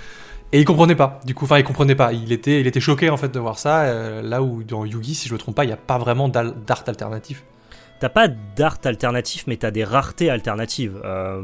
Et 0.52 0.60
il 0.60 0.64
comprenait 0.64 0.94
pas. 0.94 1.20
Du 1.24 1.34
coup, 1.34 1.46
enfin, 1.46 1.58
il 1.58 1.64
comprenait 1.64 1.96
pas. 1.96 2.12
Il 2.12 2.30
était, 2.30 2.60
il 2.60 2.66
était 2.66 2.80
choqué 2.80 3.10
en 3.10 3.16
fait 3.16 3.28
de 3.32 3.40
voir 3.40 3.58
ça. 3.58 3.82
Euh, 3.82 4.22
là 4.22 4.42
où 4.42 4.62
dans 4.62 4.84
Yugi, 4.84 5.14
si 5.14 5.28
je 5.28 5.34
me 5.34 5.38
trompe 5.38 5.56
pas, 5.56 5.64
il 5.64 5.68
n'y 5.68 5.72
a 5.72 5.78
pas 5.78 5.98
vraiment 5.98 6.28
d'art 6.28 6.84
alternatif. 6.86 7.44
T'as 8.00 8.08
pas 8.08 8.28
d'art 8.28 8.78
alternatif, 8.84 9.46
mais 9.46 9.56
t'as 9.56 9.70
des 9.70 9.84
raretés 9.84 10.30
alternatives. 10.30 11.00
Euh, 11.04 11.42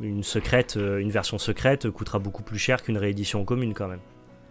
une 0.00 0.22
secrète, 0.22 0.76
euh, 0.76 0.98
une 0.98 1.10
version 1.10 1.38
secrète 1.38 1.90
coûtera 1.90 2.18
beaucoup 2.18 2.42
plus 2.42 2.58
cher 2.58 2.82
qu'une 2.82 2.98
réédition 2.98 3.44
commune 3.44 3.74
quand 3.74 3.88
même. 3.88 4.00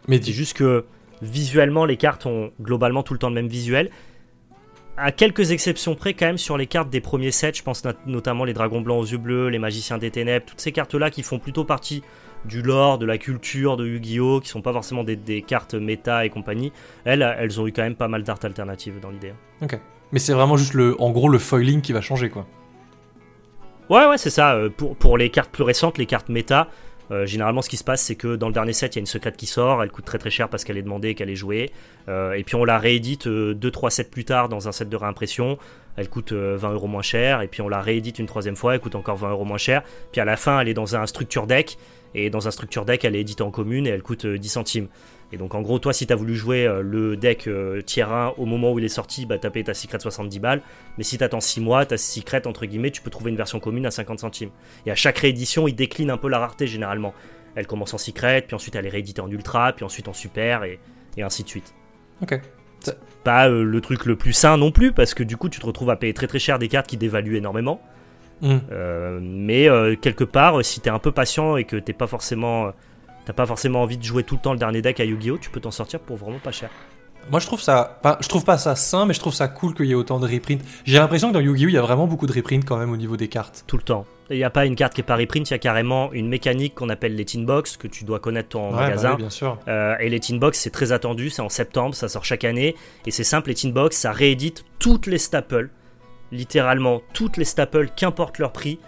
Mais 0.07 0.21
c'est 0.21 0.31
juste 0.31 0.55
que 0.55 0.85
visuellement, 1.21 1.85
les 1.85 1.97
cartes 1.97 2.25
ont 2.25 2.51
globalement 2.61 3.03
tout 3.03 3.13
le 3.13 3.19
temps 3.19 3.29
le 3.29 3.35
même 3.35 3.47
visuel. 3.47 3.89
À 4.97 5.11
quelques 5.11 5.51
exceptions 5.51 5.95
près, 5.95 6.13
quand 6.13 6.25
même, 6.25 6.37
sur 6.37 6.57
les 6.57 6.67
cartes 6.67 6.89
des 6.89 7.01
premiers 7.01 7.31
sets, 7.31 7.53
je 7.55 7.63
pense 7.63 7.83
notamment 8.05 8.45
les 8.45 8.53
dragons 8.53 8.81
blancs 8.81 9.01
aux 9.01 9.05
yeux 9.05 9.17
bleus, 9.17 9.49
les 9.49 9.59
magiciens 9.59 9.97
des 9.97 10.09
ténèbres, 10.09 10.45
toutes 10.45 10.61
ces 10.61 10.71
cartes-là 10.71 11.09
qui 11.09 11.21
font 11.21 11.37
plutôt 11.37 11.65
partie 11.65 12.01
du 12.45 12.61
lore, 12.61 12.97
de 12.97 13.05
la 13.05 13.17
culture 13.17 13.77
de 13.77 13.85
Yu-Gi-Oh! 13.85 14.39
qui 14.39 14.49
sont 14.49 14.61
pas 14.61 14.73
forcément 14.73 15.03
des, 15.03 15.41
cartes 15.41 15.75
méta 15.75 16.25
et 16.25 16.29
compagnie, 16.29 16.71
elles, 17.03 17.21
elles 17.37 17.59
ont 17.59 17.67
eu 17.67 17.71
quand 17.71 17.83
même 17.83 17.95
pas 17.95 18.07
mal 18.07 18.23
d'art 18.23 18.39
alternatives 18.43 18.99
dans 19.01 19.09
l'idée. 19.09 19.33
Ok. 19.61 19.79
Mais 20.11 20.19
c'est 20.19 20.33
vraiment 20.33 20.57
juste 20.57 20.73
le, 20.73 20.99
en 21.01 21.11
gros 21.11 21.29
le 21.29 21.39
foiling 21.39 21.81
qui 21.81 21.93
va 21.93 22.01
changer 22.01 22.29
quoi. 22.29 22.45
Ouais, 23.89 24.07
ouais, 24.07 24.17
c'est 24.17 24.29
ça. 24.29 24.53
Euh, 24.55 24.69
pour, 24.69 24.95
pour 24.95 25.17
les 25.17 25.29
cartes 25.29 25.51
plus 25.51 25.63
récentes, 25.63 25.97
les 25.97 26.07
cartes 26.07 26.29
méta, 26.29 26.67
euh, 27.11 27.27
généralement, 27.27 27.61
ce 27.61 27.69
qui 27.69 27.77
se 27.77 27.83
passe, 27.83 28.01
c'est 28.01 28.15
que 28.15 28.35
dans 28.35 28.47
le 28.47 28.53
dernier 28.53 28.73
set, 28.73 28.95
il 28.95 28.97
y 28.97 28.99
a 28.99 29.01
une 29.01 29.05
secrète 29.05 29.37
qui 29.37 29.45
sort, 29.45 29.83
elle 29.83 29.91
coûte 29.91 30.05
très 30.05 30.17
très 30.17 30.31
cher 30.31 30.49
parce 30.49 30.63
qu'elle 30.63 30.77
est 30.77 30.83
demandée 30.83 31.09
et 31.09 31.15
qu'elle 31.15 31.29
est 31.29 31.35
jouée. 31.35 31.71
Euh, 32.07 32.33
et 32.33 32.43
puis 32.43 32.55
on 32.55 32.65
la 32.65 32.79
réédite 32.79 33.27
2-3 33.27 33.91
sets 33.91 34.05
plus 34.05 34.25
tard 34.25 34.49
dans 34.49 34.67
un 34.67 34.71
set 34.71 34.89
de 34.89 34.95
réimpression, 34.95 35.59
elle 35.97 36.09
coûte 36.09 36.33
20 36.33 36.71
euros 36.71 36.87
moins 36.87 37.03
cher. 37.03 37.41
Et 37.43 37.47
puis 37.47 37.61
on 37.61 37.69
la 37.69 37.79
réédite 37.79 38.17
une 38.17 38.25
troisième 38.25 38.55
fois, 38.55 38.73
elle 38.73 38.79
coûte 38.79 38.95
encore 38.95 39.17
20 39.17 39.29
euros 39.29 39.45
moins 39.45 39.59
cher. 39.59 39.83
Puis 40.11 40.19
à 40.19 40.25
la 40.25 40.35
fin, 40.35 40.59
elle 40.59 40.67
est 40.67 40.73
dans 40.73 40.95
un 40.95 41.05
structure 41.05 41.45
deck 41.45 41.77
et 42.15 42.29
dans 42.29 42.47
un 42.47 42.51
structure 42.51 42.85
deck, 42.85 43.03
elle 43.03 43.15
est 43.15 43.21
éditée 43.21 43.43
en 43.43 43.51
commune 43.51 43.85
et 43.85 43.89
elle 43.89 44.01
coûte 44.01 44.25
10 44.25 44.47
euh, 44.47 44.49
centimes. 44.49 44.87
Et 45.33 45.37
donc 45.37 45.53
en 45.53 45.61
gros, 45.61 45.79
toi, 45.79 45.91
si 45.91 46.07
tu 46.07 46.13
as 46.13 46.15
voulu 46.15 46.33
jouer 46.33 46.65
euh, 46.65 46.81
le 46.81 47.17
deck 47.17 47.47
euh, 47.47 47.81
tier 47.81 48.03
1 48.03 48.35
au 48.37 48.45
moment 48.45 48.71
où 48.71 48.79
il 48.79 48.85
est 48.85 48.89
sorti, 48.89 49.25
bah, 49.25 49.37
tu 49.37 49.45
as 49.45 49.51
payé 49.51 49.65
ta 49.65 49.73
secret 49.73 49.99
70 49.99 50.39
balles. 50.39 50.61
Mais 50.97 51.03
si 51.03 51.17
tu 51.17 51.23
attends 51.23 51.41
6 51.41 51.59
mois, 51.59 51.85
ta 51.85 51.97
secret, 51.97 52.47
entre 52.47 52.65
guillemets, 52.65 52.91
tu 52.91 53.01
peux 53.01 53.09
trouver 53.09 53.31
une 53.31 53.37
version 53.37 53.59
commune 53.59 53.85
à 53.85 53.91
50 53.91 54.19
centimes. 54.19 54.49
Et 54.85 54.91
à 54.91 54.95
chaque 54.95 55.17
réédition, 55.17 55.67
il 55.67 55.75
décline 55.75 56.09
un 56.09 56.17
peu 56.17 56.29
la 56.29 56.39
rareté 56.39 56.67
généralement. 56.67 57.13
elle 57.55 57.67
commence 57.67 57.93
en 57.93 57.97
secret, 57.97 58.43
puis 58.47 58.55
ensuite 58.55 58.75
elle 58.75 58.85
est 58.85 58.89
rééditée 58.89 59.21
en 59.21 59.29
ultra, 59.29 59.73
puis 59.73 59.83
ensuite 59.83 60.07
en 60.07 60.13
super, 60.13 60.63
et, 60.63 60.79
et 61.17 61.23
ainsi 61.23 61.43
de 61.43 61.49
suite. 61.49 61.73
Ok. 62.21 62.39
Pas 63.23 63.49
euh, 63.49 63.63
le 63.63 63.81
truc 63.81 64.05
le 64.05 64.15
plus 64.15 64.33
sain 64.33 64.57
non 64.57 64.71
plus, 64.71 64.91
parce 64.91 65.13
que 65.13 65.23
du 65.23 65.37
coup 65.37 65.49
tu 65.49 65.59
te 65.59 65.65
retrouves 65.65 65.89
à 65.89 65.95
payer 65.95 66.13
très 66.13 66.27
très 66.27 66.39
cher 66.39 66.59
des 66.59 66.67
cartes 66.67 66.87
qui 66.87 66.97
dévaluent 66.97 67.35
énormément. 67.35 67.81
Hmm. 68.41 68.57
Euh, 68.71 69.19
mais 69.21 69.69
euh, 69.69 69.95
quelque 69.95 70.23
part, 70.23 70.63
si 70.63 70.81
t'es 70.81 70.89
un 70.89 70.99
peu 70.99 71.11
patient 71.11 71.57
et 71.57 71.63
que 71.63 71.77
t'es 71.77 71.93
pas 71.93 72.07
forcément, 72.07 72.71
t'as 73.25 73.33
pas 73.33 73.45
forcément 73.45 73.81
envie 73.81 73.97
de 73.97 74.03
jouer 74.03 74.23
tout 74.23 74.35
le 74.35 74.41
temps 74.41 74.53
le 74.53 74.59
dernier 74.59 74.81
deck 74.81 74.99
à 74.99 75.05
Yu-Gi-Oh, 75.05 75.37
tu 75.39 75.49
peux 75.49 75.59
t'en 75.61 75.71
sortir 75.71 75.99
pour 75.99 76.17
vraiment 76.17 76.39
pas 76.39 76.51
cher. 76.51 76.69
Moi, 77.31 77.39
je 77.39 77.47
trouve 77.47 77.59
ça. 77.61 77.97
Pas, 78.03 78.19
je 78.21 78.27
trouve 78.27 78.45
pas 78.45 78.59
ça 78.59 78.75
sain, 78.75 79.07
mais 79.07 79.15
je 79.15 79.19
trouve 79.19 79.33
ça 79.33 79.47
cool 79.47 79.73
qu'il 79.73 79.87
y 79.87 79.91
ait 79.93 79.95
autant 79.95 80.19
de 80.19 80.27
reprints. 80.27 80.61
J'ai 80.83 80.99
l'impression 80.99 81.29
que 81.29 81.33
dans 81.33 81.39
Yu-Gi-Oh, 81.39 81.69
il 81.69 81.73
y 81.73 81.77
a 81.77 81.81
vraiment 81.81 82.05
beaucoup 82.05 82.27
de 82.27 82.33
reprints 82.33 82.63
quand 82.65 82.77
même 82.77 82.91
au 82.91 82.97
niveau 82.97 83.17
des 83.17 83.29
cartes. 83.29 83.63
Tout 83.65 83.77
le 83.77 83.83
temps. 83.83 84.05
Il 84.29 84.37
n'y 84.37 84.43
a 84.43 84.49
pas 84.49 84.65
une 84.65 84.75
carte 84.75 84.93
qui 84.93 85.01
est 85.01 85.03
pas 85.03 85.15
reprint, 85.15 85.47
il 85.49 85.53
y 85.53 85.55
a 85.55 85.59
carrément 85.59 86.11
une 86.11 86.27
mécanique 86.27 86.73
qu'on 86.75 86.89
appelle 86.89 87.15
les 87.15 87.25
Tin 87.25 87.41
Box, 87.43 87.77
que 87.77 87.87
tu 87.87 88.05
dois 88.05 88.19
connaître 88.19 88.57
en 88.57 88.69
Ouais, 88.69 88.75
bah 88.75 88.81
magasin. 88.81 89.11
oui, 89.11 89.17
bien 89.17 89.29
sûr. 89.29 89.57
Euh, 89.67 89.95
et 89.99 90.09
les 90.09 90.19
Tin 90.19 90.37
Box, 90.37 90.59
c'est 90.59 90.71
très 90.71 90.91
attendu, 90.91 91.29
c'est 91.29 91.43
en 91.43 91.49
septembre, 91.49 91.93
ça 91.95 92.09
sort 92.09 92.25
chaque 92.25 92.43
année. 92.43 92.75
Et 93.05 93.11
c'est 93.11 93.23
simple, 93.23 93.49
les 93.49 93.55
Tin 93.55 93.69
Box, 93.69 93.95
ça 93.97 94.11
réédite 94.11 94.65
toutes 94.79 95.05
les 95.07 95.19
staples. 95.19 95.69
Littéralement, 96.31 97.01
toutes 97.13 97.37
les 97.37 97.45
staples, 97.45 97.89
qu'importe 97.95 98.39
leur 98.39 98.51
prix. 98.51 98.79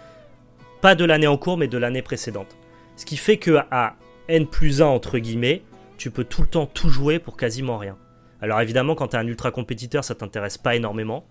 Pas 0.80 0.94
de 0.94 1.04
l'année 1.04 1.26
en 1.26 1.36
cours, 1.36 1.56
mais 1.58 1.68
de 1.68 1.78
l'année 1.78 2.02
précédente. 2.02 2.56
Ce 2.96 3.04
qui 3.04 3.16
fait 3.16 3.36
que 3.36 3.58
à 3.70 3.96
N 4.28 4.46
plus 4.46 4.82
1, 4.82 4.86
entre 4.86 5.18
guillemets, 5.18 5.62
tu 5.96 6.10
peux 6.10 6.24
tout 6.24 6.42
le 6.42 6.48
temps 6.48 6.66
tout 6.66 6.88
jouer 6.88 7.18
pour 7.18 7.36
quasiment 7.36 7.78
rien. 7.78 7.96
Alors 8.40 8.60
évidemment, 8.60 8.94
quand 8.94 9.08
tu 9.08 9.16
es 9.16 9.18
un 9.18 9.26
ultra 9.26 9.50
compétiteur, 9.50 10.04
ça 10.04 10.14
t'intéresse 10.14 10.58
pas 10.58 10.76
énormément. 10.76 11.24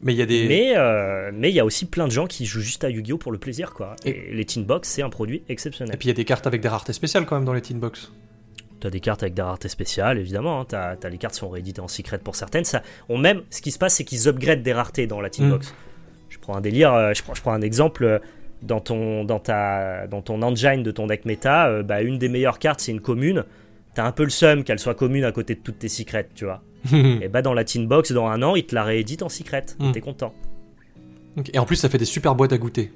Mais 0.00 0.12
il 0.12 0.16
y 0.18 0.22
a 0.22 0.26
des. 0.26 0.46
Mais 0.48 0.72
euh, 0.76 1.30
mais 1.32 1.50
il 1.50 1.54
y 1.54 1.60
a 1.60 1.64
aussi 1.64 1.86
plein 1.86 2.06
de 2.06 2.12
gens 2.12 2.26
qui 2.26 2.46
jouent 2.46 2.60
juste 2.60 2.82
à 2.84 2.90
Yu-Gi-Oh 2.90 3.16
pour 3.18 3.30
le 3.32 3.38
plaisir, 3.38 3.72
quoi. 3.72 3.94
Et- 4.04 4.10
Et, 4.30 4.34
les 4.34 4.44
Tin 4.44 4.62
Box, 4.62 4.88
c'est 4.88 5.02
un 5.02 5.08
produit 5.08 5.42
Et 5.48 5.52
exceptionnel. 5.52 5.96
puis 5.96 6.06
il 6.06 6.10
y 6.10 6.10
a 6.10 6.14
des 6.14 6.24
cartes 6.24 6.46
avec 6.46 6.60
des 6.60 6.68
raretés 6.68 6.92
spéciales 6.92 7.24
quand 7.26 7.36
même 7.36 7.44
dans 7.44 7.54
les 7.54 7.62
Teen 7.62 7.78
Box. 7.78 8.12
T'as 8.84 8.90
des 8.90 9.00
cartes 9.00 9.22
avec 9.22 9.32
des 9.32 9.40
raretés 9.40 9.70
spéciales, 9.70 10.18
évidemment. 10.18 10.60
Hein. 10.60 10.66
T'as, 10.68 10.94
t'as 10.96 11.08
les 11.08 11.16
cartes 11.16 11.32
qui 11.32 11.40
sont 11.40 11.48
rééditées 11.48 11.80
en 11.80 11.88
secret 11.88 12.18
pour 12.18 12.36
certaines. 12.36 12.64
Ça, 12.66 12.82
on 13.08 13.16
même, 13.16 13.40
ce 13.48 13.62
qui 13.62 13.70
se 13.70 13.78
passe, 13.78 13.94
c'est 13.94 14.04
qu'ils 14.04 14.28
upgradent 14.28 14.62
des 14.62 14.74
raretés 14.74 15.06
dans 15.06 15.22
la 15.22 15.30
Team 15.30 15.46
Mm. 15.46 15.50
Box. 15.52 15.74
Je 16.28 16.38
prends 16.38 16.54
un 16.54 16.60
délire, 16.60 16.92
euh, 16.92 17.14
je 17.14 17.22
prends, 17.22 17.32
je 17.34 17.40
prends 17.40 17.52
un 17.54 17.62
exemple. 17.62 18.04
euh, 18.04 18.18
Dans 18.60 18.80
ton, 18.80 19.24
dans, 19.24 19.40
ta, 19.40 20.06
dans 20.06 20.20
ton 20.20 20.42
engine 20.42 20.82
de 20.82 20.90
ton 20.90 21.06
deck 21.06 21.24
méta, 21.24 21.68
euh, 21.68 21.82
bah, 21.82 22.02
une 22.02 22.18
des 22.18 22.28
meilleures 22.28 22.58
cartes, 22.58 22.80
c'est 22.80 22.92
une 22.92 23.00
commune. 23.00 23.44
T'as 23.94 24.04
un 24.04 24.12
peu 24.12 24.24
le 24.24 24.30
seum 24.30 24.64
qu'elle 24.64 24.78
soit 24.78 24.94
commune 24.94 25.24
à 25.24 25.32
côté 25.32 25.54
de 25.54 25.60
toutes 25.60 25.78
tes 25.78 25.88
secrets, 25.88 26.28
tu 26.34 26.44
vois. 26.44 26.62
Et 26.92 27.28
bah, 27.28 27.40
dans 27.40 27.54
la 27.54 27.64
Team 27.64 27.86
Box, 27.86 28.12
dans 28.12 28.26
un 28.26 28.42
an, 28.42 28.54
ils 28.54 28.66
te 28.66 28.74
la 28.74 28.84
rééditent 28.84 29.22
en 29.22 29.30
secret. 29.30 29.64
Mm. 29.78 29.92
T'es 29.92 30.00
content. 30.02 30.34
Et 31.54 31.58
en 31.58 31.64
plus, 31.64 31.76
ça 31.76 31.88
fait 31.88 31.96
des 31.98 32.04
super 32.04 32.34
boîtes 32.34 32.52
à 32.52 32.58
goûter. 32.58 32.92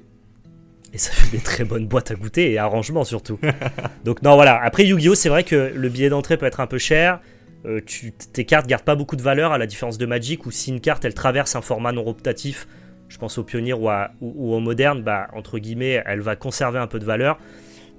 Et 0.93 0.97
ça 0.97 1.11
fait 1.11 1.29
des 1.35 1.43
très 1.43 1.63
bonnes 1.63 1.87
boîtes 1.87 2.09
à 2.11 2.15
goûter 2.15 2.51
et 2.51 2.57
arrangements 2.57 3.03
surtout. 3.03 3.39
Donc 4.05 4.21
non 4.23 4.35
voilà, 4.35 4.59
après 4.63 4.85
Yu-Gi-Oh 4.85 5.15
c'est 5.15 5.29
vrai 5.29 5.43
que 5.43 5.71
le 5.75 5.89
billet 5.89 6.09
d'entrée 6.09 6.37
peut 6.37 6.45
être 6.47 6.59
un 6.59 6.67
peu 6.67 6.77
cher. 6.79 7.19
Euh, 7.65 7.81
tu, 7.85 8.11
tes 8.13 8.45
cartes 8.45 8.67
gardent 8.67 8.83
pas 8.85 8.95
beaucoup 8.95 9.15
de 9.17 9.21
valeur 9.21 9.51
à 9.51 9.57
la 9.57 9.67
différence 9.67 9.97
de 9.97 10.05
Magic 10.05 10.45
où 10.45 10.51
si 10.51 10.71
une 10.71 10.79
carte 10.79 11.03
elle 11.05 11.13
traverse 11.13 11.55
un 11.55 11.61
format 11.61 11.91
non 11.91 12.03
rotatif, 12.03 12.67
je 13.09 13.17
pense 13.17 13.37
au 13.37 13.43
pionnier 13.43 13.73
ou, 13.73 13.89
à- 13.89 14.11
ou, 14.21 14.33
ou 14.35 14.53
au 14.55 14.59
moderne, 14.59 15.03
bah 15.03 15.27
entre 15.33 15.59
guillemets 15.59 16.01
elle 16.05 16.21
va 16.21 16.35
conserver 16.35 16.79
un 16.79 16.87
peu 16.87 16.99
de 16.99 17.05
valeur. 17.05 17.37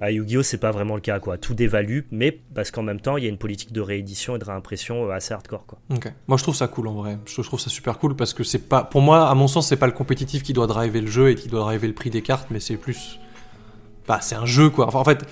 À 0.01 0.11
Yu-Gi-Oh 0.11 0.41
c'est 0.43 0.57
pas 0.57 0.71
vraiment 0.71 0.95
le 0.95 1.01
cas 1.01 1.19
quoi, 1.19 1.37
tout 1.37 1.53
dévalue, 1.53 1.99
mais 2.09 2.31
parce 2.55 2.71
qu'en 2.71 2.81
même 2.81 2.99
temps 2.99 3.17
il 3.17 3.23
y 3.23 3.27
a 3.27 3.29
une 3.29 3.37
politique 3.37 3.71
de 3.71 3.81
réédition 3.81 4.35
et 4.35 4.39
de 4.39 4.43
réimpression 4.43 5.05
euh, 5.05 5.11
assez 5.11 5.33
hardcore 5.33 5.65
quoi. 5.67 5.79
Ok. 5.93 6.11
Moi, 6.27 6.37
je 6.37 6.43
trouve 6.43 6.55
ça 6.55 6.67
cool 6.67 6.87
en 6.87 6.93
vrai. 6.93 7.19
Je 7.25 7.41
trouve 7.41 7.59
ça 7.59 7.69
super 7.69 7.99
cool 7.99 8.15
parce 8.15 8.33
que 8.33 8.43
c'est 8.43 8.67
pas. 8.67 8.83
Pour 8.83 9.01
moi, 9.01 9.29
à 9.29 9.35
mon 9.35 9.47
sens, 9.47 9.67
c'est 9.69 9.77
pas 9.77 9.85
le 9.85 9.91
compétitif 9.93 10.41
qui 10.41 10.53
doit 10.53 10.65
driver 10.67 11.01
le 11.01 11.07
jeu 11.07 11.29
et 11.29 11.35
qui 11.35 11.47
doit 11.47 11.61
driver 11.61 11.87
le 11.87 11.93
prix 11.93 12.09
des 12.09 12.21
cartes, 12.23 12.47
mais 12.49 12.59
c'est 12.59 12.77
plus. 12.77 13.19
Bah, 14.07 14.19
c'est 14.21 14.35
un 14.35 14.45
jeu 14.45 14.69
quoi. 14.71 14.87
Enfin, 14.87 14.99
en 14.99 15.03
fait, 15.03 15.23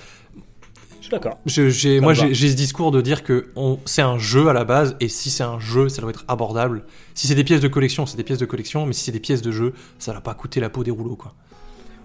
Je 0.98 1.02
suis 1.06 1.10
d'accord. 1.10 1.38
j'ai, 1.46 2.00
moi, 2.00 2.14
j'ai 2.14 2.32
j'ai 2.32 2.48
ce 2.50 2.54
discours 2.56 2.92
de 2.92 3.00
dire 3.00 3.24
que 3.24 3.50
on, 3.56 3.78
c'est 3.86 4.02
un 4.02 4.18
jeu 4.18 4.48
à 4.48 4.52
la 4.52 4.64
base 4.64 4.96
et 5.00 5.08
si 5.08 5.30
c'est 5.30 5.42
un 5.42 5.58
jeu, 5.58 5.88
ça 5.88 6.00
doit 6.00 6.10
être 6.10 6.24
abordable. 6.28 6.84
Si 7.14 7.26
c'est 7.26 7.34
des 7.34 7.44
pièces 7.44 7.60
de 7.60 7.68
collection, 7.68 8.06
c'est 8.06 8.16
des 8.16 8.22
pièces 8.24 8.38
de 8.38 8.46
collection, 8.46 8.86
mais 8.86 8.92
si 8.92 9.02
c'est 9.04 9.12
des 9.12 9.20
pièces 9.20 9.42
de 9.42 9.50
jeu, 9.50 9.74
ça 9.98 10.12
va 10.12 10.20
pas 10.20 10.34
coûter 10.34 10.60
la 10.60 10.70
peau 10.70 10.84
des 10.84 10.92
rouleaux 10.92 11.16
quoi. 11.16 11.34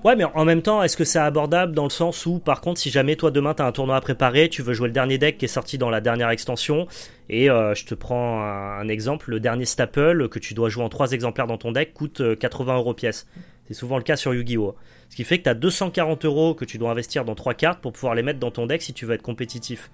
Ouais, 0.06 0.16
mais 0.16 0.24
en 0.24 0.45
même 0.45 0.62
temps, 0.62 0.84
est-ce 0.84 0.97
que 0.97 1.03
c'est 1.03 1.18
abordable 1.18 1.74
dans 1.74 1.86
le 1.86 1.89
sens 1.89 2.28
où, 2.28 2.38
par 2.38 2.62
contre, 2.62 2.80
si 2.80 2.91
jamais 2.91 3.16
toi 3.16 3.32
demain 3.32 3.56
t'as 3.56 3.66
un 3.66 3.72
tournoi 3.72 3.95
à 3.95 4.01
préparer, 4.01 4.49
tu 4.49 4.62
veux 4.62 4.76
jouer 4.76 4.88
le 4.88 4.93
dernier 4.93 5.18
deck 5.18 5.39
qui 5.39 5.45
est 5.45 5.47
sorti 5.47 5.80
dans 5.80 5.89
la 5.89 5.99
dernière 5.99 6.30
extension, 6.30 6.86
et 7.28 7.49
euh, 7.49 7.74
je 7.74 7.86
te 7.86 7.95
prends 7.95 8.43
un, 8.43 8.88
exemple, 8.88 9.32
le 9.32 9.39
dernier 9.39 9.66
Staple 9.66 10.30
que 10.30 10.38
tu 10.38 10.53
dois 10.53 10.70
jouer 10.70 10.84
en 10.84 10.89
3 10.89 11.14
exemplaires 11.14 11.47
dans 11.47 11.58
ton 11.58 11.72
deck 11.72 11.95
coûte 11.95 12.22
euh, 12.22 12.36
80 12.36 12.76
euros 12.76 12.93
pièce. 12.93 13.26
C'est 13.68 13.74
souvent 13.74 13.97
le 13.97 14.03
cas 14.03 14.16
sur 14.16 14.32
Yu-Gi-Oh! 14.32 14.76
Ce 15.10 15.16
qui 15.16 15.24
fait 15.24 15.39
que 15.39 15.45
tu 15.45 15.49
as 15.49 15.56
240 15.56 16.24
euros 16.26 16.53
que 16.53 16.66
tu 16.66 16.78
dois 16.78 16.91
investir 16.91 17.26
dans 17.26 17.34
3 17.34 17.56
cartes 17.56 17.82
pour 17.82 17.91
pouvoir 17.91 18.14
les 18.14 18.22
mettre 18.22 18.38
dans 18.38 18.51
ton 18.51 18.68
deck 18.68 18.84
si 18.84 18.93
tu 18.93 19.08
veux 19.08 19.16
être 19.16 19.24
compétitif. 19.24 19.89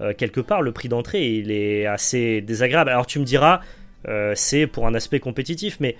Euh, 0.00 0.14
quelque 0.14 0.40
part, 0.40 0.62
le 0.62 0.72
prix 0.72 0.88
d'entrée, 0.88 1.34
il 1.34 1.50
est 1.50 1.84
assez 1.84 2.40
désagréable. 2.40 2.88
Alors 2.88 3.04
tu 3.04 3.18
me 3.18 3.26
diras, 3.26 3.60
euh, 4.08 4.32
c'est 4.34 4.66
pour 4.66 4.86
un 4.86 4.94
aspect 4.94 5.20
compétitif, 5.20 5.76
mais 5.80 5.96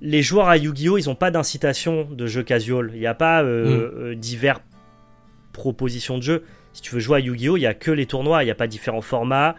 les 0.00 0.22
joueurs 0.22 0.48
à 0.48 0.56
Yu-Gi-Oh! 0.56 0.98
ils 0.98 1.06
n'ont 1.06 1.14
pas 1.14 1.30
d'incitation 1.30 2.04
de 2.10 2.26
jeu 2.26 2.42
casual. 2.42 2.90
Il 2.94 3.00
n'y 3.00 3.06
a 3.06 3.14
pas 3.14 3.42
euh, 3.42 3.90
euh, 3.96 4.14
divers 4.14 4.60
propositions 5.52 6.18
de 6.18 6.22
jeu. 6.22 6.44
Si 6.72 6.82
tu 6.82 6.94
veux 6.94 7.00
jouer 7.00 7.16
à 7.16 7.20
Yu-Gi-Oh! 7.20 7.56
il 7.56 7.60
n'y 7.60 7.66
a 7.66 7.74
que 7.74 7.90
les 7.90 8.06
tournois, 8.06 8.42
il 8.42 8.46
n'y 8.46 8.52
a 8.52 8.56
pas 8.56 8.66
différents 8.66 9.00
formats, 9.00 9.56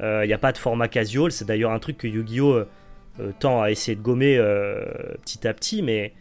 euh, 0.00 0.24
il 0.24 0.28
n'y 0.28 0.34
a 0.34 0.38
pas 0.38 0.52
de 0.52 0.58
format 0.58 0.88
casual. 0.88 1.32
C'est 1.32 1.44
d'ailleurs 1.44 1.72
un 1.72 1.78
truc 1.78 1.98
que 1.98 2.08
Yu-Gi-Oh! 2.08 2.64
tend 3.38 3.60
à 3.60 3.70
essayer 3.70 3.94
de 3.94 4.00
gommer 4.00 4.38
petit 5.22 5.46
à 5.46 5.52
petit, 5.52 5.82
mais 5.82 6.14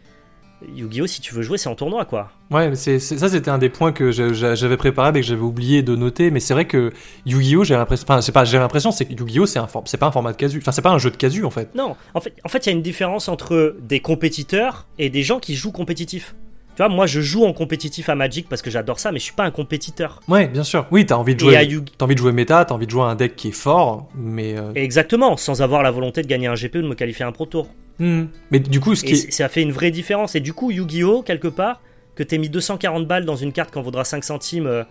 Yu-Gi-Oh! 0.75 1.07
si 1.07 1.21
tu 1.21 1.33
veux 1.33 1.41
jouer, 1.41 1.57
c'est 1.57 1.69
en 1.69 1.75
tournoi 1.75 2.05
quoi. 2.05 2.29
Ouais, 2.51 2.69
mais 2.69 2.75
c'est, 2.75 2.99
c'est- 2.99 3.17
ça 3.17 3.29
c'était 3.29 3.49
un 3.49 3.57
des 3.57 3.69
points 3.69 3.91
que 3.91 4.11
j'avais 4.11 4.77
préparé 4.77 5.11
mais 5.11 5.21
que 5.21 5.25
j'avais 5.27 5.41
oublié 5.41 5.81
de 5.83 5.95
noter. 5.95 6.31
Mais 6.31 6.39
c'est 6.39 6.53
vrai 6.53 6.65
que 6.65 6.91
Yu-Gi-Oh, 7.25 7.63
j'ai 7.63 7.75
l'impression, 7.75 8.05
enfin, 8.07 8.21
c'est 8.21 8.31
pas, 8.31 8.45
j'ai 8.45 8.57
l'impression, 8.57 8.91
c'est 8.91 9.05
que 9.05 9.13
Yu-Gi-Oh, 9.13 9.45
c'est 9.45 9.59
c'est 9.85 9.97
pas 9.97 10.07
un 10.07 10.11
format 10.11 10.31
de 10.31 10.37
casu. 10.37 10.57
Enfin, 10.59 10.71
c'est 10.71 10.81
pas 10.81 10.91
un 10.91 10.97
jeu 10.99 11.11
de 11.11 11.17
casu 11.17 11.43
en 11.45 11.49
fait. 11.51 11.73
Non, 11.75 11.95
en 12.13 12.21
fait, 12.21 12.33
en 12.43 12.49
fait, 12.49 12.65
il 12.65 12.69
y 12.69 12.71
a 12.71 12.75
une 12.75 12.81
différence 12.81 13.27
entre 13.29 13.75
des 13.81 13.99
compétiteurs 13.99 14.85
et 14.99 15.09
des 15.09 15.23
gens 15.23 15.39
qui 15.39 15.55
jouent 15.55 15.71
compétitif. 15.71 16.35
Tu 16.73 16.77
vois, 16.77 16.87
moi, 16.87 17.05
je 17.05 17.19
joue 17.19 17.43
en 17.43 17.51
compétitif 17.51 18.07
à 18.07 18.15
Magic 18.15 18.47
parce 18.47 18.61
que 18.61 18.69
j'adore 18.69 18.97
ça, 18.97 19.11
mais 19.11 19.19
je 19.19 19.25
suis 19.25 19.33
pas 19.33 19.43
un 19.43 19.51
compétiteur. 19.51 20.21
Ouais, 20.29 20.47
bien 20.47 20.63
sûr. 20.63 20.85
Oui, 20.89 21.05
t'as 21.05 21.15
envie 21.15 21.35
de 21.35 21.39
jouer, 21.41 21.61
Yu- 21.65 21.81
t'as 21.97 22.05
envie 22.05 22.15
de 22.15 22.19
jouer 22.19 22.31
méta, 22.31 22.63
t'as 22.63 22.73
envie 22.73 22.85
de 22.85 22.91
jouer 22.91 23.03
un 23.03 23.15
deck 23.15 23.35
qui 23.35 23.49
est 23.49 23.51
fort, 23.51 24.07
mais. 24.15 24.57
euh, 24.57 24.71
Exactement, 24.75 25.35
sans 25.35 25.61
avoir 25.61 25.83
la 25.83 25.91
volonté 25.91 26.21
de 26.21 26.27
gagner 26.27 26.47
un 26.47 26.55
GP 26.55 26.75
ou 26.75 26.81
de 26.83 26.87
me 26.87 26.95
qualifier 26.95 27.25
un 27.25 27.33
Pro 27.33 27.45
Tour. 27.45 27.67
Hmm. 28.01 28.27
Mais 28.51 28.59
du 28.59 28.79
coup, 28.79 28.95
ce 28.95 29.03
qui 29.03 29.11
Et 29.11 29.13
est, 29.13 29.15
c- 29.15 29.31
ça 29.31 29.47
fait 29.49 29.61
une 29.61 29.71
vraie 29.71 29.91
différence. 29.91 30.35
Et 30.35 30.39
du 30.41 30.53
coup, 30.53 30.71
Yu-Gi-Oh, 30.71 31.21
quelque 31.23 31.47
part, 31.47 31.81
que 32.15 32.23
t'aies 32.23 32.37
mis 32.37 32.49
240 32.49 33.07
balles 33.07 33.25
dans 33.25 33.35
une 33.37 33.53
carte 33.53 33.71
qui 33.71 33.77
en 33.79 33.81
vaudra 33.81 34.03
5 34.03 34.23
centimes 34.23 34.67
euh, 34.67 34.83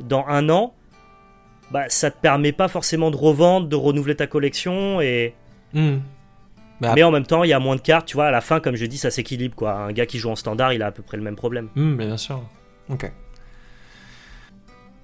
dans 0.00 0.24
un 0.28 0.48
an, 0.48 0.72
bah 1.70 1.84
ça 1.88 2.10
te 2.10 2.18
permet 2.20 2.52
pas 2.52 2.68
forcément 2.68 3.10
de 3.10 3.16
revendre, 3.16 3.68
de 3.68 3.76
renouveler 3.76 4.14
ta 4.16 4.26
collection. 4.26 5.00
Et... 5.00 5.34
Hmm. 5.74 5.96
Bah, 6.80 6.92
Mais 6.94 7.02
en 7.02 7.10
même 7.10 7.26
temps, 7.26 7.42
il 7.44 7.48
y 7.50 7.52
a 7.54 7.58
moins 7.58 7.76
de 7.76 7.80
cartes, 7.80 8.06
tu 8.06 8.16
vois, 8.16 8.26
à 8.26 8.30
la 8.30 8.40
fin, 8.40 8.60
comme 8.60 8.76
je 8.76 8.84
dis, 8.86 8.98
ça 8.98 9.10
s'équilibre. 9.10 9.54
quoi. 9.56 9.72
Un 9.72 9.92
gars 9.92 10.06
qui 10.06 10.18
joue 10.18 10.30
en 10.30 10.36
standard, 10.36 10.72
il 10.74 10.82
a 10.82 10.86
à 10.86 10.92
peu 10.92 11.02
près 11.02 11.16
le 11.16 11.22
même 11.22 11.36
problème. 11.36 11.68
Mais 11.74 12.04
bien 12.06 12.16
sûr. 12.18 12.42
Ok. 12.90 13.10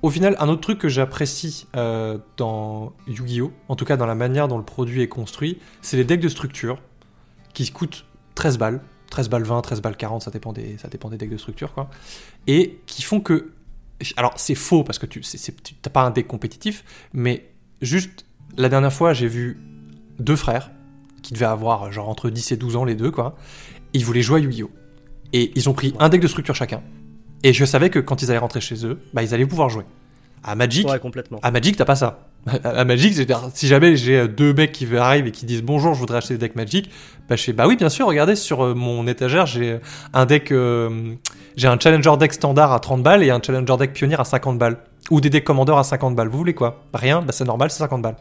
Au 0.03 0.11
final, 0.11 0.35
un 0.41 0.49
autre 0.49 0.61
truc 0.61 0.79
que 0.79 0.89
j'apprécie 0.89 1.69
euh, 1.77 2.19
dans 2.37 2.93
Yu-Gi-Oh, 3.07 3.53
en 3.69 3.77
tout 3.77 3.85
cas 3.85 3.97
dans 3.97 4.07
la 4.07 4.17
manière 4.17 4.49
dont 4.49 4.59
le 4.59 4.65
produit 4.65 5.01
est 5.01 5.09
construit, 5.09 5.59
c'est 5.81 5.97
les 5.97 6.05
decks 6.05 6.21
de 6.21 6.29
structure 6.29 6.79
qui 7.55 7.71
coûtent 7.71 8.05
13 8.35 8.59
balles. 8.59 8.81
13 9.11 9.29
balles 9.29 9.43
20, 9.43 9.61
13 9.61 9.83
balles 9.83 9.97
40, 9.97 10.23
ça 10.23 10.31
dépend 10.31 10.53
des, 10.55 10.79
ça 10.79 10.89
dépend 10.89 11.11
des 11.11 11.19
decks 11.19 11.31
de 11.31 11.37
structure, 11.37 11.75
quoi. 11.75 11.91
Et 12.47 12.79
qui 12.87 13.03
font 13.03 13.21
que. 13.21 13.53
Alors, 14.17 14.33
c'est 14.37 14.55
faux 14.55 14.83
parce 14.85 14.99
que 14.99 15.07
tu 15.07 15.21
t'as 15.83 15.91
pas 15.91 16.03
un 16.03 16.11
deck 16.11 16.27
compétitif, 16.27 16.83
mais 17.13 17.51
juste 17.83 18.25
la 18.57 18.69
dernière 18.69 18.93
fois, 18.93 19.13
j'ai 19.13 19.29
vu 19.29 19.59
deux 20.19 20.35
frères 20.37 20.71
qui 21.23 21.35
devaient 21.35 21.45
avoir 21.45 21.93
genre 21.93 22.09
entre 22.09 22.31
10 22.31 22.53
et 22.53 22.57
12 22.57 22.77
ans, 22.77 22.85
les 22.85 22.95
deux, 22.95 23.11
quoi. 23.11 23.37
Et 23.95 23.99
ils 23.99 24.05
voulaient 24.05 24.23
jouer 24.23 24.41
à 24.41 24.43
Yu-Gi-Oh! 24.43 24.71
Et 25.35 25.53
ils 25.55 25.69
ont 25.69 25.73
pris 25.75 25.95
un 26.01 26.09
deck 26.09 26.21
de 26.21 26.27
structure 26.27 26.55
chacun. 26.55 26.83
Et 27.45 27.53
je 27.53 27.65
savais 27.65 27.91
que 27.91 27.99
quand 27.99 28.23
ils 28.23 28.31
allaient 28.31 28.39
rentrer 28.39 28.61
chez 28.61 28.85
eux, 28.87 28.99
bah, 29.15 29.23
ils 29.23 29.35
allaient 29.35 29.47
pouvoir 29.47 29.69
jouer. 29.69 29.85
À 30.43 30.55
Magic, 30.57 30.89
Ouais, 30.89 30.99
complètement. 30.99 31.39
à 31.43 31.51
Magic, 31.51 31.77
t'as 31.77 31.85
pas 31.85 31.97
ça. 31.97 32.29
À 32.65 32.85
Magic, 32.85 33.15
c'est-à-dire, 33.15 33.49
si 33.55 33.69
jamais 33.69 33.97
j'ai 33.97 34.21
euh, 34.21 34.29
deux 34.29 34.53
mecs 34.53 34.73
qui 34.73 34.97
arrivent 34.97 35.27
et 35.27 35.31
qui 35.31 35.47
disent 35.47 35.63
bonjour, 35.63 35.95
je 35.95 36.01
voudrais 36.01 36.19
acheter 36.19 36.35
des 36.35 36.39
decks 36.39 36.57
Magic, 36.57 36.91
bah 37.29 37.37
je 37.37 37.43
fais 37.45 37.53
bah 37.53 37.67
oui, 37.69 37.77
bien 37.77 37.89
sûr, 37.89 38.07
regardez 38.07 38.35
sur 38.35 38.65
euh, 38.65 38.75
mon 38.75 39.07
étagère, 39.07 39.47
j'ai 39.47 39.79
un 40.13 40.27
deck, 40.27 40.51
euh, 40.51 41.15
j'ai 41.57 41.69
un 41.69 41.79
Challenger 41.79 42.17
deck 42.19 42.33
standard 42.33 42.73
à 42.73 42.81
30 42.81 43.03
balles 43.03 43.23
et 43.23 43.31
un 43.31 43.41
Challenger 43.41 43.77
deck 43.79 43.93
pionnier 43.93 44.17
à 44.19 44.25
50 44.25 44.59
balles. 44.59 44.79
Ou 45.11 45.21
des 45.21 45.31
decks 45.31 45.45
Commander 45.45 45.75
à 45.77 45.83
50 45.83 46.15
balles. 46.15 46.29
Vous 46.29 46.39
voulez 46.39 46.55
quoi? 46.55 46.85
Rien, 46.95 47.23
bah 47.23 47.33
c'est 47.33 47.45
normal, 47.45 47.71
c'est 47.71 47.79
50 47.79 48.03
balles. 48.03 48.17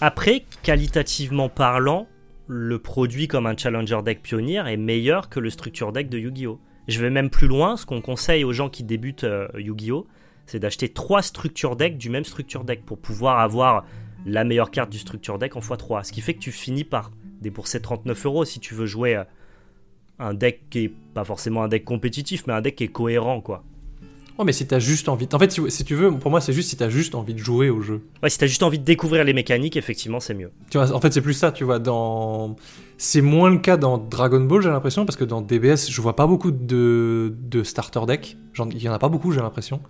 Après, 0.00 0.44
qualitativement 0.62 1.48
parlant, 1.48 2.06
le 2.46 2.78
produit 2.78 3.28
comme 3.28 3.46
un 3.46 3.56
Challenger 3.56 4.00
Deck 4.04 4.22
Pioneer 4.22 4.66
est 4.66 4.76
meilleur 4.76 5.28
que 5.28 5.40
le 5.40 5.50
Structure 5.50 5.92
Deck 5.92 6.08
de 6.08 6.18
Yu-Gi-Oh! 6.18 6.58
Je 6.88 7.00
vais 7.00 7.10
même 7.10 7.28
plus 7.28 7.48
loin, 7.48 7.76
ce 7.76 7.84
qu'on 7.84 8.00
conseille 8.00 8.44
aux 8.44 8.52
gens 8.52 8.70
qui 8.70 8.84
débutent 8.84 9.24
euh, 9.24 9.48
Yu-Gi-Oh! 9.58 10.06
C'est 10.48 10.58
d'acheter 10.58 10.88
trois 10.88 11.22
Structure 11.22 11.76
Deck 11.76 11.98
du 11.98 12.10
même 12.10 12.24
Structure 12.24 12.64
Deck 12.64 12.84
pour 12.84 12.98
pouvoir 12.98 13.38
avoir 13.38 13.84
la 14.26 14.44
meilleure 14.44 14.70
carte 14.70 14.90
du 14.90 14.98
Structure 14.98 15.38
Deck 15.38 15.56
en 15.56 15.60
x3. 15.60 16.04
Ce 16.04 16.12
qui 16.12 16.20
fait 16.20 16.34
que 16.34 16.40
tu 16.40 16.52
finis 16.52 16.84
par 16.84 17.10
débourser 17.40 17.80
39 17.80 18.26
euros 18.26 18.44
si 18.44 18.58
tu 18.58 18.74
veux 18.74 18.86
jouer 18.86 19.16
euh, 19.16 19.24
un 20.18 20.34
deck 20.34 20.62
qui 20.70 20.84
est 20.84 20.92
pas 21.14 21.24
forcément 21.24 21.62
un 21.62 21.68
deck 21.68 21.84
compétitif, 21.84 22.46
mais 22.46 22.54
un 22.54 22.60
deck 22.60 22.76
qui 22.76 22.84
est 22.84 22.88
cohérent, 22.88 23.40
quoi. 23.40 23.62
Oh, 24.40 24.44
mais 24.44 24.52
si 24.52 24.66
t'as 24.66 24.78
juste 24.78 25.08
envie. 25.08 25.28
En 25.32 25.38
fait, 25.38 25.50
si, 25.50 25.60
si 25.68 25.84
tu 25.84 25.96
veux, 25.96 26.12
pour 26.12 26.30
moi, 26.30 26.40
c'est 26.40 26.52
juste 26.52 26.70
si 26.70 26.76
t'as 26.76 26.88
juste 26.88 27.16
envie 27.16 27.34
de 27.34 27.40
jouer 27.40 27.70
au 27.70 27.82
jeu. 27.82 28.02
Ouais, 28.22 28.30
si 28.30 28.38
t'as 28.38 28.46
juste 28.46 28.62
envie 28.62 28.78
de 28.78 28.84
découvrir 28.84 29.24
les 29.24 29.32
mécaniques, 29.32 29.76
effectivement, 29.76 30.20
c'est 30.20 30.34
mieux. 30.34 30.52
Tu 30.70 30.78
vois, 30.78 30.92
en 30.92 31.00
fait, 31.00 31.12
c'est 31.12 31.20
plus 31.20 31.34
ça, 31.34 31.50
tu 31.50 31.64
vois. 31.64 31.80
Dans... 31.80 32.54
C'est 32.98 33.20
moins 33.20 33.50
le 33.50 33.58
cas 33.58 33.76
dans 33.76 33.98
Dragon 33.98 34.40
Ball, 34.40 34.62
j'ai 34.62 34.68
l'impression, 34.68 35.04
parce 35.04 35.16
que 35.16 35.24
dans 35.24 35.42
DBS, 35.42 35.90
je 35.90 36.00
vois 36.00 36.14
pas 36.14 36.28
beaucoup 36.28 36.52
de, 36.52 37.34
de 37.36 37.62
starter 37.64 38.00
deck. 38.06 38.36
Il 38.72 38.82
y 38.82 38.88
en 38.88 38.92
a 38.92 38.98
pas 39.00 39.08
beaucoup, 39.08 39.32
j'ai 39.32 39.40
l'impression. 39.40 39.80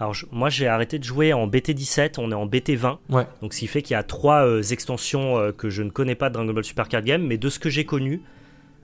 Alors 0.00 0.12
je- 0.14 0.26
moi 0.32 0.50
j'ai 0.50 0.66
arrêté 0.66 0.98
de 0.98 1.04
jouer 1.04 1.32
en 1.32 1.46
BT17, 1.46 2.14
on 2.18 2.30
est 2.30 2.34
en 2.34 2.46
BT20. 2.46 2.98
Ouais. 3.10 3.26
Donc 3.42 3.54
ce 3.54 3.60
qui 3.60 3.66
fait 3.66 3.82
qu'il 3.82 3.94
y 3.94 3.96
a 3.96 4.02
trois 4.02 4.44
euh, 4.46 4.62
extensions 4.62 5.38
euh, 5.38 5.52
que 5.52 5.70
je 5.70 5.82
ne 5.82 5.90
connais 5.90 6.14
pas 6.16 6.28
de 6.30 6.34
Dragon 6.34 6.52
Ball 6.52 6.64
Super 6.64 6.88
Card 6.88 7.02
Game, 7.02 7.22
mais 7.26 7.38
de 7.38 7.48
ce 7.48 7.58
que 7.58 7.70
j'ai 7.70 7.84
connu, 7.84 8.22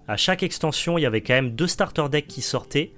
à 0.09 0.17
chaque 0.17 0.43
extension 0.43 0.99
il 0.99 1.03
y 1.03 1.07
avait 1.07 1.21
quand 1.21 1.35
même 1.35 1.51
deux 1.51 1.67
starter 1.67 2.09
decks 2.11 2.27
qui 2.29 2.43
sortaient, 2.43 2.93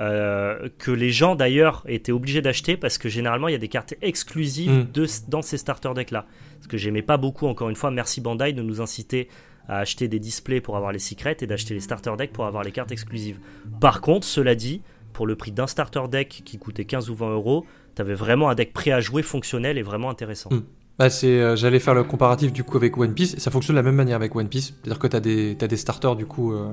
euh, 0.00 0.68
que 0.78 0.90
les 0.90 1.10
gens 1.10 1.36
d'ailleurs 1.36 1.84
étaient 1.86 2.12
obligés 2.12 2.42
d'acheter 2.42 2.76
parce 2.76 2.98
que 2.98 3.08
généralement 3.08 3.48
il 3.48 3.52
y 3.52 3.56
a 3.56 3.58
des 3.58 3.68
cartes 3.68 3.94
exclusives 4.02 4.70
Mm. 4.70 4.86
de, 4.92 5.06
dans 5.28 5.42
ces 5.42 5.56
starter 5.56 5.90
decks 5.94 6.10
là. 6.10 6.26
Ce 6.60 6.68
que 6.68 6.76
j'aimais 6.76 7.02
pas 7.02 7.16
beaucoup, 7.16 7.46
encore 7.46 7.68
une 7.70 7.76
fois, 7.76 7.90
merci 7.90 8.20
Bandai 8.20 8.52
de 8.52 8.62
nous 8.62 8.80
inciter 8.80 9.28
à 9.68 9.78
acheter 9.78 10.08
des 10.08 10.18
displays 10.18 10.60
pour 10.60 10.76
avoir 10.76 10.92
les 10.92 10.98
secrets 10.98 11.36
et 11.40 11.46
d'acheter 11.46 11.72
les 11.74 11.80
starter 11.80 12.10
decks 12.18 12.32
pour 12.32 12.44
avoir 12.46 12.62
les 12.64 12.72
cartes 12.72 12.92
exclusives. 12.92 13.38
Par 13.80 14.00
contre, 14.00 14.26
cela 14.26 14.54
dit, 14.54 14.82
pour 15.14 15.26
le 15.26 15.36
prix 15.36 15.52
d'un 15.52 15.66
starter 15.66 16.02
deck 16.10 16.42
qui 16.44 16.58
coûtait 16.58 16.84
15 16.84 17.08
ou 17.08 17.14
20 17.14 17.30
euros, 17.32 17.64
t'avais 17.94 18.12
vraiment 18.12 18.50
un 18.50 18.54
deck 18.54 18.74
prêt 18.74 18.90
à 18.90 19.00
jouer, 19.00 19.22
fonctionnel 19.22 19.78
et 19.78 19.82
vraiment 19.82 20.10
intéressant. 20.10 20.50
Mm. 20.52 20.60
Bah, 20.98 21.08
euh, 21.24 21.56
j'allais 21.56 21.80
faire 21.80 21.94
le 21.94 22.04
comparatif 22.04 22.52
du 22.52 22.62
coup 22.62 22.76
avec 22.76 22.96
One 22.98 23.14
Piece. 23.14 23.36
Ça 23.38 23.50
fonctionne 23.50 23.74
de 23.74 23.78
la 23.80 23.82
même 23.82 23.96
manière 23.96 24.16
avec 24.16 24.36
One 24.36 24.48
Piece. 24.48 24.74
C'est-à-dire 24.82 24.98
que 24.98 25.06
t'as 25.06 25.20
des, 25.20 25.56
t'as 25.58 25.66
des 25.66 25.76
starters 25.78 26.14
du 26.16 26.26
coup. 26.26 26.52
euh, 26.52 26.68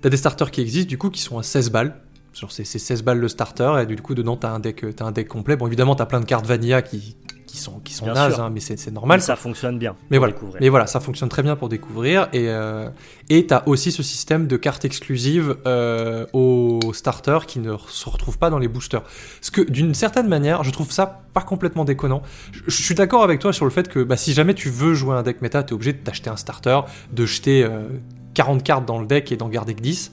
T'as 0.00 0.08
des 0.08 0.16
starters 0.16 0.50
qui 0.50 0.60
existent 0.60 0.88
du 0.88 0.98
coup 0.98 1.10
qui 1.10 1.20
sont 1.20 1.38
à 1.38 1.42
16 1.42 1.70
balles. 1.70 1.94
Genre 2.34 2.50
c'est, 2.50 2.64
c'est 2.64 2.78
16 2.78 3.02
balles 3.04 3.18
le 3.18 3.28
starter 3.28 3.82
et 3.82 3.86
du 3.86 3.96
coup 3.96 4.14
dedans 4.14 4.36
t'as 4.36 4.50
un 4.50 4.58
deck, 4.58 4.84
t'as 4.96 5.04
un 5.04 5.12
deck 5.12 5.28
complet. 5.28 5.54
Bon 5.56 5.66
évidemment 5.66 5.94
t'as 5.94 6.06
plein 6.06 6.18
de 6.20 6.24
cartes 6.24 6.46
vanilla 6.46 6.82
qui, 6.82 7.14
qui 7.52 7.58
sont, 7.58 7.80
qui 7.80 7.92
sont 7.92 8.06
Bien 8.06 8.14
nazes, 8.14 8.40
hein, 8.40 8.48
mais 8.50 8.60
c'est, 8.60 8.90
normal. 8.90 9.20
ça 9.20 9.36
fonctionne 9.36 9.78
bien. 9.78 9.94
Mais 10.10 10.16
voilà. 10.16 10.32
découvrir. 10.32 10.56
Mais 10.62 10.70
voilà, 10.70 10.86
ça 10.86 11.00
fonctionne 11.00 11.28
très 11.28 11.42
bien 11.42 11.54
pour 11.54 11.68
découvrir. 11.68 12.28
Et 12.32 12.48
euh, 12.48 12.88
et 13.28 13.46
t'as 13.46 13.62
aussi 13.66 13.92
ce 13.92 14.02
système 14.02 14.46
de 14.46 14.56
cartes 14.56 14.86
exclusives 14.86 15.56
euh, 15.66 16.24
aux 16.32 16.80
starters 16.94 17.44
qui 17.44 17.58
ne 17.58 17.76
se 17.88 18.08
retrouvent 18.08 18.38
pas 18.38 18.48
dans 18.48 18.58
les 18.58 18.68
boosters. 18.68 19.02
Ce 19.42 19.50
que 19.50 19.60
d'une 19.60 19.92
certaine 19.92 20.28
manière, 20.28 20.64
je 20.64 20.70
trouve 20.70 20.90
ça 20.90 21.24
pas 21.34 21.42
complètement 21.42 21.84
déconnant. 21.84 22.22
Je, 22.52 22.62
je 22.68 22.82
suis 22.82 22.94
d'accord 22.94 23.22
avec 23.22 23.38
toi 23.38 23.52
sur 23.52 23.66
le 23.66 23.70
fait 23.70 23.86
que 23.86 24.02
bah, 24.02 24.16
si 24.16 24.32
jamais 24.32 24.54
tu 24.54 24.70
veux 24.70 24.94
jouer 24.94 25.14
un 25.14 25.22
deck 25.22 25.42
méta, 25.42 25.62
t'es 25.62 25.74
obligé 25.74 25.92
de 25.92 25.98
t'acheter 25.98 26.30
un 26.30 26.36
starter, 26.38 26.80
de 27.12 27.26
jeter 27.26 27.64
euh, 27.64 27.86
40 28.32 28.62
cartes 28.62 28.86
dans 28.86 28.98
le 28.98 29.06
deck 29.06 29.30
et 29.30 29.36
d'en 29.36 29.50
garder 29.50 29.74
que 29.74 29.82
10. 29.82 30.10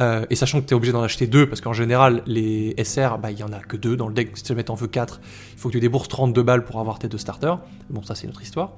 Euh, 0.00 0.24
et 0.30 0.36
sachant 0.36 0.60
que 0.60 0.66
tu 0.66 0.74
es 0.74 0.76
obligé 0.76 0.92
d'en 0.92 1.02
acheter 1.02 1.26
deux, 1.26 1.48
parce 1.48 1.60
qu'en 1.60 1.72
général, 1.72 2.22
les 2.26 2.74
SR, 2.82 3.18
bah, 3.18 3.30
il 3.30 3.38
y 3.38 3.42
en 3.42 3.52
a 3.52 3.58
que 3.58 3.76
deux 3.76 3.96
dans 3.96 4.08
le 4.08 4.14
deck. 4.14 4.36
Si 4.36 4.42
tu 4.42 4.52
en 4.68 4.74
veux 4.74 4.86
4, 4.86 5.20
il 5.54 5.58
faut 5.58 5.68
que 5.68 5.72
tu 5.72 5.80
débourses 5.80 6.08
32 6.08 6.42
balles 6.42 6.64
pour 6.64 6.78
avoir 6.80 6.98
tes 6.98 7.08
deux 7.08 7.18
starters. 7.18 7.58
Bon, 7.90 8.02
ça, 8.02 8.14
c'est 8.14 8.26
notre 8.26 8.42
histoire. 8.42 8.72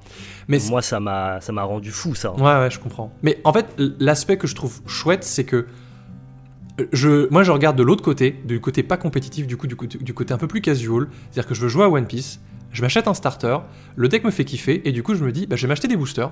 Mais 0.47 0.59
Moi 0.69 0.81
ça 0.81 0.99
m'a 0.99 1.39
rendu 1.63 1.91
fou 1.91 2.15
ça. 2.15 2.33
Ouais, 2.33 2.43
ouais, 2.43 2.71
je 2.71 2.79
comprends. 2.79 3.13
Mais 3.21 3.39
en 3.43 3.53
fait, 3.53 3.67
l'aspect 3.99 4.37
que 4.37 4.47
je 4.47 4.55
trouve 4.55 4.81
chouette, 4.87 5.23
c'est 5.23 5.43
que 5.43 5.67
euh, 6.79 6.85
je, 6.93 7.29
moi, 7.29 7.43
je 7.43 7.51
regarde 7.51 7.77
de 7.77 7.83
l'autre 7.83 8.03
côté, 8.03 8.39
du 8.45 8.59
côté 8.59 8.83
pas 8.83 8.97
compétitif, 8.97 9.47
du 9.47 9.57
coup, 9.57 9.67
du 9.67 9.75
côté, 9.75 9.97
du 9.97 10.13
côté 10.13 10.33
un 10.33 10.37
peu 10.37 10.47
plus 10.47 10.61
casual. 10.61 11.07
C'est-à-dire 11.29 11.47
que 11.47 11.55
je 11.55 11.61
veux 11.61 11.67
jouer 11.67 11.83
à 11.83 11.89
One 11.89 12.07
Piece, 12.07 12.39
je 12.71 12.81
m'achète 12.81 13.07
un 13.07 13.13
starter, 13.13 13.57
le 13.95 14.07
deck 14.07 14.23
me 14.23 14.31
fait 14.31 14.45
kiffer, 14.45 14.87
et 14.87 14.91
du 14.91 15.03
coup, 15.03 15.15
je 15.15 15.23
me 15.23 15.31
dis, 15.31 15.45
bah, 15.45 15.55
je 15.55 15.63
vais 15.63 15.67
m'acheter 15.67 15.87
des 15.87 15.97
boosters, 15.97 16.31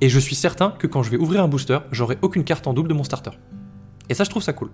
et 0.00 0.08
je 0.08 0.18
suis 0.18 0.34
certain 0.34 0.70
que 0.70 0.86
quand 0.86 1.02
je 1.02 1.10
vais 1.10 1.16
ouvrir 1.16 1.42
un 1.42 1.48
booster, 1.48 1.78
j'aurai 1.92 2.18
aucune 2.22 2.44
carte 2.44 2.66
en 2.66 2.72
double 2.72 2.88
de 2.88 2.94
mon 2.94 3.04
starter. 3.04 3.30
Et 4.08 4.14
ça, 4.14 4.24
je 4.24 4.30
trouve 4.30 4.42
ça 4.42 4.52
cool. 4.52 4.70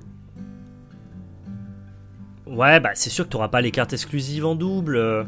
Ouais, 2.46 2.80
bah 2.80 2.90
c'est 2.94 3.10
sûr 3.10 3.24
que 3.24 3.30
t'auras 3.30 3.48
pas 3.48 3.60
les 3.60 3.70
cartes 3.70 3.92
exclusives 3.92 4.44
en 4.44 4.54
double. 4.54 4.96
euh, 4.96 5.24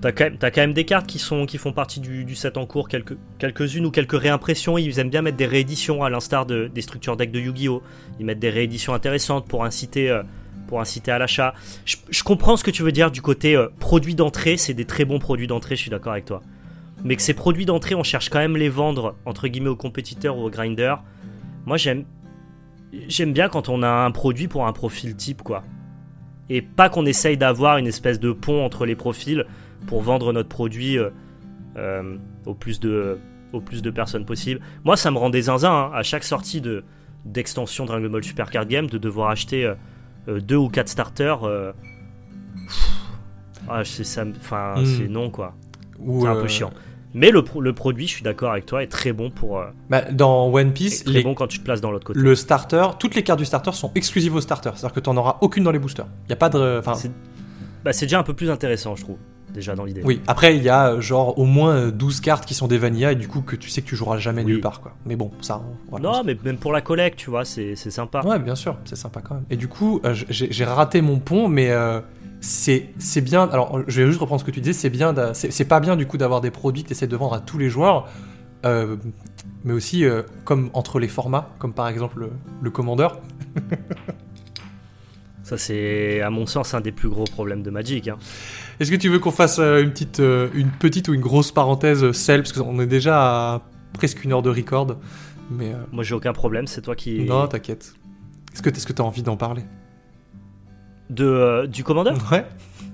T'as 0.00 0.12
quand, 0.12 0.56
même- 0.58 0.72
des 0.74 0.84
cartes 0.84 1.06
qui, 1.06 1.18
sont, 1.18 1.46
qui 1.46 1.58
font 1.58 1.72
partie 1.72 2.00
du, 2.00 2.34
set 2.34 2.58
en 2.58 2.66
cours, 2.66 2.88
quelques, 2.88 3.16
quelques-unes 3.38 3.86
ou 3.86 3.90
quelques 3.90 4.20
réimpressions. 4.20 4.76
Ils 4.78 4.98
aiment 4.98 5.10
bien 5.10 5.22
mettre 5.22 5.38
des 5.38 5.46
rééditions, 5.46 6.04
à 6.04 6.10
l'instar 6.10 6.44
de, 6.46 6.70
des 6.72 6.82
structures 6.82 7.16
deck 7.16 7.30
de 7.30 7.40
Yu-Gi-Oh! 7.40 7.82
Ils 8.20 8.26
mettent 8.26 8.38
des 8.38 8.50
rééditions 8.50 8.94
intéressantes 8.94 9.48
pour 9.48 9.64
inciter, 9.64 10.10
euh, 10.10 10.22
pour 10.68 10.80
inciter 10.80 11.10
à 11.10 11.18
l'achat. 11.18 11.54
Je, 11.84 12.22
comprends 12.22 12.56
ce 12.56 12.64
que 12.64 12.70
tu 12.70 12.82
veux 12.82 12.92
dire 12.92 13.10
du 13.10 13.22
côté 13.22 13.56
euh, 13.56 13.68
produits 13.80 14.14
d'entrée, 14.14 14.56
c'est 14.56 14.74
des 14.74 14.84
très 14.84 15.04
bons 15.04 15.18
produits 15.18 15.46
d'entrée, 15.46 15.76
je 15.76 15.82
suis 15.82 15.90
d'accord 15.90 16.12
avec 16.12 16.26
toi. 16.26 16.42
Mais 17.04 17.16
que 17.16 17.22
ces 17.22 17.34
produits 17.34 17.66
d'entrée, 17.66 17.94
on 17.94 18.02
cherche 18.02 18.28
quand 18.28 18.38
même 18.38 18.56
les 18.56 18.68
vendre, 18.68 19.16
entre 19.24 19.48
guillemets, 19.48 19.70
aux 19.70 19.76
compétiteurs 19.76 20.36
ou 20.36 20.42
aux 20.42 20.50
grinders. 20.50 21.02
Moi, 21.64 21.78
j'aime, 21.78 22.04
j'aime 23.08 23.32
bien 23.32 23.48
quand 23.48 23.68
on 23.68 23.82
a 23.82 23.88
un 23.88 24.10
produit 24.10 24.48
pour 24.48 24.66
un 24.66 24.72
profil 24.72 25.14
type, 25.16 25.42
quoi 25.42 25.62
et 26.48 26.62
pas 26.62 26.88
qu'on 26.88 27.06
essaye 27.06 27.36
d'avoir 27.36 27.76
une 27.76 27.88
espèce 27.88 28.20
de 28.20 28.30
pont 28.30 28.64
entre 28.64 28.86
les 28.86 28.94
profils 28.94 29.44
pour 29.88 30.00
vendre 30.00 30.32
notre 30.32 30.48
produit 30.48 30.96
euh, 30.96 31.10
euh, 31.76 32.16
au, 32.44 32.54
plus 32.54 32.78
de, 32.78 33.18
au 33.52 33.60
plus 33.60 33.82
de 33.82 33.90
personnes 33.90 34.24
possible. 34.24 34.60
Moi, 34.84 34.96
ça 34.96 35.10
me 35.10 35.18
rend 35.18 35.28
des 35.28 35.42
zinzins 35.42 35.72
hein, 35.72 35.90
à 35.92 36.04
chaque 36.04 36.22
sortie 36.22 36.60
de 36.60 36.84
d'extension 37.24 37.84
Dragon 37.84 38.08
Ball 38.08 38.22
Super 38.22 38.48
Card 38.50 38.66
Game 38.66 38.86
de 38.86 38.96
devoir 38.98 39.30
acheter 39.30 39.64
euh, 39.64 39.74
euh, 40.28 40.40
deux 40.40 40.54
ou 40.54 40.68
quatre 40.68 40.88
starters. 40.88 41.42
euh, 41.42 41.72
pff, 42.68 42.90
ah, 43.68 43.84
c'est 43.84 44.04
ça, 44.04 44.24
me- 44.24 44.36
enfin, 44.36 44.74
Mm. 44.78 44.86
c'est 44.86 45.08
non 45.08 45.30
quoi. 45.30 45.56
Ou, 45.98 46.20
C'est 46.22 46.28
un 46.28 46.40
peu 46.40 46.46
chiant. 46.46 46.70
Mais 47.16 47.30
le, 47.30 47.42
pro- 47.42 47.60
le 47.62 47.72
produit, 47.72 48.06
je 48.06 48.12
suis 48.12 48.22
d'accord 48.22 48.52
avec 48.52 48.66
toi, 48.66 48.82
est 48.82 48.88
très 48.88 49.12
bon 49.12 49.30
pour 49.30 49.58
euh, 49.58 49.64
bah, 49.90 50.02
dans 50.12 50.52
One 50.52 50.72
Piece, 50.72 51.02
très 51.02 51.14
les- 51.14 51.22
bon 51.24 51.34
quand 51.34 51.46
tu 51.46 51.58
te 51.58 51.64
places 51.64 51.80
dans 51.80 51.90
l'autre 51.90 52.06
côté. 52.06 52.18
le 52.20 52.34
starter, 52.34 52.84
toutes 52.98 53.14
les 53.14 53.22
cartes 53.22 53.38
du 53.38 53.44
starter 53.46 53.72
sont 53.72 53.90
exclusives 53.94 54.34
au 54.34 54.40
starter. 54.40 54.70
C'est-à-dire 54.74 54.92
que 54.94 55.00
tu 55.00 55.08
n'en 55.10 55.16
auras 55.16 55.38
aucune 55.40 55.64
dans 55.64 55.70
les 55.72 55.78
boosters. 55.78 56.06
Il 56.26 56.30
y 56.30 56.32
a 56.34 56.36
pas 56.36 56.50
de. 56.50 56.78
Enfin, 56.78 56.94
C'est 56.94 57.10
bah, 57.84 57.92
c'est 57.92 58.06
déjà 58.06 58.18
un 58.18 58.22
peu 58.24 58.34
plus 58.34 58.50
intéressant, 58.50 58.96
je 58.96 59.04
trouve, 59.04 59.16
déjà 59.54 59.74
dans 59.76 59.84
l'idée. 59.84 60.02
Oui, 60.04 60.20
après 60.26 60.56
il 60.56 60.62
y 60.64 60.68
a 60.68 60.88
euh, 60.90 61.00
genre 61.00 61.38
au 61.38 61.44
moins 61.44 61.74
euh, 61.76 61.90
12 61.92 62.20
cartes 62.20 62.44
qui 62.44 62.52
sont 62.52 62.66
des 62.66 62.78
vanilla 62.78 63.12
et 63.12 63.14
du 63.14 63.28
coup 63.28 63.42
que 63.42 63.54
tu 63.56 63.70
sais 63.70 63.80
que 63.80 63.86
tu 63.86 63.94
joueras 63.96 64.18
jamais 64.18 64.42
Oui. 64.42 64.52
nulle 64.52 64.60
part 64.60 64.80
quoi. 64.80 64.92
Mais 65.06 65.14
bon, 65.14 65.30
ça 65.40 65.62
voilà. 65.88 66.08
Non, 66.10 66.22
mais 66.24 66.36
même 66.44 66.56
pour 66.58 66.72
la 66.72 66.80
collecte, 66.80 67.18
tu 67.18 67.30
vois, 67.30 67.44
c'est 67.44 67.76
sympa. 67.76 68.22
Ouais, 68.26 68.38
bien 68.40 68.56
sûr, 68.56 68.76
c'est 68.84 68.96
sympa 68.96 69.20
quand 69.20 69.36
même. 69.36 69.44
Et 69.50 69.56
du 69.56 69.68
coup, 69.68 70.00
euh, 70.04 70.14
j'ai 70.28 70.48
j'ai 70.52 70.64
raté 70.64 71.00
mon 71.00 71.18
pont 71.20 71.48
mais 71.48 71.70
euh, 71.70 72.00
c'est 72.40 73.20
bien 73.22 73.48
alors 73.48 73.80
je 73.88 74.02
vais 74.02 74.06
juste 74.08 74.20
reprendre 74.20 74.40
ce 74.40 74.44
que 74.46 74.50
tu 74.50 74.60
disais, 74.60 74.72
c'est 74.72 74.90
bien 74.90 75.14
c'est 75.34 75.64
pas 75.64 75.80
bien 75.80 75.96
du 75.96 76.06
coup 76.06 76.18
d'avoir 76.18 76.40
des 76.40 76.50
produits 76.50 76.82
que 76.82 76.88
tu 76.88 76.92
essaies 76.94 77.06
de 77.06 77.16
vendre 77.16 77.34
à 77.34 77.40
tous 77.40 77.58
les 77.58 77.68
joueurs. 77.70 78.08
euh, 78.64 78.96
mais 79.64 79.72
aussi 79.72 80.04
euh, 80.04 80.22
comme 80.44 80.70
entre 80.74 80.98
les 80.98 81.08
formats, 81.08 81.50
comme 81.58 81.72
par 81.72 81.88
exemple 81.88 82.20
le, 82.20 82.30
le 82.62 82.70
commandeur. 82.70 83.20
Ça, 85.42 85.56
c'est, 85.56 86.20
à 86.22 86.30
mon 86.30 86.44
sens, 86.46 86.74
un 86.74 86.80
des 86.80 86.90
plus 86.90 87.08
gros 87.08 87.22
problèmes 87.24 87.62
de 87.62 87.70
Magic. 87.70 88.08
hein. 88.08 88.18
Est-ce 88.80 88.90
que 88.90 88.96
tu 88.96 89.08
veux 89.08 89.20
qu'on 89.20 89.30
fasse 89.30 89.60
euh, 89.60 89.80
une 89.82 89.90
petite, 89.90 90.18
une 90.18 90.70
petite 90.70 91.08
ou 91.08 91.14
une 91.14 91.20
grosse 91.20 91.52
parenthèse 91.52 92.10
celle 92.12 92.42
parce 92.42 92.52
qu'on 92.52 92.80
est 92.80 92.86
déjà 92.86 93.54
à 93.54 93.62
presque 93.92 94.24
une 94.24 94.32
heure 94.32 94.42
de 94.42 94.50
record. 94.50 94.96
Mais 95.50 95.72
euh, 95.72 95.76
Moi, 95.92 96.02
j'ai 96.02 96.14
aucun 96.16 96.32
problème, 96.32 96.66
c'est 96.66 96.82
toi 96.82 96.96
qui. 96.96 97.20
non, 97.20 97.46
t'inquiète. 97.46 97.94
Est-ce 98.52 98.62
que 98.62 98.70
est-ce 98.70 98.86
que 98.86 98.92
t'as 98.92 99.04
envie 99.04 99.22
d'en 99.22 99.36
parler? 99.36 99.62
De, 101.10 101.24
euh, 101.24 101.66
du 101.66 101.84
commandeur 101.84 102.16
Ouais. 102.32 102.44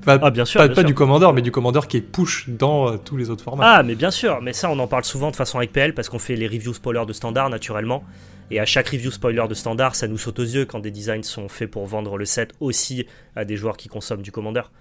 Pas, 0.05 0.19
Ah, 0.21 0.31
bien 0.31 0.45
sûr. 0.45 0.59
pas, 0.61 0.67
bien 0.67 0.75
pas 0.75 0.81
sûr. 0.81 0.87
du 0.89 0.95
commandeur, 0.95 1.33
mais 1.33 1.43
du 1.43 1.53
commandeur 1.53 1.87
qui 1.87 1.97
est 1.97 2.01
push 2.01 2.49
dans 2.49 2.89
euh, 2.89 2.97
tous 2.97 3.17
les 3.17 3.31
autres 3.31 3.45
formats. 3.45 3.65
Ah, 3.77 3.83
mais 3.85 3.95
bien 3.95 4.11
sûr, 4.11 4.41
mais 4.43 4.53
ça, 4.53 4.69
on 4.71 4.79
en 4.81 4.89
parle 4.89 5.05
souvent 5.05 5.31
de 5.31 5.37
façon 5.37 5.59
avec 5.59 5.73
PL 5.73 5.95
parce 5.95 6.09
qu'on 6.09 6.19
fait 6.19 6.35
les 6.35 6.49
reviews 6.49 6.75
spoilers 6.75 7.07
de 7.07 7.13
standard 7.13 7.49
naturellement. 7.51 8.03
Et 8.51 8.59
à 8.61 8.67
chaque 8.67 8.89
review 8.89 9.11
spoiler 9.13 9.45
de 9.49 9.55
standard, 9.55 9.95
ça 9.95 10.09
nous 10.09 10.19
saute 10.19 10.39
aux 10.41 10.45
yeux 10.45 10.67
quand 10.67 10.81
des 10.81 10.91
designs 10.91 11.23
sont 11.23 11.49
faits 11.49 11.71
pour 11.71 11.87
vendre 11.87 12.19
le 12.19 12.25
set 12.27 12.53
aussi 12.61 13.07
à 13.37 13.45
des 13.45 13.57
joueurs 13.57 13.77
qui 13.77 13.89
consomment 13.89 14.23
du 14.23 14.33
commandeur. 14.33 14.73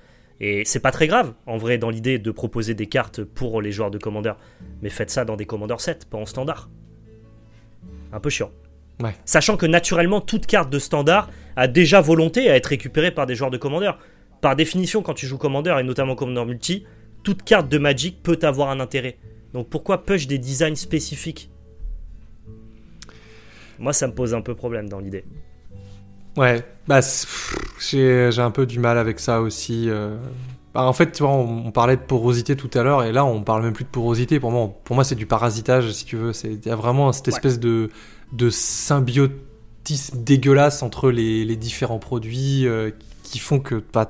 Et 0.41 0.63
c'est 0.65 0.79
pas 0.79 0.91
très 0.91 1.07
grave, 1.07 1.33
en 1.45 1.57
vrai, 1.57 1.77
dans 1.77 1.91
l'idée 1.91 2.17
de 2.17 2.31
proposer 2.31 2.73
des 2.73 2.87
cartes 2.87 3.23
pour 3.23 3.61
les 3.61 3.71
joueurs 3.71 3.91
de 3.91 3.99
commandeur. 3.99 4.37
Mais 4.81 4.89
faites 4.89 5.11
ça 5.11 5.23
dans 5.23 5.35
des 5.37 5.45
commandeurs 5.45 5.79
7, 5.81 6.05
pas 6.09 6.17
en 6.17 6.25
standard. 6.25 6.67
Un 8.11 8.19
peu 8.19 8.29
chiant. 8.31 8.49
Ouais. 9.01 9.15
Sachant 9.23 9.55
que 9.55 9.65
naturellement, 9.67 10.19
toute 10.19 10.47
carte 10.47 10.69
de 10.71 10.79
standard 10.79 11.29
a 11.55 11.67
déjà 11.67 12.01
volonté 12.01 12.49
à 12.49 12.55
être 12.55 12.67
récupérée 12.67 13.11
par 13.11 13.25
des 13.25 13.35
joueurs 13.35 13.51
de 13.51 13.57
commandeur. 13.57 13.99
Par 14.41 14.55
définition, 14.55 15.01
quand 15.01 15.13
tu 15.13 15.27
joues 15.27 15.37
commandeur, 15.37 15.79
et 15.79 15.83
notamment 15.83 16.15
commandeur 16.15 16.45
multi, 16.45 16.85
toute 17.23 17.43
carte 17.43 17.69
de 17.69 17.77
Magic 17.77 18.23
peut 18.23 18.39
avoir 18.41 18.69
un 18.69 18.79
intérêt. 18.79 19.17
Donc 19.53 19.69
pourquoi 19.69 20.03
push 20.03 20.27
des 20.27 20.37
designs 20.39 20.75
spécifiques? 20.75 21.49
Moi, 23.79 23.93
ça 23.93 24.07
me 24.07 24.13
pose 24.13 24.33
un 24.33 24.41
peu 24.41 24.55
problème 24.55 24.89
dans 24.89 24.99
l'idée. 24.99 25.23
Ouais, 26.37 26.63
bah 26.87 27.01
j'ai 27.79 28.29
un 28.39 28.51
peu 28.51 28.65
du 28.65 28.79
mal 28.79 28.97
avec 28.97 29.19
ça 29.19 29.41
aussi. 29.41 29.89
euh. 29.89 30.17
Bah, 30.73 30.83
en 30.83 30.93
fait, 30.93 31.11
tu 31.11 31.23
vois, 31.23 31.33
on, 31.33 31.65
on 31.67 31.71
parlait 31.71 31.97
de 31.97 32.01
porosité 32.01 32.55
tout 32.55 32.69
à 32.75 32.83
l'heure, 32.83 33.03
et 33.03 33.11
là, 33.11 33.25
on 33.25 33.43
parle 33.43 33.63
même 33.63 33.73
plus 33.73 33.83
de 33.83 33.89
porosité. 33.89 34.39
Pour 34.39 34.51
moi, 34.51 34.71
pour 34.85 34.95
moi, 34.95 35.03
c'est 35.03 35.15
du 35.15 35.25
parasitage, 35.25 35.91
si 35.91 36.05
tu 36.05 36.15
veux. 36.15 36.31
C'est 36.31 36.53
il 36.53 36.65
y 36.65 36.69
a 36.69 36.75
vraiment 36.75 37.11
cette 37.11 37.27
Ouais. 37.27 37.33
espèce 37.33 37.59
de 37.59 37.89
de 38.31 38.49
dégueulasse 40.13 40.83
entre 40.83 41.11
les, 41.11 41.55
différents 41.55 41.99
produits 41.99 42.67
euh, 42.67 42.91
qui 43.23 43.39
font 43.39 43.59
que 43.59 43.83
bah, 43.93 44.07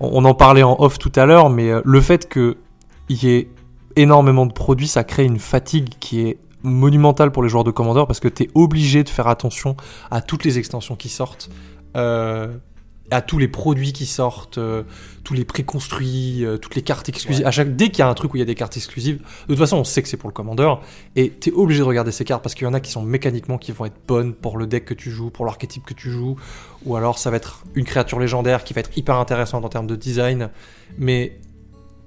on, 0.00 0.24
en 0.24 0.34
parlait 0.34 0.62
en 0.62 0.76
off 0.80 0.98
tout 0.98 1.12
à 1.16 1.26
l'heure, 1.26 1.50
mais 1.50 1.70
euh, 1.70 1.80
le 1.84 2.00
fait 2.00 2.28
que 2.28 2.56
il 3.08 3.22
y 3.22 3.30
ait 3.30 3.48
énormément 3.96 4.46
de 4.46 4.52
produits, 4.52 4.88
ça 4.88 5.04
crée 5.04 5.24
une 5.24 5.38
fatigue 5.38 5.90
qui 6.00 6.22
est 6.22 6.38
monumentale 6.62 7.30
pour 7.30 7.42
les 7.42 7.48
joueurs 7.48 7.64
de 7.64 7.70
Commander 7.70 8.04
parce 8.06 8.20
que 8.20 8.28
tu 8.28 8.44
es 8.44 8.50
obligé 8.54 9.04
de 9.04 9.08
faire 9.08 9.28
attention 9.28 9.76
à 10.10 10.20
toutes 10.20 10.44
les 10.44 10.58
extensions 10.58 10.96
qui 10.96 11.10
sortent. 11.10 11.50
Euh, 11.96 12.48
à 13.14 13.22
tous 13.22 13.38
les 13.38 13.46
produits 13.46 13.92
qui 13.92 14.06
sortent, 14.06 14.58
euh, 14.58 14.82
tous 15.22 15.34
les 15.34 15.44
préconstruits, 15.44 16.44
euh, 16.44 16.56
toutes 16.56 16.74
les 16.74 16.82
cartes 16.82 17.08
exclusives. 17.08 17.46
À 17.46 17.52
chaque, 17.52 17.76
dès 17.76 17.88
qu'il 17.88 18.00
y 18.00 18.02
a 18.02 18.08
un 18.08 18.14
truc 18.14 18.34
où 18.34 18.36
il 18.36 18.40
y 18.40 18.42
a 18.42 18.46
des 18.46 18.56
cartes 18.56 18.76
exclusives, 18.76 19.18
de 19.18 19.46
toute 19.46 19.58
façon, 19.58 19.76
on 19.76 19.84
sait 19.84 20.02
que 20.02 20.08
c'est 20.08 20.16
pour 20.16 20.28
le 20.28 20.34
commandeur. 20.34 20.82
Et 21.14 21.30
t'es 21.30 21.52
obligé 21.52 21.78
de 21.78 21.84
regarder 21.84 22.10
ces 22.10 22.24
cartes 22.24 22.42
parce 22.42 22.56
qu'il 22.56 22.64
y 22.64 22.68
en 22.68 22.74
a 22.74 22.80
qui 22.80 22.90
sont 22.90 23.02
mécaniquement 23.02 23.56
qui 23.56 23.70
vont 23.70 23.84
être 23.84 24.00
bonnes 24.08 24.34
pour 24.34 24.58
le 24.58 24.66
deck 24.66 24.84
que 24.84 24.94
tu 24.94 25.10
joues, 25.10 25.30
pour 25.30 25.44
l'archétype 25.44 25.84
que 25.84 25.94
tu 25.94 26.10
joues. 26.10 26.36
Ou 26.84 26.96
alors 26.96 27.18
ça 27.18 27.30
va 27.30 27.36
être 27.36 27.62
une 27.76 27.84
créature 27.84 28.18
légendaire 28.18 28.64
qui 28.64 28.74
va 28.74 28.80
être 28.80 28.90
hyper 28.98 29.16
intéressante 29.16 29.64
en 29.64 29.68
termes 29.68 29.86
de 29.86 29.96
design. 29.96 30.50
Mais 30.98 31.38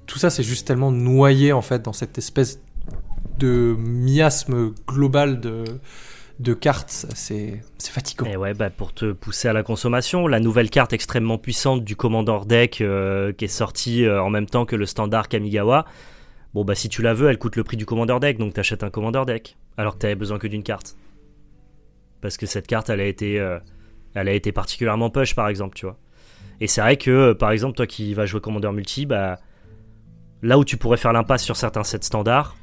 tout 0.07 0.19
ça, 0.19 0.29
c'est 0.29 0.43
juste 0.43 0.67
tellement 0.67 0.91
noyé 0.91 1.53
en 1.53 1.61
fait 1.61 1.81
dans 1.81 1.93
cette 1.93 2.17
espèce 2.17 2.59
de 3.39 3.77
miasme 3.79 4.73
global 4.87 5.39
de 5.39 5.63
de 6.39 6.53
cartes, 6.53 7.07
c'est 7.15 7.61
fatigant. 7.79 8.25
Et 8.25 8.37
ouais, 8.37 8.53
bah 8.53 8.69
pour 8.69 8.93
te 8.93 9.11
pousser 9.11 9.47
à 9.47 9.53
la 9.53 9.63
consommation, 9.63 10.27
la 10.27 10.39
nouvelle 10.39 10.69
carte 10.69 10.93
extrêmement 10.93 11.37
puissante 11.37 11.83
du 11.83 11.95
Commander 11.95 12.39
Deck 12.45 12.81
euh, 12.81 13.33
qui 13.33 13.45
est 13.45 13.49
sortie 13.49 14.05
euh, 14.05 14.21
en 14.21 14.29
même 14.29 14.45
temps 14.45 14.65
que 14.65 14.75
le 14.75 14.85
standard 14.85 15.29
Kamigawa. 15.29 15.85
Bon 16.53 16.63
bah 16.63 16.75
si 16.75 16.89
tu 16.89 17.01
la 17.01 17.13
veux, 17.13 17.29
elle 17.29 17.39
coûte 17.39 17.55
le 17.55 17.63
prix 17.63 17.77
du 17.77 17.85
Commander 17.85 18.17
Deck, 18.21 18.37
donc 18.37 18.53
t'achètes 18.53 18.83
un 18.83 18.89
Commander 18.89 19.23
Deck, 19.25 19.57
alors 19.77 19.95
que 19.95 19.99
t'avais 19.99 20.15
besoin 20.15 20.37
que 20.37 20.47
d'une 20.47 20.63
carte. 20.63 20.95
Parce 22.21 22.37
que 22.37 22.45
cette 22.45 22.67
carte, 22.67 22.89
elle 22.89 23.01
a 23.01 23.05
été, 23.05 23.39
euh, 23.39 23.59
elle 24.13 24.27
a 24.27 24.33
été 24.33 24.51
particulièrement 24.51 25.09
push 25.09 25.33
par 25.33 25.47
exemple, 25.47 25.75
tu 25.75 25.85
vois. 25.85 25.97
Et 26.61 26.67
c'est 26.67 26.81
vrai 26.81 26.97
que 26.97 27.33
par 27.33 27.51
exemple 27.51 27.75
toi 27.75 27.87
qui 27.87 28.13
vas 28.13 28.27
jouer 28.27 28.41
Commander 28.41 28.71
Multi, 28.71 29.07
bah 29.07 29.39
là 30.43 30.59
où 30.59 30.65
tu 30.65 30.77
pourrais 30.77 30.97
faire 30.97 31.13
l'impasse 31.13 31.43
sur 31.43 31.55
certains 31.55 31.83
sets 31.83 31.99
standards, 32.03 32.55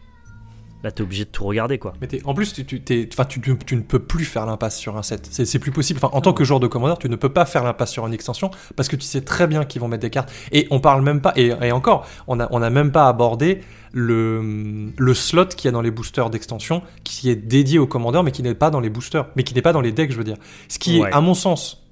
là 0.85 0.93
t'es 0.93 1.02
obligé 1.02 1.24
de 1.24 1.31
tout 1.31 1.44
regarder 1.44 1.78
quoi. 1.78 1.94
Mais 2.01 2.09
en 2.24 2.35
plus, 2.35 2.52
tu, 2.52 2.65
tu, 2.65 2.82
tu, 2.82 3.09
tu, 3.09 3.77
ne 3.77 3.81
peux 3.82 3.98
plus 3.98 4.24
faire 4.24 4.47
l'impasse 4.47 4.78
sur 4.78 4.97
un 4.97 5.02
set. 5.02 5.28
C'est 5.31 5.59
plus 5.59 5.73
possible. 5.73 5.98
Enfin, 6.02 6.16
en 6.16 6.20
tant 6.20 6.32
que 6.32 6.44
joueur 6.44 6.61
de 6.61 6.66
commandeur, 6.66 6.98
tu 6.98 7.09
ne 7.09 7.16
peux 7.16 7.31
pas 7.31 7.47
faire 7.47 7.65
l'impasse 7.65 7.90
sur 7.90 8.06
une 8.06 8.12
extension 8.12 8.51
parce 8.77 8.89
que 8.89 8.97
tu 8.97 9.02
sais 9.02 9.23
très 9.23 9.47
bien 9.47 9.65
qu'ils 9.65 9.81
vont 9.81 9.89
mettre 9.89 10.02
des 10.02 10.11
cartes. 10.11 10.31
Et 10.52 10.69
on 10.70 10.78
parle 10.78 11.02
même 11.02 11.20
pas, 11.20 11.32
et, 11.36 11.52
et 11.62 11.73
encore, 11.73 12.06
on 12.27 12.36
n'a 12.36 12.48
on 12.51 12.62
a 12.62 12.70
même 12.70 12.93
pas 12.93 13.09
abordé 13.09 13.61
le, 13.93 14.90
le 14.97 15.15
slot 15.15 15.47
qu'il 15.47 15.66
y 15.66 15.69
a 15.69 15.73
dans 15.73 15.81
les 15.81 15.90
boosters 15.90 16.28
d'extension 16.28 16.82
qui 17.05 17.31
est 17.31 17.36
dédié 17.36 17.78
au 17.78 17.86
commandeur 17.86 18.24
mais 18.24 18.32
qui 18.32 18.43
n'est 18.43 18.55
pas 18.55 18.70
dans 18.70 18.81
les 18.81 18.90
boosters, 18.90 19.27
mais 19.36 19.44
qui 19.44 19.55
n'est 19.55 19.62
pas 19.62 19.73
dans 19.73 19.81
les 19.81 19.93
decks, 19.93 20.12
je 20.12 20.19
veux 20.19 20.24
dire. 20.24 20.36
Ce 20.69 20.78
qui 20.78 20.98
est, 20.98 21.12
à 21.12 21.20
mon 21.20 21.35
sens, 21.35 21.82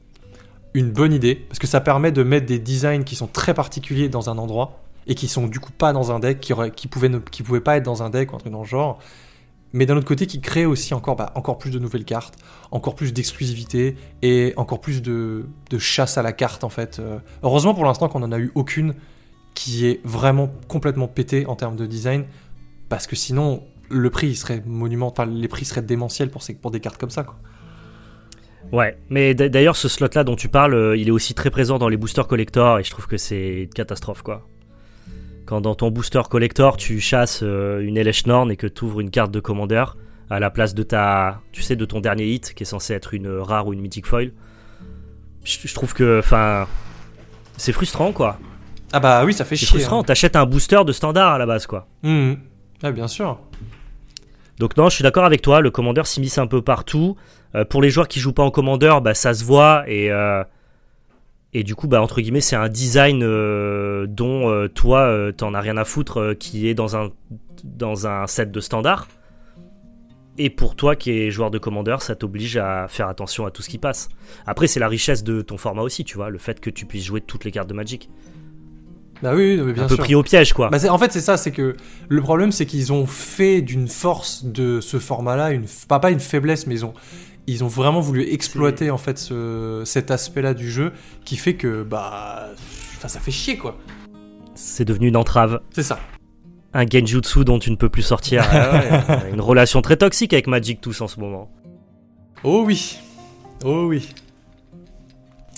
une 0.74 0.90
bonne 0.90 1.12
idée 1.12 1.34
parce 1.34 1.58
que 1.58 1.66
ça 1.66 1.80
permet 1.80 2.12
de 2.12 2.22
mettre 2.22 2.46
des 2.46 2.58
designs 2.58 3.04
qui 3.04 3.16
sont 3.16 3.26
très 3.26 3.54
particuliers 3.54 4.08
dans 4.08 4.28
un 4.28 4.38
endroit 4.38 4.82
et 5.06 5.14
qui 5.14 5.28
sont 5.28 5.46
du 5.46 5.60
coup 5.60 5.72
pas 5.72 5.92
dans 5.92 6.12
un 6.12 6.20
deck, 6.20 6.40
qui, 6.40 6.88
pouvaient, 6.88 7.08
ne, 7.08 7.18
pouvaient 7.18 7.60
pas 7.60 7.76
être 7.76 7.84
dans 7.84 8.02
un 8.02 8.10
deck 8.10 8.32
ou 8.32 8.36
un 8.36 8.38
truc 8.38 8.52
dans 8.52 8.62
le 8.62 8.66
genre, 8.66 8.98
mais 9.72 9.86
d'un 9.86 9.96
autre 9.96 10.06
côté 10.06 10.26
qui 10.26 10.40
crée 10.40 10.66
aussi 10.66 10.94
encore, 10.94 11.16
bah, 11.16 11.32
encore 11.34 11.58
plus 11.58 11.70
de 11.70 11.78
nouvelles 11.78 12.04
cartes, 12.04 12.36
encore 12.70 12.94
plus 12.94 13.12
d'exclusivité 13.12 13.96
et 14.20 14.52
encore 14.56 14.80
plus 14.80 15.02
de, 15.02 15.46
chasse 15.78 16.18
à 16.18 16.22
la 16.22 16.32
carte 16.32 16.64
en 16.64 16.68
fait. 16.68 16.98
Euh, 16.98 17.18
heureusement 17.42 17.74
pour 17.74 17.84
l'instant 17.84 18.08
qu'on 18.08 18.20
n'en 18.20 18.32
a 18.32 18.38
eu 18.38 18.52
aucune 18.54 18.94
qui 19.54 19.86
est 19.86 20.00
vraiment 20.04 20.50
complètement 20.68 21.08
pété 21.08 21.46
en 21.46 21.56
termes 21.56 21.76
de 21.76 21.86
design, 21.86 22.24
parce 22.88 23.06
que 23.06 23.16
sinon 23.16 23.62
le 23.90 24.08
prix 24.10 24.34
serait 24.34 24.62
monumental, 24.64 25.30
les 25.30 25.48
prix 25.48 25.64
seraient 25.64 25.82
démentiels 25.82 26.30
pour, 26.30 26.70
des 26.70 26.80
cartes 26.80 26.98
comme 26.98 27.10
ça. 27.10 27.26
Ouais, 28.72 28.96
mais 29.10 29.34
d'ailleurs 29.34 29.76
ce 29.76 29.88
slot 29.88 30.08
là 30.14 30.24
dont 30.24 30.36
tu 30.36 30.48
parles, 30.48 30.74
euh, 30.74 30.96
il 30.96 31.08
est 31.08 31.10
aussi 31.10 31.34
très 31.34 31.50
présent 31.50 31.78
dans 31.78 31.88
les 31.88 31.96
boosters 31.96 32.26
collector 32.26 32.78
et 32.78 32.84
je 32.84 32.90
trouve 32.90 33.06
que 33.06 33.16
c'est 33.16 33.62
une 33.64 33.68
catastrophe 33.68 34.22
quoi 34.22 34.46
quand 35.46 35.60
dans 35.60 35.74
ton 35.74 35.90
booster 35.90 36.22
collector 36.30 36.76
tu 36.76 37.00
chasses 37.00 37.40
euh, 37.42 37.80
une 37.80 37.98
LH 38.00 38.26
Norn 38.26 38.50
et 38.50 38.56
que 38.56 38.66
tu 38.66 38.84
ouvres 38.84 39.00
une 39.00 39.10
carte 39.10 39.30
de 39.30 39.40
commandeur 39.40 39.96
à 40.30 40.40
la 40.40 40.50
place 40.50 40.74
de 40.74 40.82
ta, 40.82 41.40
tu 41.52 41.62
sais, 41.62 41.76
de 41.76 41.84
ton 41.84 42.00
dernier 42.00 42.26
hit 42.26 42.54
qui 42.54 42.62
est 42.62 42.66
censé 42.66 42.94
être 42.94 43.12
une 43.12 43.28
rare 43.28 43.66
ou 43.66 43.72
une 43.72 43.80
mythic 43.80 44.06
foil. 44.06 44.32
Je, 45.44 45.74
trouve 45.74 45.92
que, 45.92 46.20
enfin, 46.20 46.66
c'est 47.56 47.72
frustrant 47.72 48.12
quoi. 48.12 48.38
Ah 48.92 49.00
bah 49.00 49.24
oui, 49.24 49.34
ça 49.34 49.44
fait 49.44 49.56
chier. 49.56 49.66
C'est 49.66 49.74
frustrant. 49.74 50.00
Hein. 50.00 50.04
T'achètes 50.04 50.36
un 50.36 50.46
booster 50.46 50.84
de 50.86 50.92
standard 50.92 51.32
à 51.32 51.38
la 51.38 51.46
base 51.46 51.66
quoi. 51.66 51.88
Mmh. 52.02 52.34
Ah 52.82 52.92
bien 52.92 53.08
sûr. 53.08 53.38
Donc 54.58 54.76
non, 54.76 54.88
je 54.88 54.94
suis 54.94 55.02
d'accord 55.02 55.24
avec 55.24 55.42
toi. 55.42 55.60
Le 55.60 55.70
commandeur 55.70 56.06
s'immisce 56.06 56.38
un 56.38 56.46
peu 56.46 56.62
partout. 56.62 57.16
Euh, 57.54 57.64
pour 57.64 57.82
les 57.82 57.90
joueurs 57.90 58.08
qui 58.08 58.20
jouent 58.20 58.32
pas 58.32 58.42
en 58.42 58.50
commandeur, 58.50 59.00
bah 59.00 59.14
ça 59.14 59.34
se 59.34 59.44
voit 59.44 59.84
et 59.86 60.10
euh, 60.10 60.42
et 61.54 61.64
du 61.64 61.74
coup, 61.74 61.86
bah, 61.86 62.00
entre 62.00 62.20
guillemets, 62.20 62.40
c'est 62.40 62.56
un 62.56 62.68
design 62.68 63.22
euh, 63.22 64.06
dont 64.06 64.48
euh, 64.48 64.68
toi, 64.68 65.00
euh, 65.00 65.32
t'en 65.32 65.52
as 65.52 65.60
rien 65.60 65.76
à 65.76 65.84
foutre, 65.84 66.34
qui 66.38 66.66
est 66.66 66.74
dans 66.74 66.96
un, 66.96 67.10
dans 67.64 68.06
un 68.06 68.26
set 68.26 68.50
de 68.50 68.60
standard. 68.60 69.08
Et 70.38 70.48
pour 70.48 70.76
toi 70.76 70.96
qui 70.96 71.10
es 71.10 71.30
joueur 71.30 71.50
de 71.50 71.58
commandeur, 71.58 72.00
ça 72.00 72.16
t'oblige 72.16 72.56
à 72.56 72.86
faire 72.88 73.08
attention 73.08 73.44
à 73.44 73.50
tout 73.50 73.60
ce 73.60 73.68
qui 73.68 73.76
passe. 73.76 74.08
Après, 74.46 74.66
c'est 74.66 74.80
la 74.80 74.88
richesse 74.88 75.24
de 75.24 75.42
ton 75.42 75.58
format 75.58 75.82
aussi, 75.82 76.04
tu 76.04 76.16
vois, 76.16 76.30
le 76.30 76.38
fait 76.38 76.58
que 76.58 76.70
tu 76.70 76.86
puisses 76.86 77.04
jouer 77.04 77.20
toutes 77.20 77.44
les 77.44 77.50
cartes 77.50 77.68
de 77.68 77.74
Magic. 77.74 78.08
Bah 79.22 79.34
oui, 79.36 79.60
mais 79.62 79.74
bien 79.74 79.84
un 79.84 79.88
peu 79.88 79.98
pris 79.98 80.14
au 80.14 80.22
piège, 80.22 80.54
quoi. 80.54 80.70
Bah 80.70 80.78
en 80.88 80.98
fait, 80.98 81.12
c'est 81.12 81.20
ça, 81.20 81.36
c'est 81.36 81.52
que 81.52 81.76
le 82.08 82.22
problème, 82.22 82.50
c'est 82.50 82.66
qu'ils 82.66 82.92
ont 82.92 83.06
fait 83.06 83.60
d'une 83.60 83.86
force 83.86 84.44
de 84.44 84.80
ce 84.80 84.98
format-là, 84.98 85.52
une, 85.52 85.66
pas, 85.86 86.00
pas 86.00 86.10
une 86.10 86.18
faiblesse, 86.18 86.66
mais 86.66 86.74
ils 86.74 86.84
ont, 86.84 86.94
ils 87.46 87.64
ont 87.64 87.68
vraiment 87.68 88.00
voulu 88.00 88.22
exploiter 88.32 88.90
en 88.90 88.98
fait 88.98 89.18
ce, 89.18 89.82
cet 89.84 90.10
aspect-là 90.10 90.54
du 90.54 90.70
jeu 90.70 90.92
qui 91.24 91.36
fait 91.36 91.54
que 91.54 91.82
bah 91.82 92.50
ça 92.98 93.20
fait 93.20 93.30
chier 93.30 93.56
quoi. 93.56 93.76
C'est 94.54 94.84
devenu 94.84 95.08
une 95.08 95.16
entrave. 95.16 95.60
C'est 95.70 95.82
ça. 95.82 95.98
Un 96.74 96.86
genjutsu 96.86 97.44
dont 97.44 97.58
tu 97.58 97.70
ne 97.70 97.76
peux 97.76 97.88
plus 97.88 98.02
sortir. 98.02 98.44
Ah 98.50 99.22
une 99.32 99.40
relation 99.40 99.82
très 99.82 99.96
toxique 99.96 100.32
avec 100.32 100.46
Magic 100.46 100.80
tous 100.80 101.00
en 101.00 101.08
ce 101.08 101.20
moment. 101.20 101.50
Oh 102.44 102.62
oui. 102.64 102.98
Oh 103.64 103.86
oui. 103.86 104.08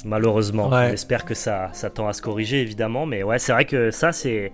Malheureusement. 0.05 0.70
J'espère 0.90 1.24
que 1.24 1.35
ça, 1.35 1.70
ça 1.73 1.90
tend 1.90 2.09
à 2.09 2.12
se 2.12 2.23
corriger 2.23 2.61
évidemment. 2.61 3.06
Mais 3.06 3.23
ouais, 3.23 3.39
c'est 3.39 3.52
vrai 3.52 3.65
que 3.65 3.90
ça 3.90 4.12
c'est 4.12 4.52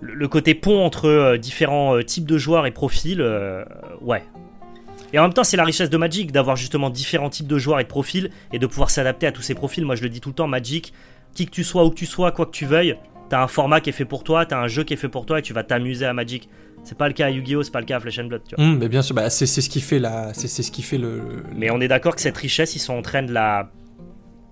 le 0.00 0.28
côté 0.28 0.54
pont 0.54 0.84
entre 0.84 1.06
euh, 1.06 1.36
différents 1.36 1.96
euh, 1.96 2.02
types 2.02 2.26
de 2.26 2.38
joueurs 2.38 2.66
et 2.66 2.70
profils. 2.70 3.20
Euh, 3.20 3.64
ouais, 4.00 4.22
et 5.12 5.18
en 5.18 5.22
même 5.22 5.32
temps, 5.32 5.44
c'est 5.44 5.56
la 5.56 5.64
richesse 5.64 5.90
de 5.90 5.96
Magic 5.96 6.32
d'avoir 6.32 6.56
justement 6.56 6.90
différents 6.90 7.30
types 7.30 7.46
de 7.48 7.58
joueurs 7.58 7.80
et 7.80 7.84
de 7.84 7.88
profils 7.88 8.30
et 8.52 8.58
de 8.58 8.66
pouvoir 8.66 8.90
s'adapter 8.90 9.26
à 9.26 9.32
tous 9.32 9.42
ces 9.42 9.54
profils. 9.54 9.84
Moi, 9.84 9.96
je 9.96 10.02
le 10.02 10.08
dis 10.08 10.20
tout 10.20 10.30
le 10.30 10.34
temps, 10.34 10.46
Magic, 10.46 10.92
qui 11.34 11.46
que 11.46 11.50
tu 11.50 11.64
sois, 11.64 11.84
où 11.84 11.90
que 11.90 11.94
tu 11.94 12.06
sois, 12.06 12.32
quoi 12.32 12.46
que 12.46 12.52
tu 12.52 12.66
veuilles, 12.66 12.96
t'as 13.28 13.42
un 13.42 13.48
format 13.48 13.80
qui 13.80 13.90
est 13.90 13.94
fait 13.94 14.04
pour 14.04 14.24
toi, 14.24 14.46
t'as 14.46 14.58
un 14.58 14.68
jeu 14.68 14.84
qui 14.84 14.94
est 14.94 14.96
fait 14.96 15.08
pour 15.08 15.26
toi 15.26 15.38
et 15.38 15.42
tu 15.42 15.52
vas 15.52 15.62
t'amuser 15.62 16.06
à 16.06 16.12
Magic. 16.12 16.48
C'est 16.82 16.96
pas 16.96 17.08
le 17.08 17.14
cas 17.14 17.26
à 17.26 17.30
Yu-Gi-Oh, 17.30 17.62
c'est 17.62 17.70
pas 17.70 17.80
le 17.80 17.86
cas 17.86 17.96
à 17.96 18.00
Flesh 18.00 18.18
and 18.18 18.24
Blood. 18.24 18.42
Tu 18.48 18.54
vois. 18.54 18.64
Mmh, 18.64 18.78
mais 18.78 18.88
bien 18.88 19.02
sûr, 19.02 19.14
bah, 19.14 19.28
c'est 19.30 19.46
ce 19.46 19.68
qui 19.68 19.80
fait 19.80 19.98
la, 19.98 20.32
c'est 20.32 20.48
ce 20.48 20.70
qui 20.70 20.82
fait 20.82 20.98
le. 20.98 21.44
Mais 21.54 21.70
on 21.70 21.80
est 21.80 21.88
d'accord 21.88 22.14
que 22.14 22.22
cette 22.22 22.36
richesse, 22.38 22.74
ils 22.74 22.80
sont 22.80 22.94
en 22.94 23.02
train 23.02 23.22
de 23.22 23.32
la. 23.32 23.70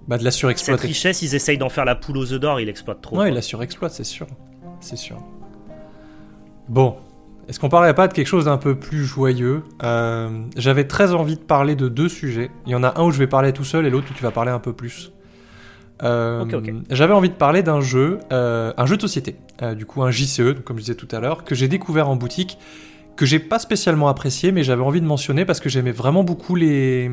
Bah, 0.07 0.19
de 0.19 0.25
la 0.25 0.31
surexploiter. 0.31 0.81
Cette 0.81 0.89
richesse, 0.89 1.23
ils 1.23 1.35
essayent 1.35 1.59
d'en 1.59 1.69
faire 1.69 1.85
la 1.85 1.95
poule 1.95 2.19
aux 2.19 2.33
œufs 2.33 2.41
d'or, 2.41 2.61
ils 2.61 2.67
l'exploitent 2.67 3.01
trop. 3.01 3.19
Ouais, 3.19 3.29
ils 3.29 3.35
la 3.35 3.43
surexploitent, 3.43 3.93
c'est 3.93 4.05
sûr, 4.05 4.27
c'est 4.81 4.97
sûr. 4.97 5.19
Bon, 6.69 6.97
est-ce 7.49 7.59
qu'on 7.59 7.71
parlerait 7.71 7.95
pas 7.95 8.09
de 8.09 8.13
quelque 8.13 8.27
chose 8.27 8.45
d'un 8.45 8.59
peu 8.59 8.75
plus 8.75 9.05
joyeux? 9.05 9.63
Euh, 9.83 10.29
J'avais 10.57 10.85
très 10.85 11.15
envie 11.15 11.37
de 11.37 11.41
parler 11.41 11.77
de 11.77 11.89
deux 11.89 12.11
sujets. 12.11 12.51
Il 12.67 12.73
y 12.73 12.75
en 12.75 12.85
a 12.85 13.01
un 13.01 13.05
où 13.05 13.11
je 13.11 13.19
vais 13.19 13.27
parler 13.27 13.55
tout 13.55 13.65
seul 13.65 13.87
et 13.87 13.91
l'autre 13.91 14.09
où 14.11 14.15
tu 14.15 14.23
vas 14.23 14.31
parler 14.31 14.51
un 14.51 14.59
peu 14.59 14.75
plus. 14.75 15.13
Euh, 16.03 16.45
j'avais 16.91 17.15
envie 17.15 17.31
de 17.31 17.35
parler 17.35 17.63
d'un 17.63 17.81
jeu, 17.81 18.21
euh, 18.33 18.73
un 18.77 18.87
jeu 18.87 18.97
de 18.97 19.01
société, 19.01 19.35
du 19.77 19.85
coup 19.85 20.03
un 20.05 20.13
JCE, 20.13 20.55
comme 20.65 20.77
je 20.77 20.83
disais 20.83 20.95
tout 20.95 21.09
à 21.11 21.19
l'heure, 21.19 21.43
que 21.43 21.57
j'ai 21.57 21.67
découvert 21.67 22.09
en 22.09 22.15
boutique, 22.15 22.57
que 23.17 23.27
j'ai 23.27 23.41
pas 23.41 23.59
spécialement 23.59 24.07
apprécié, 24.07 24.53
mais 24.53 24.63
j'avais 24.63 24.83
envie 24.83 25.01
de 25.01 25.07
mentionner 25.07 25.45
parce 25.45 25.59
que 25.59 25.69
j'aimais 25.69 25.91
vraiment 25.91 26.23
beaucoup 26.23 26.55
les, 26.55 27.11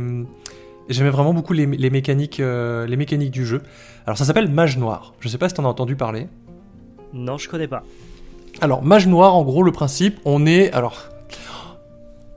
j'aimais 0.87 1.09
vraiment 1.09 1.33
beaucoup 1.33 1.53
les, 1.53 1.65
mécaniques, 1.65 2.37
les 2.39 2.95
mécaniques 2.97 3.31
du 3.31 3.43
jeu. 3.43 3.63
Alors 4.05 4.19
ça 4.19 4.25
s'appelle 4.25 4.51
Mage 4.51 4.77
Noir. 4.77 5.15
Je 5.19 5.29
sais 5.29 5.39
pas 5.39 5.49
si 5.49 5.55
t'en 5.55 5.65
as 5.65 5.69
entendu 5.69 5.95
parler. 5.95 6.27
Non, 7.11 7.39
je 7.39 7.49
connais 7.49 7.67
pas. 7.67 7.81
Alors, 8.61 8.83
Mage 8.83 9.07
Noir, 9.07 9.35
en 9.35 9.43
gros, 9.43 9.63
le 9.63 9.71
principe, 9.71 10.19
on 10.25 10.45
est. 10.45 10.71
Alors. 10.71 11.09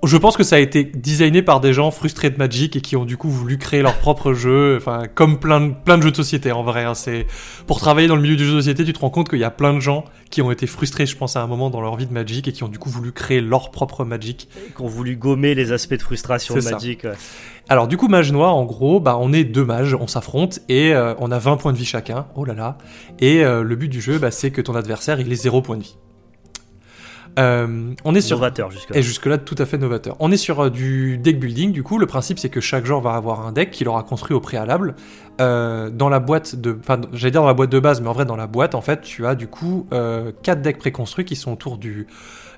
Je 0.05 0.17
pense 0.17 0.37
que 0.37 0.45
ça 0.45 0.55
a 0.55 0.59
été 0.61 0.85
designé 0.85 1.43
par 1.43 1.59
des 1.59 1.73
gens 1.73 1.91
frustrés 1.91 2.31
de 2.31 2.39
Magic 2.39 2.77
et 2.77 2.81
qui 2.81 2.95
ont 2.95 3.05
du 3.05 3.17
coup 3.17 3.29
voulu 3.29 3.59
créer 3.59 3.83
leur 3.83 3.99
propre 3.99 4.33
jeu, 4.33 4.77
enfin 4.77 5.03
comme 5.13 5.41
plein 5.41 5.61
de, 5.61 5.75
plein 5.75 5.99
de 5.99 6.05
jeux 6.05 6.13
de 6.13 6.17
société 6.17 6.53
en 6.53 6.63
vrai. 6.63 6.85
Hein. 6.85 6.95
c'est 6.95 7.27
pour 7.67 7.81
travailler 7.81 8.07
dans 8.07 8.15
le 8.15 8.23
milieu 8.23 8.37
du 8.37 8.45
jeu 8.45 8.53
de 8.53 8.61
société, 8.61 8.85
tu 8.85 8.93
te 8.93 9.01
rends 9.01 9.11
compte 9.11 9.29
qu'il 9.29 9.41
y 9.41 9.45
a 9.45 9.51
plein 9.51 9.75
de 9.75 9.81
gens 9.81 10.05
qui 10.31 10.41
ont 10.41 10.53
été 10.53 10.69
frustrés, 10.69 11.05
je 11.05 11.17
pense, 11.17 11.35
à 11.35 11.43
un 11.43 11.49
moment 11.49 11.69
dans 11.69 11.81
leur 11.81 11.97
vie 11.97 12.07
de 12.07 12.13
Magic 12.13 12.47
et 12.47 12.53
qui 12.53 12.63
ont 12.63 12.69
du 12.69 12.79
coup 12.79 12.91
voulu 12.91 13.11
créer 13.11 13.41
leur 13.41 13.73
propre 13.73 14.05
Magic. 14.05 14.49
Et 14.69 14.73
qui 14.73 14.83
ont 14.83 14.87
voulu 14.87 15.17
gommer 15.17 15.57
les 15.57 15.73
aspects 15.73 15.95
de 15.95 16.03
frustration 16.03 16.55
de 16.55 16.61
Magic. 16.61 17.05
Alors 17.69 17.89
du 17.89 17.97
coup, 17.97 18.07
Mage 18.07 18.31
Noir, 18.31 18.55
en 18.55 18.65
gros, 18.65 19.01
bah 19.01 19.19
on 19.21 19.33
est 19.33 19.43
deux 19.43 19.65
mages, 19.65 19.95
on 19.95 20.07
s'affronte 20.07 20.61
et 20.69 20.95
euh, 20.95 21.15
on 21.19 21.33
a 21.33 21.39
20 21.41 21.57
points 21.57 21.73
de 21.73 21.79
vie 21.79 21.85
chacun. 21.85 22.27
Oh 22.37 22.45
là 22.45 22.55
là. 22.55 22.79
Et 23.19 23.45
euh, 23.45 23.63
le 23.63 23.75
but 23.75 23.89
du 23.89 24.01
jeu, 24.01 24.19
bah, 24.19 24.31
c'est 24.31 24.53
que 24.53 24.61
ton 24.61 24.77
adversaire 24.77 25.21
il 25.21 25.31
ait 25.33 25.37
0 25.37 25.61
points 25.61 25.77
de 25.77 25.83
vie. 25.83 25.97
Euh, 27.39 27.95
on 28.05 28.15
est 28.15 28.21
sur 28.21 28.39
novateur 28.39 28.71
jusque 28.71 28.91
là. 28.91 28.97
Et 28.97 29.03
jusque 29.03 29.27
là 29.27 29.39
tout 29.39 29.55
à 29.59 29.67
fait 29.67 29.79
novateur. 29.79 30.17
On 30.19 30.33
est 30.33 30.37
sur 30.37 30.61
euh, 30.61 30.71
du 30.71 31.19
deck 31.19 31.39
building. 31.39 31.73
Du 31.73 31.83
coup, 31.83 31.99
le 31.99 32.07
principe 32.07 32.39
c'est 32.39 32.49
que 32.49 32.61
chaque 32.61 32.85
joueur 32.85 33.01
va 33.01 33.15
avoir 33.15 33.47
un 33.47 33.53
deck 33.53 33.71
qu'il 33.71 33.89
aura 33.89 34.03
construit 34.03 34.35
au 34.35 34.41
préalable. 34.41 34.97
Euh, 35.41 35.89
dans 35.91 36.09
la 36.09 36.19
boîte 36.19 36.57
de, 36.57 36.77
enfin, 36.81 37.01
j'allais 37.13 37.31
dire 37.31 37.43
dans 37.43 37.47
la 37.47 37.55
boîte 37.55 37.71
de 37.71 37.79
base, 37.79 38.01
mais 38.01 38.09
en 38.09 38.13
vrai 38.13 38.25
dans 38.25 38.37
la 38.37 38.49
boîte, 38.49 38.75
en 38.75 38.81
fait, 38.81 39.03
tu 39.03 39.25
as 39.27 39.35
du 39.35 39.47
coup 39.47 39.87
quatre 40.43 40.63
decks 40.63 40.79
préconstruits 40.79 41.25
qui 41.25 41.37
sont 41.37 41.53
autour 41.53 41.79
du 41.79 42.07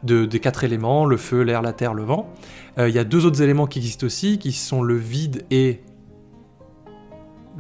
de, 0.02 0.24
des 0.24 0.40
quatre 0.40 0.64
éléments 0.64 1.04
le 1.04 1.18
feu, 1.18 1.42
l'air, 1.42 1.60
la 1.60 1.74
terre, 1.74 1.92
le 1.92 2.04
vent. 2.04 2.32
Il 2.78 2.88
y 2.88 2.98
a 2.98 3.04
deux 3.04 3.26
autres 3.26 3.42
éléments 3.42 3.66
qui 3.66 3.80
existent 3.80 4.06
aussi, 4.06 4.38
qui 4.38 4.52
sont 4.52 4.82
le 4.82 4.96
vide 4.96 5.44
et 5.50 5.80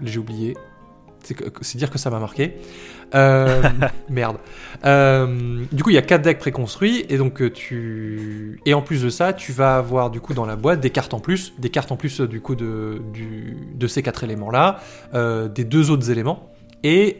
j'ai 0.02 0.18
oublié. 0.18 0.56
C'est 1.22 1.76
dire 1.76 1.90
que 1.90 1.98
ça 1.98 2.08
m'a 2.08 2.18
marqué. 2.18 2.56
Euh, 3.14 3.62
merde. 4.08 4.36
Euh, 4.84 5.64
du 5.72 5.82
coup, 5.82 5.90
il 5.90 5.94
y 5.94 5.98
a 5.98 6.02
quatre 6.02 6.22
decks 6.22 6.38
préconstruits 6.38 7.04
et 7.08 7.18
donc 7.18 7.42
euh, 7.42 7.50
tu 7.50 8.60
et 8.66 8.72
en 8.74 8.82
plus 8.82 9.02
de 9.02 9.10
ça, 9.10 9.32
tu 9.32 9.52
vas 9.52 9.76
avoir 9.76 10.10
du 10.10 10.20
coup 10.20 10.32
dans 10.32 10.46
la 10.46 10.56
boîte 10.56 10.80
des 10.80 10.90
cartes 10.90 11.12
en 11.12 11.20
plus, 11.20 11.52
des 11.58 11.70
cartes 11.70 11.92
en 11.92 11.96
plus 11.96 12.20
du 12.20 12.40
coup 12.40 12.54
de 12.54 13.02
de 13.74 13.86
ces 13.86 14.02
quatre 14.02 14.24
éléments 14.24 14.50
là, 14.50 14.78
des 15.12 15.64
deux 15.64 15.90
autres 15.90 16.10
éléments 16.10 16.50
et 16.82 17.18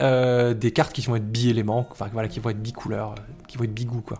des 0.58 0.70
cartes 0.70 0.92
qui 0.94 1.02
vont 1.02 1.16
être 1.16 1.30
bi-éléments, 1.30 1.86
enfin 1.90 2.06
voilà, 2.12 2.28
qui 2.28 2.40
vont 2.40 2.50
être 2.50 2.62
bi-couleurs, 2.62 3.14
qui 3.46 3.58
vont 3.58 3.64
être 3.64 3.74
bi-goût 3.74 4.00
quoi. 4.02 4.18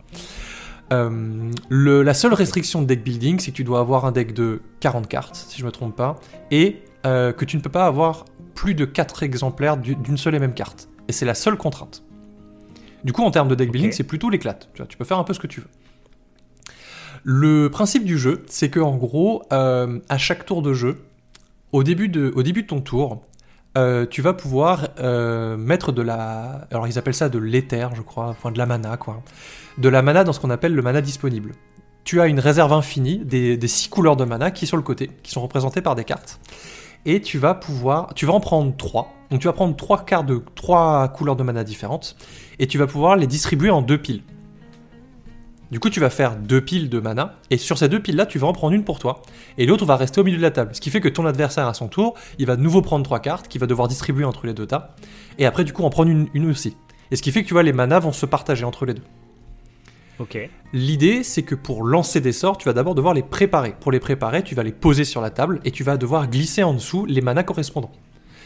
La 0.90 2.14
seule 2.14 2.34
restriction 2.34 2.82
de 2.82 2.86
deck 2.86 3.02
building, 3.02 3.38
c'est 3.38 3.52
que 3.52 3.56
tu 3.56 3.64
dois 3.64 3.80
avoir 3.80 4.04
un 4.04 4.12
deck 4.12 4.34
de 4.34 4.60
40 4.80 5.08
cartes, 5.08 5.36
si 5.48 5.60
je 5.60 5.64
me 5.64 5.70
trompe 5.70 5.96
pas, 5.96 6.16
et 6.50 6.82
que 7.04 7.44
tu 7.46 7.56
ne 7.56 7.62
peux 7.62 7.70
pas 7.70 7.86
avoir 7.86 8.26
plus 8.54 8.74
de 8.74 8.84
4 8.84 9.22
exemplaires 9.22 9.78
du- 9.78 9.94
d'une 9.96 10.18
seule 10.18 10.34
et 10.34 10.38
même 10.38 10.52
carte. 10.52 10.88
Et 11.10 11.12
c'est 11.12 11.26
la 11.26 11.34
seule 11.34 11.56
contrainte. 11.56 12.04
Du 13.02 13.12
coup, 13.12 13.24
en 13.24 13.32
termes 13.32 13.48
de 13.48 13.56
deck 13.56 13.72
building, 13.72 13.90
c'est 13.90 14.04
plutôt 14.04 14.30
l'éclate. 14.30 14.68
Tu, 14.74 14.78
vois, 14.78 14.86
tu 14.86 14.96
peux 14.96 15.04
faire 15.04 15.18
un 15.18 15.24
peu 15.24 15.34
ce 15.34 15.40
que 15.40 15.48
tu 15.48 15.60
veux. 15.60 15.66
Le 17.24 17.68
principe 17.68 18.04
du 18.04 18.16
jeu, 18.16 18.44
c'est 18.46 18.70
que 18.70 18.78
en 18.78 18.96
gros, 18.96 19.42
euh, 19.52 19.98
à 20.08 20.18
chaque 20.18 20.46
tour 20.46 20.62
de 20.62 20.72
jeu, 20.72 21.02
au 21.72 21.82
début 21.82 22.08
de, 22.08 22.32
au 22.36 22.44
début 22.44 22.62
de 22.62 22.68
ton 22.68 22.80
tour, 22.80 23.24
euh, 23.76 24.06
tu 24.06 24.22
vas 24.22 24.34
pouvoir 24.34 24.90
euh, 25.00 25.56
mettre 25.56 25.90
de 25.90 26.02
la. 26.02 26.68
Alors, 26.70 26.86
ils 26.86 26.96
appellent 26.96 27.12
ça 27.12 27.28
de 27.28 27.40
l'éther, 27.40 27.92
je 27.96 28.02
crois, 28.02 28.28
enfin 28.28 28.52
de 28.52 28.58
la 28.58 28.66
mana, 28.66 28.96
quoi. 28.96 29.20
De 29.78 29.88
la 29.88 30.02
mana 30.02 30.22
dans 30.22 30.32
ce 30.32 30.38
qu'on 30.38 30.50
appelle 30.50 30.76
le 30.76 30.82
mana 30.82 31.00
disponible. 31.00 31.54
Tu 32.04 32.20
as 32.20 32.28
une 32.28 32.38
réserve 32.38 32.72
infinie 32.72 33.18
des, 33.18 33.56
des 33.56 33.68
six 33.68 33.88
couleurs 33.88 34.14
de 34.14 34.24
mana 34.24 34.52
qui 34.52 34.64
sont 34.66 34.70
sur 34.70 34.76
le 34.76 34.84
côté, 34.84 35.10
qui 35.24 35.32
sont 35.32 35.42
représentées 35.42 35.82
par 35.82 35.96
des 35.96 36.04
cartes. 36.04 36.38
Et 37.06 37.20
tu 37.20 37.38
vas 37.38 37.54
pouvoir. 37.54 38.14
Tu 38.14 38.26
vas 38.26 38.32
en 38.32 38.40
prendre 38.40 38.76
trois. 38.76 39.12
Donc, 39.30 39.40
tu 39.40 39.46
vas 39.46 39.52
prendre 39.52 39.76
trois 39.76 40.04
cartes 40.04 40.26
de 40.26 40.42
trois 40.54 41.08
couleurs 41.08 41.36
de 41.36 41.42
mana 41.42 41.64
différentes. 41.64 42.16
Et 42.58 42.66
tu 42.66 42.78
vas 42.78 42.86
pouvoir 42.86 43.16
les 43.16 43.26
distribuer 43.26 43.70
en 43.70 43.82
deux 43.82 43.98
piles. 43.98 44.22
Du 45.70 45.78
coup, 45.78 45.88
tu 45.88 46.00
vas 46.00 46.10
faire 46.10 46.36
deux 46.36 46.60
piles 46.60 46.88
de 46.88 46.98
mana, 46.98 47.36
et 47.48 47.56
sur 47.56 47.78
ces 47.78 47.88
deux 47.88 48.00
piles-là, 48.00 48.26
tu 48.26 48.40
vas 48.40 48.48
en 48.48 48.52
prendre 48.52 48.74
une 48.74 48.82
pour 48.82 48.98
toi, 48.98 49.22
et 49.56 49.66
l'autre 49.66 49.84
va 49.84 49.94
rester 49.94 50.20
au 50.20 50.24
milieu 50.24 50.36
de 50.36 50.42
la 50.42 50.50
table. 50.50 50.74
Ce 50.74 50.80
qui 50.80 50.90
fait 50.90 51.00
que 51.00 51.08
ton 51.08 51.24
adversaire, 51.26 51.68
à 51.68 51.74
son 51.74 51.86
tour, 51.86 52.14
il 52.40 52.46
va 52.46 52.56
de 52.56 52.60
nouveau 52.60 52.82
prendre 52.82 53.04
trois 53.04 53.20
cartes, 53.20 53.46
qu'il 53.46 53.60
va 53.60 53.68
devoir 53.68 53.86
distribuer 53.86 54.24
entre 54.24 54.46
les 54.46 54.52
deux 54.52 54.66
tas, 54.66 54.96
et 55.38 55.46
après, 55.46 55.62
du 55.62 55.72
coup, 55.72 55.84
en 55.84 55.90
prendre 55.90 56.10
une, 56.10 56.26
une 56.34 56.50
aussi. 56.50 56.76
Et 57.12 57.16
ce 57.16 57.22
qui 57.22 57.30
fait 57.30 57.42
que 57.42 57.46
tu 57.46 57.54
vois, 57.54 57.62
les 57.62 57.72
manas 57.72 58.00
vont 58.00 58.10
se 58.10 58.26
partager 58.26 58.64
entre 58.64 58.84
les 58.84 58.94
deux. 58.94 59.04
L'idée, 60.72 61.22
c'est 61.22 61.42
que 61.42 61.54
pour 61.54 61.82
lancer 61.84 62.20
des 62.20 62.32
sorts, 62.32 62.58
tu 62.58 62.66
vas 62.66 62.72
d'abord 62.72 62.94
devoir 62.94 63.14
les 63.14 63.22
préparer. 63.22 63.74
Pour 63.80 63.92
les 63.92 64.00
préparer, 64.00 64.42
tu 64.42 64.54
vas 64.54 64.62
les 64.62 64.72
poser 64.72 65.04
sur 65.04 65.20
la 65.20 65.30
table, 65.30 65.60
et 65.64 65.70
tu 65.70 65.82
vas 65.82 65.96
devoir 65.96 66.28
glisser 66.28 66.62
en 66.62 66.74
dessous 66.74 67.06
les 67.06 67.20
manas 67.20 67.42
correspondants. 67.42 67.92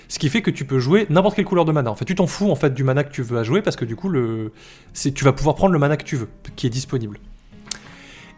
Ce 0.09 0.18
qui 0.18 0.28
fait 0.28 0.42
que 0.42 0.51
tu 0.51 0.64
peux 0.64 0.78
jouer 0.78 1.06
n'importe 1.10 1.36
quelle 1.36 1.44
couleur 1.44 1.64
de 1.64 1.72
mana. 1.72 1.90
En 1.90 1.94
fait, 1.94 2.05
tu 2.05 2.14
t'en 2.14 2.26
fous 2.26 2.51
en 2.51 2.56
fait 2.56 2.74
du 2.74 2.84
mana 2.84 3.05
que 3.05 3.12
tu 3.12 3.22
veux 3.22 3.38
à 3.38 3.42
jouer 3.42 3.62
parce 3.62 3.76
que 3.76 3.84
du 3.84 3.96
coup, 3.96 4.09
le... 4.09 4.52
tu 4.92 5.24
vas 5.24 5.32
pouvoir 5.32 5.56
prendre 5.56 5.72
le 5.72 5.78
mana 5.78 5.96
que 5.96 6.05
tu 6.05 6.16
veux, 6.16 6.28
qui 6.56 6.66
est 6.66 6.70
disponible. 6.70 7.18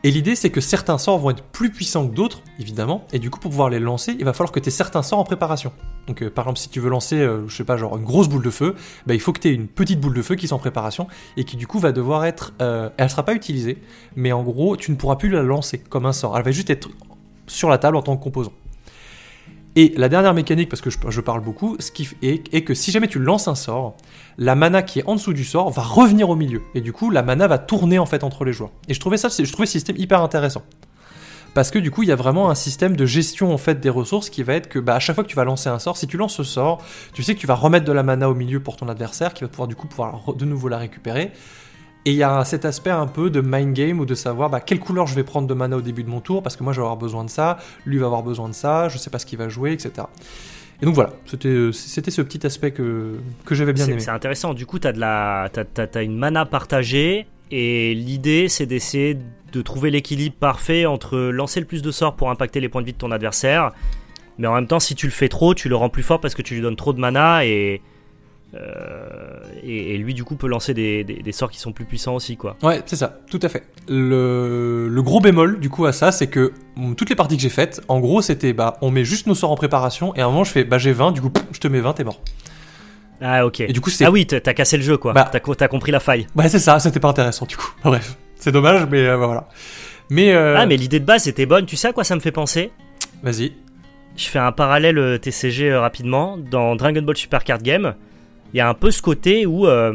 Et 0.06 0.12
l'idée, 0.12 0.36
c'est 0.36 0.50
que 0.50 0.60
certains 0.60 0.98
sorts 0.98 1.18
vont 1.18 1.30
être 1.30 1.42
plus 1.42 1.68
puissants 1.68 2.06
que 2.06 2.14
d'autres, 2.14 2.40
évidemment, 2.60 3.04
et 3.12 3.18
du 3.18 3.28
coup, 3.28 3.40
pour 3.40 3.50
pouvoir 3.50 3.70
les 3.70 3.80
lancer, 3.80 4.14
il 4.16 4.24
va 4.24 4.32
falloir 4.32 4.52
que 4.52 4.60
tu 4.60 4.68
aies 4.68 4.70
certains 4.70 5.02
sorts 5.02 5.18
en 5.18 5.24
préparation. 5.24 5.72
Donc, 6.06 6.22
euh, 6.22 6.30
par 6.30 6.44
exemple, 6.44 6.60
si 6.60 6.68
tu 6.68 6.78
veux 6.78 6.88
lancer, 6.88 7.16
euh, 7.16 7.48
je 7.48 7.56
sais 7.56 7.64
pas, 7.64 7.76
genre 7.76 7.96
une 7.96 8.04
grosse 8.04 8.28
boule 8.28 8.44
de 8.44 8.50
feu, 8.50 8.76
bah, 9.04 9.14
il 9.14 9.20
faut 9.20 9.32
que 9.32 9.40
tu 9.40 9.48
aies 9.48 9.52
une 9.52 9.66
petite 9.66 9.98
boule 9.98 10.14
de 10.14 10.22
feu 10.22 10.36
qui 10.36 10.46
soit 10.46 10.54
en 10.54 10.60
préparation 10.60 11.08
et 11.36 11.42
qui, 11.42 11.56
du 11.56 11.66
coup, 11.66 11.80
va 11.80 11.90
devoir 11.90 12.24
être. 12.24 12.54
euh, 12.62 12.88
elle 12.98 13.10
sera 13.10 13.24
pas 13.24 13.34
utilisée, 13.34 13.82
mais 14.14 14.30
en 14.30 14.44
gros, 14.44 14.76
tu 14.76 14.92
ne 14.92 14.96
pourras 14.96 15.16
plus 15.16 15.28
la 15.28 15.42
lancer 15.42 15.78
comme 15.78 16.06
un 16.06 16.12
sort. 16.12 16.38
Elle 16.38 16.44
va 16.44 16.52
juste 16.52 16.70
être 16.70 16.88
sur 17.48 17.68
la 17.68 17.78
table 17.78 17.96
en 17.96 18.02
tant 18.02 18.16
que 18.16 18.22
composant. 18.22 18.52
Et 19.78 19.92
la 19.98 20.08
dernière 20.08 20.32
mécanique, 20.32 20.70
parce 20.70 20.80
que 20.80 20.88
je, 20.88 21.20
parle 21.20 21.42
beaucoup, 21.42 21.76
ce 21.78 21.90
est, 22.22 22.62
que 22.62 22.72
si 22.72 22.90
jamais 22.90 23.08
tu 23.08 23.18
lances 23.18 23.46
un 23.46 23.54
sort, 23.54 23.94
la 24.38 24.54
mana 24.54 24.82
qui 24.82 25.00
est 25.00 25.06
en 25.06 25.14
dessous 25.14 25.34
du 25.34 25.44
sort 25.44 25.70
va 25.70 25.82
revenir 25.82 26.30
au 26.30 26.34
milieu. 26.34 26.62
Et 26.74 26.80
du 26.80 26.94
coup, 26.94 27.10
la 27.10 27.22
mana 27.22 27.46
va 27.46 27.58
tourner 27.58 27.98
en 27.98 28.06
fait 28.06 28.24
entre 28.24 28.46
les 28.46 28.54
joueurs. 28.54 28.70
Et 28.88 28.94
je 28.94 29.00
trouvais 29.00 29.18
ça, 29.18 29.28
je 29.28 29.44
ce 29.44 29.64
système 29.66 29.96
hyper 29.98 30.22
intéressant. 30.22 30.62
Parce 31.52 31.70
que 31.70 31.78
du 31.78 31.90
coup, 31.90 32.02
il 32.02 32.08
y 32.08 32.12
a 32.12 32.16
vraiment 32.16 32.50
un 32.50 32.54
système 32.54 32.96
de 32.96 33.04
gestion 33.04 33.52
en 33.52 33.58
fait 33.58 33.80
des 33.80 33.90
ressources 33.90 34.30
qui 34.30 34.42
va 34.42 34.54
être 34.54 34.68
que 34.68 34.78
bah, 34.78 34.94
à 34.94 34.98
chaque 34.98 35.14
fois 35.14 35.24
que 35.24 35.28
tu 35.28 35.36
vas 35.36 35.44
lancer 35.44 35.68
un 35.68 35.78
sort, 35.78 35.98
si 35.98 36.06
tu 36.06 36.16
lances 36.16 36.34
ce 36.34 36.44
sort, 36.44 36.82
tu 37.12 37.22
sais 37.22 37.34
que 37.34 37.40
tu 37.40 37.46
vas 37.46 37.54
remettre 37.54 37.84
de 37.84 37.92
la 37.92 38.02
mana 38.02 38.30
au 38.30 38.34
milieu 38.34 38.60
pour 38.60 38.76
ton 38.76 38.88
adversaire, 38.88 39.34
qui 39.34 39.44
va 39.44 39.48
pouvoir 39.48 39.68
du 39.68 39.74
coup 39.74 39.86
pouvoir 39.86 40.34
de 40.34 40.44
nouveau 40.46 40.68
la 40.68 40.78
récupérer. 40.78 41.32
Et 42.06 42.10
il 42.10 42.16
y 42.16 42.22
a 42.22 42.44
cet 42.44 42.64
aspect 42.64 42.90
un 42.90 43.08
peu 43.08 43.30
de 43.30 43.40
mind 43.40 43.74
game 43.74 43.98
ou 43.98 44.06
de 44.06 44.14
savoir 44.14 44.48
bah, 44.48 44.60
quelle 44.60 44.78
couleur 44.78 45.08
je 45.08 45.16
vais 45.16 45.24
prendre 45.24 45.48
de 45.48 45.54
mana 45.54 45.76
au 45.76 45.80
début 45.80 46.04
de 46.04 46.08
mon 46.08 46.20
tour, 46.20 46.40
parce 46.40 46.54
que 46.54 46.62
moi 46.62 46.72
je 46.72 46.80
vais 46.80 46.84
avoir 46.84 46.96
besoin 46.96 47.24
de 47.24 47.30
ça, 47.30 47.58
lui 47.84 47.98
va 47.98 48.06
avoir 48.06 48.22
besoin 48.22 48.48
de 48.48 48.54
ça, 48.54 48.88
je 48.88 48.96
sais 48.96 49.10
pas 49.10 49.18
ce 49.18 49.26
qu'il 49.26 49.38
va 49.38 49.48
jouer, 49.48 49.72
etc. 49.72 50.06
Et 50.80 50.86
donc 50.86 50.94
voilà, 50.94 51.14
c'était 51.24 51.72
ce 51.72 52.22
petit 52.22 52.46
aspect 52.46 52.70
que, 52.70 53.16
que 53.44 53.56
j'avais 53.56 53.72
bien 53.72 53.86
aimé. 53.86 53.98
c'est 53.98 54.10
intéressant. 54.10 54.54
Du 54.54 54.66
coup, 54.66 54.78
tu 54.78 54.86
as, 54.86 55.48
t'as 55.50 56.02
une 56.02 56.16
mana 56.16 56.46
partagée. 56.46 57.26
Et 57.50 57.94
l'idée, 57.94 58.48
c'est 58.48 58.66
d'essayer 58.66 59.18
de 59.52 59.62
trouver 59.62 59.90
l'équilibre 59.90 60.36
parfait 60.38 60.86
entre 60.86 61.18
lancer 61.18 61.60
le 61.60 61.66
plus 61.66 61.82
de 61.82 61.90
sorts 61.90 62.14
pour 62.14 62.30
impacter 62.30 62.60
les 62.60 62.68
points 62.68 62.82
de 62.82 62.86
vie 62.86 62.92
de 62.92 62.98
ton 62.98 63.10
adversaire. 63.10 63.72
Mais 64.38 64.46
en 64.46 64.54
même 64.54 64.66
temps, 64.66 64.80
si 64.80 64.94
tu 64.94 65.06
le 65.06 65.12
fais 65.12 65.28
trop, 65.28 65.54
tu 65.54 65.68
le 65.68 65.76
rends 65.76 65.88
plus 65.88 66.02
fort 66.02 66.20
parce 66.20 66.34
que 66.34 66.42
tu 66.42 66.54
lui 66.54 66.60
donnes 66.60 66.76
trop 66.76 66.92
de 66.92 67.00
mana. 67.00 67.46
Et, 67.46 67.80
euh, 68.54 69.40
et, 69.62 69.94
et 69.94 69.98
lui, 69.98 70.14
du 70.14 70.24
coup, 70.24 70.36
peut 70.36 70.46
lancer 70.46 70.72
des, 70.72 71.04
des- 71.04 71.22
des 71.22 71.32
sorts 71.32 71.50
qui 71.50 71.58
sont 71.58 71.72
plus 71.72 71.84
puissants 71.84 72.14
aussi. 72.14 72.36
quoi. 72.36 72.56
Ouais, 72.62 72.80
c'est 72.86 72.96
ça, 72.96 73.18
tout 73.30 73.40
à 73.42 73.48
fait. 73.48 73.64
Le, 73.88 74.88
le 74.90 75.02
gros 75.02 75.20
bémol 75.20 75.58
du 75.60 75.68
coup 75.70 75.84
à 75.86 75.92
ça, 75.92 76.12
c'est 76.12 76.26
que 76.28 76.52
mm, 76.76 76.94
toutes 76.94 77.10
les 77.10 77.16
parties 77.16 77.36
que 77.36 77.42
j'ai 77.42 77.48
faites, 77.50 77.82
en 77.88 78.00
gros, 78.00 78.22
c'était 78.22 78.52
bah 78.52 78.76
on 78.82 78.90
met 78.90 79.04
juste 79.04 79.26
nos 79.26 79.34
sorts 79.34 79.50
en 79.50 79.56
préparation 79.56 80.14
et 80.14 80.20
à 80.20 80.24
un 80.24 80.28
moment 80.28 80.44
je 80.44 80.50
fais 80.52 80.64
bah 80.64 80.78
j'ai 80.78 80.92
20, 80.92 81.12
du 81.12 81.20
coup 81.20 81.30
je 81.52 81.58
te 81.60 81.68
mets 81.68 81.80
20, 81.80 81.92
t'es 81.94 82.04
mort. 82.04 82.20
Ah, 83.20 83.46
ok. 83.46 83.60
Et 83.60 83.72
du 83.72 83.80
coup 83.80 83.90
Ah 84.04 84.10
oui, 84.10 84.26
t'as 84.26 84.40
cassé 84.54 84.76
le 84.76 84.82
jeu, 84.82 84.96
quoi. 84.98 85.12
Bah. 85.12 85.28
T'as 85.30 85.40
co- 85.40 85.54
t'as 85.54 85.68
compris 85.68 85.90
la 85.92 86.00
faille. 86.00 86.26
Ouais, 86.36 86.48
c'est 86.48 86.58
ça, 86.58 86.78
c'était 86.78 87.00
pas 87.00 87.08
intéressant 87.08 87.46
du 87.46 87.56
coup. 87.56 87.70
Bref, 87.84 88.16
c'est 88.36 88.52
dommage, 88.52 88.86
mais 88.90 89.06
euh, 89.06 89.16
voilà. 89.16 89.48
Mais, 90.10 90.32
euh, 90.32 90.54
Ah, 90.56 90.66
mais 90.66 90.76
l'idée 90.76 91.00
de 91.00 91.04
base 91.04 91.26
était 91.26 91.46
bonne. 91.46 91.66
Tu 91.66 91.76
sais 91.76 91.88
à 91.88 91.92
quoi 91.92 92.04
ça 92.04 92.14
me 92.14 92.20
fait 92.20 92.30
penser? 92.32 92.70
Vas-y. 93.22 93.52
Je 94.16 94.26
fais 94.28 94.38
un 94.38 94.52
parallèle 94.52 95.18
TCG 95.20 95.74
rapidement. 95.74 96.38
Dans 96.38 96.76
Dragon 96.76 97.02
Ball 97.02 97.16
Super 97.16 97.42
Card 97.44 97.58
Game, 97.62 97.94
il 98.56 98.60
y 98.60 98.62
a 98.62 98.68
un 98.70 98.74
peu 98.74 98.90
ce 98.90 99.02
côté 99.02 99.44
où 99.44 99.66
euh, 99.66 99.92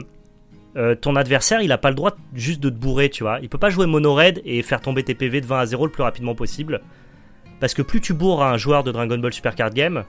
euh, 0.78 0.94
ton 0.94 1.16
adversaire, 1.16 1.64
il 1.64 1.72
a 1.72 1.80
pas 1.80 1.90
le 1.90 1.96
droit 1.96 2.16
juste 2.36 2.60
de 2.60 2.70
te 2.70 2.76
bourrer, 2.76 3.10
tu 3.10 3.24
vois. 3.24 3.40
Il 3.42 3.50
peut 3.50 3.58
pas 3.58 3.72
jouer 3.72 3.88
mono 3.88 4.14
raid 4.14 4.40
et 4.46 4.62
faire 4.62 4.82
tomber 4.82 5.02
tes 5.02 5.16
PV 5.16 5.42
de 5.42 5.48
20 5.48 5.58
à 5.62 5.66
0 5.66 5.88
le 5.88 5.92
plus 5.92 6.04
rapidement 6.04 6.36
possible. 6.36 6.82
Parce 7.60 7.74
que 7.74 7.82
plus 7.82 8.02
tu 8.02 8.14
bourres 8.14 8.44
un 8.44 8.58
joueur 8.58 8.84
de 8.84 8.92
Dragon 8.92 9.18
Ball 9.18 9.34
Super 9.34 9.56
Card 9.56 9.72
Game, 9.72 10.04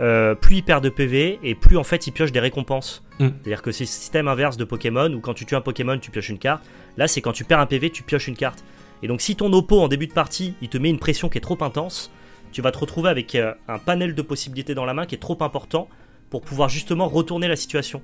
euh, 0.00 0.34
plus 0.34 0.56
il 0.56 0.62
perd 0.64 0.84
de 0.84 0.90
PV 0.90 1.38
et 1.42 1.54
plus 1.54 1.78
en 1.78 1.82
fait 1.82 2.06
il 2.06 2.12
pioche 2.12 2.30
des 2.30 2.40
récompenses. 2.40 3.02
Mm. 3.20 3.28
C'est-à-dire 3.28 3.62
que 3.62 3.72
c'est 3.72 3.84
le 3.84 3.88
système 3.88 4.28
inverse 4.28 4.58
de 4.58 4.64
Pokémon 4.64 5.10
où 5.10 5.20
quand 5.20 5.32
tu 5.32 5.46
tues 5.46 5.56
un 5.56 5.62
Pokémon, 5.62 5.98
tu 5.98 6.10
pioches 6.10 6.28
une 6.28 6.38
carte. 6.38 6.62
Là, 6.98 7.08
c'est 7.08 7.22
quand 7.22 7.32
tu 7.32 7.44
perds 7.44 7.60
un 7.60 7.66
PV, 7.66 7.88
tu 7.88 8.02
pioches 8.02 8.28
une 8.28 8.36
carte. 8.36 8.64
Et 9.02 9.08
donc, 9.08 9.22
si 9.22 9.34
ton 9.34 9.50
oppo 9.54 9.80
en 9.80 9.88
début 9.88 10.08
de 10.08 10.12
partie, 10.12 10.52
il 10.60 10.68
te 10.68 10.76
met 10.76 10.90
une 10.90 10.98
pression 10.98 11.30
qui 11.30 11.38
est 11.38 11.40
trop 11.40 11.56
intense, 11.62 12.12
tu 12.52 12.60
vas 12.60 12.70
te 12.70 12.78
retrouver 12.78 13.08
avec 13.08 13.34
euh, 13.34 13.54
un 13.66 13.78
panel 13.78 14.14
de 14.14 14.20
possibilités 14.20 14.74
dans 14.74 14.84
la 14.84 14.92
main 14.92 15.06
qui 15.06 15.14
est 15.14 15.18
trop 15.18 15.38
important 15.40 15.88
pour 16.30 16.42
pouvoir 16.42 16.68
justement 16.68 17.08
retourner 17.08 17.48
la 17.48 17.56
situation. 17.56 18.02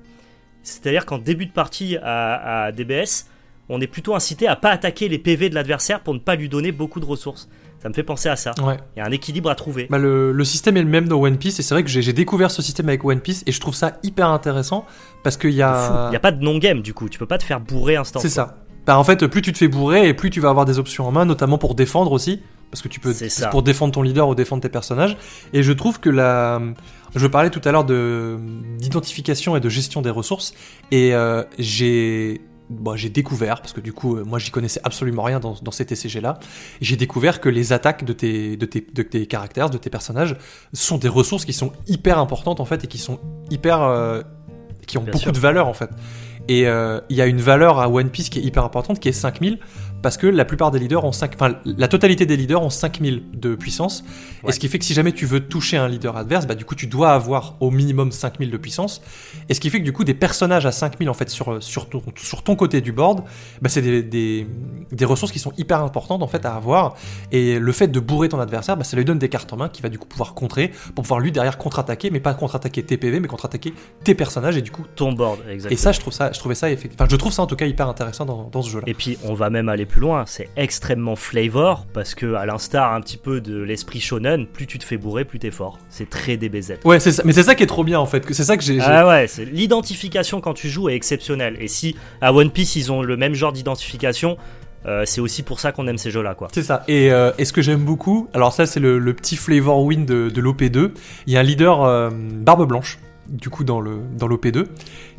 C'est-à-dire 0.63 1.05
qu'en 1.05 1.19
début 1.19 1.45
de 1.45 1.51
partie 1.51 1.97
à, 2.01 2.65
à 2.65 2.71
DBS, 2.71 3.27
on 3.69 3.81
est 3.81 3.87
plutôt 3.87 4.15
incité 4.15 4.47
à 4.47 4.55
pas 4.55 4.69
attaquer 4.69 5.09
les 5.09 5.19
PV 5.19 5.49
de 5.49 5.55
l'adversaire 5.55 6.01
pour 6.01 6.13
ne 6.13 6.19
pas 6.19 6.35
lui 6.35 6.49
donner 6.49 6.71
beaucoup 6.71 6.99
de 6.99 7.05
ressources. 7.05 7.49
Ça 7.81 7.89
me 7.89 7.93
fait 7.93 8.03
penser 8.03 8.29
à 8.29 8.35
ça. 8.35 8.51
Ouais. 8.63 8.77
Il 8.95 8.99
y 8.99 9.01
a 9.01 9.05
un 9.05 9.11
équilibre 9.11 9.49
à 9.49 9.55
trouver. 9.55 9.85
Bah, 9.89 9.99
le, 9.99 10.31
le 10.31 10.43
système 10.43 10.75
est 10.77 10.81
le 10.81 10.89
même 10.89 11.07
dans 11.07 11.21
One 11.21 11.37
Piece 11.37 11.59
et 11.59 11.61
c'est 11.61 11.75
vrai 11.75 11.83
que 11.83 11.89
j'ai 11.89 12.13
découvert 12.13 12.49
ce 12.49 12.63
système 12.63 12.89
avec 12.89 13.05
One 13.05 13.19
Piece 13.19 13.43
et 13.45 13.51
je 13.51 13.59
trouve 13.59 13.75
ça 13.75 13.99
hyper 14.01 14.29
intéressant 14.29 14.85
parce 15.23 15.37
qu'il 15.37 15.51
y 15.51 15.61
a. 15.61 16.07
Il 16.07 16.09
n'y 16.11 16.15
a 16.15 16.19
pas 16.19 16.31
de 16.31 16.43
non-game 16.43 16.81
du 16.81 16.93
coup, 16.95 17.09
tu 17.09 17.19
peux 17.19 17.27
pas 17.27 17.37
te 17.37 17.43
faire 17.43 17.59
bourrer 17.59 17.95
instant. 17.95 18.19
C'est 18.19 18.29
ça. 18.29 18.57
Bah, 18.87 18.97
en 18.97 19.03
fait, 19.03 19.27
plus 19.27 19.41
tu 19.41 19.51
te 19.51 19.57
fais 19.57 19.67
bourrer 19.67 20.07
et 20.07 20.13
plus 20.13 20.29
tu 20.29 20.39
vas 20.39 20.49
avoir 20.49 20.65
des 20.65 20.79
options 20.79 21.07
en 21.07 21.11
main, 21.11 21.25
notamment 21.25 21.57
pour 21.57 21.75
défendre 21.75 22.11
aussi. 22.11 22.41
Parce 22.71 22.81
que 22.81 22.87
tu 22.87 22.99
peux, 22.99 23.13
C'est 23.13 23.29
ça. 23.29 23.47
pour 23.47 23.63
défendre 23.63 23.93
ton 23.93 24.01
leader 24.01 24.27
ou 24.27 24.35
défendre 24.35 24.61
tes 24.61 24.69
personnages. 24.69 25.15
Et 25.53 25.63
je 25.63 25.71
trouve 25.71 25.99
que 25.99 26.09
la, 26.09 26.61
je 27.15 27.27
parlais 27.27 27.49
tout 27.49 27.61
à 27.63 27.71
l'heure 27.71 27.85
de, 27.85 28.37
d'identification 28.79 29.55
et 29.55 29.59
de 29.59 29.69
gestion 29.69 30.01
des 30.01 30.09
ressources. 30.09 30.53
Et 30.91 31.13
euh, 31.13 31.43
j'ai, 31.57 32.41
bon, 32.69 32.95
j'ai 32.95 33.09
découvert, 33.09 33.61
parce 33.61 33.71
que 33.73 33.79
du 33.81 33.93
coup, 33.93 34.17
euh, 34.17 34.23
moi 34.25 34.39
j'y 34.39 34.51
connaissais 34.51 34.81
absolument 34.83 35.23
rien 35.23 35.39
dans, 35.39 35.55
dans 35.61 35.71
ces 35.71 35.85
TCG 35.85 36.19
là, 36.21 36.37
j'ai 36.81 36.97
découvert 36.97 37.39
que 37.39 37.47
les 37.49 37.71
attaques 37.71 38.03
de 38.03 38.13
tes, 38.13 38.57
de, 38.57 38.65
tes, 38.65 38.81
de 38.93 39.01
tes 39.03 39.25
caractères, 39.25 39.69
de 39.69 39.77
tes 39.77 39.89
personnages, 39.89 40.35
sont 40.73 40.97
des 40.97 41.07
ressources 41.09 41.45
qui 41.45 41.53
sont 41.53 41.71
hyper 41.87 42.19
importantes 42.19 42.59
en 42.59 42.65
fait 42.65 42.83
et 42.83 42.87
qui 42.87 42.97
sont 42.97 43.19
hyper. 43.49 43.81
euh, 43.83 44.21
qui 44.85 44.97
ont 44.99 45.01
Bien 45.01 45.11
beaucoup 45.13 45.23
sûr. 45.23 45.31
de 45.31 45.39
valeur 45.39 45.67
en 45.67 45.73
fait. 45.73 45.89
Et 46.47 46.67
euh, 46.67 47.01
il 47.09 47.15
y 47.17 47.21
a 47.21 47.25
une 47.25 47.41
valeur 47.41 47.79
à 47.79 47.89
One 47.89 48.09
Piece 48.11 48.29
qui 48.29 48.37
est 48.37 48.43
hyper 48.43 48.63
importante, 48.63 48.99
qui 48.99 49.09
est 49.09 49.13
5000, 49.13 49.57
parce 50.01 50.17
que 50.17 50.27
la 50.27 50.45
plupart 50.45 50.71
des 50.71 50.79
leaders 50.79 51.03
ont 51.03 51.11
5, 51.11 51.33
enfin 51.35 51.55
la 51.65 51.87
totalité 51.87 52.25
des 52.25 52.37
leaders 52.37 52.61
ont 52.61 52.69
5000 52.69 53.23
de 53.33 53.55
puissance, 53.55 54.03
et 54.47 54.51
ce 54.51 54.59
qui 54.59 54.67
fait 54.67 54.77
que 54.79 54.85
si 54.85 54.93
jamais 54.93 55.11
tu 55.11 55.25
veux 55.25 55.39
toucher 55.39 55.77
un 55.77 55.87
leader 55.87 56.15
adverse, 56.15 56.45
bah 56.45 56.55
du 56.55 56.65
coup 56.65 56.75
tu 56.75 56.87
dois 56.87 57.11
avoir 57.11 57.55
au 57.59 57.71
minimum 57.71 58.11
5000 58.11 58.51
de 58.51 58.57
puissance, 58.57 59.01
et 59.49 59.53
ce 59.53 59.59
qui 59.59 59.69
fait 59.69 59.79
que 59.79 59.83
du 59.83 59.93
coup 59.93 60.03
des 60.03 60.13
personnages 60.13 60.65
à 60.65 60.71
5000 60.71 61.09
en 61.09 61.13
fait 61.13 61.29
sur, 61.29 61.61
sur, 61.63 61.89
ton, 61.89 62.03
sur 62.15 62.43
ton 62.43 62.55
côté 62.55 62.81
du 62.81 62.91
board, 62.91 63.23
bah 63.61 63.69
c'est 63.69 63.81
des, 63.81 64.03
des, 64.03 64.47
des 64.91 65.05
ressources 65.05 65.31
qui 65.31 65.39
sont 65.39 65.53
hyper 65.57 65.81
importantes 65.81 66.21
en 66.21 66.27
fait 66.27 66.45
à 66.45 66.55
avoir, 66.55 66.95
et 67.31 67.57
le 67.57 67.71
fait 67.71 67.87
de 67.87 67.99
bourrer 67.99 68.29
ton 68.29 68.39
adversaire, 68.39 68.77
bah, 68.77 68.83
ça 68.83 68.95
lui 68.97 69.05
donne 69.05 69.19
des 69.19 69.29
cartes 69.29 69.51
en 69.53 69.57
main 69.57 69.69
qu'il 69.69 69.83
va 69.83 69.89
du 69.89 69.97
coup 69.97 70.07
pouvoir 70.07 70.33
contrer, 70.33 70.71
pour 70.93 71.03
pouvoir 71.03 71.19
lui 71.19 71.31
derrière 71.31 71.57
contre-attaquer, 71.57 72.11
mais 72.11 72.19
pas 72.19 72.33
contre-attaquer 72.33 72.83
tes 72.83 72.97
PV, 72.97 73.19
mais 73.19 73.27
contre-attaquer 73.27 73.73
tes 74.03 74.15
personnages, 74.15 74.57
et 74.57 74.61
du 74.61 74.71
coup... 74.71 74.85
Ton 74.95 75.13
board, 75.13 75.39
exactement. 75.49 75.73
Et 75.73 75.77
ça, 75.77 75.91
je 75.91 75.99
trouve 75.99 76.13
ça, 76.13 76.31
je 76.31 76.39
trouvais 76.39 76.55
ça, 76.55 76.67
enfin, 76.67 77.07
je 77.09 77.15
trouve 77.15 77.31
ça 77.31 77.41
en 77.41 77.47
tout 77.47 77.55
cas 77.55 77.65
hyper 77.65 77.89
intéressant 77.89 78.25
dans, 78.25 78.49
dans 78.51 78.61
ce 78.61 78.69
jeu-là. 78.69 78.83
Et 78.87 78.93
puis 78.93 79.17
on 79.23 79.33
va 79.33 79.49
même 79.49 79.69
aller 79.69 79.84
plus 79.85 80.01
loin, 80.01 80.25
c'est 80.25 80.49
extrêmement 80.57 81.15
flavor 81.15 81.85
parce 81.93 82.15
que 82.15 82.33
à 82.33 82.45
l'instar 82.45 82.93
un 82.93 83.01
petit 83.01 83.17
peu 83.17 83.41
de 83.41 83.61
l'esprit 83.61 83.99
shonen, 83.99 84.47
plus 84.47 84.67
tu 84.67 84.79
te 84.79 84.83
fais 84.83 84.97
bourrer, 84.97 85.25
plus 85.25 85.39
t'es 85.39 85.51
fort. 85.51 85.79
C'est 85.89 86.09
très 86.09 86.37
DBZ. 86.37 86.79
Ouais, 86.83 86.99
c'est 86.99 87.11
ça, 87.11 87.23
mais 87.25 87.33
c'est 87.33 87.43
ça 87.43 87.55
qui 87.55 87.63
est 87.63 87.67
trop 87.67 87.83
bien 87.83 87.99
en 87.99 88.05
fait, 88.05 88.25
c'est 88.33 88.43
ça 88.43 88.57
que 88.57 88.63
j'ai. 88.63 88.79
Ah 88.81 89.07
ouais, 89.07 89.27
c'est 89.27 89.45
l'identification 89.45 90.41
quand 90.41 90.53
tu 90.53 90.69
joues 90.69 90.89
est 90.89 90.95
exceptionnelle. 90.95 91.57
Et 91.59 91.67
si 91.67 91.95
à 92.21 92.33
One 92.33 92.51
Piece 92.51 92.75
ils 92.75 92.91
ont 92.91 93.01
le 93.01 93.17
même 93.17 93.33
genre 93.33 93.53
d'identification, 93.53 94.37
euh, 94.85 95.03
c'est 95.05 95.21
aussi 95.21 95.41
pour 95.43 95.59
ça 95.59 95.71
qu'on 95.71 95.87
aime 95.87 95.97
ces 95.97 96.11
jeux-là, 96.11 96.35
quoi. 96.35 96.47
C'est 96.53 96.63
ça. 96.63 96.83
Et, 96.87 97.11
euh, 97.11 97.31
et 97.37 97.45
ce 97.45 97.53
que 97.53 97.61
j'aime 97.61 97.83
beaucoup, 97.83 98.27
alors 98.33 98.53
ça 98.53 98.65
c'est 98.65 98.79
le, 98.79 98.99
le 98.99 99.13
petit 99.13 99.35
flavor 99.35 99.83
win 99.83 100.05
de, 100.05 100.29
de 100.29 100.41
l'OP2. 100.41 100.91
Il 101.27 101.33
y 101.33 101.37
a 101.37 101.39
un 101.39 101.43
leader 101.43 101.83
euh, 101.83 102.09
barbe 102.11 102.67
blanche, 102.67 102.99
du 103.29 103.49
coup 103.49 103.63
dans 103.63 103.81
le 103.81 103.97
dans 104.17 104.27
l'OP2, 104.27 104.65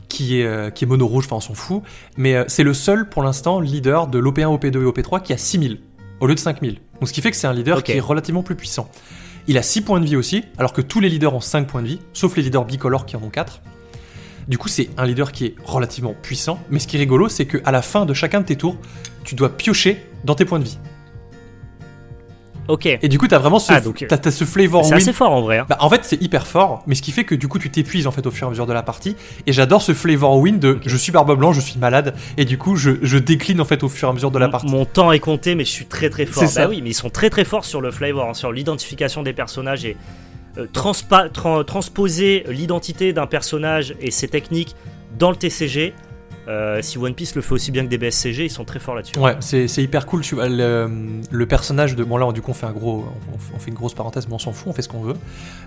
qui 0.09 0.41
est 0.41 0.45
euh, 0.45 0.71
qui 0.71 0.85
est 0.85 0.87
mono 0.87 1.07
rouge, 1.07 1.25
enfin 1.27 1.37
on 1.37 1.41
s'en 1.41 1.55
fout. 1.55 1.83
Mais 2.17 2.35
euh, 2.35 2.45
c'est 2.49 2.63
le 2.63 2.75
seul 2.75 3.09
pour 3.09 3.23
l'instant 3.23 3.61
leader 3.61 4.07
de 4.07 4.19
l'OP1, 4.19 4.59
OP2 4.59 4.67
et 4.67 4.85
OP3 4.85 5.23
qui 5.23 5.33
a 5.33 5.39
6000 5.39 5.81
au 6.21 6.27
lieu 6.27 6.35
de 6.35 6.41
5000. 6.41 6.75
Donc 7.01 7.09
ce 7.09 7.13
qui 7.13 7.21
fait 7.21 7.31
que 7.31 7.37
c'est 7.37 7.47
un 7.47 7.53
leader 7.53 7.83
qui 7.83 7.93
est 7.93 8.01
relativement 8.01 8.43
plus 8.43 8.57
puissant. 8.57 8.89
Il 9.49 9.59
a 9.59 9.63
6 9.63 9.83
points 9.83 10.01
de 10.01 10.07
vie 10.07 10.17
aussi, 10.17 10.45
alors 10.59 10.73
que 10.73 10.81
tous 10.81 11.01
les 11.01 11.09
leaders 11.09 11.35
ont 11.35 11.41
5 11.41 11.69
points 11.69 11.83
de 11.83 11.87
vie, 11.87 12.01
sauf 12.13 12.37
les 12.37 12.43
leaders 12.43 12.65
bicolores 12.65 13.07
qui 13.07 13.17
en 13.17 13.23
ont 13.23 13.31
4. 13.31 13.61
Du 14.49 14.59
coup, 14.59 14.69
c'est 14.69 14.91
un 14.97 15.07
leader 15.07 15.33
qui 15.33 15.47
est 15.47 15.55
relativement 15.65 16.15
puissant, 16.15 16.59
mais 16.71 16.79
ce 16.79 16.87
qui 16.87 16.97
est 16.97 17.01
rigolo, 17.01 17.29
c'est 17.29 17.47
qu'à 17.47 17.71
la 17.71 17.83
fin 17.83 18.07
de 18.07 18.15
chacun 18.15 18.41
de 18.41 18.47
tes 18.47 18.57
tours, 18.57 18.77
tu 19.25 19.35
dois 19.35 19.57
piocher 19.57 20.05
dans 20.25 20.35
tes 20.35 20.45
points 20.45 20.59
de 20.59 20.65
vie. 20.65 20.79
Ok. 22.69 22.87
Et 22.87 23.09
du 23.09 23.19
coup, 23.19 23.29
t'as 23.29 23.39
vraiment 23.39 23.59
ce, 23.59 23.73
Ah, 23.73 23.81
donc, 23.81 24.05
t'as, 24.09 24.19
t'as 24.19 24.31
ce 24.31 24.45
flavor 24.45 24.85
C'est 24.85 24.91
win. 24.91 24.97
assez 25.03 25.13
fort 25.13 25.33
en 25.33 25.41
vrai. 25.43 25.59
hein. 25.59 25.67
Bah, 25.69 25.77
en 25.81 25.89
fait, 25.91 26.01
c'est 26.05 26.21
hyper 26.23 26.47
fort, 26.47 26.83
mais 26.87 26.95
ce 26.95 27.03
qui 27.03 27.13
fait 27.13 27.25
que 27.25 27.35
du 27.35 27.49
coup, 27.49 27.59
tu 27.59 27.71
t'épuises 27.71 28.07
en 28.07 28.11
fait 28.11 28.27
au 28.27 28.31
fur 28.31 28.47
et 28.47 28.49
à 28.49 28.51
mesure 28.51 28.67
de 28.67 28.73
la 28.73 28.83
partie. 28.83 29.17
Et 29.47 29.53
j'adore 29.53 29.83
ce 29.83 29.95
flavor 29.95 30.37
win 30.39 30.59
de 30.59 30.79
je 30.85 30.97
suis 30.97 31.13
barbe 31.13 31.37
blanc, 31.37 31.53
je 31.53 31.61
suis 31.61 31.79
malade, 31.79 32.15
et 32.37 32.45
du 32.45 32.59
coup, 32.59 32.77
je, 32.77 32.93
je 33.03 33.19
décline 33.19 33.61
en 33.61 33.65
fait 33.65 33.83
au 33.83 33.89
fur 33.89 34.09
et 34.09 34.11
à 34.11 34.15
mesure 34.15 34.31
de 34.31 34.39
la 34.39 34.49
partie. 34.49 34.67
Mon 34.71 34.85
temps 34.85 35.13
est 35.13 35.21
compté, 35.21 35.55
mais 35.55 35.65
je 35.65 35.71
suis 35.71 35.87
très 35.87 36.11
très 36.11 36.27
fort. 36.27 36.43
C'est 36.43 36.49
ça. 36.49 36.63
Bah 36.65 36.69
oui, 36.71 36.81
mais 36.83 36.91
ils 36.91 36.95
sont 36.95 37.11
très 37.11 37.31
très 37.31 37.45
forts 37.45 37.65
sur 37.65 37.81
le 37.81 37.91
flavor, 37.91 38.29
hein, 38.31 38.35
sur 38.35 38.53
l'identification 38.53 39.23
des 39.23 39.33
personnages 39.33 39.85
et 39.85 39.97
euh, 40.59 40.67
transpa- 40.73 41.31
tran- 41.31 41.63
transposer 41.65 42.45
l'identité 42.49 43.13
d'un 43.13 43.27
personnage 43.27 43.95
et 44.01 44.11
ses 44.11 44.29
techniques 44.29 44.75
dans 45.19 45.31
le 45.31 45.37
TCG. 45.37 45.95
Euh, 46.49 46.81
si 46.83 46.97
One 46.99 47.15
Piece 47.15 47.35
le 47.35 47.43
fait 47.43 47.53
aussi 47.53 47.71
bien 47.73 47.85
que 47.85 47.89
des 47.91 47.99
BSCG, 47.99 48.45
ils 48.45 48.51
sont 48.51 48.65
très 48.65 48.79
forts 48.79 48.95
là-dessus. 48.95 49.19
Ouais, 49.19 49.37
c'est, 49.41 49.67
hyper 49.83 50.07
cool. 50.07 50.21
Tu 50.23 50.35
vois, 50.37 50.49
le, 50.49 50.89
le 51.31 51.47
personnage 51.47 51.97
de. 51.97 52.05
Bon, 52.05 52.17
là, 52.19 52.31
du 52.33 52.41
coup, 52.43 52.53
on 52.53 52.55
fait, 52.55 52.67
un 52.67 52.73
gros, 52.73 53.05
on, 53.33 53.57
on 53.57 53.59
fait 53.59 53.69
une 53.71 53.75
grosse 53.77 53.95
parenthèse, 53.95 54.29
mais 54.29 54.35
on 54.35 54.39
s'en 54.39 54.53
fout, 54.53 54.69
on 54.69 54.73
fait 54.73 54.83
ce 54.83 54.89
qu'on 54.89 55.01
veut. 55.03 55.15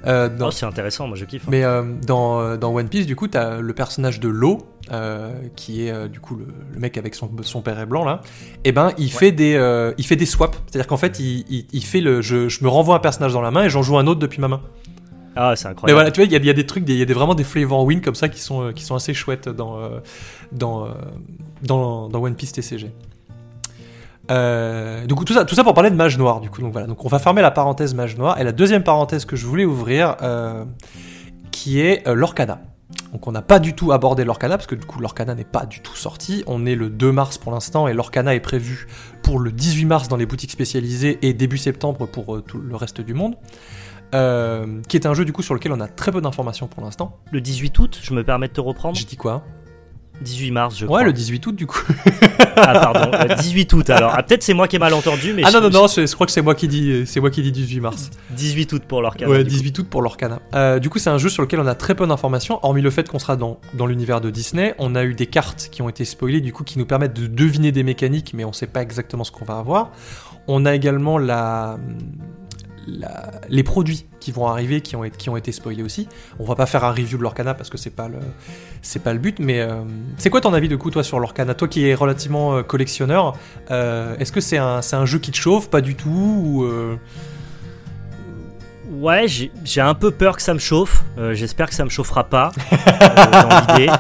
Euh, 0.08 0.30
dans- 0.30 0.48
Oh, 0.48 0.52
c'est 0.52 0.66
intéressant, 0.66 1.08
moi 1.08 1.16
je 1.18 1.26
kiffe. 1.26 1.44
hein. 1.44 1.50
Mais 1.52 1.64
euh, 1.64 1.84
dans, 2.08 2.56
dans 2.58 2.74
One 2.74 2.88
Piece, 2.90 3.06
du 3.06 3.16
coup, 3.16 3.28
t'as 3.28 3.60
le 3.60 3.74
personnage 3.74 4.20
de 4.20 4.30
Lo, 4.30 4.60
euh, 4.92 5.32
qui 5.56 5.86
est 5.88 6.08
du 6.08 6.20
coup 6.20 6.36
le, 6.36 6.48
le 6.74 6.80
mec 6.80 6.98
avec 6.98 7.14
son, 7.14 7.30
son 7.44 7.62
père 7.62 7.80
est 7.80 7.86
blanc 7.86 8.04
là. 8.06 8.22
Et 8.64 8.72
ben, 8.72 8.94
il 8.98 9.12
fait 9.12 9.32
des, 9.32 9.92
il 9.98 10.06
fait 10.06 10.16
des 10.16 10.26
swaps. 10.26 10.58
C'est-à-dire 10.68 10.88
qu'en 10.88 10.98
fait, 10.98 11.20
il, 11.20 11.46
il, 11.50 11.66
il 11.74 11.84
fait 11.84 12.02
le, 12.02 12.22
je, 12.22 12.48
je 12.50 12.64
me 12.64 12.70
renvoie 12.70 12.96
un 12.96 13.00
personnage 13.00 13.34
dans 13.34 13.42
la 13.42 13.52
main 13.52 13.66
et 13.66 13.70
j'en 13.70 13.82
joue 13.84 13.98
un 13.98 14.08
autre 14.08 14.20
depuis 14.20 14.40
ma 14.42 14.48
main. 14.48 14.62
Ah, 15.42 15.56
c'est 15.56 15.66
Mais 15.66 15.72
incroyable. 15.72 15.96
voilà, 15.96 16.12
tu 16.12 16.20
vois, 16.20 16.26
il 16.26 16.46
y 16.46 16.50
a, 16.50 16.54
des 16.54 16.66
trucs, 16.66 16.84
il 16.86 16.96
y 16.96 17.02
a 17.02 17.06
des, 17.06 17.14
vraiment 17.14 17.34
des 17.34 17.46
flavor 17.46 17.86
win 17.86 18.02
comme 18.02 18.14
ça 18.14 18.28
qui 18.28 18.42
sont, 18.42 18.62
euh, 18.62 18.72
qui 18.74 18.84
sont 18.84 18.96
assez 18.96 19.14
chouettes 19.14 19.48
dans, 19.48 19.78
euh, 19.78 19.88
euh, 20.62 20.92
dans, 21.62 22.10
dans 22.10 22.22
One 22.22 22.36
Piece 22.36 22.52
TCG. 22.52 22.92
Euh, 24.32 25.06
du 25.06 25.16
coup, 25.16 25.24
tout 25.24 25.32
ça, 25.32 25.46
tout 25.46 25.56
ça 25.56 25.64
pour 25.64 25.74
parler 25.74 25.92
de 25.92 25.96
Mage 25.96 26.18
Noir, 26.18 26.42
du 26.42 26.50
coup. 26.50 26.60
Donc 26.60 26.74
voilà, 26.74 26.88
donc 26.88 27.06
on 27.06 27.08
va 27.08 27.20
fermer 27.20 27.42
la 27.42 27.52
parenthèse 27.52 27.94
Mage 27.94 28.18
Noir. 28.18 28.38
Et 28.42 28.44
la 28.44 28.52
deuxième 28.52 28.84
parenthèse 28.84 29.24
que 29.24 29.38
je 29.38 29.46
voulais 29.46 29.64
ouvrir, 29.64 30.18
qui 31.52 31.80
est 31.80 32.06
l'Orcana. 32.06 32.60
Donc 33.14 33.26
on 33.26 33.32
n'a 33.32 33.42
pas 33.42 33.60
du 33.60 33.74
tout 33.74 33.94
abordé 33.94 34.26
l'Orcana, 34.26 34.58
parce 34.58 34.68
que 34.68 34.76
du 34.76 34.86
coup 34.86 35.00
l'Orcana 35.00 35.36
n'est 35.36 35.46
pas 35.46 35.66
du 35.66 35.80
tout 35.80 35.96
sorti. 35.96 36.44
On 36.48 36.66
est 36.66 36.76
le 36.76 36.90
2 36.90 37.14
mars 37.14 37.38
pour 37.38 37.54
l'instant, 37.54 37.88
et 37.88 37.94
l'Orcana 37.94 38.36
est 38.36 38.42
prévu 38.42 38.88
pour 39.24 39.40
le 39.40 39.54
18 39.54 39.86
mars 39.86 40.08
dans 40.10 40.18
les 40.18 40.26
boutiques 40.26 40.52
spécialisées, 40.52 41.18
et 41.22 41.34
début 41.34 41.58
septembre 41.58 42.08
pour 42.08 42.44
tout 42.44 42.60
le 42.60 42.76
reste 42.76 43.00
du 43.00 43.14
monde. 43.14 43.36
Euh, 44.16 44.82
qui 44.88 44.98
est 44.98 45.06
un 45.06 45.14
jeu 45.14 45.24
du 45.24 45.32
coup 45.34 45.44
sur 45.44 45.54
lequel 45.54 45.72
on 45.72 45.80
a 45.80 45.88
très 45.88 46.12
peu 46.12 46.20
d'informations 46.22 46.68
pour 46.68 46.84
l'instant. 46.84 47.18
Le 47.32 47.42
18 47.42 47.78
août, 47.80 48.00
je 48.02 48.14
me 48.14 48.24
permets 48.24 48.48
de 48.48 48.54
te 48.54 48.62
reprendre. 48.62 48.96
J'ai 48.98 49.06
dit 49.06 49.18
quoi? 49.18 49.44
18 50.22 50.52
mars, 50.52 50.76
je 50.78 50.84
Ouais, 50.86 50.88
crois. 50.88 51.04
le 51.04 51.14
18 51.14 51.48
août 51.48 51.56
du 51.56 51.66
coup. 51.68 51.82
Ah, 52.58 52.74
pardon, 52.74 53.12
euh, 53.14 53.36
18 53.36 53.72
août 53.72 53.90
alors. 53.90 54.12
Ah, 54.14 54.22
peut-être 54.22 54.44
c'est 54.44 54.54
moi 54.54 54.68
qui 54.68 54.76
ai 54.76 54.80
mal 54.80 54.94
entendu, 54.94 55.32
mais 55.34 55.44
ah 55.46 55.50
je- 55.50 55.54
non 55.58 55.62
non 55.62 55.70
non, 55.70 55.88
je, 55.88 56.06
je 56.06 56.14
crois 56.14 56.26
que 56.26 56.32
c'est 56.34 56.42
moi 56.42 56.56
qui 56.56 56.68
dis, 56.68 57.06
moi 57.22 57.30
qui 57.30 57.42
dis 57.42 57.54
18 57.54 57.80
mars. 57.80 58.10
18 58.32 58.74
août 58.74 58.84
pour 58.86 59.02
leur 59.02 59.16
canal. 59.16 59.32
Ouais, 59.34 59.44
du 59.46 59.50
coup. 59.52 59.56
18 59.56 59.80
août 59.80 59.88
pour 59.90 60.02
l'Orcana. 60.02 60.40
Euh, 60.56 60.80
du 60.80 60.90
coup, 60.90 61.00
c'est 61.00 61.10
un 61.10 61.18
jeu 61.18 61.30
sur 61.30 61.42
lequel 61.42 61.62
on 61.62 61.68
a 61.68 61.76
très 61.76 61.96
peu 61.96 62.06
d'informations, 62.06 62.60
hormis 62.64 62.82
le 62.82 62.90
fait 62.90 63.08
qu'on 63.08 63.20
sera 63.20 63.38
dans, 63.38 63.60
dans 63.76 63.86
l'univers 63.86 64.20
de 64.20 64.30
Disney. 64.30 64.76
On 64.78 64.94
a 64.96 65.04
eu 65.06 65.14
des 65.14 65.28
cartes 65.28 65.70
qui 65.72 65.82
ont 65.84 65.88
été 65.88 66.04
spoilées, 66.04 66.42
du 66.42 66.52
coup, 66.52 66.66
qui 66.66 66.80
nous 66.80 66.86
permettent 66.86 67.14
de 67.18 67.28
deviner 67.28 67.72
des 67.72 67.84
mécaniques, 67.84 68.34
mais 68.34 68.44
on 68.44 68.52
sait 68.52 68.68
pas 68.68 68.82
exactement 68.82 69.24
ce 69.24 69.32
qu'on 69.32 69.46
va 69.46 69.58
avoir. 69.60 69.92
On 70.48 70.66
a 70.66 70.74
également 70.76 71.18
la, 71.18 71.78
la- 73.00 73.32
les 73.50 73.64
produits 73.64 74.06
qui 74.20 74.32
vont 74.32 74.48
arriver, 74.48 74.82
qui 74.82 74.96
ont, 74.96 75.04
été, 75.04 75.18
qui 75.18 75.30
ont 75.30 75.38
été 75.38 75.52
spoilés 75.52 75.84
aussi. 75.84 76.08
On 76.40 76.44
va 76.46 76.56
pas 76.56 76.66
faire 76.66 76.84
un 76.84 76.92
review 76.92 77.18
de 77.18 77.24
l'Orcana 77.24 77.54
parce 77.54 77.70
que 77.70 77.78
c'est 77.78 77.90
pas 77.90 78.08
le, 78.08 78.18
c'est 78.82 79.02
pas 79.04 79.14
le 79.14 79.20
but, 79.20 79.40
mais 79.40 79.60
euh, 79.62 79.82
c'est 80.18 80.30
quoi 80.30 80.42
ton 80.42 80.54
avis 80.54 80.68
de 80.70 80.76
coup, 80.76 80.92
toi, 80.92 81.04
sur 81.04 81.20
l'Orcana? 81.20 81.54
Toi 81.54 81.68
qui 81.68 81.86
es 81.88 81.94
relativement 81.96 82.56
euh, 82.58 82.64
collectionneur, 82.64 83.36
euh, 83.72 84.16
est-ce 84.20 84.32
que 84.32 84.42
c'est 84.42 84.58
un, 84.58 84.82
c'est 84.82 84.96
un 84.96 85.06
jeu 85.06 85.20
qui 85.20 85.32
te 85.32 85.38
chauffe? 85.38 85.70
Pas 85.70 85.82
du 85.82 85.96
tout 85.96 86.10
ou, 86.10 86.66
Ouais, 88.92 89.28
j'ai 89.28 89.52
j'ai 89.64 89.82
un 89.82 89.94
peu 89.94 90.10
peur 90.12 90.36
que 90.36 90.42
ça 90.42 90.54
me 90.54 90.60
chauffe. 90.60 91.04
J'espère 91.34 91.70
que 91.70 91.76
ça 91.76 91.86
me 91.86 91.90
chauffera 91.90 92.24
pas 92.26 92.52
dans 92.72 93.76
l'idée. 93.78 93.92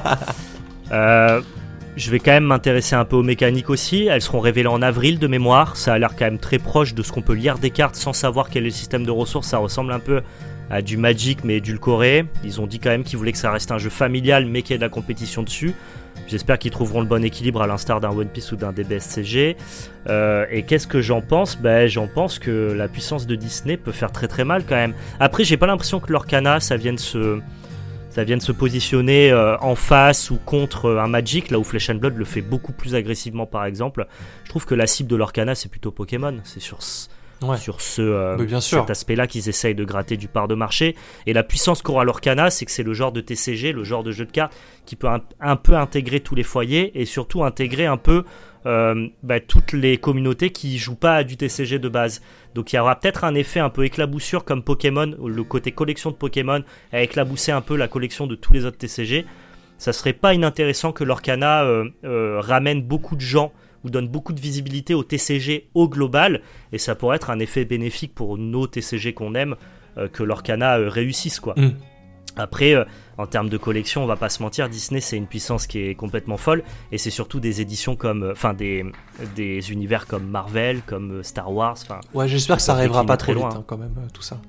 Je 2.00 2.12
vais 2.12 2.20
quand 2.20 2.32
même 2.32 2.46
m'intéresser 2.46 2.96
un 2.96 3.04
peu 3.04 3.18
aux 3.18 3.24
mécaniques 3.24 3.70
aussi. 3.70 4.06
Elles 4.06 4.22
seront 4.22 4.40
révélées 4.40 4.70
en 4.70 4.82
avril 4.82 5.20
de 5.20 5.28
mémoire. 5.28 5.76
Ça 5.76 5.94
a 5.94 6.00
l'air 6.00 6.16
quand 6.16 6.24
même 6.24 6.40
très 6.40 6.58
proche 6.58 6.94
de 6.94 7.04
ce 7.04 7.12
qu'on 7.12 7.22
peut 7.22 7.34
lire 7.34 7.58
des 7.60 7.72
cartes 7.72 7.96
sans 7.96 8.14
savoir 8.14 8.50
quel 8.50 8.64
est 8.64 8.68
le 8.68 8.72
système 8.72 9.06
de 9.06 9.12
ressources. 9.12 9.50
Ça 9.50 9.58
ressemble 9.58 9.92
un 9.92 10.00
peu 10.00 10.22
à 10.70 10.82
du 10.82 10.96
Magic 10.96 11.44
mais 11.44 11.58
édulcoré. 11.58 12.26
Ils 12.46 12.62
ont 12.62 12.68
dit 12.68 12.80
quand 12.80 12.90
même 12.90 13.04
qu'ils 13.04 13.18
voulaient 13.18 13.34
que 13.34 13.38
ça 13.38 13.52
reste 13.52 13.72
un 13.72 13.80
jeu 13.80 13.90
familial 13.90 14.46
mais 14.46 14.62
qu'il 14.62 14.72
y 14.72 14.76
ait 14.76 14.78
de 14.78 14.84
la 14.84 14.88
compétition 14.88 15.44
dessus. 15.44 15.74
J'espère 16.30 16.58
qu'ils 16.58 16.72
trouveront 16.72 17.02
le 17.02 17.06
bon 17.06 17.22
équilibre 17.22 17.62
à 17.62 17.68
l'instar 17.68 18.00
d'un 18.00 18.12
One 18.12 18.30
Piece 18.30 18.54
ou 18.54 18.56
d'un 18.56 18.72
DBSCG. 18.72 19.58
Euh, 20.08 20.46
et 20.50 20.64
qu'est-ce 20.64 20.88
que 20.88 21.02
j'en 21.02 21.20
pense? 21.20 21.58
Ben 21.58 21.90
j'en 21.90 22.08
pense 22.08 22.40
que 22.40 22.72
la 22.78 22.88
puissance 22.88 23.28
de 23.28 23.36
Disney 23.36 23.76
peut 23.76 23.92
faire 23.92 24.14
très 24.14 24.30
très 24.30 24.46
mal 24.46 24.64
quand 24.66 24.76
même. 24.76 24.94
Après, 25.20 25.44
j'ai 25.44 25.58
pas 25.58 25.68
l'impression 25.68 26.00
que 26.00 26.14
l'Orcana 26.14 26.62
ça 26.62 26.78
vienne 26.78 26.98
se 26.98 27.42
ça 28.10 28.24
vienne 28.24 28.42
se 28.42 28.52
positionner 28.52 29.32
euh, 29.32 29.58
en 29.60 29.76
face 29.76 30.32
ou 30.32 30.38
contre 30.38 30.86
euh, 30.86 31.02
un 31.02 31.08
Magic, 31.08 31.52
là 31.52 31.60
où 31.60 31.64
Flesh 31.64 31.90
and 31.90 31.96
Blood 31.96 32.16
le 32.18 32.26
fait 32.26 32.42
beaucoup 32.42 32.72
plus 32.74 32.96
agressivement 32.96 33.46
par 33.46 33.66
exemple. 33.66 34.08
Je 34.44 34.50
trouve 34.50 34.66
que 34.66 34.76
la 34.76 34.88
cible 34.88 35.10
de 35.10 35.16
l'Orcana 35.16 35.56
c'est 35.56 35.70
plutôt 35.70 35.92
Pokémon. 35.92 36.38
C'est 36.44 36.60
sur 36.62 36.80
Ouais. 37.42 37.56
sur 37.56 37.80
ce 37.80 38.02
euh, 38.02 38.36
Mais 38.38 38.46
bien 38.46 38.60
sûr. 38.60 38.82
cet 38.82 38.90
aspect-là 38.90 39.26
qu'ils 39.26 39.48
essayent 39.48 39.74
de 39.76 39.86
gratter 39.86 40.18
du 40.18 40.28
part 40.28 40.50
de 40.50 40.56
marché. 40.56 40.98
Et 41.26 41.32
la 41.32 41.42
puissance 41.42 41.82
qu'aura 41.82 42.04
l'Orcana, 42.04 42.50
c'est 42.50 42.66
que 42.66 42.72
c'est 42.72 42.84
le 42.84 42.94
genre 42.94 43.14
de 43.14 43.22
TCG, 43.22 43.72
le 43.72 43.86
genre 43.86 44.04
de 44.04 44.12
jeu 44.12 44.26
de 44.26 44.32
cartes 44.32 44.54
qui 44.86 44.98
peut 44.98 45.08
un, 45.08 45.22
un 45.40 45.56
peu 45.56 45.78
intégrer 45.78 46.20
tous 46.20 46.36
les 46.36 46.44
foyers 46.44 46.92
et 47.00 47.06
surtout 47.06 47.46
intégrer 47.46 47.86
un 47.86 47.96
peu 47.96 48.26
bah, 48.66 49.40
toutes 49.46 49.74
les 49.74 49.98
communautés 49.98 50.52
qui 50.52 50.78
jouent 50.78 50.96
pas 50.96 51.18
à 51.18 51.24
du 51.24 51.38
TCG 51.38 51.80
de 51.80 51.90
base. 51.90 52.22
Donc 52.56 52.74
il 52.74 52.76
y 52.76 52.80
aura 52.80 53.00
peut-être 53.00 53.24
un 53.24 53.36
effet 53.36 53.60
un 53.60 53.70
peu 53.70 53.86
éclaboussure 53.86 54.44
comme 54.44 54.64
Pokémon, 54.64 55.16
le 55.24 55.44
côté 55.44 55.72
collection 55.72 56.12
de 56.12 56.16
Pokémon 56.16 56.64
a 56.92 57.02
éclaboussé 57.02 57.52
un 57.52 57.62
peu 57.62 57.76
la 57.76 57.88
collection 57.88 58.28
de 58.28 58.36
tous 58.36 58.54
les 58.54 58.66
autres 58.66 58.78
TCG. 58.78 59.26
Ça 59.78 59.94
serait 59.94 60.14
pas 60.14 60.34
inintéressant 60.34 60.92
que 60.92 61.04
l'Orcana 61.04 61.64
euh, 61.64 61.90
euh, 62.04 62.40
ramène 62.42 62.82
beaucoup 62.82 63.16
de 63.16 63.22
gens 63.22 63.54
ou 63.84 63.90
donne 63.90 64.08
beaucoup 64.08 64.34
de 64.34 64.42
visibilité 64.42 64.94
au 64.94 65.04
TCG 65.04 65.70
au 65.74 65.88
global 65.88 66.42
et 66.72 66.78
ça 66.78 66.96
pourrait 66.96 67.16
être 67.18 67.30
un 67.30 67.40
effet 67.40 67.66
bénéfique 67.66 68.14
pour 68.14 68.38
nos 68.38 68.68
TCG 68.68 69.14
qu'on 69.14 69.36
aime 69.36 69.56
euh, 69.98 70.08
que 70.08 70.24
l'Orcana 70.24 70.78
euh, 70.78 70.90
réussisse 70.90 71.40
quoi. 71.40 71.54
Mm. 71.58 71.72
Après, 72.40 72.74
euh, 72.74 72.86
en 73.18 73.28
termes 73.28 73.50
de 73.50 73.58
collection, 73.58 74.04
on 74.04 74.08
va 74.08 74.16
pas 74.16 74.30
se 74.30 74.42
mentir, 74.42 74.70
Disney 74.70 75.02
c'est 75.02 75.18
une 75.18 75.28
puissance 75.28 75.68
qui 75.68 75.80
est 75.80 75.96
complètement 75.96 76.38
folle 76.38 76.64
et 76.92 76.98
c'est 76.98 77.10
surtout 77.10 77.40
des 77.40 77.62
éditions 77.62 77.96
comme, 77.96 78.24
euh, 78.24 78.32
enfin 78.32 78.54
des, 78.54 78.86
des 79.36 79.72
univers 79.72 80.08
comme 80.08 80.26
Marvel, 80.28 80.82
comme 80.86 81.20
euh, 81.20 81.24
Star 81.24 81.52
Wars, 81.52 81.76
enfin 81.82 82.00
Ouais, 82.14 82.28
j'espère 82.28 82.56
que 82.58 82.62
ça 82.64 82.74
arrivera 82.74 83.06
pas 83.06 83.18
très 83.18 83.34
loin. 83.34 83.50
vite 83.50 83.58
hein, 83.60 83.64
quand 83.68 83.78
même, 83.78 83.94
tout 84.14 84.22
ça. 84.22 84.40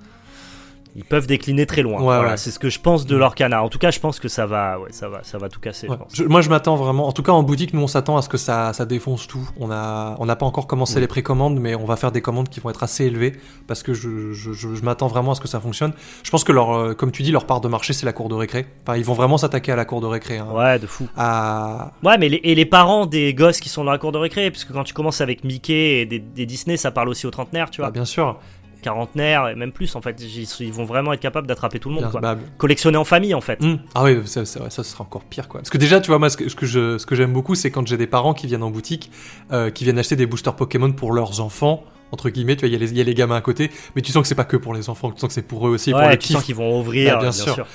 Ils 0.96 1.04
peuvent 1.04 1.26
décliner 1.26 1.66
très 1.66 1.82
loin. 1.82 1.98
Ouais, 1.98 2.04
voilà, 2.04 2.30
ouais. 2.30 2.36
c'est 2.36 2.50
ce 2.50 2.58
que 2.58 2.68
je 2.68 2.80
pense 2.80 3.06
de 3.06 3.16
l'Orcana. 3.16 3.62
En 3.62 3.68
tout 3.68 3.78
cas, 3.78 3.90
je 3.90 4.00
pense 4.00 4.18
que 4.18 4.28
ça 4.28 4.46
va, 4.46 4.78
ouais, 4.80 4.88
ça 4.90 5.08
va, 5.08 5.20
ça 5.22 5.38
va 5.38 5.48
tout 5.48 5.60
casser. 5.60 5.86
Ouais. 5.88 5.94
Je 5.98 6.02
pense. 6.04 6.16
Je- 6.16 6.24
moi, 6.24 6.40
je 6.40 6.48
m'attends 6.50 6.76
vraiment. 6.76 7.06
En 7.06 7.12
tout 7.12 7.22
cas, 7.22 7.32
en 7.32 7.42
boutique, 7.42 7.72
nous, 7.74 7.80
on 7.82 7.86
s'attend 7.86 8.16
à 8.16 8.22
ce 8.22 8.28
que 8.28 8.38
ça, 8.38 8.72
ça 8.72 8.84
défonce 8.86 9.26
tout. 9.26 9.48
On 9.58 9.70
a, 9.70 10.16
on 10.18 10.26
n'a 10.26 10.36
pas 10.36 10.46
encore 10.46 10.66
commencé 10.66 10.94
Ouais. 10.96 11.00
les 11.02 11.06
précommandes, 11.06 11.58
mais 11.60 11.74
on 11.74 11.84
va 11.84 11.96
faire 11.96 12.12
des 12.12 12.20
commandes 12.22 12.48
qui 12.48 12.60
vont 12.60 12.70
être 12.70 12.82
assez 12.82 13.04
élevées 13.06 13.34
parce 13.66 13.82
que 13.82 13.94
je, 13.94 14.32
je, 14.32 14.52
je- 14.52 14.82
m'attends 14.82 15.08
vraiment 15.08 15.32
à 15.32 15.34
ce 15.34 15.40
que 15.40 15.48
ça 15.48 15.60
fonctionne. 15.60 15.92
Je 16.22 16.30
pense 16.30 16.42
que 16.44 16.52
leur, 16.52 16.72
euh, 16.72 16.94
comme 16.94 17.12
tu 17.12 17.22
dis, 17.22 17.30
leur 17.32 17.44
part 17.46 17.60
de 17.60 17.68
marché, 17.68 17.92
c'est 17.92 18.06
la 18.06 18.12
cour 18.12 18.28
de 18.28 18.34
récré. 18.34 18.66
Enfin, 18.86 18.96
ils 18.96 19.04
vont 19.04 19.14
vraiment 19.14 19.36
s'attaquer 19.38 19.72
à 19.72 19.76
la 19.76 19.84
cour 19.84 20.00
de 20.00 20.06
récré. 20.06 20.38
hein. 20.38 20.48
Ouais, 20.52 20.78
de 20.78 20.86
fou. 20.86 21.06
À... 21.16 21.92
Ouais, 22.02 22.18
mais 22.18 22.28
les, 22.28 22.40
et 22.42 22.54
les 22.54 22.64
parents 22.66 23.06
des 23.06 23.34
gosses 23.34 23.60
qui 23.60 23.68
sont 23.68 23.84
dans 23.84 23.92
la 23.92 23.98
cour 23.98 24.12
de 24.12 24.18
récré, 24.18 24.50
parce 24.50 24.64
que 24.64 24.72
quand 24.72 24.84
tu 24.84 24.94
commences 24.94 25.20
avec 25.20 25.44
Mickey 25.44 26.00
et 26.00 26.06
des, 26.06 26.18
des 26.18 26.46
Disney, 26.46 26.76
ça 26.76 26.90
parle 26.90 27.08
aussi 27.10 27.26
aux 27.26 27.30
trentenaires, 27.30 27.70
tu 27.70 27.80
bah, 27.80 27.88
vois, 27.88 27.92
bien 27.92 28.04
sûr. 28.04 28.38
Quarantenaires 28.80 29.48
et 29.48 29.54
même 29.54 29.72
plus 29.72 29.94
en 29.96 30.00
fait. 30.00 30.20
Ils, 30.60 30.72
vont 30.72 30.84
vraiment 30.84 31.12
être 31.12 31.20
capables 31.20 31.46
d'attraper 31.46 31.78
tout 31.78 31.88
le 31.88 31.96
monde, 31.96 32.10
quoi. 32.10 32.20
Collectionner 32.58 32.96
en 32.96 33.04
famille 33.04 33.34
en 33.34 33.40
fait. 33.40 33.60
Hmm. 33.60 33.78
Ah 33.94 34.04
oui, 34.04 34.18
ça, 34.26 34.44
sera 34.44 35.04
encore 35.04 35.24
pire 35.24 35.48
quoi. 35.48 35.60
Parce 35.60 35.70
que 35.70 35.78
déjà, 35.78 36.00
tu 36.00 36.08
vois, 36.08 36.18
moi, 36.18 36.30
ce 36.30 36.36
que, 36.36 36.48
ce 36.48 36.54
que 36.54 36.66
je, 36.66 36.98
ce 36.98 37.06
que 37.06 37.14
j'aime 37.14 37.32
beaucoup, 37.32 37.54
c'est 37.54 37.70
quand 37.70 37.86
j'ai 37.86 37.96
des 37.96 38.06
parents 38.06 38.34
qui 38.34 38.46
viennent 38.46 38.62
en 38.62 38.70
boutique, 38.70 39.10
euh, 39.52 39.70
qui 39.70 39.84
viennent 39.84 39.98
acheter 39.98 40.16
des 40.16 40.26
boosters 40.26 40.56
Pokémon 40.56 40.92
pour 40.92 41.12
leurs 41.12 41.40
enfants. 41.40 41.84
Entre 42.12 42.28
guillemets, 42.28 42.56
tu 42.56 42.66
vois, 42.66 42.68
il 42.68 42.74
y, 42.74 42.78
les- 42.78 42.92
y 42.94 43.00
a 43.00 43.04
les 43.04 43.14
gamins 43.14 43.36
à 43.36 43.40
côté, 43.40 43.70
mais 43.94 44.02
tu 44.02 44.10
sens 44.10 44.22
que 44.22 44.28
c'est 44.28 44.34
pas 44.34 44.44
que 44.44 44.56
pour 44.56 44.74
les 44.74 44.90
enfants, 44.90 45.12
tu 45.12 45.20
sens 45.20 45.28
que 45.28 45.32
c'est 45.34 45.42
pour 45.42 45.68
eux 45.68 45.70
aussi, 45.70 45.92
pour 45.92 46.00
ouais, 46.00 46.10
le 46.10 46.18
tu 46.18 46.26
kiff. 46.26 46.36
sens 46.36 46.44
qu'ils 46.44 46.56
vont 46.56 46.80
ouvrir, 46.80 47.12
bien 47.18 47.30
bien, 47.30 47.32
sûr. 47.32 47.54
sûr. 47.54 47.66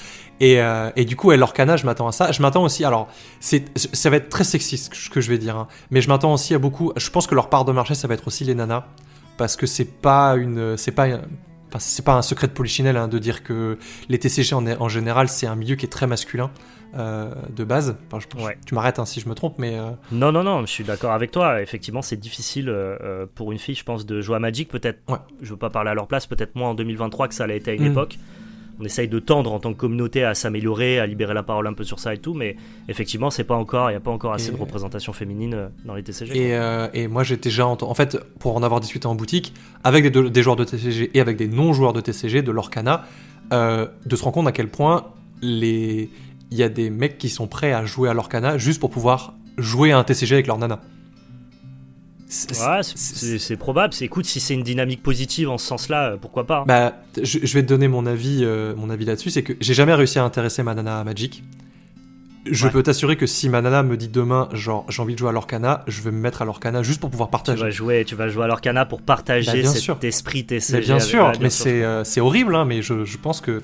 Et, 0.42 0.60
euh, 0.60 0.90
et 0.98 1.06
du 1.06 1.16
coup, 1.16 1.30
ouais, 1.30 1.38
l'Orcana, 1.38 1.78
je 1.78 1.86
m'attends 1.86 2.10
à 2.10 2.12
ça. 2.12 2.34
Je 2.34 2.42
m'attends 2.42 2.64
aussi, 2.64 2.84
alors, 2.84 3.08
c'est, 3.40 3.64
ça 3.78 4.10
va 4.10 4.18
être 4.18 4.28
très 4.28 4.44
sexiste 4.44 4.94
ce 4.94 5.10
que 5.10 5.22
je 5.22 5.30
vais 5.30 5.38
dire, 5.38 5.56
hein, 5.56 5.68
mais 5.92 6.02
je 6.02 6.10
m'attends 6.10 6.34
aussi 6.34 6.54
à 6.54 6.60
beaucoup. 6.60 6.92
Je 6.98 7.10
pense 7.10 7.28
que 7.28 7.36
leur 7.36 7.50
part 7.50 7.64
de 7.64 7.72
marché, 7.72 7.96
ça 7.96 8.10
va 8.10 8.14
être 8.16 8.28
aussi 8.28 8.44
les 8.44 8.56
nanas, 8.56 8.86
parce 9.38 9.56
que 9.56 9.66
c'est 9.66 9.86
pas 10.02 10.36
une, 10.36 10.78
c'est 10.78 10.92
pas, 10.92 11.08
enfin, 11.08 11.80
c'est 11.80 12.06
pas 12.06 12.16
un 12.16 12.22
secret 12.22 12.48
de 12.48 12.54
polichinelle 12.54 12.98
hein, 12.98 13.08
de 13.08 13.20
dire 13.20 13.44
que 13.44 13.78
les 14.10 14.20
TCG 14.20 14.54
en, 14.56 14.66
en 14.68 14.90
général, 14.90 15.28
c'est 15.30 15.48
un 15.48 15.56
milieu 15.56 15.76
qui 15.76 15.86
est 15.86 15.90
très 15.90 16.08
masculin 16.08 16.52
euh, 16.98 17.34
de 17.54 17.64
base. 17.66 17.98
Enfin, 18.12 18.20
je- 18.38 18.44
Ouais. 18.44 18.58
Tu 18.66 18.74
m'arrêtes 18.76 19.00
hein, 19.00 19.06
si 19.06 19.20
je 19.20 19.28
me 19.28 19.34
trompe, 19.36 19.56
mais 19.60 19.78
euh, 19.78 19.92
Non, 20.12 20.32
non, 20.32 20.44
non, 20.44 20.62
je 20.62 20.72
suis 20.72 20.84
d'accord 20.86 21.12
avec 21.12 21.32
toi. 21.32 21.62
Effectivement, 21.62 22.02
c'est 22.02 22.16
difficile 22.16 22.70
euh, 22.70 23.26
pour 23.36 23.52
une 23.52 23.60
fille, 23.60 23.76
je 23.76 23.84
pense, 23.84 24.06
de 24.06 24.22
jouer 24.22 24.38
à 24.38 24.40
Magic. 24.40 24.70
Peut-être, 24.70 25.00
Ouais. 25.10 25.18
je 25.42 25.50
veux 25.50 25.58
pas 25.58 25.70
parler 25.70 25.90
à 25.90 25.94
leur 25.94 26.08
place, 26.08 26.26
peut-être 26.28 26.56
moins 26.56 26.70
en 26.70 26.74
2023 26.76 27.28
que 27.28 27.34
ça 27.34 27.46
l'a 27.48 27.56
été 27.56 27.72
à 27.72 27.74
une 27.74 27.84
Mm. 27.90 27.92
époque. 27.92 28.18
On 28.80 28.84
essaye 28.84 29.08
de 29.08 29.20
tendre 29.20 29.54
en 29.54 29.60
tant 29.60 29.74
que 29.74 29.78
communauté 29.80 30.24
à 30.24 30.34
s'améliorer, 30.36 31.00
à 31.00 31.06
libérer 31.08 31.34
la 31.34 31.44
parole 31.44 31.66
un 31.68 31.74
peu 31.74 31.84
sur 31.86 32.00
ça 32.00 32.14
et 32.14 32.18
tout, 32.18 32.34
mais 32.34 32.58
effectivement, 32.90 33.30
c'est 33.30 33.44
pas 33.46 33.56
encore, 33.56 33.90
il 33.90 33.94
y 33.94 33.98
a 33.98 34.02
pas 34.02 34.12
encore 34.12 34.34
assez 34.34 34.50
Et- 34.50 34.52
de 34.52 34.58
représentation 34.58 35.14
féminine 35.14 35.54
euh, 35.54 35.68
dans 35.86 35.96
les 35.96 36.04
TCG. 36.04 36.38
Et, 36.38 36.56
euh, 36.56 36.88
et 36.94 37.08
moi, 37.08 37.24
j'étais 37.24 37.50
déjà 37.50 37.66
en, 37.68 37.78
en 37.82 37.94
fait, 37.94 38.18
pour 38.40 38.56
en 38.56 38.64
avoir 38.64 38.82
discuté 38.82 39.08
en 39.08 39.16
boutique, 39.16 39.54
avec 39.84 40.04
des, 40.04 40.10
de- 40.12 40.28
des 40.28 40.44
joueurs 40.44 40.58
de 40.58 40.66
TCG 40.66 41.12
et 41.14 41.22
avec 41.22 41.38
des 41.38 41.48
non-joueurs 41.48 41.94
de 41.94 42.02
TCG, 42.02 42.42
de 42.42 42.52
l'Orcana, 42.52 43.06
euh, 43.54 43.88
de 44.06 44.16
se 44.16 44.24
rendre 44.24 44.34
compte 44.34 44.48
à 44.48 44.52
quel 44.52 44.68
point 44.68 45.06
les... 45.42 46.10
il 46.52 46.58
y 46.58 46.64
a 46.64 46.70
des 46.70 46.90
mecs 46.90 47.18
qui 47.18 47.30
sont 47.30 47.48
prêts 47.48 47.72
à 47.74 47.86
jouer 47.86 48.10
à 48.10 48.14
l'Orcana 48.14 48.58
juste 48.58 48.80
pour 48.80 48.90
pouvoir 48.90 49.34
jouer 49.58 49.92
à 49.92 49.98
un 50.00 50.04
TCG 50.04 50.36
avec 50.36 50.48
leur 50.48 50.58
nana. 50.58 50.82
C'est- 52.36 53.50
Ouais, 53.52 53.58
probable. 53.58 53.94
C'est 53.94 54.06
écoute, 54.06 54.26
si 54.26 54.40
c'est 54.40 54.54
une 54.54 54.64
dynamique 54.64 55.02
positive 55.02 55.50
en 55.50 55.58
ce 55.58 55.66
sens-là, 55.68 56.12
euh, 56.12 56.18
pourquoi 56.20 56.46
pas. 56.46 56.64
Bah, 56.68 56.94
je, 57.22 57.40
je 57.42 57.54
vais 57.54 57.64
te 57.64 57.68
donner 57.70 57.88
mon 57.88 58.06
avis, 58.06 58.40
euh, 58.44 58.74
mon 58.76 58.90
avis 58.90 59.06
là-dessus, 59.06 59.30
c'est 59.30 59.44
que 59.44 59.54
j'ai 59.60 59.74
jamais 59.74 59.94
réussi 59.94 60.20
à 60.20 60.24
intéresser 60.24 60.62
ma 60.64 60.74
nana 60.76 61.00
à 61.00 61.04
Magic. 61.04 61.44
Je 62.48 62.66
Ouais. 62.68 62.72
peux 62.72 62.84
t'assurer 62.84 63.16
que 63.18 63.26
si 63.26 63.50
ma 63.50 63.62
nana 63.64 63.82
me 63.82 63.98
dit 63.98 64.08
demain, 64.08 64.50
genre, 64.54 64.86
j'ai 64.90 65.02
envie 65.02 65.14
de 65.16 65.18
jouer 65.20 65.30
à 65.30 65.32
l'Orcana, 65.32 65.84
je 65.88 66.02
vais 66.04 66.12
me 66.12 66.20
mettre 66.20 66.44
à 66.44 66.46
l'Orcana 66.46 66.84
juste 66.84 67.00
pour 67.00 67.10
pouvoir 67.10 67.30
tu 67.30 67.32
partager. 67.32 67.64
vas 67.64 67.72
jouer, 67.72 68.06
tu 68.06 68.14
vas 68.16 68.28
jouer 68.28 68.44
à 68.44 68.48
l'Orcana 68.48 68.86
pour 68.86 69.02
partager 69.02 69.48
Bah, 69.52 69.58
bien 69.58 69.72
cet 69.72 69.82
sûr. 69.82 69.98
esprit 70.04 70.46
TCG. 70.46 70.82
Bien 70.82 70.96
avec- 70.98 71.08
sûr, 71.08 71.32
bien 71.32 71.40
mais 71.42 71.50
c'est 71.50 71.84
euh, 71.84 72.04
c'est 72.04 72.22
horrible, 72.22 72.54
hein, 72.56 72.66
mais 72.66 72.84
je, 72.84 73.04
je 73.04 73.18
pense 73.18 73.42
que, 73.42 73.60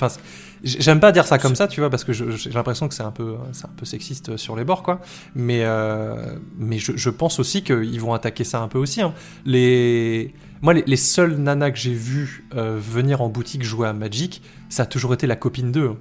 j'aime 0.64 1.00
pas 1.00 1.12
dire 1.12 1.26
ça 1.26 1.38
comme 1.38 1.56
ça, 1.56 1.68
tu 1.68 1.80
vois, 1.80 1.90
parce 1.90 2.04
que 2.04 2.14
j'ai 2.14 2.50
l'impression 2.52 2.88
que 2.88 2.94
c'est 2.94 3.04
un 3.04 3.12
peu, 3.12 3.36
c'est 3.52 3.66
un 3.66 3.72
peu 3.76 3.86
sexiste 3.86 4.38
sur 4.38 4.56
les 4.56 4.64
bords, 4.64 4.84
quoi. 4.84 5.02
Mais 5.36 5.62
euh, 5.64 6.36
mais 6.58 6.78
je, 6.78 6.96
je 6.96 7.10
pense 7.10 7.40
aussi 7.40 7.64
qu'ils 7.64 8.00
vont 8.00 8.14
attaquer 8.14 8.44
ça 8.44 8.62
un 8.62 8.68
peu 8.68 8.78
aussi. 8.78 9.02
hein. 9.02 9.14
Les, 9.46 10.34
moi, 10.62 10.74
les, 10.74 10.84
les 10.86 10.96
seules 10.98 11.36
nanas 11.38 11.72
que 11.72 11.78
j'ai 11.80 11.94
vues 11.94 12.46
euh, 12.56 12.78
venir 12.80 13.22
en 13.22 13.30
boutique 13.30 13.64
jouer 13.64 13.88
à 13.88 13.94
Magic, 13.94 14.42
ça 14.70 14.84
a 14.84 14.86
toujours 14.86 15.14
été 15.14 15.26
la 15.28 15.36
copine 15.36 15.72
d'eux. 15.72 15.94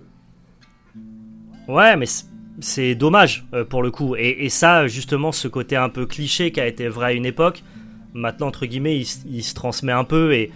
Ouais, 1.69 1.97
mais 1.97 2.07
c'est- 2.61 2.95
dommage 2.95 3.47
euh, 3.55 3.65
pour 3.65 3.83
le 3.83 3.91
coup. 3.91 4.17
Et, 4.17 4.45
et 4.45 4.49
ça, 4.49 4.87
justement, 4.87 5.33
ce 5.33 5.49
côté 5.49 5.77
un 5.77 5.89
peu 5.89 6.05
cliché 6.07 6.53
qui 6.53 6.61
a 6.61 6.67
été 6.67 6.89
vrai 6.89 7.07
à 7.07 7.13
une 7.13 7.27
époque, 7.27 7.63
maintenant, 8.13 8.49
entre 8.49 8.67
guillemets, 8.67 8.99
il, 8.99 9.07
il 9.31 9.43
se 9.45 9.55
transmet 9.55 9.93
un 9.93 10.05
peu. 10.05 10.35
Et 10.35 10.51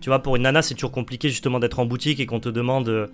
tu 0.00 0.10
vois, 0.10 0.20
pour 0.22 0.36
une 0.36 0.42
nana, 0.42 0.62
c'est 0.62 0.74
toujours 0.74 0.92
compliqué 0.92 1.28
justement 1.28 1.58
d'être 1.58 1.78
en 1.80 1.86
boutique 1.86 2.20
et 2.20 2.26
qu'on 2.26 2.40
te 2.40 2.48
demande 2.48 3.10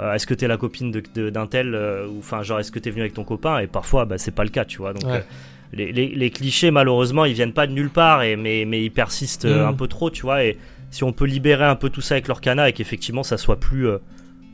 euh, 0.00 0.14
est-ce 0.14 0.26
que 0.26 0.34
t'es 0.34 0.46
la 0.48 0.56
copine 0.56 0.90
d'un 0.92 1.46
tel, 1.46 1.74
euh, 1.74 2.06
ou 2.06 2.18
enfin, 2.20 2.42
genre, 2.42 2.60
est-ce 2.60 2.70
que 2.72 2.78
t'es 2.78 2.90
venu 2.90 3.00
avec 3.02 3.14
ton 3.14 3.24
copain? 3.24 3.58
Et 3.60 3.66
parfois, 3.66 4.04
bah, 4.04 4.18
c'est 4.18 4.30
pas 4.34 4.44
le 4.44 4.50
cas, 4.50 4.64
tu 4.64 4.78
vois. 4.78 4.92
Donc. 4.92 5.04
Ouais. 5.04 5.18
euh, 5.18 5.20
les, 5.74 5.92
les- 5.92 6.14
les 6.14 6.30
clichés, 6.30 6.70
malheureusement, 6.70 7.26
ils 7.26 7.34
viennent 7.34 7.52
pas 7.52 7.66
de 7.66 7.72
nulle 7.72 7.90
part, 7.90 8.22
et, 8.22 8.36
mais, 8.36 8.64
mais 8.66 8.82
ils 8.82 8.90
persistent 8.90 9.44
Mm. 9.44 9.66
un 9.68 9.72
peu 9.74 9.86
trop, 9.86 10.08
tu 10.10 10.22
vois. 10.22 10.42
Et 10.44 10.56
si 10.90 11.04
on 11.04 11.12
peut 11.12 11.26
libérer 11.26 11.64
un 11.64 11.74
peu 11.76 11.90
tout 11.90 12.00
ça 12.00 12.14
avec 12.14 12.26
l'Orcana 12.28 12.70
et 12.70 12.72
qu'effectivement 12.72 13.22
ça 13.22 13.36
soit 13.36 13.60
plus, 13.60 13.86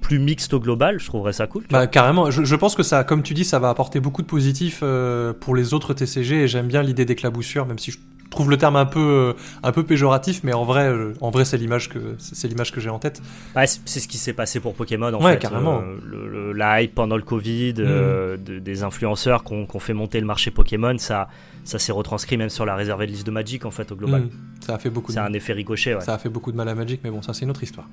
plus 0.00 0.18
mixte 0.18 0.52
au 0.54 0.58
global, 0.58 0.98
je 0.98 1.06
trouverais 1.06 1.32
ça 1.32 1.46
cool. 1.46 1.62
Bah 1.70 1.86
carrément, 1.86 2.32
je, 2.32 2.42
je 2.42 2.56
pense 2.56 2.74
que 2.74 2.82
ça, 2.82 3.04
comme 3.04 3.22
tu 3.22 3.32
dis, 3.34 3.44
ça 3.44 3.60
va 3.60 3.68
apporter 3.70 4.00
beaucoup 4.00 4.22
de 4.22 4.26
positifs 4.26 4.80
euh, 4.82 5.32
pour 5.32 5.54
les 5.54 5.72
autres 5.72 5.94
TCG 5.94 6.42
et 6.42 6.48
j'aime 6.48 6.66
bien 6.66 6.82
l'idée 6.82 7.04
d'éclaboussure, 7.04 7.64
même 7.66 7.78
si 7.78 7.92
je 7.92 7.98
trouve 8.34 8.50
le 8.50 8.56
terme 8.58 8.76
un 8.76 8.84
peu, 8.86 9.00
euh, 9.00 9.32
un 9.62 9.72
peu 9.72 9.82
péjoratif, 9.84 10.40
mais 10.44 10.52
en 10.52 10.64
vrai, 10.64 10.88
euh, 10.88 11.14
en 11.20 11.30
vrai 11.30 11.44
c'est 11.44 11.56
l'image 11.56 11.88
que 11.88 11.98
c'est 12.18 12.46
l'image 12.48 12.70
que 12.72 12.80
j'ai 12.80 12.90
en 12.90 12.98
tête. 12.98 13.22
Ouais, 13.56 13.66
c'est 13.66 14.00
ce 14.00 14.06
qui 14.08 14.18
s'est 14.18 14.32
passé 14.34 14.60
pour 14.60 14.74
Pokémon 14.74 15.12
en 15.12 15.24
Ouais, 15.24 15.32
fait. 15.32 15.38
carrément. 15.38 15.78
Euh, 15.80 15.96
le, 16.04 16.28
le- 16.28 16.52
la 16.52 16.82
hype 16.82 16.94
pendant 16.94 17.16
le 17.16 17.22
Covid, 17.22 17.74
Mm. 17.74 17.80
euh, 17.80 18.36
de- 18.36 18.58
des 18.58 18.82
influenceurs 18.82 19.42
qui 19.44 19.54
ont 19.54 19.66
fait 19.80 19.94
monter 19.94 20.20
le 20.20 20.26
marché 20.26 20.50
Pokémon, 20.50 20.96
ça, 20.98 21.28
ça 21.64 21.78
s'est 21.78 21.92
retranscrit 21.92 22.36
même 22.36 22.50
sur 22.50 22.66
la 22.66 22.74
réservée 22.76 23.06
de 23.06 23.12
liste 23.12 23.26
de 23.26 23.30
Magic 23.30 23.64
en 23.64 23.70
fait 23.70 23.90
au 23.92 23.96
global. 23.96 24.22
Mm. 24.22 24.30
Ça 24.60 24.74
a 24.74 24.78
fait 24.78 24.90
beaucoup 24.90 25.12
de 25.12 25.14
C'est 25.14 25.20
un 25.22 25.32
effet 25.32 25.52
ricochet, 25.54 25.94
ouais. 25.94 26.00
ça 26.00 26.14
a 26.14 26.18
fait 26.18 26.28
beaucoup 26.28 26.52
de 26.52 26.56
mal 26.56 26.68
à 26.68 26.74
Magic, 26.74 27.00
mais 27.04 27.10
bon, 27.10 27.22
ça 27.22 27.32
c'est 27.32 27.44
une 27.44 27.50
autre 27.50 27.62
histoire. 27.62 27.86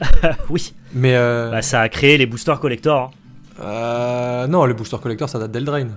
oui, 0.50 0.74
Mais 0.94 1.14
euh, 1.16 1.50
bah, 1.50 1.62
ça 1.62 1.80
a 1.80 1.88
créé 1.88 2.18
les 2.18 2.26
boosters 2.26 2.60
collector. 2.60 3.12
hein. 3.62 4.46
non, 4.48 4.66
le 4.66 4.74
booster 4.74 4.98
collector 5.02 5.28
ça 5.28 5.38
date 5.38 5.52
d'Eldraine. 5.52 5.92